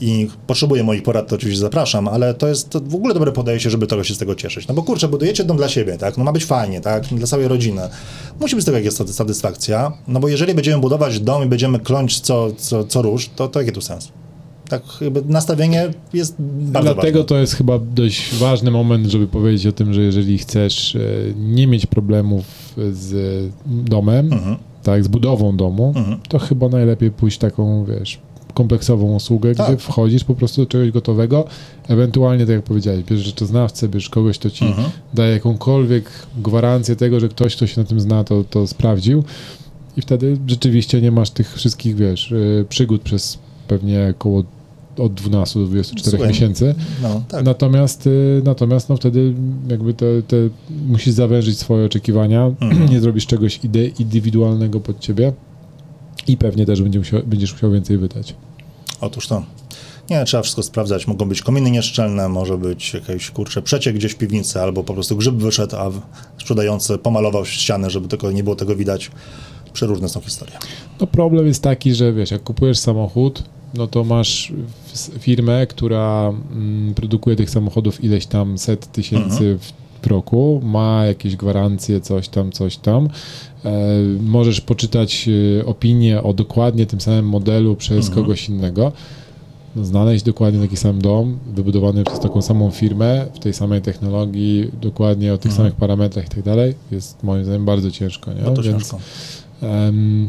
i 0.00 0.28
potrzebuje 0.46 0.84
moich 0.84 1.02
porad, 1.02 1.28
to 1.28 1.34
oczywiście 1.36 1.60
zapraszam, 1.60 2.08
ale 2.08 2.34
to 2.34 2.48
jest 2.48 2.78
w 2.78 2.94
ogóle 2.94 3.14
dobre 3.14 3.32
podejście, 3.32 3.70
żeby 3.70 3.86
trochę 3.86 4.04
się 4.04 4.14
z 4.14 4.18
tego 4.18 4.34
cieszyć. 4.34 4.68
No 4.68 4.74
bo 4.74 4.82
kurczę, 4.82 5.08
budujecie 5.08 5.44
dom 5.44 5.56
dla 5.56 5.68
siebie, 5.68 5.98
tak? 5.98 6.18
No 6.18 6.24
ma 6.24 6.32
być 6.32 6.44
fajnie, 6.44 6.80
tak? 6.80 7.04
Dla 7.04 7.26
całej 7.26 7.48
rodziny. 7.48 7.82
Musi 8.40 8.54
być 8.56 8.62
z 8.62 8.66
tego 8.66 8.78
jakaś 8.78 8.92
sat- 8.94 9.08
satysfakcja, 9.12 9.92
no 10.08 10.20
bo 10.20 10.28
jeżeli 10.28 10.54
będziemy 10.54 10.80
budować 10.80 11.20
dom 11.20 11.44
i 11.44 11.46
będziemy 11.46 11.78
kląć 11.78 12.20
co, 12.20 12.52
co, 12.56 12.84
co 12.84 13.02
róż, 13.02 13.30
to, 13.36 13.48
to 13.48 13.60
jaki 13.60 13.72
tu 13.72 13.80
sens? 13.80 14.08
Tak, 14.68 14.82
nastawienie 15.28 15.90
jest 16.12 16.34
bardzo 16.38 16.94
Dlatego 16.94 17.18
ważne. 17.18 17.28
to 17.28 17.38
jest 17.38 17.54
chyba 17.54 17.78
dość 17.78 18.34
ważny 18.34 18.70
moment, 18.70 19.06
żeby 19.06 19.26
powiedzieć 19.26 19.66
o 19.66 19.72
tym, 19.72 19.94
że 19.94 20.02
jeżeli 20.02 20.38
chcesz 20.38 20.96
e, 20.96 21.00
nie 21.36 21.66
mieć 21.66 21.86
problemów 21.86 22.44
z 22.92 23.12
domem, 23.66 24.32
Mhm. 24.32 24.56
Tak, 24.84 25.04
z 25.04 25.08
budową 25.08 25.56
domu, 25.56 25.92
Mhm. 25.96 26.18
to 26.28 26.38
chyba 26.38 26.68
najlepiej 26.68 27.10
pójść 27.10 27.38
taką, 27.38 27.84
wiesz, 27.84 28.18
kompleksową 28.54 29.14
usługę, 29.14 29.54
Tak. 29.54 29.66
gdzie 29.66 29.76
wchodzisz 29.76 30.24
po 30.24 30.34
prostu 30.34 30.62
do 30.62 30.66
czegoś 30.66 30.90
gotowego, 30.90 31.44
ewentualnie, 31.88 32.46
tak 32.46 32.54
jak 32.54 32.64
powiedziałeś, 32.64 33.04
bierzesz 33.04 33.26
rzeczoznawcę, 33.26 33.88
bierzesz 33.88 34.08
kogoś, 34.10 34.38
kto 34.38 34.50
ci 34.50 34.64
Mhm. 34.64 34.88
daje 35.14 35.32
jakąkolwiek 35.32 36.10
gwarancję 36.42 36.96
tego, 36.96 37.20
że 37.20 37.28
ktoś, 37.28 37.56
kto 37.56 37.66
się 37.66 37.80
na 37.80 37.86
tym 37.86 38.00
zna, 38.00 38.24
to, 38.24 38.44
to 38.50 38.66
sprawdził 38.66 39.24
i 39.96 40.00
wtedy 40.02 40.36
rzeczywiście 40.46 41.00
nie 41.00 41.10
masz 41.10 41.30
tych 41.30 41.54
wszystkich, 41.54 41.96
wiesz, 41.96 42.32
y, 42.32 42.64
przygód 42.68 43.02
przez 43.02 43.38
pewnie 43.68 44.08
około 44.16 44.42
od 44.98 45.14
12 45.14 45.60
do 45.60 45.66
24 45.66 46.10
Słuchaj, 46.10 46.28
miesięcy. 46.28 46.74
No, 47.02 47.22
tak. 47.28 47.44
Natomiast, 47.44 48.06
y, 48.06 48.42
natomiast 48.44 48.88
no 48.88 48.96
wtedy 48.96 49.34
jakby 49.68 49.94
te, 49.94 50.06
te 50.22 50.36
musisz 50.86 51.14
zawężyć 51.14 51.58
swoje 51.58 51.86
oczekiwania, 51.86 52.44
Mhm. 52.60 52.88
nie 52.92 53.00
zrobisz 53.00 53.26
czegoś 53.26 53.60
ide, 53.64 53.86
indywidualnego 53.86 54.80
pod 54.80 55.00
ciebie 55.00 55.32
i 56.26 56.36
pewnie 56.36 56.66
też 56.66 56.82
będzie 56.82 56.98
musiał, 56.98 57.20
będziesz 57.26 57.52
musiał 57.52 57.70
więcej 57.72 57.98
wydać. 57.98 58.34
Otóż 59.00 59.26
to. 59.26 59.42
Nie, 60.10 60.24
trzeba 60.24 60.42
wszystko 60.42 60.62
sprawdzać. 60.62 61.06
Mogą 61.06 61.28
być 61.28 61.42
kominy 61.42 61.70
nieszczelne, 61.70 62.28
może 62.28 62.58
być 62.58 62.94
jakiś, 62.94 63.30
kurczę, 63.30 63.62
przeciek 63.62 63.94
gdzieś 63.96 64.12
w 64.12 64.16
piwnicy, 64.16 64.60
albo 64.60 64.84
po 64.84 64.94
prostu 64.94 65.16
grzyb 65.16 65.34
wyszedł, 65.34 65.76
a 65.76 65.90
sprzedający 66.40 66.98
pomalował 66.98 67.44
ściany, 67.44 67.90
żeby 67.90 68.08
tylko 68.08 68.30
nie 68.32 68.44
było 68.44 68.56
tego 68.56 68.76
widać. 68.76 69.10
Przeróżne 69.72 70.08
są 70.08 70.20
historie. 70.20 70.54
No 71.00 71.06
problem 71.06 71.46
jest 71.46 71.62
taki, 71.62 71.94
że 71.94 72.12
wiesz, 72.12 72.30
jak 72.30 72.42
kupujesz 72.42 72.78
samochód, 72.78 73.42
no 73.76 73.86
to 73.86 74.04
masz 74.04 74.52
firmę, 75.18 75.66
która 75.66 76.32
mm, 76.52 76.94
produkuje 76.94 77.36
tych 77.36 77.50
samochodów 77.50 78.04
ileś 78.04 78.26
tam 78.26 78.58
set 78.58 78.92
tysięcy 78.92 79.58
w, 79.58 79.72
w 80.02 80.06
roku, 80.06 80.60
ma 80.64 81.04
jakieś 81.06 81.36
gwarancje, 81.36 82.00
coś 82.00 82.28
tam, 82.28 82.52
coś 82.52 82.76
tam. 82.76 83.08
E, 83.64 83.70
możesz 84.20 84.60
poczytać 84.60 85.28
e, 85.60 85.66
opinię 85.66 86.22
o 86.22 86.32
dokładnie 86.34 86.86
tym 86.86 87.00
samym 87.00 87.28
modelu 87.28 87.76
przez 87.76 88.10
kogoś 88.10 88.48
innego. 88.48 88.92
znaleźć 89.82 90.24
dokładnie 90.24 90.60
taki 90.60 90.76
sam 90.76 91.02
dom, 91.02 91.38
wybudowany 91.54 92.04
przez 92.04 92.20
taką 92.20 92.42
samą 92.42 92.70
firmę, 92.70 93.26
w 93.34 93.38
tej 93.38 93.54
samej 93.54 93.82
technologii, 93.82 94.70
dokładnie 94.82 95.34
o 95.34 95.38
tych 95.38 95.52
samych 95.52 95.74
parametrach 95.74 96.26
i 96.26 96.28
tak 96.28 96.42
dalej, 96.42 96.74
jest 96.90 97.22
moim 97.22 97.44
zdaniem 97.44 97.64
bardzo 97.64 97.90
ciężko, 97.90 98.32
nie? 98.32 98.42
No 98.42 98.50
to 98.50 98.62
Więc, 98.62 98.82
ciężko. 98.82 98.98
em, 99.62 100.28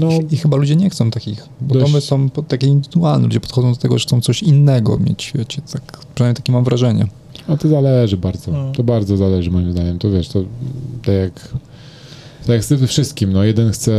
no, 0.00 0.08
I 0.30 0.36
chyba 0.36 0.56
ludzie 0.56 0.76
nie 0.76 0.90
chcą 0.90 1.10
takich, 1.10 1.44
bo 1.60 1.74
Dość- 1.74 1.86
domy 1.86 2.00
są 2.00 2.30
takie 2.30 2.66
indywidualne. 2.66 3.24
Ludzie 3.26 3.40
podchodzą 3.40 3.72
do 3.72 3.78
tego, 3.78 3.98
że 3.98 4.02
chcą 4.06 4.20
coś 4.20 4.42
innego 4.42 4.98
mieć 4.98 5.18
w 5.18 5.22
świecie. 5.22 5.62
Tak, 5.72 5.98
przynajmniej 6.14 6.36
takie 6.36 6.52
mam 6.52 6.64
wrażenie. 6.64 7.06
no 7.48 7.56
to 7.56 7.68
zależy 7.68 8.16
bardzo, 8.16 8.52
No. 8.52 8.72
to 8.72 8.82
bardzo 8.82 9.16
zależy 9.16 9.50
moim 9.50 9.72
zdaniem, 9.72 9.98
to 9.98 10.10
wiesz, 10.10 10.28
to 10.28 10.42
tak 11.04 11.14
jak 11.14 11.48
tak 12.40 12.48
jak 12.50 12.64
z 12.64 12.68
tym 12.68 12.86
wszystkim, 12.86 13.32
no 13.32 13.44
jeden 13.44 13.70
chce 13.70 13.92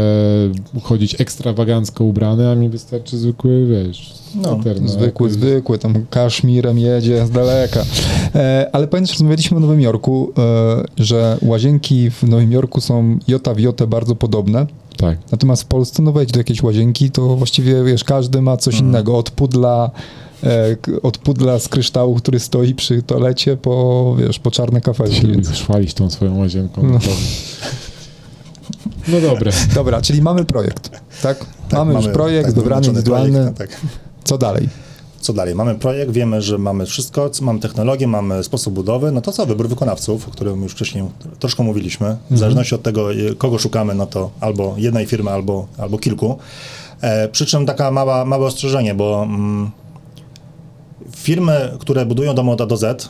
chodzić 0.84 1.22
ekstrawagancko 1.22 2.04
ubrany, 2.04 2.50
a 2.50 2.56
mi 2.56 2.70
wystarczy 2.70 3.18
zwykły, 3.18 3.66
wiesz, 3.68 4.14
No, 4.36 4.42
no, 4.66 4.88
zwykły, 4.88 5.06
jakoś- 5.06 5.32
zwykły, 5.32 5.78
tam 5.78 6.06
kaszmirem 6.10 6.80
jedzie 6.80 7.26
z 7.28 7.32
daleka. 7.32 7.84
E, 8.36 8.70
ale 8.74 8.88
pamiętasz, 8.88 9.14
rozmawialiśmy 9.16 9.58
o 9.58 9.60
Nowym 9.60 9.82
Jorku, 9.82 10.32
e, 10.38 11.04
że 11.04 11.38
łazienki 11.42 12.10
w 12.12 12.24
Nowym 12.24 12.52
Jorku 12.52 12.82
są 12.82 13.18
jota 13.28 13.54
w 13.54 13.60
jotę 13.60 13.88
bardzo 13.88 14.16
podobne. 14.16 14.68
Tak, 14.98 15.18
Natomiast 15.32 15.64
w 15.64 15.66
Polsce, 15.66 16.02
no 16.04 16.12
wejdź 16.12 16.32
do 16.32 16.40
jakiejś 16.40 16.64
łazienki, 16.64 17.12
to 17.12 17.36
właściwie, 17.36 17.84
wiesz, 17.84 18.04
każdy 18.04 18.42
ma 18.42 18.58
coś 18.58 18.74
Mhm. 18.74 18.90
innego. 18.90 19.18
Od 19.18 19.30
pudla, 19.32 19.92
e, 20.44 20.76
od 21.04 21.18
pudla 21.18 21.60
z 21.60 21.68
kryształu, 21.68 22.16
który 22.16 22.40
stoi 22.40 22.76
przy 22.76 23.04
toalecie, 23.04 23.58
po, 23.58 24.16
wiesz, 24.20 24.40
po 24.40 24.52
czarne 24.52 24.80
ty 24.82 24.86
kafelki. 24.86 25.22
lubisz 25.28 25.48
Więc... 25.48 25.62
chwalić 25.62 25.94
tą 25.94 26.10
swoją 26.10 26.38
łazienką. 26.38 26.84
No. 26.84 26.90
No, 26.92 27.00
no 29.08 29.22
dobre. 29.22 29.52
Dobra, 29.76 30.02
czyli 30.02 30.22
mamy 30.22 30.46
projekt, 30.46 30.90
tak? 30.90 31.02
Tak, 31.22 31.46
mamy, 31.72 31.94
już 31.94 32.08
projekt, 32.08 32.46
tak, 32.48 32.56
wyznaczony 32.56 32.88
indywidualny. 32.88 33.32
projekt, 33.40 33.58
tak. 33.58 33.70
Co 34.24 34.38
dalej? 34.38 34.70
Co 35.24 35.34
dalej? 35.34 35.56
Mamy 35.56 35.76
projekt, 35.76 36.12
wiemy, 36.12 36.42
że 36.42 36.58
mamy 36.58 36.86
wszystko, 36.86 37.32
mamy 37.42 37.60
technologię, 37.60 38.08
mamy 38.08 38.44
sposób 38.44 38.74
budowy, 38.74 39.12
no 39.12 39.22
to 39.22 39.32
co, 39.32 39.46
wybór 39.46 39.68
wykonawców, 39.68 40.28
o 40.28 40.32
którym 40.32 40.64
już 40.64 40.72
wcześniej 40.72 41.04
troszkę 41.40 41.64
mówiliśmy. 41.64 42.18
W 42.32 42.38
zależności 42.38 42.76
od 42.76 42.82
tego, 42.82 43.08
kogo 43.38 43.58
szukamy, 43.58 43.96
no 43.96 44.06
to 44.06 44.32
albo 44.40 44.76
jednej 44.78 45.06
firmy, 45.06 45.32
albo, 45.32 45.68
albo 45.78 45.98
kilku. 45.98 46.38
E, 47.02 47.30
przy 47.30 47.46
czym 47.46 47.66
taka 47.66 47.92
mała, 47.92 48.26
małe 48.26 48.46
ostrzeżenie, 48.46 48.96
bo 48.96 49.24
mm, 49.24 49.72
firmy, 51.16 51.78
które 51.80 52.06
budują 52.06 52.36
domy 52.36 52.52
od 52.52 52.62
A 52.62 52.66
do 52.66 52.78
Z, 52.78 53.10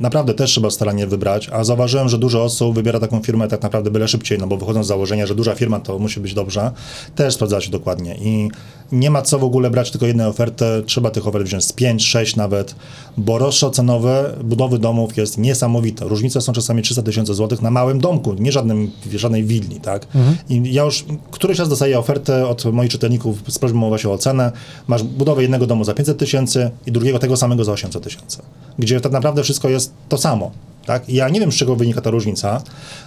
naprawdę 0.00 0.34
też 0.34 0.50
trzeba 0.50 0.70
starannie 0.70 1.06
wybrać, 1.06 1.48
a 1.52 1.64
zauważyłem, 1.64 2.08
że 2.08 2.18
dużo 2.18 2.44
osób 2.44 2.74
wybiera 2.74 3.00
taką 3.00 3.22
firmę 3.22 3.48
tak 3.48 3.62
naprawdę 3.62 3.90
byle 3.90 4.08
szybciej, 4.08 4.38
no 4.38 4.46
bo 4.46 4.56
wychodzą 4.56 4.84
z 4.84 4.86
założenia, 4.86 5.26
że 5.26 5.34
duża 5.34 5.54
firma 5.54 5.80
to 5.80 5.98
musi 5.98 6.20
być 6.20 6.34
dobrze, 6.34 6.70
też 7.14 7.34
sprawdza 7.34 7.60
się 7.60 7.70
dokładnie 7.70 8.14
i 8.14 8.48
nie 8.92 9.10
ma 9.10 9.22
co 9.22 9.38
w 9.38 9.44
ogóle 9.44 9.70
brać 9.70 9.90
tylko 9.90 10.06
jednej 10.06 10.26
oferty, 10.26 10.64
trzeba 10.86 11.10
tych 11.10 11.28
ofert 11.28 11.44
wziąć 11.44 11.64
z 11.64 11.72
5, 11.72 12.06
6 12.06 12.36
nawet, 12.36 12.74
bo 13.16 13.38
rozstrzał 13.38 13.70
cenowy 13.70 14.14
budowy 14.44 14.78
domów 14.78 15.16
jest 15.16 15.38
niesamowity. 15.38 16.04
Różnice 16.04 16.40
są 16.40 16.52
czasami 16.52 16.82
300 16.82 17.02
tysięcy 17.02 17.34
złotych 17.34 17.62
na 17.62 17.70
małym 17.70 18.00
domku, 18.00 18.34
nie 18.34 18.52
żadnym, 18.52 18.90
żadnej 19.14 19.44
willi, 19.44 19.80
tak? 19.80 20.06
I 20.48 20.72
ja 20.74 20.82
już 20.82 21.04
któryś 21.30 21.58
raz 21.58 21.68
dostaję 21.68 21.98
ofertę 21.98 22.48
od 22.48 22.64
moich 22.64 22.90
czytelników 22.90 23.38
z 23.48 23.58
prośbą 23.58 23.88
właśnie 23.88 24.10
o 24.10 24.18
cenę, 24.18 24.52
masz 24.88 25.02
budowę 25.02 25.42
jednego 25.42 25.66
domu 25.66 25.84
za 25.84 25.94
500 25.94 26.18
tysięcy 26.18 26.70
i 26.86 26.92
drugiego 26.92 27.18
tego 27.18 27.36
samego 27.36 27.64
za 27.64 27.72
800 27.72 28.02
tysięcy, 28.04 28.38
gdzie 28.80 29.00
tak 29.00 29.12
naprawdę 29.12 29.42
wszystko 29.42 29.68
jest 29.68 29.92
to 30.08 30.18
samo. 30.18 30.50
Tak? 30.86 31.08
I 31.08 31.14
ja 31.14 31.28
nie 31.28 31.40
wiem, 31.40 31.52
z 31.52 31.54
czego 31.54 31.76
wynika 31.76 32.00
ta 32.00 32.10
różnica. 32.10 32.62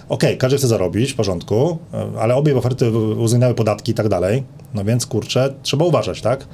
Okej, 0.08 0.38
każdy 0.38 0.58
chce 0.58 0.68
zarobić, 0.68 1.12
w 1.12 1.16
porządku, 1.16 1.78
e, 1.94 2.20
ale 2.20 2.34
obie 2.34 2.56
oferty 2.56 2.90
uwzględniały 2.98 3.54
podatki 3.54 3.92
i 3.92 3.94
tak 3.94 4.08
dalej, 4.08 4.42
no 4.74 4.84
więc 4.84 5.06
kurczę, 5.06 5.54
trzeba 5.62 5.84
uważać, 5.84 6.20
tak? 6.20 6.46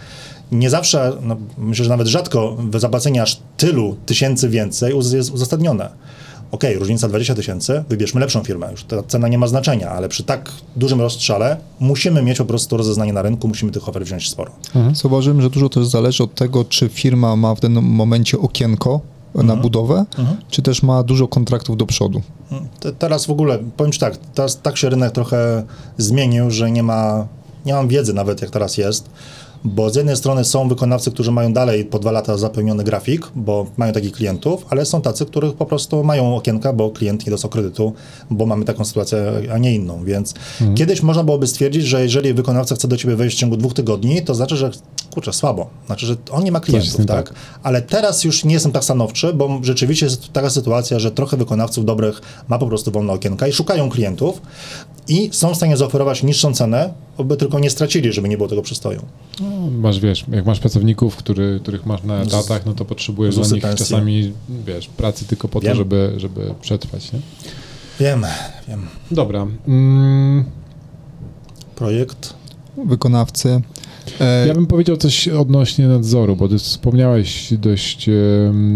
Nie 0.53 0.71
zawsze, 0.71 1.13
no, 1.23 1.37
myślę, 1.59 1.85
że 1.85 1.91
nawet 1.91 2.07
rzadko 2.07 2.57
zapłacenie 2.79 3.23
aż 3.23 3.41
tylu 3.57 3.97
tysięcy 4.07 4.49
więcej 4.49 4.95
jest 5.13 5.31
uzasadnione. 5.31 5.91
Okej, 6.51 6.79
różnica 6.79 7.09
20 7.09 7.35
tysięcy, 7.35 7.85
wybierzmy 7.89 8.21
lepszą 8.21 8.45
firmę, 8.45 8.69
już 8.71 8.85
ta 8.85 9.03
cena 9.03 9.29
nie 9.29 9.39
ma 9.39 9.47
znaczenia, 9.47 9.91
ale 9.91 10.09
przy 10.09 10.25
tak 10.25 10.53
dużym 10.77 11.01
rozstrzale 11.01 11.57
musimy 11.81 12.23
mieć 12.23 12.39
po 12.39 12.45
prostu 12.45 12.77
rozeznanie 12.77 13.13
na 13.13 13.23
rynku, 13.23 13.49
musimy 13.49 13.73
tych 13.73 13.89
ofert 13.89 14.07
wziąć 14.07 14.31
sporo. 14.31 14.51
Zauważyłem, 14.95 15.43
że 15.43 15.51
dużo 15.51 15.69
też 15.69 15.87
zależy 15.87 16.23
od 16.23 16.35
tego, 16.35 16.65
czy 16.65 16.89
firma 16.89 17.37
ma 17.37 17.55
w 17.55 17.61
danym 17.61 17.85
momencie 17.85 18.39
okienko 18.39 19.01
na 19.35 19.41
Mhm. 19.43 19.61
budowę, 19.61 20.05
czy 20.51 20.63
też 20.63 20.83
ma 20.83 21.03
dużo 21.03 21.29
kontraktów 21.29 21.77
do 21.77 21.87
przodu. 21.87 22.23
Te, 22.81 22.93
teraz 22.93 23.27
w 23.27 23.31
ogóle, 23.31 23.59
powiem 23.77 23.93
Ci 23.93 24.01
tak, 24.01 24.17
teraz 24.35 24.61
tak 24.63 24.77
się 24.77 24.89
rynek 24.91 25.13
trochę 25.13 25.63
zmienił, 25.99 26.51
że 26.51 26.71
nie 26.71 26.83
ma, 26.83 27.27
nie 27.67 27.73
mam 27.75 27.89
wiedzy 27.89 28.13
nawet 28.13 28.43
jak 28.43 28.51
teraz 28.51 28.77
jest, 28.79 29.11
bo 29.65 29.91
z 29.91 29.97
jednej 29.97 30.17
strony 30.17 30.45
są 30.45 30.69
wykonawcy, 30.69 31.11
którzy 31.11 31.33
mają 31.33 31.53
dalej 31.53 31.85
po 31.85 31.99
dwa 31.99 32.13
lata 32.13 32.37
zapełniony 32.37 32.85
grafik, 32.85 33.27
bo 33.35 33.67
mają 33.77 33.93
takich 33.93 34.13
klientów, 34.13 34.67
ale 34.71 34.87
są 34.87 35.03
tacy, 35.03 35.27
których 35.27 35.55
po 35.55 35.67
prostu 35.67 36.05
mają 36.05 36.37
okienka, 36.37 36.73
bo 36.73 36.91
klient 36.91 37.27
nie 37.27 37.31
dostał 37.31 37.51
kredytu, 37.51 37.93
bo 38.31 38.47
mamy 38.47 38.65
taką 38.65 38.85
sytuację, 38.85 39.33
a 39.53 39.59
nie 39.59 39.75
inną, 39.75 40.05
więc 40.05 40.35
kiedyś 40.75 41.03
można 41.03 41.25
byłoby 41.25 41.47
stwierdzić, 41.47 41.85
że 41.85 42.03
jeżeli 42.03 42.35
wykonawca 42.35 42.75
chce 42.75 42.89
do 42.89 42.97
Ciebie 42.97 43.17
wejść 43.17 43.37
w 43.37 43.41
ciągu 43.41 43.57
dwóch 43.57 43.75
tygodni, 43.75 44.23
to 44.23 44.35
znaczy, 44.35 44.57
że 44.57 44.71
kurczę, 45.15 45.33
słabo, 45.33 45.71
znaczy, 45.87 46.07
że 46.07 46.17
on 46.31 46.45
nie 46.45 46.53
ma 46.53 46.61
klientów, 46.61 47.07
tak? 47.07 47.07
tak. 47.07 47.35
Ale 47.63 47.83
teraz 47.83 48.25
już 48.25 48.45
nie 48.45 48.55
jestem 48.55 48.73
tak 48.73 48.85
stanowczy, 48.85 49.35
bo 49.35 49.61
rzeczywiście 49.63 50.07
jest 50.07 50.33
taka 50.33 50.51
sytuacja, 50.51 50.99
że 50.99 51.11
trochę 51.11 51.37
wykonawców 51.37 51.85
dobrych 51.85 52.21
ma 52.49 52.59
po 52.59 52.67
prostu 52.67 52.91
wolne 52.91 53.13
okienka 53.13 53.47
i 53.47 53.53
szukają 53.53 53.91
klientów 53.91 54.43
i 55.11 55.29
są 55.33 55.55
w 55.55 55.57
stanie 55.57 55.77
zaoferować 55.77 56.23
niższą 56.23 56.55
cenę, 56.55 56.95
by 57.25 57.37
tylko 57.37 57.59
nie 57.59 57.71
stracili, 57.71 58.13
żeby 58.13 58.29
nie 58.29 58.37
było 58.37 58.49
tego 58.49 58.63
przystoju. 58.63 59.03
No, 59.41 59.71
masz, 59.71 60.01
wiesz, 60.01 60.25
jak 60.33 60.47
masz 60.47 60.61
pracowników, 60.61 61.17
który, 61.17 61.61
których 61.63 61.87
masz 61.87 62.03
na 62.03 62.23
etatach, 62.23 62.67
no 62.67 62.73
to 62.73 62.85
potrzebujesz 62.85 63.35
dla 63.35 63.45
nich 63.47 63.63
pensje. 63.63 63.87
czasami, 63.87 64.33
wiesz, 64.67 64.89
pracy 64.89 65.25
tylko 65.25 65.49
po 65.49 65.61
to, 65.61 65.67
Wiem. 65.67 65.77
żeby, 65.77 66.15
żeby 66.17 66.55
przetrwać, 66.61 67.13
nie? 67.13 67.21
Wiem, 68.01 68.27
wiem. 68.69 68.87
Dobra. 69.11 69.47
Mm, 69.69 70.45
Projekt. 71.77 72.35
Wykonawcy. 72.87 73.61
E, 74.21 74.47
ja 74.47 74.55
bym 74.55 74.67
powiedział 74.67 74.97
coś 74.97 75.29
odnośnie 75.29 75.89
nadzoru, 75.89 76.37
bo 76.37 76.49
ty 76.49 76.59
wspomniałeś 76.59 77.55
dość 77.59 78.11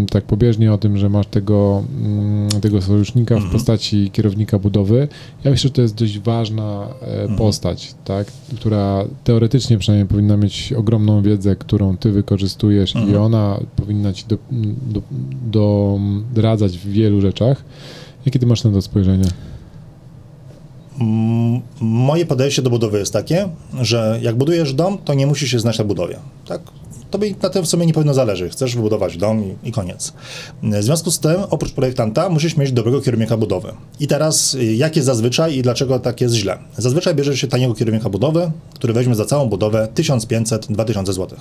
tak 0.09 0.23
pobieżnie 0.23 0.73
o 0.73 0.77
tym, 0.77 0.97
że 0.97 1.09
masz 1.09 1.27
tego, 1.27 1.83
mm, 2.01 2.49
tego 2.61 2.81
sojusznika 2.81 3.39
w 3.39 3.51
postaci 3.51 4.11
kierownika 4.11 4.59
budowy. 4.59 5.07
Ja 5.43 5.51
myślę, 5.51 5.67
że 5.67 5.73
to 5.73 5.81
jest 5.81 5.95
dość 5.95 6.19
ważna 6.19 6.87
e, 7.01 7.35
postać, 7.37 7.95
tak, 8.05 8.27
która 8.55 9.05
teoretycznie 9.23 9.77
przynajmniej 9.77 10.07
powinna 10.07 10.37
mieć 10.37 10.73
ogromną 10.73 11.21
wiedzę, 11.21 11.55
którą 11.55 11.97
ty 11.97 12.11
wykorzystujesz 12.11 12.93
i 13.11 13.15
ona 13.15 13.59
powinna 13.75 14.13
ci 14.13 14.25
do, 14.27 14.37
do, 14.87 15.01
do, 15.51 15.99
doradzać 16.33 16.77
w 16.77 16.89
wielu 16.89 17.21
rzeczach. 17.21 17.63
Jakie 18.25 18.39
ty 18.39 18.45
masz 18.45 18.63
na 18.63 18.71
to 18.71 18.81
spojrzenie? 18.81 19.25
Moje 21.81 22.25
podejście 22.25 22.61
do 22.61 22.69
budowy 22.69 22.99
jest 22.99 23.13
takie, 23.13 23.49
że 23.81 24.19
jak 24.21 24.35
budujesz 24.35 24.73
dom, 24.73 24.97
to 24.97 25.13
nie 25.13 25.27
musisz 25.27 25.51
się 25.51 25.59
znać 25.59 25.77
na 25.77 25.83
budowie. 25.85 26.19
Tak? 26.47 26.61
Tobie 27.11 27.35
na 27.43 27.49
tym 27.49 27.63
w 27.63 27.67
sumie 27.67 27.85
nie 27.85 27.93
powinno 27.93 28.13
zależeć. 28.13 28.51
Chcesz 28.51 28.75
wybudować 28.75 29.17
dom 29.17 29.43
i, 29.43 29.55
i 29.69 29.71
koniec. 29.71 30.13
W 30.63 30.83
związku 30.83 31.11
z 31.11 31.19
tym, 31.19 31.35
oprócz 31.49 31.71
projektanta, 31.71 32.29
musisz 32.29 32.57
mieć 32.57 32.71
dobrego 32.71 33.01
kierownika 33.01 33.37
budowy. 33.37 33.73
I 33.99 34.07
teraz, 34.07 34.57
jak 34.75 34.95
jest 34.95 35.05
zazwyczaj 35.05 35.55
i 35.55 35.61
dlaczego 35.61 35.99
tak 35.99 36.21
jest 36.21 36.35
źle? 36.35 36.57
Zazwyczaj 36.77 37.15
bierze 37.15 37.37
się 37.37 37.47
taniego 37.47 37.73
kierownika 37.73 38.09
budowy, 38.09 38.51
który 38.73 38.93
weźmie 38.93 39.15
za 39.15 39.25
całą 39.25 39.49
budowę 39.49 39.87
1500-2000 39.95 41.05
zł. 41.05 41.39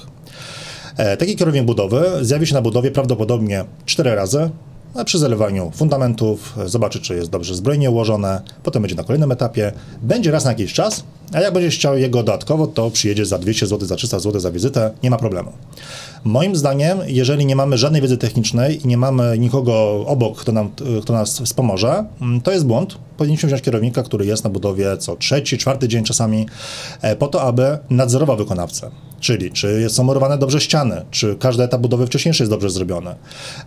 E, 0.96 1.16
Taki 1.16 1.36
kierownik 1.36 1.64
budowy 1.64 2.04
zjawi 2.20 2.46
się 2.46 2.54
na 2.54 2.62
budowie 2.62 2.90
prawdopodobnie 2.90 3.64
4 3.86 4.14
razy, 4.14 4.50
przy 5.04 5.18
zalewaniu 5.18 5.70
fundamentów, 5.74 6.58
zobaczy, 6.66 7.00
czy 7.00 7.14
jest 7.14 7.30
dobrze 7.30 7.54
zbrojnie 7.54 7.90
ułożone, 7.90 8.42
potem 8.62 8.82
będzie 8.82 8.96
na 8.96 9.04
kolejnym 9.04 9.32
etapie, 9.32 9.72
będzie 10.02 10.30
raz 10.30 10.44
na 10.44 10.50
jakiś 10.50 10.72
czas, 10.72 11.04
a 11.32 11.40
jak 11.40 11.54
będziesz 11.54 11.74
chciał 11.74 11.98
jego 11.98 12.22
dodatkowo, 12.22 12.66
to 12.66 12.90
przyjedzie 12.90 13.26
za 13.26 13.38
200 13.38 13.66
zł, 13.66 13.88
za 13.88 13.96
300 13.96 14.18
zł 14.18 14.40
za 14.40 14.50
wizytę, 14.50 14.90
nie 15.02 15.10
ma 15.10 15.16
problemu. 15.16 15.52
Moim 16.24 16.56
zdaniem, 16.56 16.98
jeżeli 17.06 17.46
nie 17.46 17.56
mamy 17.56 17.78
żadnej 17.78 18.02
wiedzy 18.02 18.16
technicznej 18.16 18.84
i 18.84 18.88
nie 18.88 18.96
mamy 18.96 19.38
nikogo 19.38 20.04
obok, 20.06 20.38
kto, 20.38 20.52
nam, 20.52 20.70
kto 21.02 21.12
nas 21.12 21.40
wspomoże, 21.40 22.04
mm, 22.20 22.40
to 22.40 22.52
jest 22.52 22.66
błąd. 22.66 22.98
Powinniśmy 23.16 23.46
wziąć 23.46 23.62
kierownika, 23.62 24.02
który 24.02 24.26
jest 24.26 24.44
na 24.44 24.50
budowie 24.50 24.96
co 24.96 25.16
trzeci, 25.16 25.58
czwarty 25.58 25.88
dzień 25.88 26.04
czasami, 26.04 26.46
e, 27.02 27.16
po 27.16 27.28
to, 27.28 27.42
aby 27.42 27.78
nadzorował 27.90 28.36
wykonawcę. 28.36 28.90
Czyli 29.20 29.50
czy 29.50 29.90
są 29.90 30.04
murowane 30.04 30.38
dobrze 30.38 30.60
ściany, 30.60 31.04
czy 31.10 31.36
każdy 31.36 31.62
etap 31.62 31.80
budowy 31.80 32.06
wcześniejszy 32.06 32.42
jest 32.42 32.52
dobrze 32.52 32.70
zrobiony, 32.70 33.14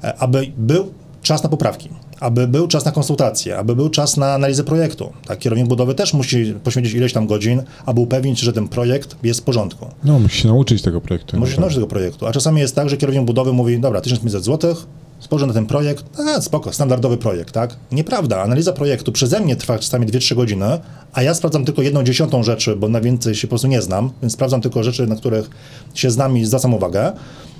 e, 0.03 0.17
aby 0.17 0.51
był 0.57 0.93
czas 1.28 1.43
na 1.43 1.49
poprawki, 1.49 1.89
aby 2.19 2.47
był 2.47 2.67
czas 2.67 2.86
na 2.86 2.91
konsultacje, 2.91 3.57
aby 3.57 3.75
był 3.75 3.89
czas 3.89 4.17
na 4.17 4.34
analizę 4.34 4.63
projektu. 4.63 5.13
Tak, 5.25 5.39
kierownik 5.39 5.67
budowy 5.67 5.95
też 5.95 6.13
musi 6.13 6.53
poświęcić 6.63 6.93
ileś 6.93 7.13
tam 7.13 7.28
godzin, 7.28 7.63
aby 7.86 8.01
upewnić, 8.01 8.39
że 8.39 8.53
ten 8.53 8.67
projekt 8.67 9.15
jest 9.23 9.39
w 9.39 9.43
porządku. 9.43 9.88
No, 10.03 10.19
musisz 10.19 10.41
się 10.41 10.47
nauczyć 10.47 10.82
tego 10.82 11.01
projektu. 11.01 11.39
Musisz 11.39 11.57
nauczyć 11.57 11.75
tego 11.75 11.88
projektu. 11.88 12.28
A 12.28 12.32
czasami 12.32 12.61
jest 12.61 12.75
tak, 12.75 12.89
że 12.89 12.97
kierownik 12.97 13.25
budowy 13.25 13.53
mówi, 13.53 13.80
dobra, 13.80 14.01
1500 14.01 14.43
zł, 14.43 14.75
spojrzę 15.19 15.47
na 15.47 15.53
ten 15.53 15.65
projekt, 15.65 16.05
a 16.19 16.41
spoko, 16.41 16.73
standardowy 16.73 17.17
projekt, 17.17 17.53
tak? 17.53 17.75
Nieprawda, 17.91 18.41
analiza 18.41 18.73
projektu 18.73 19.11
przeze 19.11 19.39
mnie 19.39 19.55
trwa 19.55 19.80
czasami 19.80 20.07
2-3 20.07 20.36
godziny, 20.36 20.80
a 21.13 21.23
ja 21.23 21.34
sprawdzam 21.34 21.65
tylko 21.65 21.82
jedną 21.82 22.03
dziesiątą 22.03 22.43
rzeczy, 22.43 22.75
bo 22.75 22.89
na 22.89 23.01
więcej 23.01 23.36
się 23.36 23.47
po 23.47 23.49
prostu 23.49 23.67
nie 23.67 23.82
znam, 23.82 24.11
więc 24.21 24.34
sprawdzam 24.34 24.61
tylko 24.61 24.84
rzeczy, 24.84 25.07
na 25.07 25.15
których 25.15 25.49
się 25.93 26.11
znam 26.11 26.38
i 26.38 26.45
zwracam 26.45 26.73
uwagę. 26.73 27.11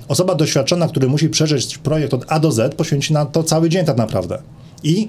Osoba 0.08 0.34
doświadczona, 0.34 0.88
który 0.88 1.08
musi 1.08 1.28
przeżyć 1.28 1.78
projekt 1.78 2.14
od 2.14 2.24
A 2.28 2.40
do 2.40 2.52
Z, 2.52 2.74
poświęci 2.74 3.12
na 3.12 3.26
to 3.26 3.42
cały 3.42 3.68
dzień 3.68 3.84
tak 3.84 3.96
naprawdę. 3.96 4.38
I 4.82 5.08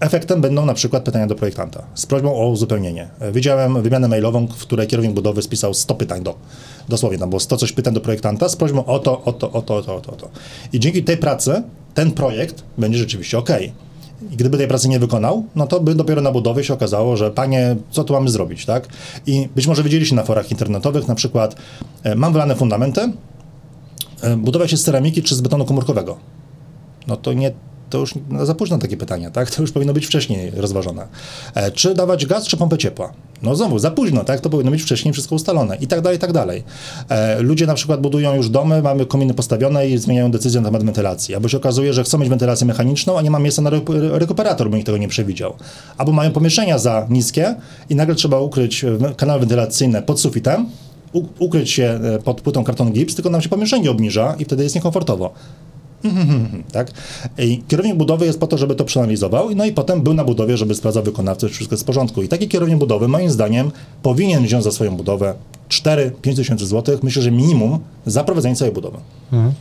Efektem 0.00 0.40
będą 0.40 0.66
na 0.66 0.74
przykład 0.74 1.02
pytania 1.02 1.26
do 1.26 1.34
projektanta 1.34 1.82
z 1.94 2.06
prośbą 2.06 2.34
o 2.34 2.48
uzupełnienie. 2.48 3.08
Widziałem 3.32 3.82
wymianę 3.82 4.08
mailową, 4.08 4.46
w 4.46 4.62
której 4.62 4.86
kierownik 4.86 5.14
budowy 5.14 5.42
spisał 5.42 5.74
100 5.74 5.94
pytań 5.94 6.22
do, 6.22 6.34
dosłownie 6.88 7.18
tam 7.18 7.28
było 7.28 7.40
100 7.40 7.56
coś 7.56 7.72
pytań 7.72 7.94
do 7.94 8.00
projektanta 8.00 8.48
z 8.48 8.56
prośbą 8.56 8.84
o 8.84 8.98
to, 8.98 9.24
o 9.24 9.32
to, 9.32 9.52
o 9.52 9.62
to, 9.62 9.76
o 9.76 9.82
to, 9.82 9.96
o 9.96 10.00
to. 10.00 10.12
O 10.12 10.16
to. 10.16 10.28
I 10.72 10.80
dzięki 10.80 11.04
tej 11.04 11.16
pracy 11.16 11.62
ten 11.94 12.12
projekt 12.12 12.62
będzie 12.78 12.98
rzeczywiście 12.98 13.38
ok. 13.38 13.50
I 14.32 14.36
gdyby 14.36 14.58
tej 14.58 14.68
pracy 14.68 14.88
nie 14.88 14.98
wykonał, 14.98 15.44
no 15.56 15.66
to 15.66 15.80
by 15.80 15.94
dopiero 15.94 16.22
na 16.22 16.32
budowie 16.32 16.64
się 16.64 16.74
okazało, 16.74 17.16
że 17.16 17.30
panie, 17.30 17.76
co 17.90 18.04
tu 18.04 18.12
mamy 18.12 18.30
zrobić, 18.30 18.66
tak? 18.66 18.88
I 19.26 19.48
być 19.56 19.66
może 19.66 19.82
widzieliście 19.82 20.16
na 20.16 20.22
forach 20.22 20.50
internetowych, 20.50 21.08
na 21.08 21.14
przykład 21.14 21.56
e, 22.02 22.14
mam 22.14 22.32
wylane 22.32 22.56
fundamenty, 22.56 23.12
e, 24.22 24.36
budowa 24.36 24.68
się 24.68 24.76
z 24.76 24.84
ceramiki 24.84 25.22
czy 25.22 25.34
z 25.34 25.40
betonu 25.40 25.64
komórkowego. 25.64 26.16
No 27.06 27.16
to 27.16 27.32
nie 27.32 27.52
to 27.90 27.98
już 27.98 28.14
za 28.42 28.54
późno 28.54 28.78
takie 28.78 28.96
pytania, 28.96 29.30
tak? 29.30 29.50
To 29.50 29.62
już 29.62 29.72
powinno 29.72 29.92
być 29.92 30.06
wcześniej 30.06 30.52
rozważone. 30.56 31.06
E, 31.54 31.70
czy 31.70 31.94
dawać 31.94 32.26
gaz, 32.26 32.46
czy 32.46 32.56
pompę 32.56 32.78
ciepła? 32.78 33.12
No 33.42 33.56
znowu, 33.56 33.78
za 33.78 33.90
późno, 33.90 34.24
tak? 34.24 34.40
To 34.40 34.50
powinno 34.50 34.70
być 34.70 34.82
wcześniej 34.82 35.12
wszystko 35.12 35.34
ustalone 35.34 35.76
i 35.76 35.86
tak 35.86 36.00
dalej, 36.00 36.16
i 36.16 36.20
tak 36.20 36.32
dalej. 36.32 36.62
E, 37.08 37.42
ludzie 37.42 37.66
na 37.66 37.74
przykład 37.74 38.00
budują 38.00 38.34
już 38.34 38.48
domy, 38.48 38.82
mamy 38.82 39.06
kominy 39.06 39.34
postawione 39.34 39.88
i 39.88 39.98
zmieniają 39.98 40.30
decyzję 40.30 40.60
na 40.60 40.68
temat 40.68 40.84
wentylacji. 40.84 41.34
Albo 41.34 41.48
się 41.48 41.56
okazuje, 41.56 41.92
że 41.92 42.04
chcą 42.04 42.18
mieć 42.18 42.28
wentylację 42.28 42.66
mechaniczną, 42.66 43.18
a 43.18 43.22
nie 43.22 43.30
ma 43.30 43.38
miejsca 43.38 43.62
na 43.62 43.70
rekuperator, 44.12 44.70
bo 44.70 44.76
nikt 44.76 44.86
tego 44.86 44.98
nie 44.98 45.08
przewidział. 45.08 45.54
Albo 45.98 46.12
mają 46.12 46.30
pomieszczenia 46.30 46.78
za 46.78 47.06
niskie 47.10 47.54
i 47.90 47.94
nagle 47.94 48.14
trzeba 48.14 48.40
ukryć 48.40 48.84
kanały 49.16 49.40
wentylacyjne 49.40 50.02
pod 50.02 50.20
sufitem, 50.20 50.66
ukryć 51.38 51.70
się 51.70 52.00
e, 52.02 52.18
pod 52.18 52.40
płytą 52.40 52.64
karton 52.64 52.92
gips, 52.92 53.14
tylko 53.14 53.30
nam 53.30 53.42
się 53.42 53.48
pomieszczenie 53.48 53.90
obniża 53.90 54.34
i 54.38 54.44
wtedy 54.44 54.62
jest 54.62 54.74
niekomfortowo. 54.74 55.32
tak? 56.72 56.90
I 57.38 57.62
kierownik 57.68 57.96
budowy 57.96 58.26
jest 58.26 58.40
po 58.40 58.46
to, 58.46 58.58
żeby 58.58 58.74
to 58.74 58.84
przeanalizował, 58.84 59.54
no 59.54 59.64
i 59.64 59.72
potem 59.72 60.02
był 60.02 60.14
na 60.14 60.24
budowie, 60.24 60.56
żeby 60.56 60.74
sprawdzał 60.74 61.02
wykonawcę, 61.02 61.48
czy 61.48 61.54
wszystko 61.54 61.74
jest 61.74 61.82
w 61.82 61.86
porządku. 61.86 62.22
I 62.22 62.28
taki 62.28 62.48
kierownik 62.48 62.78
budowy, 62.78 63.08
moim 63.08 63.30
zdaniem, 63.30 63.70
powinien 64.02 64.44
wziąć 64.44 64.64
za 64.64 64.72
swoją 64.72 64.96
budowę 64.96 65.34
4-5 65.68 66.36
tysięcy 66.36 66.66
złotych, 66.66 67.02
myślę, 67.02 67.22
że 67.22 67.30
minimum, 67.30 67.78
za 68.06 68.24
prowadzenie 68.24 68.56
całej 68.56 68.74
budowy. 68.74 68.98
Mhm. 69.32 69.52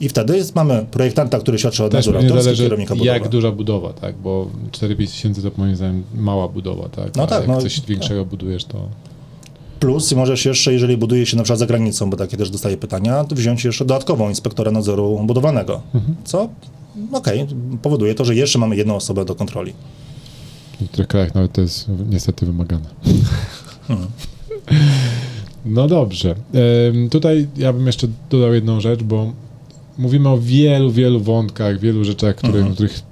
I 0.00 0.08
wtedy 0.08 0.36
jest, 0.36 0.54
mamy 0.54 0.86
projektanta, 0.90 1.38
który 1.38 1.58
świadczy 1.58 1.84
od 1.84 1.92
nadzór 1.92 2.16
autorski, 2.16 2.56
kierownika 2.56 2.94
budowy. 2.94 3.06
jak 3.06 3.28
duża 3.28 3.52
budowa, 3.52 3.92
tak? 3.92 4.16
Bo 4.16 4.46
4-5 4.70 4.96
tysięcy 4.96 5.42
to 5.42 5.50
moim 5.56 5.76
zdaniem 5.76 6.04
mała 6.14 6.48
budowa, 6.48 6.88
tak? 6.88 7.16
No 7.16 7.26
tak. 7.26 7.40
jak 7.40 7.48
no, 7.48 7.60
coś 7.60 7.80
większego 7.80 8.20
tak. 8.20 8.30
budujesz, 8.30 8.64
to... 8.64 8.88
Plus 9.80 10.12
możesz 10.12 10.44
jeszcze, 10.44 10.72
jeżeli 10.72 10.96
buduje 10.96 11.26
się 11.26 11.36
na 11.36 11.42
przykład 11.42 11.58
za 11.58 11.66
granicą, 11.66 12.10
bo 12.10 12.16
takie 12.16 12.36
też 12.36 12.50
dostaję 12.50 12.76
pytania, 12.76 13.24
wziąć 13.30 13.64
jeszcze 13.64 13.84
dodatkową 13.84 14.28
inspektora 14.28 14.70
nadzoru 14.70 15.20
budowanego, 15.24 15.80
mhm. 15.94 16.16
co 16.24 16.48
okej, 17.12 17.42
okay, 17.42 17.56
powoduje 17.82 18.14
to, 18.14 18.24
że 18.24 18.34
jeszcze 18.34 18.58
mamy 18.58 18.76
jedną 18.76 18.96
osobę 18.96 19.24
do 19.24 19.34
kontroli. 19.34 19.72
W 20.78 20.80
niektórych 20.80 21.08
krajach 21.08 21.34
nawet 21.34 21.52
to 21.52 21.60
jest 21.60 21.86
niestety 22.10 22.46
wymagane. 22.46 22.88
Mhm. 23.88 24.08
No 25.64 25.88
dobrze. 25.88 26.34
Tutaj 27.10 27.48
ja 27.56 27.72
bym 27.72 27.86
jeszcze 27.86 28.08
dodał 28.30 28.54
jedną 28.54 28.80
rzecz, 28.80 29.02
bo 29.02 29.32
mówimy 29.98 30.28
o 30.28 30.38
wielu, 30.38 30.90
wielu 30.90 31.20
wątkach, 31.20 31.80
wielu 31.80 32.04
rzeczach, 32.04 32.36
które, 32.36 32.58
mhm. 32.58 32.74
których 32.74 33.02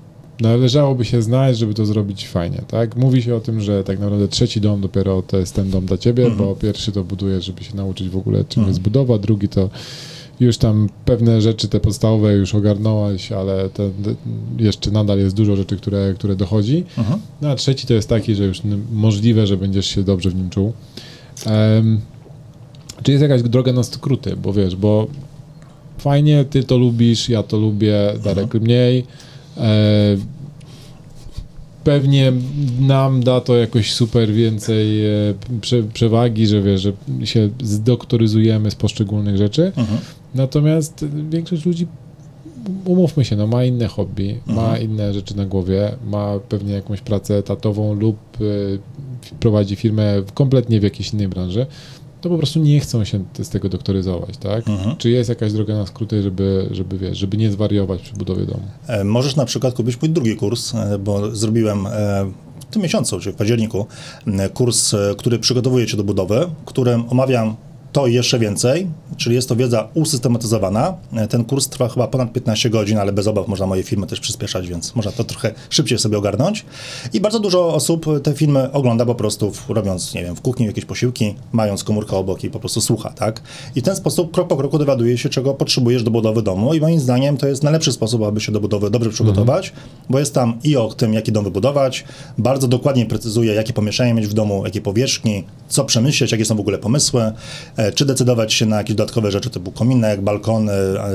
należałoby 0.41 1.05
się 1.05 1.23
znać, 1.23 1.59
żeby 1.59 1.75
to 1.75 1.87
zrobić 1.87 2.29
fajnie, 2.29 2.63
tak? 2.69 2.97
Mówi 2.97 3.23
się 3.23 3.35
o 3.35 3.41
tym, 3.41 3.61
że 3.61 3.85
tak 3.85 3.99
naprawdę 3.99 4.29
trzeci 4.29 4.61
dom 4.61 4.81
dopiero 4.81 5.23
to 5.23 5.37
jest 5.37 5.55
ten 5.55 5.71
dom 5.71 5.87
dla 5.87 5.99
ciebie, 5.99 6.25
mm 6.25 6.35
-hmm. 6.35 6.39
bo 6.39 6.55
pierwszy 6.57 6.93
to 6.93 7.05
budujesz, 7.05 7.45
żeby 7.45 7.65
się 7.65 7.77
nauczyć 7.77 8.09
w 8.09 8.17
ogóle 8.17 8.45
czym 8.45 8.61
mm 8.61 8.67
-hmm. 8.67 8.75
jest 8.75 8.81
budowa, 8.81 9.19
drugi 9.19 9.49
to 9.49 9.71
już 10.41 10.59
tam 10.59 10.89
pewne 11.05 11.41
rzeczy 11.41 11.69
te 11.69 11.81
podstawowe 11.81 12.35
już 12.35 12.55
ogarnąłeś, 12.55 13.33
ale 13.33 13.69
jeszcze 14.59 14.91
nadal 14.91 15.19
jest 15.19 15.37
dużo 15.37 15.57
rzeczy, 15.57 15.77
które, 15.77 16.15
które 16.15 16.37
dochodzi. 16.37 16.85
Mm 16.99 17.11
-hmm. 17.11 17.19
No 17.43 17.51
a 17.51 17.55
trzeci 17.55 17.87
to 17.87 17.95
jest 17.95 18.09
taki, 18.09 18.35
że 18.35 18.45
już 18.45 18.63
możliwe, 18.93 19.47
że 19.47 19.57
będziesz 19.57 19.87
się 19.87 20.03
dobrze 20.03 20.31
w 20.31 20.35
nim 20.35 20.51
czuł. 20.51 20.73
Um, 21.47 22.01
czy 23.03 23.13
jest 23.13 23.23
jakaś 23.23 23.43
droga 23.43 23.73
na 23.73 23.83
skróty, 23.83 24.37
bo 24.37 24.53
wiesz, 24.53 24.77
bo 24.77 25.07
fajnie, 25.99 26.45
ty 26.45 26.65
to 26.65 26.79
lubisz, 26.79 27.29
ja 27.29 27.43
to 27.43 27.57
lubię, 27.57 27.99
Darek 28.25 28.45
mhm. 28.45 28.65
mniej, 28.65 29.05
pewnie 31.87 32.33
nam 32.81 33.23
da 33.23 33.41
to 33.41 33.57
jakoś 33.57 33.93
super 33.93 34.33
więcej 34.33 35.07
e, 35.07 35.11
prze, 35.61 35.83
przewagi, 35.83 36.47
że 36.47 36.63
wiesz, 36.63 36.81
że 36.81 36.93
się 37.25 37.49
zdoktoryzujemy 37.63 38.71
z 38.71 38.75
poszczególnych 38.75 39.37
rzeczy. 39.37 39.73
Mhm. 39.77 39.99
Natomiast 40.35 41.05
większość 41.31 41.67
ludzi, 41.67 41.87
umówmy 42.85 43.25
się, 43.25 43.37
no, 43.37 43.47
ma 43.47 43.65
inne 43.65 43.87
hobby, 43.87 44.41
mhm. 44.49 44.57
ma 44.57 44.79
inne 44.79 45.15
rzeczy 45.15 45.37
na 45.37 45.47
głowie, 45.47 45.93
ma 46.07 46.39
pewnie 46.49 46.73
jakąś 46.73 47.01
pracę 47.01 47.39
etatową 47.39 47.95
lub 47.95 48.17
y, 48.41 48.79
prowadzi 49.41 49.77
firmę 49.77 50.23
kompletnie 50.35 50.81
w 50.81 50.83
jakiejś 50.83 51.13
innej 51.13 51.29
branży 51.29 51.67
to 52.21 52.29
po 52.29 52.37
prostu 52.39 52.59
nie 52.59 52.81
chcą 52.81 53.05
się 53.05 53.25
z 53.43 53.49
tego 53.49 53.69
doktoryzować, 53.69 54.37
tak? 54.37 54.69
Mhm. 54.69 54.97
Czy 54.97 55.11
jest 55.11 55.29
jakaś 55.29 55.53
droga 55.53 55.75
na 55.75 55.87
skróty, 55.87 56.23
żeby, 56.23 56.69
żeby, 56.71 56.99
wiesz, 56.99 57.19
żeby 57.19 57.37
nie 57.37 57.51
zwariować 57.51 58.03
przy 58.03 58.15
budowie 58.15 58.47
domu? 58.47 58.65
E, 58.87 59.05
możesz 59.05 59.37
na 59.37 59.45
przykład 59.45 59.75
kupić 59.75 60.03
mój 60.03 60.11
drugi 60.11 60.37
kurs, 60.37 60.75
e, 60.75 60.99
bo 60.99 61.37
zrobiłem 61.37 61.87
e, 61.87 61.91
w 62.61 62.65
tym 62.65 62.83
miesiącu, 62.83 63.21
czyli 63.21 63.35
w 63.35 63.39
październiku, 63.39 63.87
kurs, 64.55 64.95
który 65.19 65.39
przygotowuje 65.39 65.87
cię 65.87 65.97
do 65.97 66.05
budowy, 66.05 66.51
którym 66.65 67.05
omawiam 67.09 67.57
to 67.97 68.07
i 68.07 68.15
jeszcze 68.15 68.39
więcej, 68.39 68.87
czyli 69.17 69.35
jest 69.35 69.49
to 69.49 69.57
wiedza 69.57 69.89
usystematyzowana. 69.95 70.95
Ten 71.29 71.45
kurs 71.45 71.69
trwa 71.69 71.89
chyba 71.89 72.09
ponad 72.09 72.33
15 72.33 72.71
godzin, 72.71 72.99
ale 72.99 73.13
bez 73.13 73.27
obaw 73.27 73.49
można 73.49 73.67
moje 73.67 73.83
filmy 73.83 74.07
też 74.07 74.21
przyspieszać, 74.21 74.69
więc 74.69 74.95
można 74.95 75.13
to 75.13 75.25
trochę 75.25 75.55
szybciej 75.71 75.99
sobie 75.99 76.19
ogarnąć. 76.19 76.65
I 77.13 77.21
bardzo 77.21 77.41
dużo 77.41 77.75
osób 77.75 78.07
te 78.23 78.35
filmy 78.35 78.73
ogląda 78.73 79.07
po 79.07 79.15
prostu 79.15 79.53
robiąc, 79.69 80.15
nie 80.15 80.23
wiem, 80.23 80.37
w 80.37 80.41
kuchni 80.41 80.67
jakieś 80.67 80.85
posiłki, 80.85 81.35
mając 81.53 81.85
komórkę 81.85 82.17
obok 82.17 82.45
i 82.45 82.51
po 82.51 82.61
prostu 82.61 82.81
słucha, 82.81 83.11
tak? 83.11 83.43
I 83.77 83.81
w 83.81 83.85
ten 83.85 83.97
sposób 83.97 84.35
krok 84.35 84.49
po 84.49 84.57
kroku 84.57 84.79
dowiaduje 84.79 85.19
się, 85.19 85.29
czego 85.29 85.55
potrzebujesz 85.55 86.03
do 86.03 86.11
budowy 86.11 86.43
domu 86.43 86.75
i 86.75 86.81
moim 86.81 87.01
zdaniem 87.01 87.37
to 87.37 87.47
jest 87.47 87.63
najlepszy 87.63 87.93
sposób, 87.93 88.23
aby 88.23 88.41
się 88.41 88.53
do 88.53 88.61
budowy 88.61 88.91
dobrze 88.91 89.11
przygotować, 89.11 89.69
mhm. 89.69 89.87
bo 90.11 90.19
jest 90.19 90.35
tam 90.35 90.59
i 90.65 90.77
o 90.77 90.89
tym, 90.89 91.15
jaki 91.15 91.33
dom 91.33 91.45
wybudować, 91.45 92.05
bardzo 92.39 92.69
dokładnie 92.69 93.07
precyzuje, 93.07 93.55
jakie 93.55 93.73
pomieszczenie 93.73 94.15
mieć 94.15 94.27
w 94.27 94.33
domu, 94.33 94.65
jakie 94.65 94.81
powierzchni, 94.81 95.45
co 95.69 95.85
przemyśleć, 95.85 96.33
jakie 96.33 96.45
są 96.45 96.57
w 96.57 96.61
ogóle 96.61 96.79
pomysły, 96.79 97.33
e, 97.77 97.86
czy 97.95 98.05
decydować 98.05 98.53
się 98.53 98.67
na 98.67 98.77
jakieś 98.77 98.97
dodatkowe 98.97 99.31
rzeczy 99.31 99.51
typu 99.51 99.73
kominek, 99.73 100.21
balkony, 100.21 100.73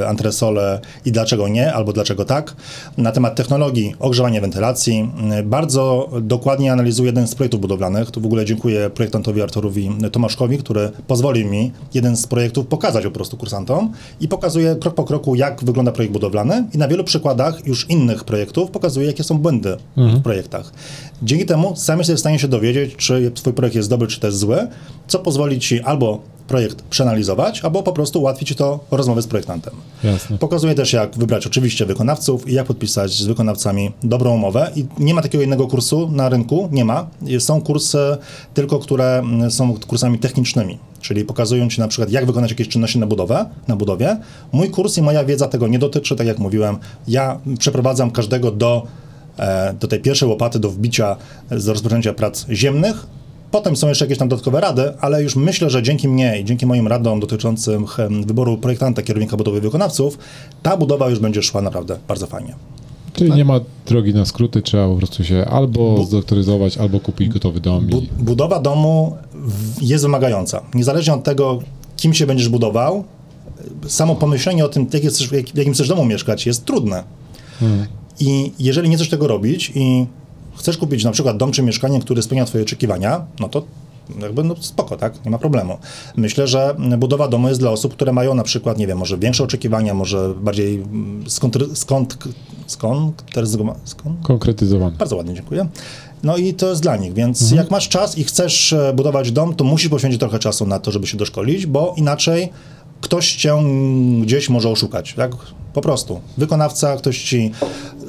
antresole 0.08 0.80
i 1.06 1.12
dlaczego 1.12 1.48
nie, 1.48 1.74
albo 1.74 1.94
dlaczego 1.94 2.26
tak. 2.26 2.56
Na 2.98 3.12
temat 3.12 3.36
technologii 3.36 3.96
ogrzewania 4.00 4.42
wentylacji 4.42 5.12
bardzo 5.44 6.10
dokładnie 6.22 6.72
analizuje 6.72 7.08
jeden 7.08 7.28
z 7.28 7.36
projektów 7.36 7.62
budowlanych. 7.62 8.12
Tu 8.12 8.22
w 8.22 8.26
ogóle 8.26 8.46
dziękuję 8.46 8.90
projektantowi 8.90 9.42
Arturowi 9.42 9.90
Tomaszkowi, 10.12 10.58
który 10.58 10.92
pozwolił 11.08 11.50
mi 11.50 11.72
jeden 11.94 12.18
z 12.18 12.28
projektów 12.28 12.68
pokazać 12.68 13.04
po 13.04 13.12
prostu 13.12 13.38
kursantom 13.38 13.92
i 14.22 14.28
pokazuje 14.28 14.76
krok 14.76 14.96
po 14.96 15.04
kroku, 15.04 15.36
jak 15.36 15.64
wygląda 15.64 15.92
projekt 15.92 16.14
budowlany 16.14 16.66
i 16.74 16.78
na 16.78 16.88
wielu 16.88 17.04
przykładach 17.04 17.68
już 17.68 17.90
innych 17.90 18.24
projektów 18.24 18.72
pokazuje, 18.72 19.08
jakie 19.08 19.24
są 19.24 19.38
błędy 19.38 19.78
mhm. 19.98 20.20
w 20.20 20.24
projektach. 20.24 20.74
Dzięki 21.24 21.46
temu 21.46 21.76
sam 21.76 21.98
jesteś 21.98 22.16
w 22.16 22.20
stanie 22.20 22.40
się 22.40 22.48
dowiedzieć, 22.48 22.96
czy 22.96 23.32
twój 23.32 23.54
projekt 23.54 23.76
jest 23.76 23.90
dobry, 23.90 24.08
czy 24.08 24.20
też 24.20 24.36
zły, 24.36 24.68
co 25.08 25.20
pozwoli 25.20 25.60
ci 25.60 25.82
albo 25.82 26.22
projekt 26.52 26.82
przeanalizować, 26.82 27.62
albo 27.62 27.84
po 27.84 27.94
prostu 27.94 28.20
ułatwić 28.20 28.56
to 28.56 28.80
rozmowę 28.92 29.22
z 29.22 29.28
projektantem. 29.28 29.74
Jasne. 30.04 30.38
Pokazuje 30.38 30.76
też, 30.76 30.94
jak 30.94 31.18
wybrać 31.18 31.48
oczywiście 31.48 31.86
wykonawców 31.86 32.50
i 32.50 32.54
jak 32.54 32.68
podpisać 32.68 33.12
z 33.12 33.26
wykonawcami 33.26 33.92
dobrą 34.04 34.34
umowę. 34.34 34.72
I 34.76 34.86
nie 34.98 35.14
ma 35.14 35.22
takiego 35.22 35.42
jednego 35.42 35.68
kursu 35.68 36.12
na 36.12 36.30
rynku, 36.30 36.70
nie 36.72 36.86
ma. 36.86 37.08
Są 37.40 37.62
kursy 37.62 38.18
tylko, 38.54 38.80
które 38.80 39.20
mm, 39.20 39.52
są 39.52 39.74
kursami 39.88 40.20
technicznymi, 40.20 40.78
czyli 41.02 41.26
pokazują 41.26 41.70
ci 41.70 41.80
na 41.80 41.88
przykład, 41.88 42.12
jak 42.12 42.26
wykonać 42.26 42.50
jakieś 42.50 42.68
czynności 42.68 43.00
na, 43.00 43.08
budowę, 43.08 43.46
na 43.68 43.76
budowie. 43.76 44.18
Mój 44.52 44.70
kurs 44.70 44.98
i 44.98 45.02
moja 45.02 45.24
wiedza 45.24 45.48
tego 45.48 45.68
nie 45.68 45.80
dotyczy, 45.80 46.16
tak 46.16 46.28
jak 46.28 46.40
mówiłem. 46.40 46.78
Ja 47.08 47.40
przeprowadzam 47.60 48.12
każdego 48.12 48.52
do 48.52 48.88
e, 49.40 49.74
do 49.74 49.88
tej 49.88 50.00
pierwszej 50.00 50.30
łopaty, 50.30 50.60
do 50.60 50.70
wbicia, 50.70 51.16
do 51.50 51.74
rozpoczęcia 51.74 52.14
prac 52.14 52.46
ziemnych, 52.50 53.08
Potem 53.52 53.76
są 53.76 53.88
jeszcze 53.88 54.06
jakieś 54.06 54.18
tam 54.18 54.30
dodatkowe 54.30 54.62
rady, 54.62 54.94
ale 55.00 55.24
już 55.24 55.36
myślę, 55.36 55.70
że 55.70 55.84
dzięki 55.84 56.08
mnie 56.08 56.40
i 56.40 56.46
dzięki 56.46 56.66
moim 56.66 56.88
radom 56.88 57.20
dotyczącym 57.20 57.86
wyboru 58.26 58.58
projektanta, 58.58 59.02
kierownika 59.02 59.38
budowy 59.38 59.62
wykonawców, 59.62 60.18
ta 60.64 60.78
budowa 60.78 61.10
już 61.10 61.20
będzie 61.20 61.42
szła 61.42 61.62
naprawdę 61.62 61.98
bardzo 62.08 62.28
fajnie. 62.28 62.56
Czyli 63.14 63.30
tak. 63.30 63.38
nie 63.38 63.46
ma 63.46 63.60
drogi 63.86 64.14
na 64.14 64.26
skróty, 64.26 64.62
trzeba 64.62 64.88
po 64.88 64.96
prostu 64.96 65.24
się 65.24 65.46
albo 65.46 65.96
Bu 65.96 66.06
zdoktoryzować, 66.06 66.78
albo 66.78 67.00
kupić 67.00 67.30
gotowy 67.30 67.60
dom. 67.60 67.88
Bu 67.88 68.02
budowa 68.20 68.60
domu 68.60 69.18
jest 69.82 70.04
wymagająca. 70.04 70.62
Niezależnie 70.74 71.14
od 71.14 71.24
tego, 71.24 71.60
kim 71.98 72.14
się 72.14 72.28
będziesz 72.28 72.50
budował, 72.50 73.04
samo 73.88 74.16
pomyślenie 74.16 74.66
o 74.66 74.70
tym, 74.70 74.88
jak 74.94 75.04
chcesz, 75.04 75.28
w 75.28 75.32
jakim 75.58 75.74
chcesz 75.74 75.88
domu 75.88 76.06
mieszkać, 76.06 76.46
jest 76.46 76.66
trudne. 76.66 77.04
I 78.20 78.52
jeżeli 78.60 78.90
nie 78.90 78.96
chcesz 78.96 79.10
tego 79.10 79.28
robić 79.28 79.72
i 79.76 80.06
chcesz 80.56 80.78
kupić 80.78 81.04
na 81.04 81.12
przykład 81.12 81.38
dom 81.38 81.52
czy 81.52 81.64
mieszkanie, 81.64 82.00
które 82.00 82.22
spełnia 82.22 82.46
twoje 82.46 82.64
oczekiwania, 82.64 83.26
no 83.40 83.50
to 83.50 83.64
jakby 84.20 84.44
no 84.44 84.56
spoko, 84.60 84.98
tak? 84.98 85.26
Nie 85.26 85.32
ma 85.32 85.38
problemu. 85.38 85.78
Myślę, 86.16 86.48
że 86.48 86.76
budowa 86.98 87.28
domu 87.28 87.48
jest 87.48 87.60
dla 87.60 87.72
osób, 87.72 87.94
które 87.94 88.14
mają 88.14 88.34
na 88.34 88.44
przykład, 88.44 88.78
nie 88.78 88.88
wiem, 88.88 88.98
może 88.98 89.18
większe 89.18 89.44
oczekiwania, 89.44 89.94
może 89.94 90.34
bardziej 90.42 90.76
mm, 90.76 91.24
skąd, 91.30 91.58
skąd, 91.74 92.18
skąd, 92.68 93.24
skąd? 93.84 94.22
Konkretyzowane. 94.24 94.98
Bardzo 94.98 95.16
ładnie, 95.16 95.34
dziękuję. 95.34 95.68
No 96.24 96.38
i 96.38 96.54
to 96.54 96.70
jest 96.70 96.82
dla 96.82 96.98
nich, 96.98 97.14
więc 97.14 97.52
jak 97.52 97.72
masz 97.72 97.90
czas 97.90 98.18
i 98.18 98.24
chcesz 98.24 98.74
e, 98.74 98.94
budować 98.94 99.32
dom, 99.32 99.56
to 99.56 99.64
musisz 99.64 99.90
poświęcić 99.90 100.20
trochę 100.20 100.40
czasu 100.40 100.66
na 100.66 100.80
to, 100.80 100.92
żeby 100.92 101.08
się 101.08 101.18
doszkolić, 101.18 101.66
bo 101.66 101.94
inaczej 101.98 102.50
ktoś 103.02 103.36
cię 103.36 103.56
gdzieś 104.22 104.50
może 104.50 104.70
oszukać, 104.70 105.14
tak? 105.14 105.32
Po 105.74 105.82
prostu. 105.82 106.22
Wykonawca, 106.38 106.98
ktoś 106.98 107.24
ci... 107.24 107.52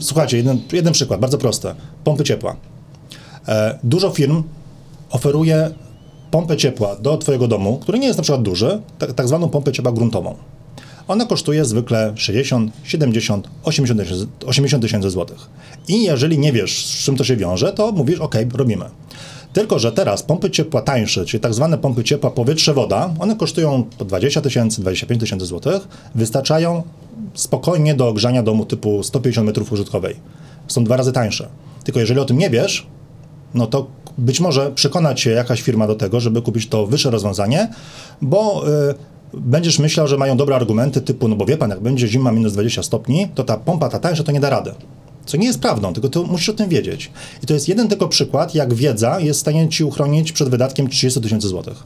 Słuchajcie, 0.00 0.36
jeden, 0.36 0.60
jeden 0.72 0.92
przykład, 0.92 1.20
bardzo 1.20 1.38
prosty. 1.38 1.68
Pompy 2.04 2.24
ciepła. 2.24 2.56
E, 3.48 3.78
dużo 3.84 4.10
firm 4.10 4.42
oferuje 5.10 5.70
pompę 6.30 6.56
ciepła 6.56 6.96
do 6.96 7.18
twojego 7.18 7.48
domu, 7.48 7.78
który 7.78 7.98
nie 7.98 8.06
jest 8.06 8.18
na 8.18 8.22
przykład 8.22 8.42
duży, 8.42 8.80
tak, 8.98 9.12
tak 9.12 9.28
zwaną 9.28 9.48
pompę 9.48 9.72
ciepła 9.72 9.92
gruntową. 9.92 10.36
Ona 11.08 11.26
kosztuje 11.26 11.64
zwykle 11.64 12.12
60, 12.16 12.72
70, 12.84 13.48
80 13.64 14.00
tysięcy 14.00 14.26
80 14.46 14.82
tysięcy 14.82 15.10
złotych. 15.10 15.48
I 15.88 16.02
jeżeli 16.04 16.38
nie 16.38 16.52
wiesz, 16.52 16.86
z 16.86 17.04
czym 17.04 17.16
to 17.16 17.24
się 17.24 17.36
wiąże, 17.36 17.72
to 17.72 17.92
mówisz, 17.92 18.20
ok, 18.20 18.34
robimy. 18.54 18.84
Tylko, 19.52 19.78
że 19.78 19.92
teraz 19.92 20.22
pompy 20.22 20.50
ciepła 20.50 20.82
tańsze, 20.82 21.24
czyli 21.24 21.40
tak 21.40 21.54
zwane 21.54 21.78
pompy 21.78 22.04
ciepła 22.04 22.30
powietrze-woda, 22.30 23.14
one 23.18 23.36
kosztują 23.36 23.84
po 23.98 24.04
20 24.04 24.40
tysięcy, 24.40 24.80
25 24.80 25.20
tysięcy 25.20 25.46
złotych, 25.46 25.88
wystarczają 26.14 26.82
spokojnie 27.34 27.94
do 27.94 28.08
ogrzania 28.08 28.42
domu 28.42 28.66
typu 28.66 29.02
150 29.02 29.46
metrów 29.46 29.72
użytkowej. 29.72 30.16
Są 30.68 30.84
dwa 30.84 30.96
razy 30.96 31.12
tańsze. 31.12 31.48
Tylko 31.84 32.00
jeżeli 32.00 32.20
o 32.20 32.24
tym 32.24 32.38
nie 32.38 32.50
wiesz, 32.50 32.86
no 33.54 33.66
to 33.66 33.86
być 34.18 34.40
może 34.40 34.72
przekonać 34.72 35.20
się 35.20 35.30
jakaś 35.30 35.62
firma 35.62 35.86
do 35.86 35.94
tego, 35.94 36.20
żeby 36.20 36.42
kupić 36.42 36.68
to 36.68 36.86
wyższe 36.86 37.10
rozwiązanie, 37.10 37.68
bo 38.22 38.64
y, 38.68 38.94
będziesz 39.34 39.78
myślał, 39.78 40.08
że 40.08 40.16
mają 40.16 40.36
dobre 40.36 40.56
argumenty 40.56 41.00
typu, 41.00 41.28
no 41.28 41.36
bo 41.36 41.46
wie 41.46 41.56
pan, 41.56 41.70
jak 41.70 41.80
będzie 41.80 42.08
zima 42.08 42.32
minus 42.32 42.52
20 42.52 42.82
stopni, 42.82 43.28
to 43.34 43.44
ta 43.44 43.56
pompa 43.56 43.88
ta 43.88 43.98
tańsza 43.98 44.24
to 44.24 44.32
nie 44.32 44.40
da 44.40 44.50
rady. 44.50 44.74
Co 45.26 45.36
nie 45.36 45.46
jest 45.46 45.60
prawdą, 45.60 45.92
tylko 45.92 46.08
ty 46.08 46.18
musisz 46.18 46.48
o 46.48 46.52
tym 46.52 46.68
wiedzieć. 46.68 47.10
I 47.42 47.46
to 47.46 47.54
jest 47.54 47.68
jeden 47.68 47.88
tylko 47.88 48.08
przykład, 48.08 48.54
jak 48.54 48.74
wiedza 48.74 49.20
jest 49.20 49.38
w 49.38 49.40
stanie 49.40 49.68
ci 49.68 49.84
uchronić 49.84 50.32
przed 50.32 50.48
wydatkiem 50.48 50.88
30 50.88 51.20
tysięcy 51.20 51.48
złotych. 51.48 51.82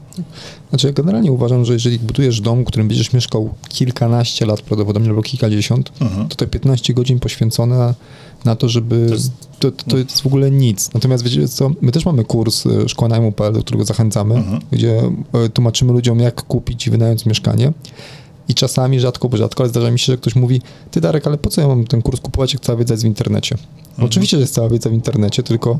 Znaczy, 0.69 0.87
ja 0.87 0.93
generalnie 0.93 1.31
uważam, 1.31 1.65
że 1.65 1.73
jeżeli 1.73 1.99
budujesz 1.99 2.41
dom, 2.41 2.63
w 2.63 2.67
którym 2.67 2.87
będziesz 2.87 3.13
mieszkał 3.13 3.53
kilkanaście 3.69 4.45
lat 4.45 4.61
prawdopodobnie 4.61 5.09
albo 5.09 5.21
kilkadziesiąt, 5.21 5.91
Mhm. 6.01 6.27
to 6.27 6.35
te 6.35 6.47
15 6.47 6.93
godzin 6.93 7.19
poświęcone 7.19 7.93
na 8.45 8.55
to, 8.55 8.69
żeby... 8.69 9.05
To 9.07 9.13
jest, 9.13 9.31
to, 9.59 9.71
to 9.71 9.97
jest 9.97 10.21
w 10.21 10.25
ogóle 10.27 10.51
nic. 10.51 10.93
Natomiast 10.93 11.23
wiecie 11.23 11.47
co, 11.47 11.71
my 11.81 11.91
też 11.91 12.05
mamy 12.05 12.23
kurs 12.25 12.65
y, 12.65 12.89
Szkoła 12.89 13.09
Najmu.pl, 13.09 13.53
do 13.53 13.59
którego 13.61 13.85
zachęcamy, 13.85 14.35
Mhm. 14.35 14.61
gdzie 14.71 15.01
y, 15.45 15.49
tłumaczymy 15.49 15.93
ludziom, 15.93 16.19
jak 16.19 16.41
kupić 16.43 16.87
i 16.87 16.89
wynająć 16.91 17.25
mieszkanie. 17.25 17.71
I 18.49 18.55
czasami, 18.55 18.99
rzadko, 18.99 19.29
bo 19.29 19.37
rzadko, 19.37 19.63
ale 19.63 19.69
zdarza 19.69 19.91
mi 19.91 19.99
się, 19.99 20.13
że 20.13 20.17
ktoś 20.17 20.35
mówi, 20.35 20.61
ty 20.91 21.01
Darek, 21.01 21.27
ale 21.27 21.37
po 21.37 21.49
co 21.49 21.61
ja 21.61 21.67
mam 21.67 21.87
ten 21.87 22.01
kurs 22.01 22.21
kupować, 22.21 22.53
jak 22.53 22.61
cała 22.61 22.77
wiedza 22.77 22.93
jest 22.93 23.03
w 23.03 23.07
internecie? 23.07 23.55
Oczywiście, 24.01 24.37
że 24.37 24.41
jest 24.41 24.53
cała 24.53 24.69
wiedza 24.69 24.89
w 24.89 24.93
internecie, 24.93 25.43
tylko 25.43 25.79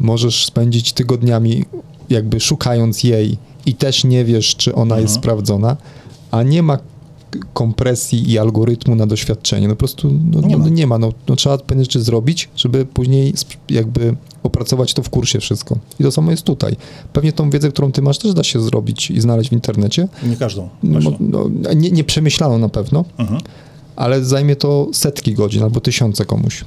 możesz 0.00 0.46
spędzić 0.46 0.92
tygodniami 0.92 1.64
jakby 2.08 2.40
szukając 2.40 3.04
jej 3.04 3.38
i 3.66 3.74
też 3.74 4.04
nie 4.04 4.24
wiesz, 4.24 4.56
czy 4.56 4.74
ona 4.74 4.98
jest 4.98 5.14
sprawdzona, 5.14 5.76
a 6.30 6.42
nie 6.42 6.62
ma 6.62 6.78
kompresji 7.54 8.30
i 8.30 8.38
algorytmu 8.38 8.94
na 8.94 9.06
doświadczenie. 9.06 9.68
No 9.68 9.74
po 9.74 9.78
prostu 9.78 10.10
no, 10.32 10.40
Nie 10.40 10.46
nie, 10.48 10.56
ma. 10.56 10.64
No, 10.64 10.68
nie 10.70 10.86
ma. 10.86 10.98
No, 10.98 11.12
no, 11.28 11.36
trzeba 11.36 11.58
pewne 11.58 11.84
rzeczy 11.84 12.02
zrobić, 12.02 12.48
żeby 12.56 12.86
później 12.86 13.34
jakby 13.70 14.16
opracować 14.42 14.94
to 14.94 15.02
w 15.02 15.10
kursie 15.10 15.40
wszystko. 15.40 15.78
I 16.00 16.02
to 16.02 16.12
samo 16.12 16.30
jest 16.30 16.42
tutaj. 16.42 16.76
Pewnie 17.12 17.32
tą 17.32 17.50
wiedzę, 17.50 17.68
którą 17.68 17.92
ty 17.92 18.02
masz, 18.02 18.18
też 18.18 18.34
da 18.34 18.42
się 18.42 18.60
zrobić 18.60 19.10
i 19.10 19.20
znaleźć 19.20 19.50
w 19.50 19.52
internecie. 19.52 20.08
Nie 20.22 20.36
każdą. 20.36 20.68
No, 20.82 20.98
no, 21.20 21.48
nie, 21.74 21.90
nie 21.90 22.04
przemyślaną 22.04 22.58
na 22.58 22.68
pewno, 22.68 23.04
Mhm. 23.18 23.40
ale 23.96 24.24
zajmie 24.24 24.56
to 24.56 24.88
setki 24.92 25.34
godzin 25.34 25.62
albo 25.62 25.80
tysiące 25.80 26.24
komuś. 26.24 26.64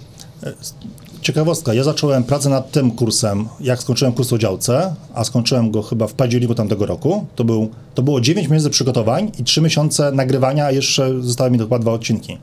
Ciekawostka, 1.25 1.73
ja 1.73 1.83
zacząłem 1.83 2.23
pracę 2.23 2.49
nad 2.49 2.71
tym 2.71 2.91
kursem, 2.91 3.47
jak 3.59 3.79
skończyłem 3.79 4.13
kurs 4.13 4.33
o 4.33 4.37
działce, 4.37 4.95
a 5.13 5.23
skończyłem 5.23 5.71
go 5.71 5.81
chyba 5.81 6.07
w 6.07 6.13
październiku 6.13 6.55
tamtego 6.55 6.85
roku. 6.85 7.25
To, 7.35 7.43
był, 7.43 7.69
to 7.95 8.03
było 8.03 8.21
9 8.21 8.47
miesięcy 8.47 8.69
przygotowań 8.69 9.31
i 9.39 9.43
3 9.43 9.61
miesiące 9.61 10.11
nagrywania, 10.11 10.65
a 10.65 10.71
jeszcze 10.71 11.21
zostały 11.21 11.51
mi 11.51 11.57
chyba 11.57 11.79
dwa 11.79 11.91
odcinki. 11.91 12.37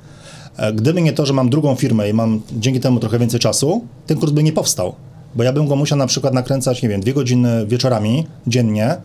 E, 0.56 0.72
Gdyby 0.72 1.02
nie 1.02 1.12
to, 1.12 1.26
że 1.26 1.32
mam 1.32 1.50
drugą 1.50 1.74
firmę 1.74 2.10
i 2.10 2.12
mam 2.12 2.40
dzięki 2.52 2.80
temu 2.80 3.00
trochę 3.00 3.18
więcej 3.18 3.40
czasu, 3.40 3.84
ten 4.06 4.18
kurs 4.18 4.32
by 4.32 4.42
nie 4.42 4.52
powstał. 4.52 4.94
Bo 5.34 5.42
ja 5.42 5.52
bym 5.52 5.66
go 5.66 5.76
musiał 5.76 5.98
na 5.98 6.06
przykład 6.06 6.34
nakręcać, 6.34 6.82
nie 6.82 6.88
wiem, 6.88 7.00
dwie 7.00 7.14
godziny 7.14 7.66
wieczorami 7.66 8.26
dziennie, 8.46 8.96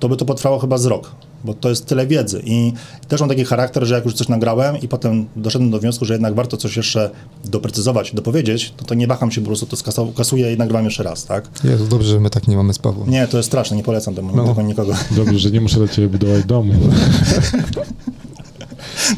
to 0.00 0.08
by 0.08 0.16
to 0.16 0.24
potrwało 0.24 0.58
chyba 0.58 0.78
z 0.78 0.86
rok, 0.86 1.14
bo 1.44 1.54
to 1.54 1.68
jest 1.68 1.86
tyle 1.86 2.06
wiedzy. 2.06 2.42
I 2.44 2.72
też 3.08 3.20
mam 3.20 3.28
taki 3.28 3.44
charakter, 3.44 3.84
że 3.86 3.94
jak 3.94 4.04
już 4.04 4.14
coś 4.14 4.28
nagrałem 4.28 4.76
i 4.80 4.88
potem 4.88 5.26
doszedłem 5.36 5.70
do 5.70 5.78
wniosku, 5.78 6.04
że 6.04 6.14
jednak 6.14 6.34
warto 6.34 6.56
coś 6.56 6.76
jeszcze 6.76 7.10
doprecyzować, 7.44 8.14
dopowiedzieć, 8.14 8.72
to, 8.76 8.84
to 8.84 8.94
nie 8.94 9.06
waham 9.06 9.30
się 9.30 9.40
po 9.40 9.46
prostu, 9.46 9.66
to 9.66 9.76
skaso- 9.76 10.14
kasuję 10.14 10.52
i 10.54 10.56
nagrywam 10.56 10.84
jeszcze 10.84 11.02
raz, 11.02 11.24
tak? 11.24 11.48
Jezu, 11.64 11.86
dobrze, 11.86 12.08
że 12.08 12.20
my 12.20 12.30
tak 12.30 12.48
nie 12.48 12.56
mamy 12.56 12.74
z 12.74 12.78
Pawłem. 12.78 13.10
Nie, 13.10 13.26
to 13.28 13.36
jest 13.36 13.46
straszne, 13.48 13.76
nie 13.76 13.82
polecam 13.82 14.14
temu 14.14 14.36
No. 14.36 14.44
tego 14.48 14.62
nikogo. 14.62 14.92
Dobrze, 15.16 15.38
że 15.38 15.50
nie 15.50 15.60
muszę 15.60 15.76
dla 15.78 15.88
ciebie 15.88 16.08
budować 16.08 16.44
domu. 16.44 16.72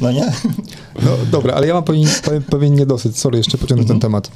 No 0.01 0.13
nie? 0.13 0.33
No, 1.03 1.11
dobra, 1.31 1.55
ale 1.55 1.67
ja 1.67 1.75
mam 1.75 1.83
pewien, 1.85 2.09
pewien, 2.25 2.43
pewien 2.43 2.75
niedosyt. 2.75 3.19
Sorry, 3.19 3.39
jeszcze 3.39 3.59
pociągnę 3.59 3.87
ten 3.87 4.01
temat. 4.01 4.31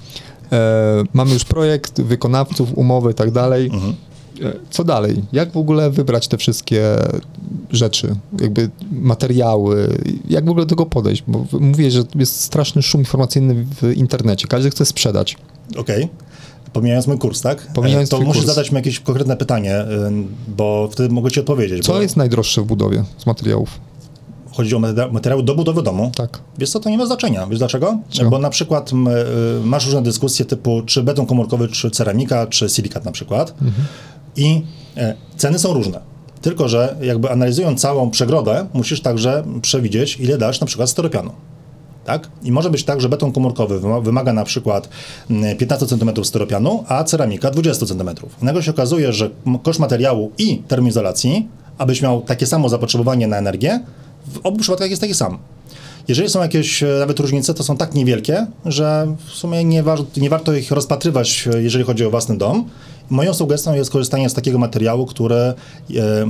E, 0.53 1.05
mamy 1.13 1.33
już 1.35 1.45
projekt, 1.45 2.01
wykonawców, 2.01 2.69
umowy 2.79 3.11
i 3.11 3.15
tak 3.15 3.31
dalej. 3.31 3.67
E, 3.67 3.71
Co 4.71 4.85
dalej? 4.85 5.23
Jak 5.33 5.53
w 5.53 5.57
ogóle 5.57 5.91
wybrać 5.91 6.29
te 6.29 6.39
wszystkie 6.39 6.97
rzeczy, 7.71 8.17
jakby 8.41 8.71
materiały? 8.93 9.99
Jak 10.29 10.45
w 10.45 10.49
ogóle 10.49 10.65
do 10.67 10.71
tego 10.71 10.87
podejść? 10.87 11.25
Bo 11.27 11.47
mówię, 11.61 11.91
że 11.91 12.03
jest 12.15 12.41
straszny 12.41 12.83
szum 12.83 13.01
informacyjny 13.01 13.67
w 13.83 13.93
internecie. 13.97 14.47
Każdy 14.49 14.71
chce 14.71 14.85
sprzedać. 14.87 15.37
Okej. 15.77 16.09
Pomijając 16.73 17.07
mój 17.07 17.19
kurs, 17.19 17.41
tak? 17.41 17.73
Pomijając 17.75 18.09
E, 18.09 18.11
To 18.11 18.21
musisz 18.21 18.43
kurs. 18.43 18.55
zadać 18.55 18.71
mi 18.71 18.77
jakieś 18.77 19.01
konkretne 19.01 19.37
pytanie, 19.37 19.81
y, 19.81 19.87
bo 20.57 20.89
wtedy 20.93 21.15
mogę 21.15 21.31
ci 21.31 21.41
odpowiedzieć. 21.41 21.85
Co 21.85 21.93
bo 21.93 22.01
jest 22.03 22.17
najdroższe 22.17 22.63
w 22.63 22.65
budowie 22.65 23.05
z 23.19 23.27
materiałów? 23.27 23.81
Chodzi 24.53 24.75
o 24.75 24.79
materiały 25.13 25.43
do 25.43 25.55
budowy 25.55 25.83
domu. 25.83 26.11
Tak. 26.17 26.41
Wiesz 26.59 26.71
co, 26.71 26.81
to 26.81 26.91
nie 26.91 26.99
ma 26.99 27.07
znaczenia. 27.07 27.47
Wiesz 27.47 27.59
dlaczego? 27.59 27.99
Czego? 28.11 28.31
Bo 28.31 28.39
na 28.39 28.51
przykład 28.51 28.91
masz 29.65 29.85
różne 29.87 30.03
dyskusje 30.03 30.45
typu 30.45 30.83
czy 30.87 31.03
beton 31.03 31.27
komórkowy, 31.27 31.69
czy 31.69 31.91
ceramika, 31.91 32.47
czy 32.47 32.69
silikat 32.69 33.05
na 33.05 33.13
przykład 33.13 33.55
i 34.37 34.63
e, 34.97 35.15
ceny 35.37 35.59
są 35.59 35.73
różne. 35.73 36.01
Tylko, 36.41 36.69
że 36.69 36.97
jakby 37.03 37.31
analizując 37.31 37.81
całą 37.81 38.11
przegrodę, 38.11 38.67
musisz 38.73 39.01
także 39.01 39.45
przewidzieć, 39.63 40.17
ile 40.21 40.39
dasz 40.39 40.61
na 40.61 40.67
przykład 40.67 40.91
styropianu. 40.91 41.31
Tak? 42.05 42.29
I 42.43 42.53
może 42.53 42.71
być 42.71 42.85
tak, 42.85 43.01
że 43.01 43.09
beton 43.09 43.33
komórkowy 43.33 43.81
wyma- 43.81 44.03
wymaga 44.03 44.33
na 44.33 44.45
przykład 44.45 44.89
mm, 45.31 45.57
15 45.57 45.87
cm 45.87 46.25
styropianu, 46.25 46.85
a 46.89 47.05
ceramika 47.05 47.51
20 47.51 47.87
cm. 47.87 48.11
I 48.43 48.45
nagle 48.45 48.63
się 48.63 48.71
okazuje, 48.71 49.13
że 49.13 49.31
koszt 49.63 49.81
materiału 49.81 50.33
i 50.39 50.59
termoizolacji, 50.59 51.49
abyś 51.79 52.03
miał 52.03 52.23
takie 52.23 52.47
samo 52.47 52.69
zapotrzebowanie 52.69 53.27
na 53.27 53.37
energię, 53.37 53.81
w 54.27 54.47
obu 54.47 54.59
przypadkach 54.59 54.91
jest 54.91 55.01
taki 55.01 55.15
sam. 55.15 55.39
Jeżeli 56.09 56.29
są 56.29 56.43
jakieś 56.43 56.83
e, 56.83 56.87
nawet 56.87 57.21
różnice, 57.21 57.55
to 57.55 57.63
są 57.63 57.77
tak 57.77 57.95
niewielkie, 57.95 58.47
że 58.67 59.17
w 59.27 59.31
sumie 59.31 59.65
nie, 59.65 59.85
nie 60.17 60.31
warto 60.31 60.55
ich 60.55 60.71
rozpatrywać, 60.71 61.49
e, 61.55 61.63
jeżeli 61.63 61.85
chodzi 61.85 62.07
o 62.07 62.11
własny 62.11 62.39
dom. 62.39 62.69
Moją 63.11 63.35
sugestią 63.35 63.75
jest 63.75 63.91
korzystanie 63.91 64.31
z 64.31 64.35
takiego 64.35 64.59
materiału, 64.59 65.07
który, 65.07 65.35
e, 65.37 65.55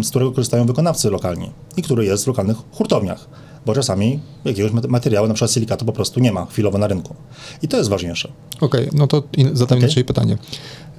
z 0.03 0.11
którego 0.11 0.33
korzystają 0.33 0.67
wykonawcy 0.67 1.11
lokalni 1.11 1.51
i 1.77 1.83
który 1.83 2.05
jest 2.05 2.25
w 2.25 2.27
lokalnych 2.27 2.57
hurtowniach. 2.73 3.29
Bo 3.67 3.75
czasami 3.75 4.21
jakiegoś 4.45 4.73
mat- 4.73 4.87
materiału, 4.89 5.29
na 5.29 5.35
przykład 5.35 5.51
silikatu, 5.51 5.85
po 5.85 5.93
prostu 5.93 6.21
nie 6.21 6.33
ma 6.33 6.47
chwilowo 6.47 6.79
na 6.79 6.87
rynku. 6.87 7.15
I 7.63 7.69
to 7.69 7.77
jest 7.77 7.91
ważniejsze. 7.91 8.29
Okej, 8.61 8.89
no 8.93 9.07
to 9.07 9.23
in, 9.37 9.49
zadam 9.57 9.79
Okej. 9.79 9.89
inaczej 9.89 10.05
pytanie. 10.05 10.39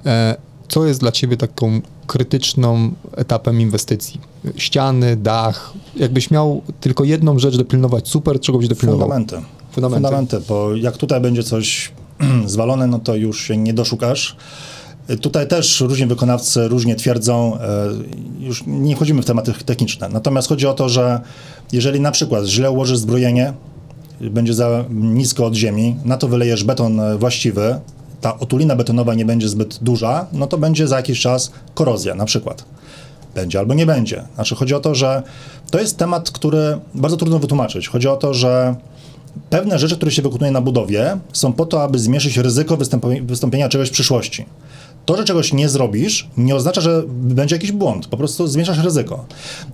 E, 0.06 0.36
co 0.68 0.86
jest 0.86 1.00
dla 1.00 1.12
ciebie 1.12 1.36
taką 1.36 1.80
krytyczną 2.06 2.90
etapem 3.16 3.60
inwestycji? 3.60 4.20
Ściany, 4.56 5.16
dach. 5.16 5.72
Jakbyś 5.96 6.30
miał 6.30 6.62
tylko 6.80 7.04
jedną 7.04 7.38
rzecz 7.38 7.56
dopilnować, 7.56 8.08
super, 8.08 8.40
czego 8.40 8.58
byś 8.58 8.68
dopilnował? 8.68 9.00
Fundamenty. 9.08 9.36
Fundamenty. 9.72 10.02
Fundamenty, 10.04 10.40
bo 10.48 10.76
jak 10.76 10.96
tutaj 10.96 11.20
będzie 11.20 11.42
coś 11.42 11.92
zwalone, 12.46 12.86
no 12.86 12.98
to 12.98 13.14
już 13.14 13.40
się 13.40 13.56
nie 13.56 13.74
doszukasz. 13.74 14.36
Tutaj 15.20 15.48
też 15.48 15.80
różni 15.80 16.06
wykonawcy 16.06 16.68
różnie 16.68 16.94
twierdzą, 16.94 17.58
e, 17.60 17.88
już 18.40 18.62
nie 18.66 18.96
wchodzimy 18.96 19.22
w 19.22 19.24
tematy 19.24 19.52
techniczne. 19.52 20.08
Natomiast 20.08 20.48
chodzi 20.48 20.66
o 20.66 20.74
to, 20.74 20.88
że 20.88 21.20
jeżeli 21.72 22.00
na 22.00 22.10
przykład 22.10 22.44
źle 22.44 22.70
ułożysz 22.70 22.98
zbrojenie, 22.98 23.52
będzie 24.20 24.54
za 24.54 24.84
nisko 24.90 25.46
od 25.46 25.54
ziemi, 25.54 25.96
na 26.04 26.16
to 26.16 26.28
wylejesz 26.28 26.64
beton 26.64 27.00
właściwy, 27.18 27.80
ta 28.20 28.38
otulina 28.38 28.76
betonowa 28.76 29.14
nie 29.14 29.24
będzie 29.24 29.48
zbyt 29.48 29.78
duża, 29.82 30.26
no 30.32 30.46
to 30.46 30.58
będzie 30.58 30.88
za 30.88 30.96
jakiś 30.96 31.20
czas 31.20 31.52
korozja 31.74 32.14
na 32.14 32.24
przykład 32.24 32.64
będzie 33.36 33.58
albo 33.58 33.74
nie 33.74 33.86
będzie. 33.86 34.22
Znaczy 34.34 34.54
chodzi 34.54 34.74
o 34.74 34.80
to, 34.80 34.94
że 34.94 35.22
to 35.70 35.80
jest 35.80 35.96
temat, 35.96 36.30
który 36.30 36.78
bardzo 36.94 37.16
trudno 37.16 37.38
wytłumaczyć. 37.38 37.88
Chodzi 37.88 38.08
o 38.08 38.16
to, 38.16 38.34
że 38.34 38.74
pewne 39.50 39.78
rzeczy, 39.78 39.96
które 39.96 40.10
się 40.12 40.22
wykonuje 40.22 40.50
na 40.50 40.60
budowie, 40.60 41.18
są 41.32 41.52
po 41.52 41.66
to, 41.66 41.82
aby 41.82 41.98
zmniejszyć 41.98 42.36
ryzyko 42.36 42.76
wystąpienia 43.22 43.68
czegoś 43.68 43.88
w 43.88 43.92
przyszłości. 43.92 44.46
To, 45.06 45.16
że 45.16 45.24
czegoś 45.24 45.52
nie 45.52 45.68
zrobisz, 45.68 46.28
nie 46.36 46.56
oznacza, 46.56 46.80
że 46.80 47.02
będzie 47.08 47.54
jakiś 47.54 47.72
błąd. 47.72 48.06
Po 48.06 48.16
prostu 48.16 48.46
zmniejszasz 48.46 48.78
ryzyko. 48.78 49.24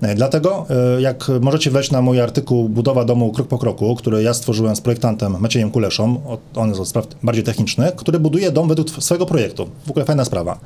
E, 0.02 0.14
dlatego, 0.14 0.66
e, 0.96 1.00
jak 1.00 1.30
możecie 1.40 1.70
wejść 1.70 1.90
na 1.90 2.02
mój 2.02 2.20
artykuł 2.20 2.68
Budowa 2.68 3.04
domu 3.04 3.32
krok 3.32 3.48
po 3.48 3.58
kroku, 3.58 3.94
który 3.94 4.22
ja 4.22 4.34
stworzyłem 4.34 4.76
z 4.76 4.80
projektantem 4.80 5.36
Maciejem 5.40 5.70
Kuleszą, 5.70 6.20
on 6.54 6.68
jest 6.68 6.80
od 6.80 6.88
spraw 6.88 7.06
bardziej 7.22 7.44
technicznych, 7.44 7.96
który 7.96 8.20
buduje 8.20 8.52
dom 8.52 8.68
według 8.68 8.90
swojego 8.90 9.26
projektu. 9.26 9.68
W 9.86 9.90
ogóle 9.90 10.04
fajna 10.04 10.24
sprawa. 10.24 10.60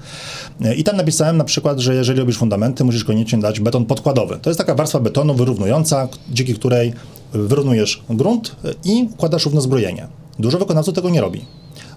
E, 0.65 0.75
I 0.75 0.85
tam 0.85 0.97
napisałem 0.97 1.37
na 1.37 1.45
przykład, 1.45 1.79
że 1.79 1.95
jeżeli 1.95 2.21
robisz 2.21 2.39
fundamenty, 2.39 2.85
musisz 2.85 3.05
koniecznie 3.05 3.39
dać 3.39 3.61
beton 3.61 3.85
podkładowy. 3.85 4.39
To 4.43 4.51
jest 4.51 4.59
taka 4.59 4.75
warstwa 4.75 5.01
betonu 5.01 5.35
wyrównująca, 5.35 6.09
dzięki 6.31 6.55
której 6.55 6.93
wyrównujesz 7.33 8.03
grunt 8.11 8.57
i 8.85 9.09
układasz 9.13 9.45
równo 9.45 9.61
zbrojenie. 9.61 10.09
Dużo 10.39 10.59
wykonawców 10.59 10.95
tego 10.95 11.11
nie 11.11 11.21
robi 11.21 11.45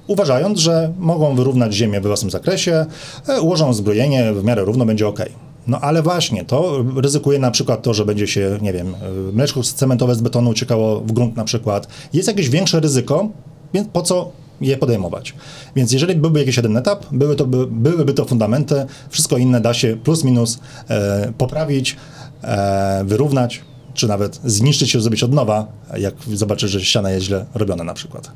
uważając, 0.10 0.60
że 0.60 0.94
mogą 1.00 1.36
wyrównać 1.36 1.74
ziemię 1.74 2.02
we 2.02 2.10
własnym 2.10 2.32
zakresie, 2.32 2.86
e, 3.28 3.42
ułożą 3.42 3.74
zbrojenie, 3.74 4.34
w 4.34 4.44
miarę 4.44 4.66
równo 4.66 4.86
będzie 4.86 5.08
ok. 5.08 5.20
No 5.68 5.80
ale 5.80 6.02
właśnie, 6.02 6.46
to 6.46 6.86
ryzykuje 6.96 7.40
na 7.40 7.52
przykład 7.52 7.84
to, 7.84 7.94
że 7.94 8.06
będzie 8.06 8.28
się, 8.28 8.58
nie 8.62 8.74
wiem, 8.74 8.96
e, 8.96 9.32
mleczko 9.34 9.64
cementowe 9.64 10.16
z 10.16 10.22
betonu 10.22 10.50
uciekało 10.50 11.02
w 11.02 11.12
grunt 11.12 11.36
na 11.36 11.44
przykład. 11.44 11.88
Jest 12.14 12.28
jakieś 12.28 12.50
większe 12.50 12.80
ryzyko, 12.80 13.30
więc 13.74 13.88
po 13.88 14.02
co 14.02 14.32
je 14.62 14.78
podejmować. 14.78 15.34
Więc 15.76 15.92
jeżeli 15.92 16.16
byłby 16.16 16.40
jakiś 16.40 16.58
jeden 16.58 16.78
etap, 16.78 17.06
były 17.12 17.36
to, 17.36 17.46
by, 17.46 17.68
byłyby 17.68 18.14
to 18.14 18.26
fundamenty, 18.26 18.86
wszystko 19.10 19.38
inne 19.38 19.62
da 19.62 19.74
się 19.74 19.98
plus 20.04 20.24
minus 20.24 20.60
e, 20.90 21.34
poprawić, 21.38 21.96
e, 22.44 23.04
wyrównać, 23.06 23.62
czy 23.94 24.08
nawet 24.08 24.40
zniszczyć 24.46 24.92
się, 24.92 25.02
zrobić 25.02 25.24
od 25.24 25.34
nowa, 25.34 25.68
jak 25.98 26.14
zobaczysz, 26.34 26.72
że 26.72 26.86
ściana 26.86 27.12
jest 27.12 27.26
źle 27.26 27.46
robiona 27.54 27.84
na 27.84 27.94
przykład. 27.94 28.32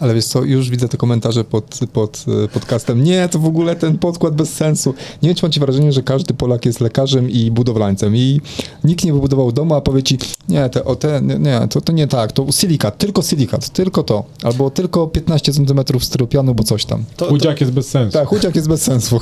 Ale 0.00 0.14
wiesz 0.14 0.24
co, 0.24 0.44
już 0.44 0.70
widzę 0.70 0.88
te 0.88 0.96
komentarze 0.96 1.44
pod, 1.44 1.78
pod 1.92 2.24
e, 2.44 2.48
podcastem. 2.48 3.04
Nie, 3.04 3.28
to 3.28 3.38
w 3.38 3.46
ogóle 3.46 3.76
ten 3.76 3.98
podkład 3.98 4.34
bez 4.34 4.52
sensu. 4.52 4.94
Nie 5.22 5.28
wiem, 5.28 5.36
czy 5.36 5.46
macie 5.46 5.60
wrażenie, 5.60 5.92
że 5.92 6.02
każdy 6.02 6.34
Polak 6.34 6.66
jest 6.66 6.80
lekarzem 6.80 7.30
i 7.30 7.50
budowlańcem 7.50 8.16
i 8.16 8.40
nikt 8.84 9.04
nie 9.04 9.12
wybudował 9.12 9.52
domu, 9.52 9.74
a 9.74 9.80
powie 9.80 10.02
ci, 10.02 10.18
nie, 10.48 10.68
te, 10.68 10.84
o 10.84 10.96
te, 10.96 11.20
nie, 11.22 11.68
to, 11.70 11.80
to 11.80 11.92
nie 11.92 12.06
tak, 12.06 12.32
to 12.32 12.52
silikat, 12.52 12.98
tylko 12.98 13.22
silikat, 13.22 13.68
tylko 13.68 14.02
to. 14.02 14.24
Albo 14.42 14.70
tylko 14.70 15.06
15 15.06 15.52
cm 15.52 15.80
styropianu, 16.00 16.54
bo 16.54 16.64
coś 16.64 16.84
tam. 16.84 17.04
To, 17.16 17.26
chudziak 17.26 17.58
to... 17.58 17.64
jest 17.64 17.74
bez 17.74 17.88
sensu. 17.88 18.18
Tak, 18.18 18.28
chudziak 18.28 18.56
jest 18.56 18.68
bez 18.68 18.82
sensu. 18.82 19.20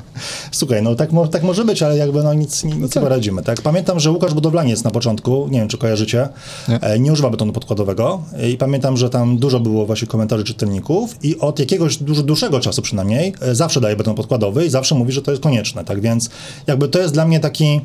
Słuchaj, 0.52 0.82
no 0.82 0.94
tak, 0.94 1.10
tak 1.30 1.42
może 1.42 1.64
być, 1.64 1.82
ale 1.82 1.96
jakby 1.96 2.22
no 2.22 2.34
nic, 2.34 2.64
nic 2.64 2.74
no 2.74 2.88
tak. 2.88 2.96
nie 2.96 3.02
poradzimy. 3.02 3.42
Tak? 3.42 3.62
Pamiętam, 3.62 4.00
że 4.00 4.10
Łukasz 4.10 4.34
Budowlaniec 4.34 4.84
na 4.84 4.90
początku, 4.90 5.48
nie 5.50 5.58
wiem, 5.58 5.68
czy 5.68 5.78
kojarzycie, 5.78 6.28
nie, 6.68 6.80
e, 6.80 7.00
używa 7.12 7.30
betonu 7.30 7.52
podkładowego 7.52 8.22
i 8.52 8.56
pamiętam, 8.56 8.96
że 8.96 9.10
tam 9.10 9.38
dużo 9.38 9.60
było 9.60 9.86
właśnie 9.86 10.08
komentarzy 10.08 10.44
czytelników 10.44 11.16
i 11.22 11.38
od 11.38 11.58
jakiegoś 11.58 11.96
dużo 11.96 12.22
dłuższego 12.22 12.60
czasu 12.60 12.82
przynajmniej 12.82 13.34
e, 13.40 13.54
zawsze 13.54 13.80
daje 13.80 13.96
beton 13.96 14.14
podkładowy 14.14 14.66
i 14.66 14.70
zawsze 14.70 14.94
mówi, 14.94 15.12
że 15.12 15.22
to 15.22 15.30
jest 15.30 15.42
konieczne, 15.42 15.84
tak 15.84 16.00
więc 16.00 16.30
jakby 16.66 16.88
to 16.88 16.98
jest 16.98 17.14
dla 17.14 17.24
mnie 17.24 17.40
taki 17.40 17.80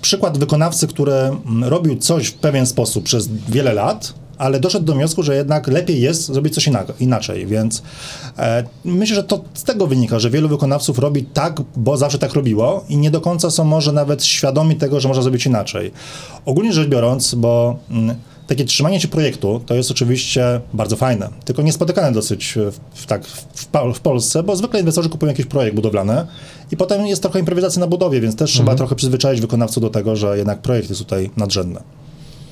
przykład 0.00 0.38
wykonawcy, 0.38 0.86
który 0.86 1.12
robił 1.62 1.96
coś 1.96 2.26
w 2.26 2.34
pewien 2.34 2.66
sposób 2.66 3.04
przez 3.04 3.28
wiele 3.48 3.74
lat, 3.74 4.14
ale 4.38 4.60
doszedł 4.60 4.84
do 4.84 4.94
wniosku, 4.94 5.22
że 5.22 5.36
jednak 5.36 5.66
lepiej 5.66 6.00
jest 6.00 6.26
zrobić 6.26 6.54
coś 6.54 6.70
inaczej, 7.00 7.46
więc 7.46 7.82
e, 8.38 8.64
myślę, 8.84 9.16
że 9.16 9.24
to 9.24 9.40
z 9.54 9.64
tego 9.64 9.86
wynika, 9.86 10.18
że 10.18 10.30
wielu 10.30 10.48
wykonawców 10.48 10.98
robi 10.98 11.24
tak, 11.24 11.60
bo 11.76 11.96
zawsze 11.96 12.18
tak 12.18 12.34
robiło 12.34 12.84
i 12.88 12.96
nie 12.96 13.10
do 13.10 13.20
końca 13.20 13.50
są 13.50 13.64
może 13.64 13.92
nawet 13.92 14.24
świadomi 14.24 14.76
tego, 14.76 15.00
że 15.00 15.08
można 15.08 15.22
zrobić 15.22 15.46
inaczej. 15.46 15.92
Ogólnie 16.46 16.72
rzecz 16.72 16.88
biorąc, 16.88 17.34
bo 17.34 17.78
mm, 17.90 18.16
takie 18.48 18.64
trzymanie 18.64 19.00
się 19.00 19.08
projektu 19.08 19.60
to 19.66 19.74
jest 19.74 19.90
oczywiście 19.90 20.60
bardzo 20.74 20.96
fajne, 20.96 21.28
tylko 21.44 21.62
niespotykane 21.62 22.12
dosyć 22.12 22.54
w, 22.72 23.00
w 23.00 23.06
tak 23.06 23.24
w, 23.26 23.66
w, 23.94 24.00
Polsce, 24.00 24.42
bo 24.42 24.56
zwykle 24.56 24.80
inwestorzy 24.80 25.08
kupują 25.08 25.30
jakiś 25.30 25.46
projekt 25.46 25.76
budowlany 25.76 26.26
i 26.72 26.76
potem 26.76 27.06
jest 27.06 27.22
trochę 27.22 27.38
improwizacja 27.40 27.80
na 27.80 27.86
budowie, 27.86 28.20
więc 28.20 28.36
też 28.36 28.50
mhm. 28.50 28.66
trzeba 28.66 28.76
trochę 28.76 28.94
przyzwyczaić 28.94 29.40
wykonawców 29.40 29.82
do 29.82 29.90
tego, 29.90 30.16
że 30.16 30.38
jednak 30.38 30.62
projekt 30.62 30.88
jest 30.88 31.00
tutaj 31.00 31.30
nadrzędny. 31.36 31.80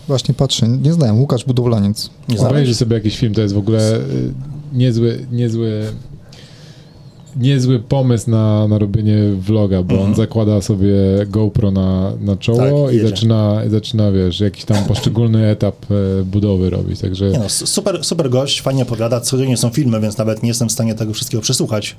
Właśnie 0.08 0.34
patrzę, 0.34 0.68
nie 0.68 0.92
znałem, 0.92 1.20
Łukasz 1.20 1.44
Budowlaniec. 1.44 2.10
Nie 2.28 2.38
Obejrzyj 2.38 2.74
sobie 2.74 2.94
jakiś 2.94 3.18
film, 3.18 3.34
to 3.34 3.40
jest 3.40 3.54
w 3.54 3.58
ogóle 3.58 3.96
y, 3.96 4.34
niezły, 4.72 5.26
niezły 5.32 5.92
niezły 7.36 7.78
pomysł 7.78 8.30
na, 8.30 8.68
na 8.68 8.78
robienie 8.78 9.18
vloga, 9.38 9.82
bo 9.82 9.94
on 9.94 10.00
mhm. 10.00 10.16
zakłada 10.16 10.60
sobie 10.60 10.94
GoPro 11.26 11.70
na, 11.70 12.12
na 12.20 12.36
czoło 12.36 12.86
tak, 12.86 12.94
i 12.94 13.00
zaczyna, 13.00 13.62
i 13.66 13.70
zaczyna, 13.70 14.12
wiesz, 14.12 14.40
jakiś 14.40 14.64
tam 14.64 14.84
poszczególny 14.84 15.46
etap 15.50 15.76
e, 15.90 16.24
budowy 16.24 16.70
robić, 16.70 17.00
także... 17.00 17.30
Nie 17.30 17.38
no, 17.38 17.48
super, 17.48 18.04
super 18.04 18.30
gość, 18.30 18.62
fajnie 18.62 18.82
opowiada, 18.82 19.20
codziennie 19.20 19.56
są 19.56 19.70
filmy, 19.70 20.00
więc 20.00 20.18
nawet 20.18 20.42
nie 20.42 20.48
jestem 20.48 20.68
w 20.68 20.72
stanie 20.72 20.94
tego 20.94 21.12
wszystkiego 21.12 21.42
przesłuchać 21.42 21.96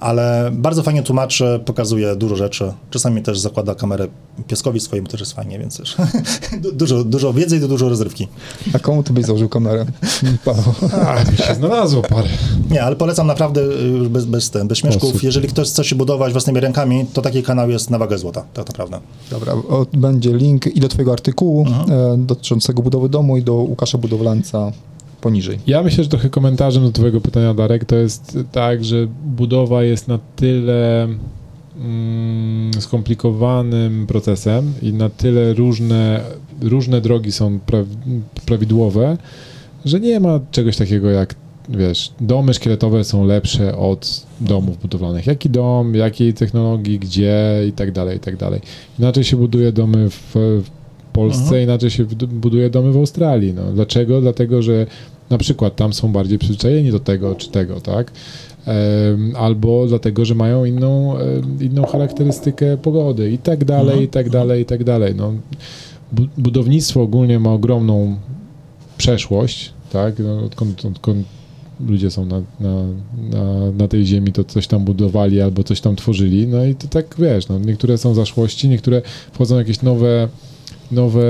ale 0.00 0.50
bardzo 0.52 0.82
fajnie 0.82 1.02
tłumaczy, 1.02 1.60
pokazuje 1.64 2.16
dużo 2.16 2.36
rzeczy. 2.36 2.72
Czasami 2.90 3.22
też 3.22 3.38
zakłada 3.38 3.74
kamerę 3.74 4.08
pieskowi 4.48 4.80
swojemu, 4.80 5.08
też 5.08 5.20
jest 5.20 5.32
fajnie, 5.32 5.58
więc 5.58 5.76
też 5.76 5.96
dużo, 6.72 7.04
dużo 7.04 7.32
wiedzy 7.32 7.56
i 7.56 7.60
dużo 7.60 7.88
rozrywki. 7.88 8.28
A 8.74 8.78
komu 8.78 9.02
ty 9.02 9.12
byś 9.12 9.24
założył 9.24 9.48
kamerę? 9.48 9.86
Paweł. 10.44 10.64
A, 11.06 11.30
mi 11.30 11.36
się 11.36 11.54
znalazło 11.54 12.02
parę. 12.02 12.28
Nie, 12.70 12.82
ale 12.82 12.96
polecam 12.96 13.26
naprawdę 13.26 13.60
y, 13.60 14.10
bez, 14.10 14.24
bez, 14.24 14.50
bez 14.64 14.78
śmieszków. 14.78 15.22
Jeżeli 15.22 15.48
ktoś 15.48 15.68
chce 15.68 15.84
się 15.84 15.96
budować 15.96 16.32
własnymi 16.32 16.60
rękami, 16.60 17.06
to 17.12 17.22
taki 17.22 17.42
kanał 17.42 17.70
jest 17.70 17.90
na 17.90 17.98
wagę 17.98 18.18
złota, 18.18 18.44
tak 18.54 18.68
naprawdę. 18.68 19.00
Dobra, 19.30 19.52
o, 19.52 19.86
będzie 19.92 20.32
link 20.36 20.66
i 20.66 20.80
do 20.80 20.88
twojego 20.88 21.12
artykułu 21.12 21.66
mhm. 21.66 21.92
e, 21.92 22.26
dotyczącego 22.26 22.82
budowy 22.82 23.08
domu 23.08 23.36
i 23.36 23.42
do 23.42 23.54
Łukasza 23.54 23.98
Budowlanca 23.98 24.72
poniżej. 25.20 25.58
Ja 25.66 25.82
myślę, 25.82 26.04
że 26.04 26.10
trochę 26.10 26.30
komentarzem 26.30 26.82
do 26.82 26.92
Twojego 26.92 27.20
pytania, 27.20 27.54
Darek, 27.54 27.84
to 27.84 27.96
jest 27.96 28.38
tak, 28.52 28.84
że 28.84 29.06
budowa 29.24 29.82
jest 29.82 30.08
na 30.08 30.18
tyle 30.36 31.08
mm, 31.80 32.70
skomplikowanym 32.78 34.06
procesem 34.06 34.72
i 34.82 34.92
na 34.92 35.08
tyle 35.08 35.54
różne, 35.54 36.20
różne 36.62 37.00
drogi 37.00 37.32
są 37.32 37.58
pra, 37.60 37.78
prawidłowe, 38.46 39.16
że 39.84 40.00
nie 40.00 40.20
ma 40.20 40.40
czegoś 40.50 40.76
takiego 40.76 41.10
jak 41.10 41.34
wiesz, 41.68 42.12
domy 42.20 42.54
szkieletowe 42.54 43.04
są 43.04 43.24
lepsze 43.24 43.76
od 43.76 44.26
domów 44.40 44.80
budowlanych. 44.80 45.26
Jaki 45.26 45.50
dom, 45.50 45.94
jakiej 45.94 46.34
technologii, 46.34 46.98
gdzie 46.98 47.62
i 47.68 47.72
tak 47.72 47.92
dalej, 47.92 48.16
i 48.16 48.20
tak 48.20 48.36
dalej. 48.36 48.60
Inaczej 48.98 49.24
się 49.24 49.36
buduje 49.36 49.72
domy 49.72 50.10
w, 50.10 50.32
w 50.34 50.79
Polsce, 51.20 51.42
mhm. 51.42 51.62
inaczej 51.62 51.90
się 51.90 52.04
buduje 52.28 52.70
domy 52.70 52.92
w 52.92 52.96
Australii. 52.96 53.54
No. 53.54 53.72
Dlaczego? 53.72 54.20
Dlatego, 54.20 54.62
że 54.62 54.86
na 55.30 55.38
przykład 55.38 55.76
tam 55.76 55.92
są 55.92 56.12
bardziej 56.12 56.38
przyzwyczajeni 56.38 56.90
do 56.90 57.00
tego 57.00 57.34
czy 57.34 57.50
tego, 57.50 57.80
tak? 57.80 58.12
albo 59.36 59.86
dlatego, 59.86 60.24
że 60.24 60.34
mają 60.34 60.64
inną, 60.64 61.16
inną 61.60 61.86
charakterystykę 61.86 62.76
pogody 62.76 63.30
i 63.30 63.38
tak 63.38 63.64
dalej, 63.64 63.86
mhm. 63.86 64.04
i 64.04 64.08
tak 64.08 64.30
dalej, 64.30 64.62
i 64.62 64.64
tak 64.64 64.84
dalej. 64.84 65.14
No, 65.14 65.32
budownictwo 66.38 67.02
ogólnie 67.02 67.38
ma 67.38 67.52
ogromną 67.52 68.16
przeszłość, 68.98 69.72
tak? 69.92 70.18
No, 70.18 70.44
odkąd, 70.44 70.84
odkąd 70.84 71.26
ludzie 71.88 72.10
są 72.10 72.26
na, 72.26 72.42
na, 72.60 72.84
na, 73.30 73.70
na, 73.78 73.88
tej 73.88 74.06
ziemi, 74.06 74.32
to 74.32 74.44
coś 74.44 74.66
tam 74.66 74.84
budowali 74.84 75.40
albo 75.40 75.64
coś 75.64 75.80
tam 75.80 75.96
tworzyli, 75.96 76.46
no 76.46 76.64
i 76.64 76.74
to 76.74 76.88
tak, 76.88 77.14
wiesz, 77.18 77.48
no, 77.48 77.58
niektóre 77.58 77.98
są 77.98 78.14
zaszłości, 78.14 78.68
niektóre 78.68 79.02
wchodzą 79.32 79.58
jakieś 79.58 79.82
nowe 79.82 80.28
nowe 80.92 81.22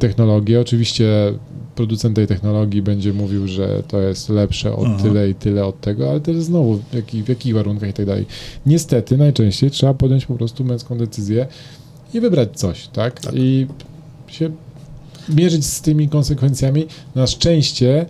technologie. 0.00 0.60
Oczywiście 0.60 1.32
producent 1.74 2.16
tej 2.16 2.26
technologii 2.26 2.82
będzie 2.82 3.12
mówił, 3.12 3.48
że 3.48 3.82
to 3.88 4.00
jest 4.00 4.28
lepsze 4.28 4.76
od 4.76 4.86
Aha. 4.86 4.98
tyle 5.02 5.30
i 5.30 5.34
tyle 5.34 5.64
od 5.64 5.80
tego, 5.80 6.10
ale 6.10 6.20
też 6.20 6.36
znowu 6.36 6.76
w, 6.76 6.94
jaki, 6.94 7.22
w 7.22 7.28
jakich 7.28 7.54
warunkach 7.54 7.90
i 7.90 7.92
tak 7.92 8.06
dalej. 8.06 8.26
Niestety 8.66 9.16
najczęściej 9.16 9.70
trzeba 9.70 9.94
podjąć 9.94 10.26
po 10.26 10.34
prostu 10.34 10.64
męską 10.64 10.98
decyzję 10.98 11.46
i 12.14 12.20
wybrać 12.20 12.48
coś, 12.54 12.88
tak? 12.88 13.20
tak. 13.20 13.34
I 13.36 13.66
się 14.26 14.50
mierzyć 15.28 15.66
z 15.66 15.80
tymi 15.80 16.08
konsekwencjami. 16.08 16.86
Na 17.14 17.26
szczęście 17.26 18.06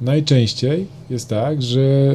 najczęściej 0.00 0.86
jest 1.10 1.28
tak, 1.28 1.62
że 1.62 2.14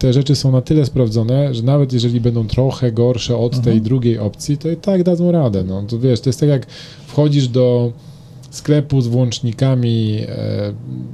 te 0.00 0.12
rzeczy 0.12 0.36
są 0.36 0.52
na 0.52 0.60
tyle 0.62 0.86
sprawdzone, 0.86 1.54
że 1.54 1.62
nawet 1.62 1.92
jeżeli 1.92 2.20
będą 2.20 2.46
trochę 2.46 2.92
gorsze 2.92 3.36
od 3.36 3.54
mhm. 3.54 3.64
tej 3.64 3.82
drugiej 3.82 4.18
opcji, 4.18 4.58
to 4.58 4.70
i 4.70 4.76
tak 4.76 5.02
dadzą 5.02 5.32
radę. 5.32 5.64
No, 5.64 5.82
to 5.82 5.98
wiesz, 5.98 6.20
to 6.20 6.28
jest 6.28 6.40
tak 6.40 6.48
jak 6.48 6.66
wchodzisz 7.06 7.48
do 7.48 7.92
sklepu 8.50 9.00
z 9.00 9.06
włącznikami 9.06 10.18
e, 10.28 10.72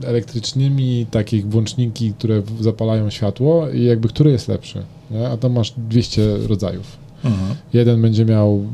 elektrycznymi, 0.09 1.07
takich 1.11 1.49
włączniki, 1.49 2.13
które 2.13 2.43
zapalają 2.61 3.11
światło 3.11 3.71
i 3.71 3.85
jakby 3.85 4.09
który 4.09 4.31
jest 4.31 4.49
lepszy, 4.49 4.83
nie? 5.11 5.29
a 5.29 5.37
tam 5.37 5.53
masz 5.53 5.75
200 5.77 6.37
rodzajów. 6.49 6.97
Mhm. 7.25 7.55
Jeden 7.73 8.03
będzie 8.03 8.25
miał 8.25 8.65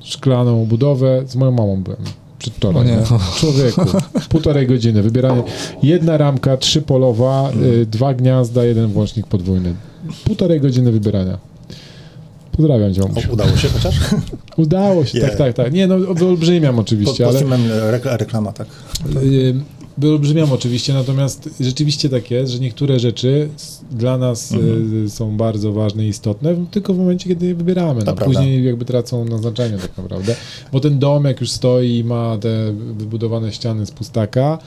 szklaną 0.00 0.66
budowę, 0.66 1.22
z 1.26 1.36
moją 1.36 1.52
mamą 1.52 1.82
byłem 1.82 1.98
przedwczoraj. 2.38 2.86
Nie. 2.86 2.98
Człowieku, 3.36 3.80
półtorej 4.28 4.66
godziny, 4.66 5.02
wybieranie. 5.02 5.42
Jedna 5.82 6.16
ramka, 6.16 6.56
trzypolowa, 6.56 7.50
y, 7.62 7.86
dwa 7.86 8.14
gniazda, 8.14 8.64
jeden 8.64 8.86
włącznik 8.86 9.26
podwójny. 9.26 9.74
Półtorej 10.24 10.60
godziny 10.60 10.92
wybierania. 10.92 11.38
Pozdrawiam 12.52 12.94
cię. 12.94 13.02
Udało 13.32 13.56
się 13.56 13.68
chociaż? 13.68 14.00
Udało 14.56 15.04
się, 15.04 15.18
yeah. 15.18 15.30
tak, 15.30 15.38
tak, 15.38 15.54
tak. 15.54 15.72
Nie, 15.72 15.86
no 15.86 15.98
wyolbrzymiam 15.98 16.78
oczywiście, 16.78 17.24
Pod, 17.24 17.34
pod 17.34 17.52
ale... 17.52 18.16
reklama, 18.16 18.52
tak. 18.52 18.66
Y, 19.22 19.54
wyolbrzymiam 19.98 20.52
oczywiście, 20.52 20.94
natomiast 20.94 21.48
rzeczywiście 21.60 22.08
tak 22.08 22.30
jest, 22.30 22.52
że 22.52 22.58
niektóre 22.58 22.98
rzeczy 23.00 23.48
dla 23.90 24.18
nas 24.18 24.52
Mhm. 24.52 25.04
e, 25.06 25.10
są 25.10 25.36
bardzo 25.36 25.72
ważne 25.72 26.06
i 26.06 26.08
istotne, 26.08 26.56
tylko 26.70 26.94
w 26.94 26.98
momencie, 26.98 27.28
kiedy 27.28 27.46
je 27.46 27.54
wybieramy. 27.54 28.04
No, 28.04 28.12
później 28.26 28.64
jakby 28.64 28.84
tracą 28.84 29.24
na 29.24 29.38
znaczeniu 29.38 29.78
tak 29.78 29.96
naprawdę. 29.98 30.36
Bo 30.72 30.80
ten 30.80 30.98
dom, 30.98 31.24
jak 31.24 31.40
już 31.40 31.50
stoi 31.50 31.98
i 31.98 32.04
ma 32.04 32.38
te 32.40 32.72
wybudowane 32.72 33.52
ściany 33.52 33.86
z 33.86 33.90
pustaka, 33.90 34.58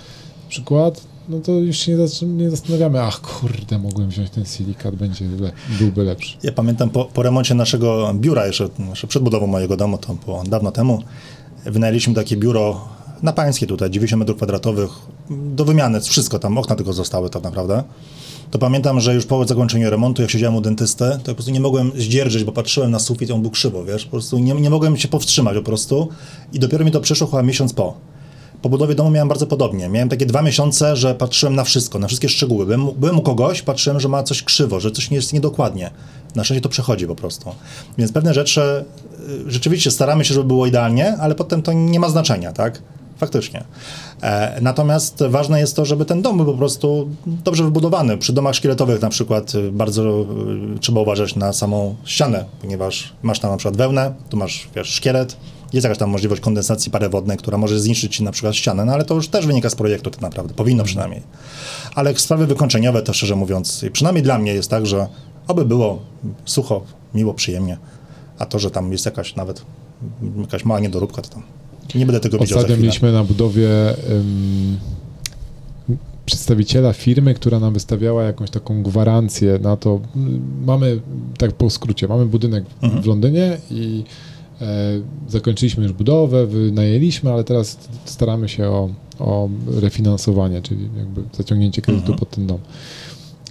przykład, 0.50 1.02
no 1.30 1.40
to 1.40 1.52
już 1.52 1.78
się 1.78 1.92
nie, 2.22 2.28
nie 2.28 2.50
zastanawiamy, 2.50 3.02
ach 3.02 3.22
kurde, 3.22 3.78
mogłem 3.80 4.10
wziąć 4.10 4.30
ten 4.30 4.46
silikat, 4.46 4.96
będzie 4.96 5.26
le- 5.40 5.52
byłby 5.80 6.04
lepszy. 6.04 6.38
Ja 6.44 6.52
pamiętam 6.52 6.90
po, 6.90 7.06
po 7.06 7.24
remoncie 7.24 7.56
naszego 7.56 8.14
biura, 8.16 8.48
jeszcze, 8.48 8.70
jeszcze 8.90 9.08
przed 9.08 9.24
budową 9.24 9.48
mojego 9.48 9.78
domu, 9.78 9.98
to 9.98 10.14
było 10.26 10.44
dawno 10.44 10.72
temu, 10.72 11.04
wynajęliśmy 11.66 12.14
takie 12.14 12.38
biuro 12.38 12.82
na 13.24 13.34
pańskie 13.34 13.68
tutaj, 13.68 13.90
90 13.90 14.20
metrów 14.20 14.38
kwadratowych, 14.38 14.90
do 15.30 15.66
wymiany, 15.66 16.02
wszystko 16.02 16.40
tam, 16.40 16.58
okna 16.58 16.76
tylko 16.76 16.94
zostały 16.94 17.30
tak 17.30 17.44
naprawdę. 17.44 17.84
To 18.52 18.60
pamiętam, 18.60 19.00
że 19.00 19.16
już 19.16 19.26
po 19.26 19.46
zakończeniu 19.46 19.90
remontu, 19.90 20.22
jak 20.22 20.32
siedziałem 20.32 20.56
u 20.56 20.62
dentysty, 20.62 21.06
to 21.24 21.26
po 21.26 21.34
prostu 21.34 21.52
nie 21.52 21.60
mogłem 21.60 21.92
zdzierżyć, 21.96 22.44
bo 22.44 22.52
patrzyłem 22.52 22.92
na 22.92 23.00
sufit 23.00 23.30
i 23.30 23.34
on 23.34 23.42
był 23.42 23.52
krzywo, 23.52 23.84
wiesz, 23.84 24.06
po 24.06 24.12
prostu 24.12 24.40
nie, 24.40 24.54
nie 24.54 24.70
mogłem 24.70 24.98
się 24.98 25.08
powstrzymać 25.08 25.56
po 25.56 25.64
prostu 25.64 26.10
i 26.54 26.60
dopiero 26.60 26.86
mi 26.86 26.92
to 26.92 27.02
przyszło 27.02 27.28
chyba 27.28 27.44
miesiąc 27.44 27.74
po. 27.74 27.98
Po 28.62 28.70
budowie 28.70 28.96
domu 28.96 29.10
miałem 29.10 29.28
bardzo 29.28 29.48
podobnie. 29.48 29.90
Miałem 29.90 30.10
takie 30.10 30.26
dwa 30.26 30.42
miesiące, 30.42 30.96
że 30.96 31.16
patrzyłem 31.16 31.56
na 31.56 31.64
wszystko, 31.64 32.00
na 32.00 32.08
wszystkie 32.08 32.30
szczegóły. 32.30 32.66
Byłem, 32.66 32.88
byłem 32.98 33.20
u 33.20 33.22
kogoś, 33.22 33.62
patrzyłem, 33.62 34.00
że 34.00 34.10
ma 34.10 34.24
coś 34.24 34.44
krzywo, 34.44 34.80
że 34.80 34.92
coś 34.92 35.10
nie 35.10 35.16
jest 35.16 35.34
niedokładnie. 35.34 35.92
Na 36.36 36.44
szczęście 36.44 36.62
to 36.62 36.70
przechodzi 36.70 37.08
po 37.08 37.16
prostu. 37.16 37.50
Więc 37.98 38.12
pewne 38.12 38.34
rzeczy 38.34 38.62
y, 39.48 39.52
rzeczywiście 39.52 39.92
staramy 39.92 40.26
się, 40.26 40.34
żeby 40.34 40.48
było 40.48 40.66
idealnie, 40.66 41.18
ale 41.18 41.36
potem 41.36 41.62
to 41.62 41.74
nie 41.74 42.00
ma 42.00 42.10
znaczenia, 42.10 42.54
tak? 42.54 42.82
Faktycznie. 43.22 43.64
E, 44.22 44.58
natomiast 44.62 45.24
ważne 45.30 45.60
jest 45.60 45.76
to, 45.76 45.86
żeby 45.86 46.06
ten 46.06 46.22
dom 46.22 46.38
był 46.38 46.46
po 46.46 46.54
prostu 46.54 47.10
dobrze 47.26 47.64
wybudowany. 47.64 48.18
Przy 48.18 48.34
domach 48.34 48.56
szkieletowych 48.56 49.02
na 49.02 49.10
przykład 49.10 49.56
y, 49.56 49.72
bardzo 49.72 50.26
y, 50.76 50.80
trzeba 50.80 51.02
uważać 51.02 51.36
na 51.36 51.54
samą 51.54 51.96
ścianę, 52.06 52.46
ponieważ 52.62 53.14
masz 53.24 53.40
tam 53.40 53.52
na 53.52 53.58
przykład 53.58 53.78
wełnę, 53.78 54.14
tu 54.30 54.38
masz 54.38 54.70
wiesz, 54.76 54.88
szkielet, 54.88 55.38
jest 55.74 55.84
jakaś 55.84 55.98
tam 55.98 56.10
możliwość 56.10 56.42
kondensacji 56.42 56.92
pary 56.92 57.10
wodnej, 57.10 57.38
która 57.38 57.58
może 57.58 57.80
zniszczyć 57.80 58.20
na 58.20 58.32
przykład 58.32 58.56
ścianę, 58.56 58.86
no 58.86 58.94
ale 58.94 59.06
to 59.06 59.16
już 59.16 59.28
też 59.28 59.48
wynika 59.48 59.70
z 59.70 59.76
projektu 59.76 60.10
tak 60.10 60.22
naprawdę, 60.22 60.54
powinno 60.54 60.84
przynajmniej. 60.84 61.22
Ale 61.96 62.16
sprawy 62.16 62.48
wykończeniowe 62.48 63.02
to 63.02 63.14
szczerze 63.14 63.36
mówiąc, 63.36 63.86
przynajmniej 63.94 64.24
dla 64.24 64.38
mnie 64.38 64.54
jest 64.54 64.70
tak, 64.70 64.86
że 64.86 65.08
oby 65.48 65.66
było 65.66 66.00
sucho, 66.46 66.82
miło, 67.14 67.34
przyjemnie, 67.34 67.78
a 68.40 68.46
to, 68.46 68.60
że 68.60 68.72
tam 68.72 68.92
jest 68.92 69.06
jakaś 69.06 69.36
nawet 69.36 69.66
jakaś 70.42 70.66
mała 70.66 70.80
niedoróbka, 70.80 71.22
to 71.22 71.30
tam 71.30 71.44
nie 71.96 72.06
będę 72.06 72.20
tego 72.20 72.38
widział 72.38 72.58
Ostatnio 72.58 72.78
mieliśmy 72.78 73.12
na 73.12 73.24
budowie 73.24 73.70
ym, 74.10 74.78
przedstawiciela 76.26 76.94
firmy, 76.94 77.34
która 77.34 77.60
nam 77.60 77.74
wystawiała 77.74 78.24
jakąś 78.24 78.50
taką 78.50 78.84
gwarancję 78.84 79.60
na 79.62 79.78
to. 79.78 80.00
Mamy, 80.66 81.00
tak 81.38 81.52
po 81.52 81.70
skrócie, 81.70 82.08
mamy 82.08 82.26
budynek 82.26 82.64
w 83.02 83.06
Londynie 83.06 83.58
i 83.72 84.04
e, 84.62 84.66
zakończyliśmy 85.28 85.84
już 85.84 85.94
budowę, 85.94 86.48
wynajęliśmy, 86.48 87.32
ale 87.32 87.44
teraz 87.44 87.78
staramy 88.06 88.50
się 88.50 88.68
o, 88.68 88.90
o 89.20 89.50
refinansowanie, 89.68 90.62
czyli 90.62 90.90
jakby 90.98 91.24
zaciągnięcie 91.34 91.82
kredytu 91.82 92.16
pod 92.16 92.30
ten 92.30 92.48
dom. 92.48 92.60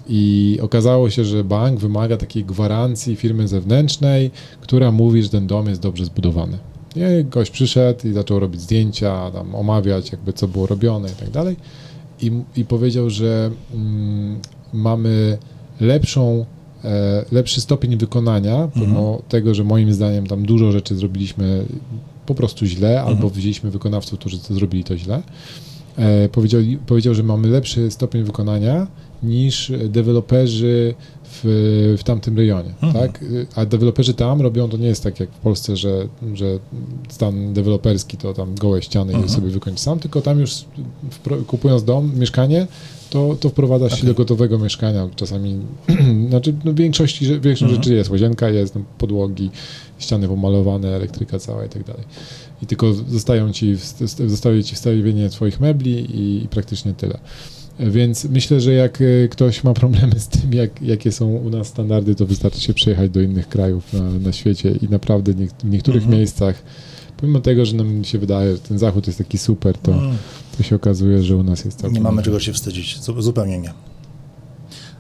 I 0.09 0.59
okazało 0.62 1.11
się, 1.11 1.25
że 1.25 1.45
bank 1.45 1.81
wymaga 1.81 2.17
takiej 2.17 2.45
gwarancji 2.45 3.17
firmy 3.17 3.49
zewnętrznej, 3.49 4.31
która 4.61 4.93
mówi, 4.93 5.23
że 5.23 5.29
ten 5.29 5.47
dom 5.47 5.69
jest 5.69 5.81
dobrze 5.81 6.05
zbudowany. 6.05 6.59
I 6.97 7.25
gość 7.25 7.51
przyszedł 7.51 8.09
i 8.09 8.12
zaczął 8.12 8.41
robić 8.41 8.61
zdjęcia, 8.61 9.31
tam 9.31 9.55
omawiać 9.55 10.12
jakby 10.12 10.33
co 10.33 10.49
było 10.49 10.67
robione 10.67 11.09
i 11.09 11.15
tak 11.15 11.31
dalej. 11.31 11.57
I, 12.23 12.33
i 12.57 12.65
powiedział, 12.65 13.11
że 13.11 13.51
mm, 13.75 14.41
mamy 14.73 15.39
lepszą, 15.81 16.45
e, 16.85 17.25
lepszy 17.33 17.61
stopień 17.61 17.97
wykonania, 17.97 18.69
pomimo 18.75 19.23
tego, 19.29 19.55
że 19.55 19.65
moim 19.65 19.93
zdaniem 19.93 20.27
tam 20.27 20.47
dużo 20.47 20.73
rzeczy 20.73 20.97
zrobiliśmy 20.97 21.65
po 22.27 22.35
prostu 22.35 22.67
źle, 22.67 23.03
albo 23.03 23.31
wzięliśmy 23.31 23.71
wykonawców, 23.71 24.19
którzy 24.19 24.39
to 24.39 24.55
zrobili 24.55 24.85
to 24.85 24.97
źle. 24.97 25.23
E, 25.97 26.29
powiedział, 26.29 26.61
powiedział, 26.87 27.15
że 27.15 27.23
mamy 27.23 27.49
lepszy 27.49 27.91
stopień 27.91 28.23
wykonania 28.25 28.87
niż 29.23 29.73
deweloperzy 29.89 30.95
w, 31.45 31.95
w 31.99 32.05
tamtym 32.05 32.37
rejonie, 32.37 32.71
tak? 32.93 33.25
A 33.55 33.67
deweloperzy 33.67 34.15
tam 34.15 34.41
robią, 34.41 34.69
to 34.69 34.77
nie 34.77 34.87
jest 34.87 35.03
tak 35.03 35.21
jak 35.21 35.31
w 35.31 35.39
Polsce, 35.39 35.77
że, 35.77 36.09
że 36.35 36.59
stan 37.09 37.53
deweloperski 37.53 38.17
to 38.17 38.35
tam 38.35 38.55
gołe 38.55 38.83
ściany 38.83 39.12
i 39.27 39.29
sobie 39.29 39.49
wykończy 39.49 39.83
sam, 39.83 39.99
tylko 39.99 40.21
tam 40.21 40.41
już 40.41 40.51
wpro- 41.25 41.45
kupując 41.47 41.85
dom, 41.85 42.12
mieszkanie, 42.19 42.67
to, 43.11 43.37
to 43.41 43.49
wprowadzasz 43.49 44.01
się 44.01 44.07
do 44.07 44.15
gotowego 44.15 44.59
mieszkania. 44.59 45.09
Czasami, 45.17 45.61
znaczy 46.31 46.55
no 46.65 46.73
w 46.73 46.75
większości, 46.75 47.27
że- 47.27 47.41
większość 47.41 47.75
rzeczy 47.75 47.95
jest, 47.95 48.11
łazienka 48.11 48.49
jest, 48.51 48.75
no, 48.75 48.81
podłogi, 48.99 49.51
ściany 49.99 50.29
pomalowane, 50.29 50.89
elektryka 50.97 51.39
cała 51.39 51.65
i 51.65 51.69
tak 51.69 51.85
dalej. 51.85 52.03
I 52.62 52.67
tylko 52.67 52.95
zostają 52.95 53.53
ci, 53.53 53.77
w- 53.77 53.95
zostaje 54.27 54.65
ci 54.65 54.75
wstawienie 54.75 55.31
swoich 55.31 55.61
mebli 55.61 55.93
i, 56.17 56.45
i 56.45 56.49
praktycznie 56.49 56.93
tyle. 56.95 57.19
Więc 57.79 58.25
myślę, 58.25 58.61
że 58.61 58.73
jak 58.73 58.99
e, 59.01 59.29
ktoś 59.29 59.65
ma 59.65 59.75
problemy 59.75 60.21
z 60.21 60.29
tym, 60.29 60.53
jak, 60.55 60.83
jakie 60.83 61.13
są 61.13 61.27
u 61.37 61.51
nas 61.51 61.67
standardy, 61.67 62.15
to 62.15 62.27
wystarczy 62.27 62.61
się 62.61 62.75
przejechać 62.75 63.11
do 63.11 63.21
innych 63.21 63.49
krajów 63.49 63.93
na, 63.93 64.03
na 64.03 64.33
świecie 64.33 64.71
i 64.83 64.89
naprawdę 64.89 65.35
nie, 65.35 65.47
w 65.47 65.65
niektórych 65.65 66.07
miejscach, 66.07 66.63
pomimo 67.17 67.41
tego, 67.41 67.67
że 67.67 67.77
nam 67.77 68.05
się 68.05 68.19
wydaje, 68.19 68.53
że 68.53 68.59
ten 68.59 68.79
zachód 68.79 69.07
jest 69.07 69.19
taki 69.19 69.39
super, 69.39 69.79
to, 69.79 69.93
to 70.57 70.63
się 70.63 70.77
okazuje, 70.77 71.23
że 71.23 71.37
u 71.37 71.43
nas 71.43 71.65
jest 71.65 71.79
całkiem 71.79 71.95
Nie 71.95 72.01
mamy 72.01 72.23
czego 72.23 72.41
się 72.41 72.53
wstydzić, 72.53 73.01
Zu- 73.01 73.23
zupełnie 73.23 73.59
nie. 73.59 73.73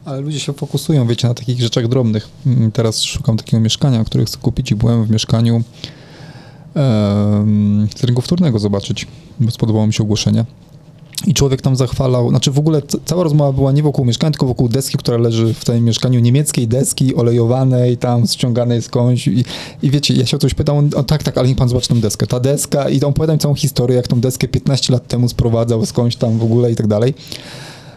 Ale 0.04 0.20
ludzie 0.20 0.40
się 0.40 0.52
fokusują, 0.52 1.06
wiecie, 1.06 1.28
na 1.28 1.34
takich 1.34 1.60
rzeczach 1.60 1.88
drobnych. 1.88 2.28
Mm, 2.46 2.72
Teraz 2.72 3.02
szukam 3.02 3.36
takiego 3.36 3.60
mieszkania, 3.60 4.04
które 4.04 4.24
chcę 4.24 4.38
kupić 4.38 4.70
i 4.70 4.74
byłem 4.74 5.04
w 5.04 5.10
mieszkaniu 5.10 5.62
em, 6.74 7.88
z 7.96 8.04
rynku 8.04 8.22
wtórnego 8.22 8.58
zobaczyć, 8.58 9.06
bo 9.40 9.50
spodobało 9.50 9.86
mi 9.86 9.92
się 9.92 10.02
ogłoszenie. 10.02 10.44
I 11.26 11.34
człowiek 11.34 11.62
tam 11.62 11.76
zachwalał, 11.76 12.30
znaczy 12.30 12.50
w 12.50 12.58
ogóle 12.58 12.82
cała 13.04 13.24
rozmowa 13.24 13.52
była 13.52 13.72
nie 13.72 13.82
wokół 13.82 14.04
mieszkania, 14.04 14.30
tylko 14.30 14.46
wokół 14.46 14.68
deski, 14.68 14.98
która 14.98 15.18
leży 15.18 15.54
w 15.54 15.64
tym 15.64 15.84
mieszkaniu, 15.84 16.20
niemieckiej 16.20 16.68
deski, 16.68 17.14
olejowanej, 17.14 17.96
tam 17.96 18.26
ściąganej 18.26 18.82
skądś. 18.82 19.28
I, 19.28 19.44
i 19.82 19.90
wiecie, 19.90 20.14
ja 20.14 20.26
się 20.26 20.36
o 20.36 20.40
coś 20.40 20.54
pytał, 20.54 20.78
on, 20.78 20.90
tak, 20.90 21.22
tak, 21.22 21.38
ale 21.38 21.48
niech 21.48 21.56
pan 21.56 21.68
zobaczy 21.68 21.88
tę 21.88 21.94
deskę. 21.94 22.26
Ta 22.26 22.40
deska, 22.40 22.88
i 22.88 23.00
on 23.04 23.10
opowiadał 23.10 23.36
mi 23.36 23.40
całą 23.40 23.54
historię, 23.54 23.96
jak 23.96 24.08
tą 24.08 24.20
deskę 24.20 24.48
15 24.48 24.92
lat 24.92 25.06
temu 25.08 25.28
sprowadzał 25.28 25.86
skądś 25.86 26.16
tam 26.16 26.38
w 26.38 26.42
ogóle 26.42 26.72
i 26.72 26.76
tak 26.76 26.86
dalej. 26.86 27.14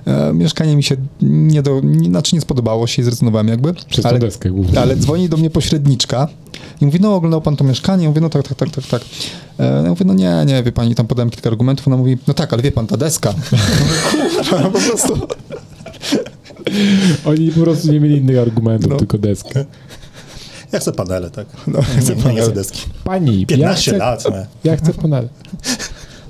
E, 0.06 0.34
mieszkanie 0.34 0.76
mi 0.76 0.84
się 0.84 0.96
nie 1.22 1.62
do, 1.62 1.82
nie, 1.84 2.08
znaczy 2.10 2.36
nie 2.36 2.42
spodobało 2.42 2.88
się 2.88 3.02
i 3.02 3.06
zrezygnowałem 3.06 3.48
jakby. 3.48 3.74
Przez 3.74 4.06
ale, 4.06 4.20
deskę 4.20 4.50
głównie. 4.50 4.80
ale 4.80 4.96
dzwoni 4.96 5.30
do 5.30 5.38
mnie 5.38 5.50
pośredniczka 5.50 6.28
i 6.82 6.86
mówi, 6.86 7.00
no 7.02 7.16
oglądał 7.16 7.42
pan 7.42 7.56
to 7.56 7.64
mieszkanie? 7.64 8.04
Ja 8.04 8.10
mówię, 8.10 8.22
no 8.22 8.30
tak, 8.30 8.48
tak, 8.48 8.58
tak, 8.58 8.70
tak, 8.70 8.86
tak. 8.86 9.02
E, 9.60 9.84
ja 9.84 9.90
mówię, 9.90 10.06
no 10.06 10.14
nie, 10.14 10.44
nie, 10.46 10.64
wie 10.64 10.72
pani, 10.72 10.96
tam 10.96 11.08
podałem 11.08 11.30
kilka 11.30 11.50
argumentów. 11.50 11.88
Ona 11.88 11.98
mówi, 11.98 12.18
no 12.28 12.34
tak, 12.34 12.54
ale 12.54 12.62
wie 12.62 12.72
pan, 12.72 12.88
ta 12.88 12.98
deska. 12.98 13.34
Kurwa, 14.50 14.70
po 14.70 14.80
prostu. 14.80 15.14
Oni 17.26 17.52
po 17.52 17.60
prostu 17.60 17.92
nie 17.92 18.00
mieli 18.00 18.18
innych 18.18 18.38
argumentów, 18.40 18.92
No. 18.92 18.98
tylko 18.98 19.18
deskę. 19.18 19.66
Ja 20.72 20.80
chcę 20.80 20.92
panele, 20.92 21.30
tak? 21.30 21.48
No, 21.68 21.80
nie, 21.80 22.16
nie, 22.16 22.34
nie 22.34 22.42
chcę 22.42 22.52
deski. 22.52 22.82
Pani, 23.04 23.46
15 23.46 23.92
ja 23.92 23.98
chcę, 23.98 24.28
lat, 24.32 24.36
nie? 24.64 24.72
ja 24.72 24.78
chcę 24.78 24.94
panele. 24.94 25.30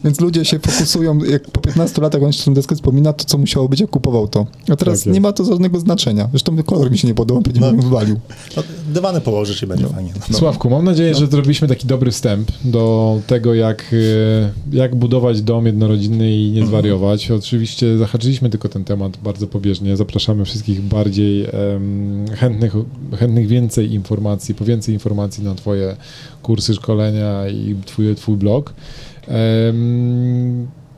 Więc 0.04 0.22
ludzie 0.22 0.46
się 0.46 0.60
fokusują, 0.60 1.18
jak 1.24 1.44
po 1.52 1.62
15 1.62 2.02
latach 2.02 2.24
on 2.24 2.34
się 2.34 2.44
tę 2.46 2.54
deskę 2.54 2.76
wspomina, 2.76 3.14
to 3.14 3.26
co 3.26 3.38
musiało 3.38 3.70
być, 3.70 3.80
jak 3.80 3.90
kupował 3.90 4.28
to. 4.28 4.46
A 4.70 4.76
teraz 4.76 5.04
Tak 5.04 5.14
nie 5.14 5.22
ma 5.22 5.34
to 5.34 5.46
żadnego 5.46 5.80
znaczenia. 5.80 6.28
Zresztą 6.32 6.64
kolor 6.64 6.92
mi 6.92 6.98
się 6.98 7.08
nie 7.08 7.14
podoba, 7.14 7.42
będzie 7.42 7.62
No. 7.62 7.72
no. 7.72 7.84
wywalił. 7.84 8.20
No, 8.58 8.64
dywany 8.94 9.22
położyć 9.22 9.64
i 9.64 9.68
będzie 9.68 9.88
fajnie. 9.88 10.14
No. 10.32 10.38
Sławku, 10.38 10.70
mam 10.70 10.86
nadzieję, 10.86 11.16
że 11.16 11.28
zrobiliśmy 11.28 11.68
taki 11.68 11.88
dobry 11.88 12.12
wstęp 12.12 12.52
do 12.66 13.20
tego, 13.28 13.54
jak, 13.54 13.86
e, 13.94 14.76
jak 14.76 14.96
budować 14.96 15.42
dom 15.42 15.66
jednorodzinny 15.66 16.32
i 16.36 16.52
nie 16.52 16.66
zwariować. 16.66 17.32
Oczywiście 17.32 17.98
zahaczyliśmy 17.98 18.50
tylko 18.50 18.70
ten 18.70 18.84
temat 18.84 19.18
bardzo 19.24 19.48
pobieżnie. 19.48 19.98
Zapraszamy 19.98 20.46
wszystkich 20.46 20.82
bardziej 20.82 21.44
em, 21.46 22.26
chętnych, 22.36 22.74
chętnych 23.20 23.48
więcej 23.48 23.94
informacji, 23.94 24.56
po 24.56 24.66
więcej 24.66 24.94
informacji 24.94 25.44
na 25.44 25.56
Twoje 25.56 25.96
kursy, 26.42 26.74
szkolenia 26.74 27.48
i 27.48 27.76
Twój, 27.86 28.16
twój 28.16 28.38
blog. 28.38 28.74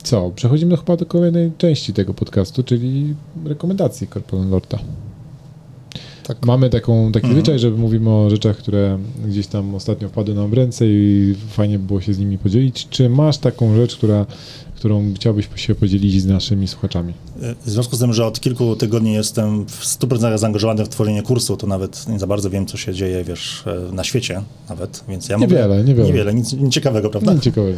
Co? 0.02 0.30
Przechodzimy 0.34 0.76
chyba 0.76 0.96
do 0.96 1.06
kolejnej 1.06 1.52
części 1.58 1.92
tego 1.92 2.14
podcastu, 2.14 2.62
czyli 2.62 3.14
rekomendacji 3.44 4.08
Corporal 4.08 4.48
Lorda. 4.48 4.78
Tak. 6.26 6.46
Mamy 6.46 6.70
taką, 6.70 7.12
taki 7.12 7.30
zwyczaj, 7.30 7.58
że 7.58 7.70
mówimy 7.70 8.10
o 8.10 8.30
rzeczach, 8.30 8.56
które 8.56 8.98
gdzieś 9.26 9.46
tam 9.46 9.74
ostatnio 9.74 10.08
wpadły 10.08 10.34
nam 10.34 10.50
w 10.50 10.52
ręce 10.52 10.86
i 10.86 11.34
fajnie 11.48 11.78
by 11.78 11.86
było 11.86 12.00
się 12.00 12.14
z 12.14 12.18
nimi 12.18 12.38
podzielić. 12.38 12.88
Czy 12.90 13.08
masz 13.08 13.38
taką 13.38 13.76
rzecz, 13.76 13.96
która, 13.96 14.26
którą 14.74 15.14
chciałbyś 15.14 15.48
się 15.56 15.74
podzielić 15.74 16.22
z 16.22 16.26
naszymi 16.26 16.68
słuchaczami? 16.68 17.12
W 17.64 17.70
związku 17.70 17.96
z 17.96 17.98
tym, 17.98 18.12
że 18.12 18.26
od 18.26 18.40
kilku 18.40 18.76
tygodni 18.76 19.12
jestem 19.12 19.66
w 19.66 19.84
100% 19.84 20.38
zaangażowany 20.38 20.84
w 20.84 20.88
tworzenie 20.88 21.22
kursu, 21.22 21.56
to 21.56 21.66
nawet 21.66 22.08
nie 22.08 22.18
za 22.18 22.26
bardzo 22.26 22.50
wiem, 22.50 22.66
co 22.66 22.76
się 22.76 22.94
dzieje, 22.94 23.24
wiesz, 23.24 23.64
e, 23.66 23.92
na 23.92 24.04
świecie 24.04 24.42
nawet, 24.68 25.04
więc 25.08 25.28
ja 25.28 25.36
Niewiele, 25.36 25.68
mogę... 25.68 25.84
niewiele. 25.84 26.08
Niewiele, 26.08 26.34
nic, 26.34 26.52
nic 26.52 26.72
ciekawego, 26.72 27.10
prawda? 27.10 27.34
No, 27.34 27.40
ciekawe. 27.40 27.72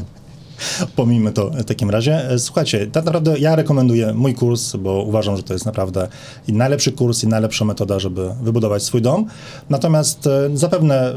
Pomijmy 0.96 1.32
to 1.32 1.50
w 1.50 1.64
takim 1.64 1.90
razie. 1.90 2.30
E, 2.30 2.38
Słuchajcie, 2.38 2.86
tak 2.86 3.04
naprawdę 3.04 3.38
ja 3.38 3.56
rekomenduję 3.56 4.14
mój 4.14 4.34
kurs, 4.34 4.76
bo 4.76 5.02
uważam, 5.02 5.36
że 5.36 5.42
to 5.42 5.52
jest 5.52 5.66
naprawdę 5.66 6.08
i 6.48 6.52
najlepszy 6.52 6.92
kurs 6.92 7.24
i 7.24 7.26
najlepsza 7.26 7.64
metoda, 7.64 7.98
żeby 7.98 8.30
wybudować 8.42 8.82
swój 8.82 9.02
dom. 9.02 9.26
Natomiast 9.70 10.26
e, 10.26 10.50
zapewne 10.54 11.08
e, 11.08 11.14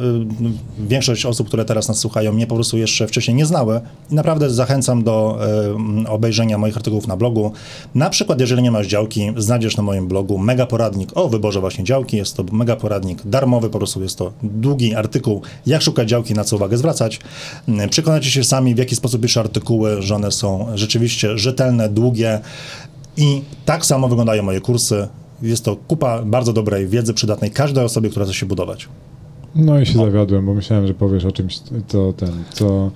większość 0.80 1.26
osób, 1.26 1.47
które 1.47 1.65
teraz 1.65 1.88
nas 1.88 1.97
słuchają, 1.97 2.34
mnie 2.34 2.47
po 2.47 2.55
prostu 2.55 2.77
jeszcze 2.77 3.07
wcześniej 3.07 3.35
nie 3.35 3.45
znały 3.45 3.81
i 4.11 4.15
naprawdę 4.15 4.49
zachęcam 4.49 5.03
do 5.03 5.39
obejrzenia 6.07 6.57
moich 6.57 6.77
artykułów 6.77 7.07
na 7.07 7.18
blogu. 7.18 7.51
Na 7.95 8.09
przykład, 8.09 8.39
jeżeli 8.39 8.63
nie 8.63 8.72
masz 8.72 8.88
działki, 8.88 9.34
znajdziesz 9.38 9.77
na 9.77 9.84
moim 9.84 10.07
blogu 10.07 10.38
mega 10.38 10.65
poradnik 10.65 11.18
o 11.18 11.30
wyborze 11.30 11.59
właśnie 11.59 11.84
działki. 11.84 12.18
Jest 12.18 12.35
to 12.38 12.43
mega 12.51 12.76
poradnik 12.76 13.22
darmowy, 13.26 13.69
po 13.69 13.77
prostu 13.77 14.03
jest 14.03 14.18
to 14.18 14.31
długi 14.43 14.95
artykuł, 14.95 15.41
jak 15.65 15.81
szukać 15.81 16.09
działki, 16.09 16.34
na 16.34 16.43
co 16.43 16.55
uwagę 16.55 16.77
zwracać. 16.77 17.19
Przekonacie 17.89 18.31
się 18.31 18.43
sami, 18.43 18.76
w 18.76 18.77
jaki 18.77 18.95
sposób 18.95 19.22
piszę 19.31 19.39
artykuły, 19.39 20.01
że 20.01 20.15
one 20.15 20.31
są 20.31 20.67
rzeczywiście 20.75 21.37
rzetelne, 21.37 21.89
długie 21.89 22.39
i 23.17 23.41
tak 23.65 23.85
samo 23.85 24.07
wyglądają 24.07 24.43
moje 24.43 24.61
kursy. 24.61 25.07
Jest 25.41 25.65
to 25.65 25.75
kupa 25.75 26.23
bardzo 26.23 26.53
dobrej 26.53 26.87
wiedzy 26.87 27.13
przydatnej 27.13 27.51
każdej 27.51 27.83
osobie, 27.83 28.09
która 28.09 28.25
chce 28.25 28.33
się 28.33 28.45
budować. 28.45 28.87
No 29.55 29.79
i 29.79 29.85
się 29.85 29.93
zawiodłem, 29.93 30.45
bo 30.45 30.53
myślałem, 30.53 30.87
że 30.87 30.93
powiesz 30.93 31.25
o 31.25 31.31
czymś, 31.31 31.59
co 31.87 32.13
ten, 32.13 32.43
co, 32.53 32.91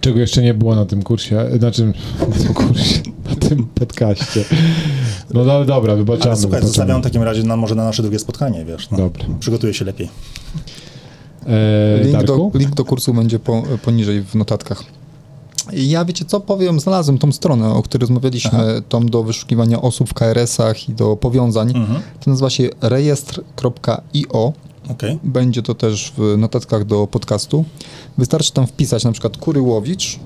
czego 0.00 0.20
jeszcze 0.20 0.42
nie 0.42 0.54
było 0.54 0.74
na 0.74 0.86
tym 0.86 1.02
kursie, 1.02 1.44
znaczy 1.58 1.92
na 2.28 2.36
tym 2.44 2.54
kursie, 2.54 3.00
na 3.30 3.48
tym 3.48 3.66
podcaście. 3.74 4.44
No 5.34 5.44
do, 5.44 5.64
dobra, 5.64 5.96
wybaczamy. 5.96 6.30
Ale 6.30 6.36
słuchaj, 6.36 6.50
wybaczamy. 6.50 6.66
zostawiam 6.66 7.00
w 7.00 7.04
takim 7.04 7.22
razie 7.22 7.42
na, 7.42 7.56
może 7.56 7.74
na 7.74 7.84
nasze 7.84 8.02
drugie 8.02 8.18
spotkanie, 8.18 8.64
wiesz. 8.64 8.90
No. 8.90 8.98
Dobra. 8.98 9.24
Przygotuję 9.40 9.74
się 9.74 9.84
lepiej. 9.84 10.08
E, 11.46 12.04
Link 12.04 12.24
do, 12.24 12.50
link 12.54 12.74
do 12.74 12.84
kursu 12.84 13.14
będzie 13.14 13.38
po, 13.38 13.62
poniżej 13.84 14.22
w 14.22 14.34
notatkach. 14.34 14.84
Ja 15.72 16.04
wiecie 16.04 16.24
co 16.24 16.40
powiem, 16.40 16.80
znalazłem 16.80 17.18
tą 17.18 17.32
stronę, 17.32 17.70
o 17.74 17.82
której 17.82 18.00
rozmawialiśmy, 18.00 18.50
Aha. 18.58 18.64
tą 18.88 19.06
do 19.06 19.22
wyszukiwania 19.22 19.82
osób 19.82 20.08
w 20.08 20.14
KRS-ach 20.14 20.88
i 20.88 20.92
do 20.92 21.16
powiązań. 21.16 21.68
Mhm. 21.76 22.00
To 22.24 22.30
nazywa 22.30 22.50
się 22.50 22.68
rejestr.io. 22.80 24.52
Okej. 24.90 25.18
Będzie 25.22 25.62
to 25.62 25.74
też 25.74 26.12
w 26.18 26.34
notatkach 26.38 26.84
do 26.84 27.06
podcastu. 27.06 27.64
Wystarczy 28.18 28.52
tam 28.52 28.66
wpisać 28.66 29.04
na 29.04 29.12
przykład 29.12 29.36
Kuryłowicz 29.36 30.18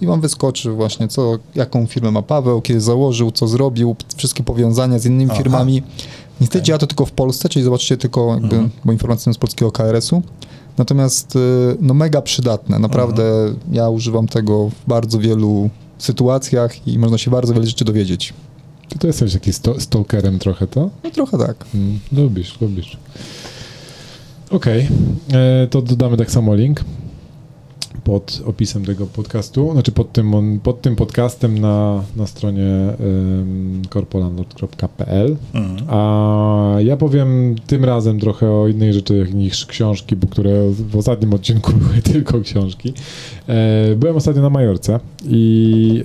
i 0.00 0.06
wam 0.06 0.20
wyskoczy 0.20 0.70
właśnie, 0.70 1.08
co, 1.08 1.38
jaką 1.54 1.86
firmę 1.86 2.10
ma 2.10 2.22
Paweł, 2.22 2.60
kiedy 2.60 2.80
założył, 2.80 3.30
co 3.30 3.48
zrobił, 3.48 3.96
wszystkie 4.16 4.42
powiązania 4.42 4.98
z 4.98 5.06
innymi 5.06 5.30
Aha. 5.30 5.38
firmami. 5.42 5.82
Niestety 6.40 6.64
działa 6.64 6.78
to 6.78 6.86
tylko 6.86 7.06
w 7.06 7.12
Polsce, 7.12 7.48
czyli 7.48 7.64
zobaczycie 7.64 7.96
tylko, 7.96 8.30
jakby, 8.34 8.46
Mhm. 8.56 8.70
bo 8.84 8.92
informacje 8.92 9.24
są 9.24 9.32
z 9.32 9.38
polskiego 9.38 9.72
KRS-u. 9.72 10.22
Natomiast 10.80 11.36
y, 11.36 11.38
no 11.80 11.94
mega 11.94 12.22
przydatne, 12.22 12.78
naprawdę 12.78 13.22
Mhm. 13.24 13.56
ja 13.72 13.88
używam 13.88 14.26
tego 14.28 14.68
w 14.68 14.88
bardzo 14.88 15.18
wielu 15.18 15.70
sytuacjach 15.98 16.88
i 16.88 16.98
można 16.98 17.18
się 17.18 17.30
bardzo 17.30 17.54
wiele 17.54 17.66
rzeczy 17.66 17.84
dowiedzieć. 17.84 18.34
Ty 18.88 18.98
to 18.98 19.06
jesteś 19.06 19.32
taki 19.32 19.52
sto, 19.52 19.80
stalkerem 19.80 20.38
trochę, 20.38 20.66
to? 20.66 20.90
No 21.04 21.10
trochę 21.10 21.38
tak. 21.38 21.64
Mm, 21.74 21.98
lubisz, 22.12 22.60
lubisz. 22.60 22.96
Okej, 24.50 24.88
e, 25.32 25.66
to 25.66 25.82
dodamy 25.82 26.16
tak 26.16 26.30
samo 26.30 26.54
link 26.54 26.84
pod 28.04 28.42
opisem 28.46 28.84
tego 28.84 29.06
podcastu, 29.06 29.72
znaczy 29.72 29.92
pod 29.92 30.12
tym, 30.12 30.34
on- 30.34 30.60
pod 30.60 30.82
tym 30.82 30.96
podcastem 30.96 31.58
na, 31.58 32.02
na 32.16 32.26
stronie 32.26 32.62
um, 33.00 33.82
korpolandlord.pl. 33.88 35.36
Mhm. 35.54 35.88
A 35.88 36.76
ja 36.80 36.96
powiem 36.96 37.56
tym 37.66 37.84
razem 37.84 38.20
trochę 38.20 38.50
o 38.50 38.68
innej 38.68 38.92
rzeczy 38.92 39.26
niż 39.34 39.66
książki, 39.66 40.16
bo 40.16 40.26
które 40.26 40.70
w 40.70 40.96
ostatnim 40.96 41.34
odcinku 41.34 41.72
były 41.88 42.02
tylko 42.02 42.40
książki. 42.40 42.92
E, 43.48 43.94
byłem 43.96 44.16
ostatnio 44.16 44.42
na 44.42 44.50
Majorce 44.50 45.00
i 45.24 46.04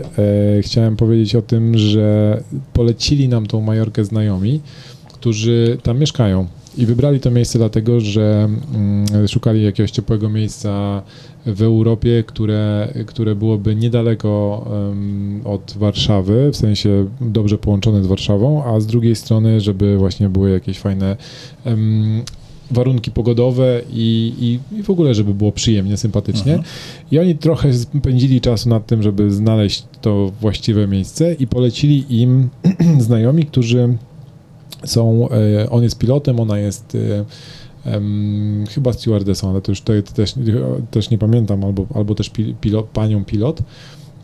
e, 0.57 0.61
chciałem 0.61 0.95
powiedzieć 0.95 1.35
o 1.35 1.41
tym, 1.41 1.77
że 1.77 2.43
polecili 2.73 3.29
nam 3.29 3.45
tą 3.45 3.61
Majorkę 3.61 4.05
znajomi, 4.05 4.61
którzy 5.13 5.77
tam 5.83 5.99
mieszkają. 5.99 6.47
I 6.77 6.85
wybrali 6.85 7.19
to 7.19 7.31
miejsce 7.31 7.59
dlatego, 7.59 7.99
że 7.99 8.49
mm, 8.75 9.27
szukali 9.27 9.63
jakiegoś 9.63 9.91
ciepłego 9.91 10.29
miejsca 10.29 11.01
w 11.45 11.61
Europie, 11.61 12.23
które, 12.27 12.93
które 13.05 13.35
byłoby 13.35 13.75
niedaleko 13.75 14.65
em, 14.91 15.41
od 15.45 15.75
Warszawy, 15.77 16.49
w 16.51 16.57
sensie 16.57 17.07
dobrze 17.21 17.57
połączone 17.57 18.03
z 18.03 18.07
Warszawą, 18.07 18.63
a 18.63 18.79
z 18.79 18.85
drugiej 18.87 19.15
strony, 19.15 19.61
żeby 19.61 19.97
właśnie 19.97 20.29
były 20.29 20.51
jakieś 20.51 20.79
fajne 20.79 21.17
em, 21.65 22.23
warunki 22.71 23.11
pogodowe 23.11 23.81
i, 23.93 24.33
i, 24.71 24.77
i 24.79 24.83
w 24.83 24.89
ogóle, 24.89 25.13
żeby 25.13 25.33
było 25.33 25.51
przyjemnie, 25.51 25.97
sympatycznie. 25.97 26.53
Mhm. 26.53 26.73
I 27.11 27.19
oni 27.19 27.35
trochę 27.35 27.73
spędzili 27.73 28.41
czasu 28.41 28.69
nad 28.69 28.85
tym, 28.85 29.03
żeby 29.03 29.31
znaleźć 29.31 29.83
to 30.01 30.31
właściwe 30.41 30.87
miejsce 30.87 31.33
i 31.33 31.47
polecili 31.47 32.21
im 32.21 32.49
znajomi, 33.07 33.45
którzy 33.45 33.97
są, 34.83 35.29
e, 35.29 35.69
on 35.69 35.83
jest 35.83 35.97
pilotem, 35.97 36.39
ona 36.39 36.59
jest 36.59 36.97
em, 37.85 38.63
chyba 38.69 38.93
stewardessą, 38.93 39.49
ale 39.49 39.61
to 39.61 39.71
już 39.71 39.81
to, 39.81 39.93
to 40.05 40.13
też, 40.13 40.33
też 40.91 41.09
nie 41.09 41.17
pamiętam, 41.17 41.63
albo, 41.63 41.85
albo 41.95 42.15
też 42.15 42.29
pil, 42.29 42.55
pilot, 42.61 42.85
panią 42.85 43.25
pilot. 43.25 43.61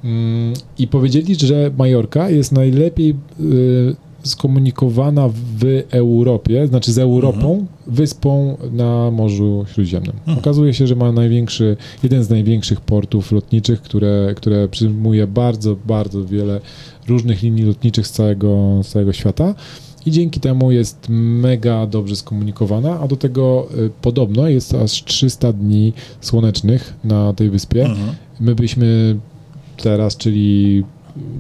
Mm, 0.04 0.54
I 0.78 0.88
powiedzieli, 0.88 1.36
że 1.36 1.72
Majorka 1.78 2.30
jest 2.30 2.52
najlepiej 2.52 3.16
y, 3.40 3.96
skomunikowana 4.24 5.30
w 5.30 5.84
Europie, 5.92 6.68
znaczy 6.68 6.94
z 6.94 6.98
Europą, 6.98 7.66
wyspą 7.88 8.58
na 8.72 9.12
Morzu 9.12 9.66
Śródziemnym. 9.74 10.14
Okazuje 10.38 10.74
się, 10.74 10.88
że 10.88 10.96
ma 10.96 11.12
największy, 11.12 11.78
jeden 12.04 12.24
z 12.24 12.30
największych 12.30 12.82
portów 12.82 13.32
lotniczych, 13.32 13.82
które, 13.82 14.34
które 14.38 14.68
przyjmuje 14.68 15.28
bardzo, 15.28 15.76
bardzo 15.86 16.26
wiele 16.26 16.62
różnych 17.08 17.42
linii 17.42 17.64
lotniczych 17.64 18.08
z 18.08 18.12
całego, 18.12 18.80
z 18.84 18.88
całego 18.88 19.14
świata. 19.14 19.56
I 20.06 20.12
dzięki 20.12 20.40
temu 20.40 20.72
jest 20.72 21.06
mega 21.10 21.88
dobrze 21.88 22.16
skomunikowana, 22.16 23.00
a 23.00 23.08
do 23.08 23.16
tego 23.16 23.68
y, 23.78 23.90
podobno 24.02 24.48
jest 24.48 24.74
aż 24.74 25.04
300 25.04 25.54
dni 25.54 25.94
słonecznych 26.22 26.94
na 27.04 27.34
tej 27.34 27.50
wyspie. 27.50 27.86
Mhm. 27.86 28.10
My 28.40 28.56
byliśmy 28.56 29.16
teraz, 29.78 30.18
czyli 30.18 30.84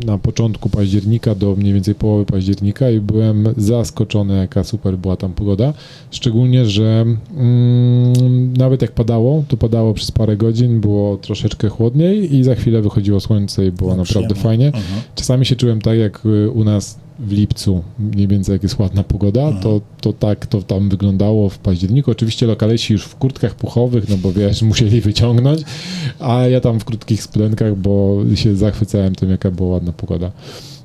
na 0.05 0.17
początku 0.17 0.69
października 0.69 1.35
do 1.35 1.55
mniej 1.55 1.73
więcej 1.73 1.95
połowy 1.95 2.25
października 2.25 2.89
i 2.89 2.99
byłem 2.99 3.47
zaskoczony, 3.57 4.37
jaka 4.37 4.63
super 4.63 4.97
była 4.97 5.15
tam 5.17 5.33
pogoda. 5.33 5.73
Szczególnie, 6.11 6.65
że 6.65 7.05
mm, 7.37 8.53
nawet 8.57 8.81
jak 8.81 8.91
padało, 8.91 9.43
to 9.47 9.57
padało 9.57 9.93
przez 9.93 10.11
parę 10.11 10.37
godzin, 10.37 10.81
było 10.81 11.17
troszeczkę 11.17 11.69
chłodniej 11.69 12.35
i 12.35 12.43
za 12.43 12.55
chwilę 12.55 12.81
wychodziło 12.81 13.19
słońce 13.19 13.65
i 13.65 13.71
było 13.71 13.89
No, 13.91 13.97
naprawdę 13.97 14.35
przyjemnie. 14.35 14.43
fajnie. 14.43 14.65
Mhm. 14.67 15.01
Czasami 15.15 15.45
się 15.45 15.55
czułem 15.55 15.81
tak, 15.81 15.97
jak 15.97 16.25
y, 16.25 16.49
u 16.49 16.63
nas 16.63 16.97
w 17.21 17.31
lipcu, 17.31 17.83
mniej 17.99 18.27
więcej 18.27 18.53
jak 18.53 18.63
jest 18.63 18.79
ładna 18.79 19.03
pogoda, 19.03 19.41
Mhm. 19.41 19.63
to, 19.63 19.81
to 20.01 20.13
tak 20.13 20.45
to 20.45 20.61
tam 20.61 20.89
wyglądało 20.89 21.49
w 21.49 21.57
październiku. 21.57 22.11
Oczywiście 22.11 22.45
lokalesi 22.45 22.93
już 22.93 23.03
w 23.03 23.15
kurtkach 23.15 23.55
puchowych, 23.55 24.09
no 24.09 24.17
bo 24.17 24.31
wiesz, 24.33 24.61
musieli 24.71 25.01
wyciągnąć, 25.01 25.61
a 26.19 26.47
ja 26.47 26.61
tam 26.61 26.79
w 26.79 26.85
krótkich 26.85 27.23
spodenkach, 27.23 27.75
bo 27.77 28.17
się 28.35 28.55
zachwycałem 28.55 29.15
tym, 29.15 29.29
jaka 29.29 29.51
była 29.51 29.69
ładna 29.69 29.91
pogoda. 29.91 30.31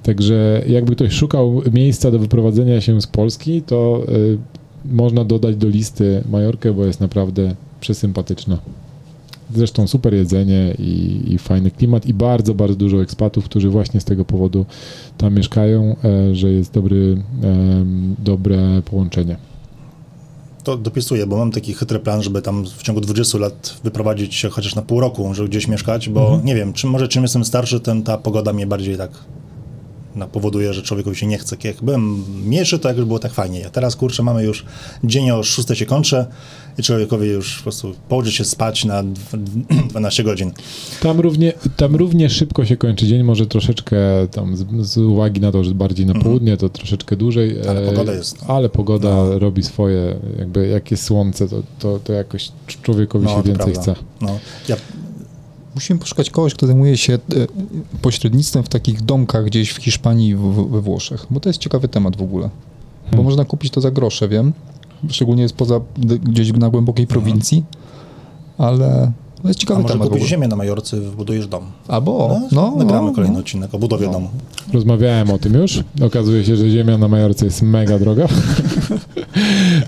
Także 0.03 0.63
jakby 0.69 0.97
ktoś 0.97 1.13
szukał 1.13 1.63
miejsca 1.73 2.11
do 2.11 2.19
wyprowadzenia 2.19 2.81
się 2.81 3.01
z 3.01 3.07
Polski, 3.07 3.63
to 3.63 4.03
y, 4.09 4.39
można 4.85 5.25
dodać 5.25 5.57
do 5.57 5.69
listy 5.69 6.25
Majorkę, 6.31 6.73
bo 6.73 6.85
jest 6.85 7.01
naprawdę 7.01 7.55
przesympatyczna. 7.81 8.59
Zresztą 9.55 9.87
super 9.87 10.15
jedzenie 10.15 10.75
i, 10.79 11.23
i 11.33 11.39
fajny 11.39 11.71
klimat 11.71 12.07
i 12.07 12.15
bardzo, 12.15 12.55
bardzo 12.55 12.77
dużo 12.77 13.03
ekspatów, 13.03 13.45
którzy 13.45 13.69
właśnie 13.71 14.01
z 14.01 14.05
tego 14.05 14.25
powodu 14.25 14.67
tam 15.19 15.35
mieszkają, 15.35 15.97
e, 16.05 16.35
że 16.35 16.51
jest 16.51 16.73
dobry, 16.73 17.23
em, 17.43 18.15
dobre 18.19 18.83
połączenie. 18.85 19.37
To 20.65 20.77
dopisuję, 20.77 21.27
bo 21.27 21.37
mam 21.37 21.51
taki 21.51 21.75
chytry 21.75 21.99
plan, 21.99 22.23
żeby 22.23 22.43
tam 22.43 22.65
w 22.65 22.83
ciągu 22.83 23.01
20 23.01 23.39
lat 23.39 23.77
wyprowadzić 23.85 24.35
się 24.35 24.49
chociaż 24.49 24.75
na 24.75 24.83
pół 24.83 25.01
roku, 25.01 25.35
żeby 25.35 25.49
gdzieś 25.49 25.69
mieszkać, 25.69 26.09
bo 26.09 26.21
Mhm. 26.27 26.45
nie 26.47 26.55
wiem, 26.55 26.73
czym, 26.73 26.91
może 26.91 27.09
czym 27.09 27.23
jestem 27.23 27.45
starszy, 27.45 27.81
tym 27.81 28.03
ta 28.03 28.19
pogoda 28.19 28.53
mnie 28.53 28.67
bardziej 28.67 28.97
tak 28.97 29.11
powoduje, 30.33 30.75
że 30.75 30.83
człowiekowi 30.83 31.17
się 31.17 31.27
nie 31.27 31.39
chce. 31.39 31.57
Jak 31.65 31.83
byłem 31.83 32.25
mniejszy, 32.45 32.79
to 32.79 32.89
jak 32.89 33.05
było 33.05 33.19
tak 33.19 33.33
fajnie. 33.33 33.67
A 33.67 33.71
teraz, 33.71 33.97
kurczę, 33.97 34.23
mamy 34.23 34.45
już 34.45 34.65
dzień 35.05 35.31
o 35.31 35.43
6 35.43 35.69
się 35.75 35.87
kończy 35.87 36.25
i 36.79 36.83
człowiekowi 36.83 37.29
już 37.29 37.57
po 37.57 37.63
prostu 37.63 37.95
położyć 38.09 38.35
się 38.35 38.45
spać 38.45 38.85
na 38.85 39.03
dw- 39.03 39.87
12 39.89 40.25
godzin. 40.25 40.53
Tam 41.03 41.21
równie, 41.21 41.53
tam 41.77 41.97
równie 41.97 42.31
szybko 42.31 42.65
się 42.65 42.77
kończy 42.77 43.07
dzień, 43.07 43.23
może 43.23 43.47
troszeczkę 43.47 43.97
tam 44.31 44.57
z, 44.57 44.65
z 44.81 44.99
uwagi 44.99 45.41
na 45.41 45.53
to, 45.53 45.65
że 45.65 45.75
bardziej 45.75 46.07
na 46.07 46.15
południe, 46.15 46.57
to 46.57 46.69
troszeczkę 46.69 47.17
dłużej. 47.17 47.57
Mhm. 47.59 47.69
Ale 47.77 47.87
e, 47.87 47.91
pogoda 47.93 48.13
jest- 48.13 48.39
Ale 48.49 48.69
pogoda 48.69 49.09
no. 49.09 49.39
robi 49.39 49.63
swoje, 49.63 50.17
jakby 50.39 50.69
jak 50.69 50.91
jest 50.91 51.03
słońce, 51.03 51.49
to, 51.49 51.63
to, 51.79 51.99
to 52.05 52.13
jakoś 52.13 52.49
człowiekowi 52.83 53.29
się 53.29 53.35
to 53.35 53.43
więcej 53.43 53.73
prawda. 53.73 53.83
chce. 53.83 53.95
No, 54.21 54.39
ja 54.69 54.77
Musimy 55.77 56.01
poszukać 56.01 56.31
kogoś, 56.31 56.55
kto 56.55 56.67
zajmuje 56.67 56.97
się 56.97 57.13
e, 57.15 57.19
pośrednictwem 58.03 58.63
w 58.63 58.69
takich 58.69 59.03
domkach 59.03 59.45
gdzieś 59.45 59.71
w 59.71 59.77
Hiszpanii, 59.77 60.35
w, 60.35 60.69
we 60.71 60.81
Włoszech, 60.81 61.27
bo 61.31 61.41
to 61.41 61.49
jest 61.49 61.59
ciekawy 61.59 61.89
temat 61.89 62.17
w 62.17 62.23
ogóle. 62.23 62.49
Bo 63.05 63.11
Hmm. 63.11 63.25
można 63.25 63.45
kupić 63.45 63.73
to 63.73 63.81
za 63.81 63.91
grosze, 63.91 64.29
wiem. 64.29 64.53
Szczególnie 65.09 65.43
jest 65.43 65.55
poza, 65.55 65.81
gdzieś 66.23 66.53
na 66.53 66.71
głębokiej 66.71 67.07
prowincji, 67.07 67.65
ale 68.59 69.13
To 69.43 69.49
jest 69.49 69.61
A 69.61 69.61
ciekawy 69.61 69.83
może 69.83 69.95
temat 69.95 70.07
ogóle. 70.09 70.25
ziemię 70.27 70.49
na 70.49 70.57
Majorce, 70.57 71.01
wybudujesz 71.01 71.49
dom. 71.49 71.65
Albo, 71.89 72.41
no, 72.53 72.75
Nagramy 72.77 73.09
no, 73.09 73.15
kolejny 73.15 73.35
no. 73.35 73.41
odcinek 73.41 73.75
o 73.75 73.79
budowie 73.79 74.09
domu. 74.11 74.29
Rozmawiałem 74.73 75.31
o 75.31 75.39
tym 75.39 75.55
już. 75.55 75.85
Okazuje 76.03 76.45
się, 76.45 76.57
że 76.57 76.71
ziemia 76.71 76.99
na 76.99 77.09
Majorce 77.09 77.45
jest 77.45 77.63
mega 77.63 77.99
droga. 77.99 78.27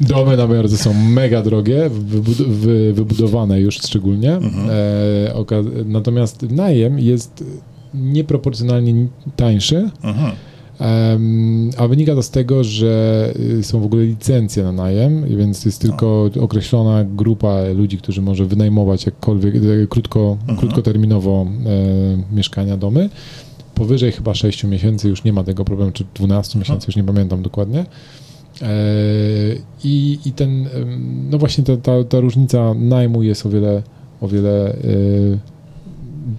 Domy 0.00 0.36
na 0.36 0.46
Majorce 0.46 0.76
są 0.76 0.94
mega 0.94 1.42
drogie, 1.42 1.90
wybud- 1.90 2.46
wy- 2.48 2.92
wybudowane 2.92 3.60
już 3.60 3.74
szczególnie. 3.76 4.32
E, 4.68 5.32
oka- 5.34 5.84
natomiast 5.86 6.42
najem 6.42 6.98
jest 6.98 7.44
nieproporcjonalnie 7.94 9.06
tańszy. 9.36 9.90
Mhm. 10.02 10.32
A 11.76 11.88
wynika 11.88 12.14
to 12.14 12.22
z 12.22 12.30
tego, 12.30 12.64
że 12.64 13.32
y, 13.58 13.62
są 13.62 13.80
w 13.80 13.84
ogóle 13.84 14.04
licencje 14.04 14.62
na 14.62 14.72
najem, 14.72 15.36
więc 15.36 15.64
jest 15.64 15.80
tylko 15.80 16.30
określona 16.40 17.04
grupa 17.04 17.54
ludzi, 17.76 17.98
którzy 17.98 18.22
może 18.22 18.44
wynajmować 18.44 19.06
jakkolwiek 19.06 19.54
e, 19.56 19.86
krótko, 19.88 20.36
krótkoterminowo 20.58 21.46
e, 22.30 22.34
mieszkania, 22.36 22.76
domy. 22.76 23.10
Powyżej 23.74 24.12
chyba 24.12 24.34
6 24.34 24.64
miesięcy 24.64 25.08
już 25.08 25.24
nie 25.24 25.32
ma 25.32 25.44
tego 25.44 25.64
problemu, 25.64 25.92
czy 25.92 26.04
12 26.14 26.58
miesięcy, 26.58 26.86
już 26.88 26.96
nie 26.96 27.04
pamiętam 27.04 27.42
dokładnie. 27.42 27.86
E, 28.62 28.66
I, 29.85 30.18
I 30.24 30.32
ten, 30.32 30.68
no 31.30 31.39
właśnie 31.39 31.64
ta, 31.64 31.76
ta, 31.76 32.05
ta 32.05 32.20
różnica 32.20 32.74
najmu 32.74 33.22
jest 33.22 33.47
o 33.47 33.51
wiele, 33.51 33.82
o 34.20 34.28
wiele 34.28 34.72
e, 34.72 34.76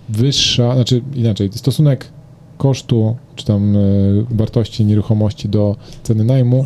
wyższa, 0.10 0.74
znaczy 0.76 1.02
inaczej, 1.16 1.50
stosunek 1.54 2.08
kosztu 2.58 3.16
czy 3.36 3.46
tam 3.46 3.76
e, 3.76 3.80
wartości 4.32 4.86
nieruchomości 4.86 5.50
do 5.50 5.76
ceny 6.04 6.24
najmu 6.24 6.66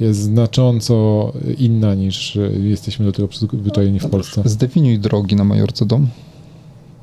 jest 0.00 0.20
znacząco 0.20 1.32
inna 1.58 1.94
niż 1.94 2.38
jesteśmy 2.62 3.06
do 3.06 3.12
tego 3.12 3.28
przyzwyczajeni 3.28 4.00
w 4.00 4.06
Polsce. 4.06 4.42
Zdefiniuj 4.44 4.98
drogi 4.98 5.36
na 5.36 5.44
Majorce 5.44 5.86
dom. 5.86 6.08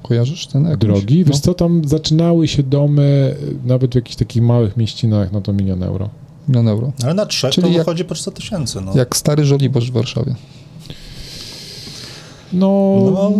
Kojarzysz 0.04 0.48
ten 0.48 0.64
jakąś? 0.64 0.80
Drogi, 0.80 1.24
wiesz 1.24 1.36
No. 1.36 1.42
co, 1.42 1.54
tam 1.54 1.82
zaczynały 1.88 2.48
się 2.48 2.64
domy 2.64 3.36
nawet 3.66 3.92
w 3.92 3.96
jakichś 3.96 4.16
takich 4.16 4.44
małych 4.44 4.78
mieścinach, 4.78 5.32
no 5.32 5.42
to 5.42 5.54
milion 5.54 5.84
euro. 5.84 6.10
Milion 6.50 6.68
euro. 6.68 6.92
Ale 7.04 7.14
na 7.14 7.26
trzech 7.26 7.52
Czyli 7.52 7.68
to 7.68 7.74
jak- 7.74 7.78
wychodzi 7.78 8.06
po 8.06 8.14
300 8.16 8.32
tysięcy. 8.32 8.82
No. 8.86 8.92
Jak 8.96 9.18
stary 9.18 9.46
Żoliborz 9.46 9.92
w 9.92 9.94
Warszawie. 9.94 10.36
No, 12.54 13.00
No, 13.14 13.32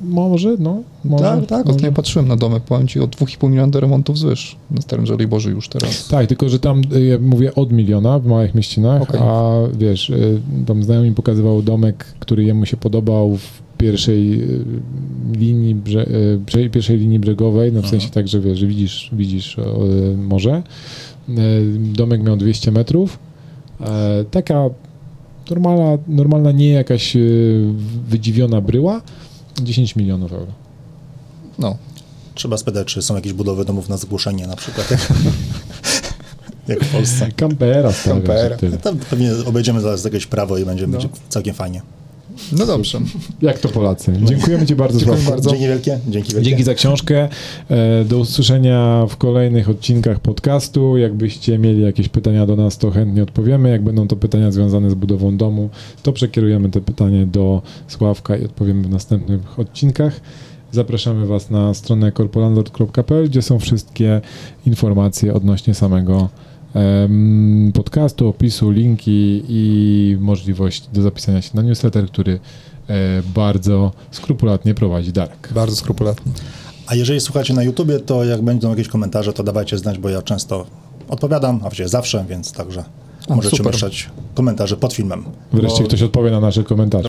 może, 0.00 0.56
no, 0.58 0.82
może. 1.04 1.24
Tak, 1.24 1.46
tak. 1.46 1.50
może. 1.50 1.70
Ostatnio 1.76 1.92
patrzyłem 1.92 2.28
na 2.28 2.36
domy. 2.36 2.60
Powiem 2.60 2.88
ci 2.88 3.00
o 3.00 3.06
2,5 3.06 3.50
miliona 3.50 3.70
do 3.72 3.80
remontu 3.80 4.12
wzwyż. 4.12 4.56
Na 4.70 4.80
starym 4.82 5.06
Żoliborzu 5.06 5.50
już 5.50 5.68
teraz. 5.68 6.08
Tak, 6.08 6.26
tylko 6.26 6.48
że 6.48 6.58
tam 6.58 6.82
y, 6.96 7.04
ja 7.04 7.18
mówię 7.18 7.54
od 7.54 7.72
miliona 7.72 8.18
w 8.18 8.26
małych 8.26 8.54
mieścinach, 8.54 9.02
Okej. 9.02 9.20
a 9.22 9.52
wiesz, 9.78 10.10
y, 10.10 10.40
tam 10.66 10.82
znajomy 10.82 11.08
mi 11.08 11.14
pokazywał 11.14 11.62
domek, 11.62 12.04
który 12.20 12.44
jemu 12.44 12.66
się 12.66 12.76
podobał 12.76 13.36
w 13.36 13.62
pierwszej 13.78 14.42
y, 14.42 14.64
linii, 15.32 15.74
brze, 15.74 16.06
pierwszej 16.72 16.98
linii 16.98 17.18
brzegowej, 17.18 17.72
no 17.72 17.82
w 17.82 17.88
sensie 17.88 18.08
tak, 18.08 18.28
że 18.28 18.40
wiesz, 18.40 18.58
że 18.58 18.66
widzisz, 18.66 19.10
widzisz 19.12 19.56
morze. 20.16 20.62
Y, 21.28 21.34
Domek 21.78 22.22
miał 22.22 22.36
200 22.36 22.70
metrów. 22.70 23.18
E, 23.80 24.24
Taka 24.30 24.64
normalna, 25.50 25.98
normalna 26.08 26.52
nie 26.52 26.68
jakaś 26.70 27.16
y, 27.16 27.72
wydziwiona 28.08 28.60
bryła. 28.60 29.02
10 29.62 29.96
milionów 29.96 30.32
euro. 30.32 30.52
No. 31.58 31.76
Trzeba 32.34 32.56
spytać, 32.56 32.86
czy 32.86 33.02
są 33.02 33.14
jakieś 33.14 33.32
budowy 33.32 33.64
domów 33.64 33.88
na 33.88 33.96
zgłoszenie 33.96 34.46
na 34.46 34.56
przykład. 34.56 34.90
Jak, 36.68 36.80
w 36.84 36.92
Polsce. 36.92 37.32
Kampera 37.36 37.90
Kampera. 38.04 38.56
to 38.82 38.92
pewnie 39.10 39.30
obejdziemy 39.46 39.80
zaraz 39.80 40.04
jakieś 40.04 40.26
prawo 40.26 40.58
i 40.58 40.64
będzie, 40.64 40.86
No. 40.86 40.92
będzie 40.92 41.08
całkiem 41.28 41.54
fajnie. 41.54 41.82
No 42.52 42.66
dobrze. 42.66 43.00
Jak 43.42 43.58
to 43.58 43.68
Polacy. 43.68 44.12
Dziękujemy 44.24 44.66
Ci 44.66 44.74
bardzo, 44.74 44.98
Dziękuję 44.98 45.30
bardzo. 45.30 45.50
Dzięki 45.50 45.66
wielkie. 45.66 45.98
Dzięki 46.08 46.32
wielkie. 46.32 46.48
Dzięki 46.50 46.62
za 46.64 46.74
książkę. 46.74 47.28
E, 47.70 48.04
Do 48.04 48.18
usłyszenia 48.18 49.06
w 49.08 49.16
kolejnych 49.16 49.68
odcinkach 49.68 50.20
podcastu. 50.20 50.96
Jakbyście 50.96 51.58
mieli 51.58 51.82
jakieś 51.82 52.08
pytania 52.08 52.46
do 52.46 52.56
nas, 52.56 52.78
to 52.78 52.90
chętnie 52.90 53.22
odpowiemy. 53.22 53.70
Jak 53.70 53.82
będą 53.82 54.08
to 54.08 54.16
pytania 54.16 54.50
związane 54.50 54.90
z 54.90 54.94
budową 54.94 55.36
domu, 55.36 55.70
to 56.02 56.12
przekierujemy 56.12 56.70
te 56.70 56.80
pytanie 56.80 57.26
do 57.26 57.62
Sławka 57.88 58.36
i 58.36 58.44
odpowiemy 58.44 58.82
w 58.82 58.90
następnych 58.90 59.58
odcinkach. 59.58 60.20
Zapraszamy 60.72 61.26
Was 61.26 61.50
na 61.50 61.74
stronę 61.74 62.12
corpolandlord.pl, 62.12 63.28
gdzie 63.28 63.42
są 63.42 63.58
wszystkie 63.58 64.20
informacje 64.66 65.34
odnośnie 65.34 65.74
samego 65.74 66.28
podcastu, 67.74 68.28
opisu, 68.28 68.70
linki 68.70 69.42
i 69.48 70.16
możliwość 70.20 70.88
do 70.92 71.02
zapisania 71.02 71.42
się 71.42 71.50
na 71.54 71.62
newsletter, 71.62 72.06
który 72.06 72.40
e, 72.88 73.22
bardzo 73.34 73.92
skrupulatnie 74.10 74.74
prowadzi 74.74 75.12
Darek. 75.12 75.48
Bardzo 75.54 75.76
skrupulatnie. 75.76 76.32
A 76.86 76.94
jeżeli 76.94 77.20
słuchacie 77.20 77.54
na 77.54 77.62
YouTubie, 77.62 77.98
to 77.98 78.24
jak 78.24 78.42
będą 78.42 78.70
jakieś 78.70 78.88
komentarze, 78.88 79.32
to 79.32 79.42
dawajcie 79.42 79.78
znać, 79.78 79.98
bo 79.98 80.08
ja 80.08 80.22
często 80.22 80.66
odpowiadam, 81.08 81.56
a 81.56 81.60
właściwie 81.60 81.88
zawsze, 81.88 82.24
więc 82.28 82.52
także 82.52 82.84
A, 83.28 83.34
możecie 83.36 83.56
super. 83.56 83.66
umieszczać 83.72 84.10
komentarze 84.34 84.76
pod 84.76 84.94
filmem. 84.94 85.24
Wreszcie 85.52 85.82
Bo- 85.82 85.88
ktoś 85.88 86.02
odpowie 86.02 86.30
na 86.30 86.40
nasze 86.40 86.64
komentarze. 86.64 86.88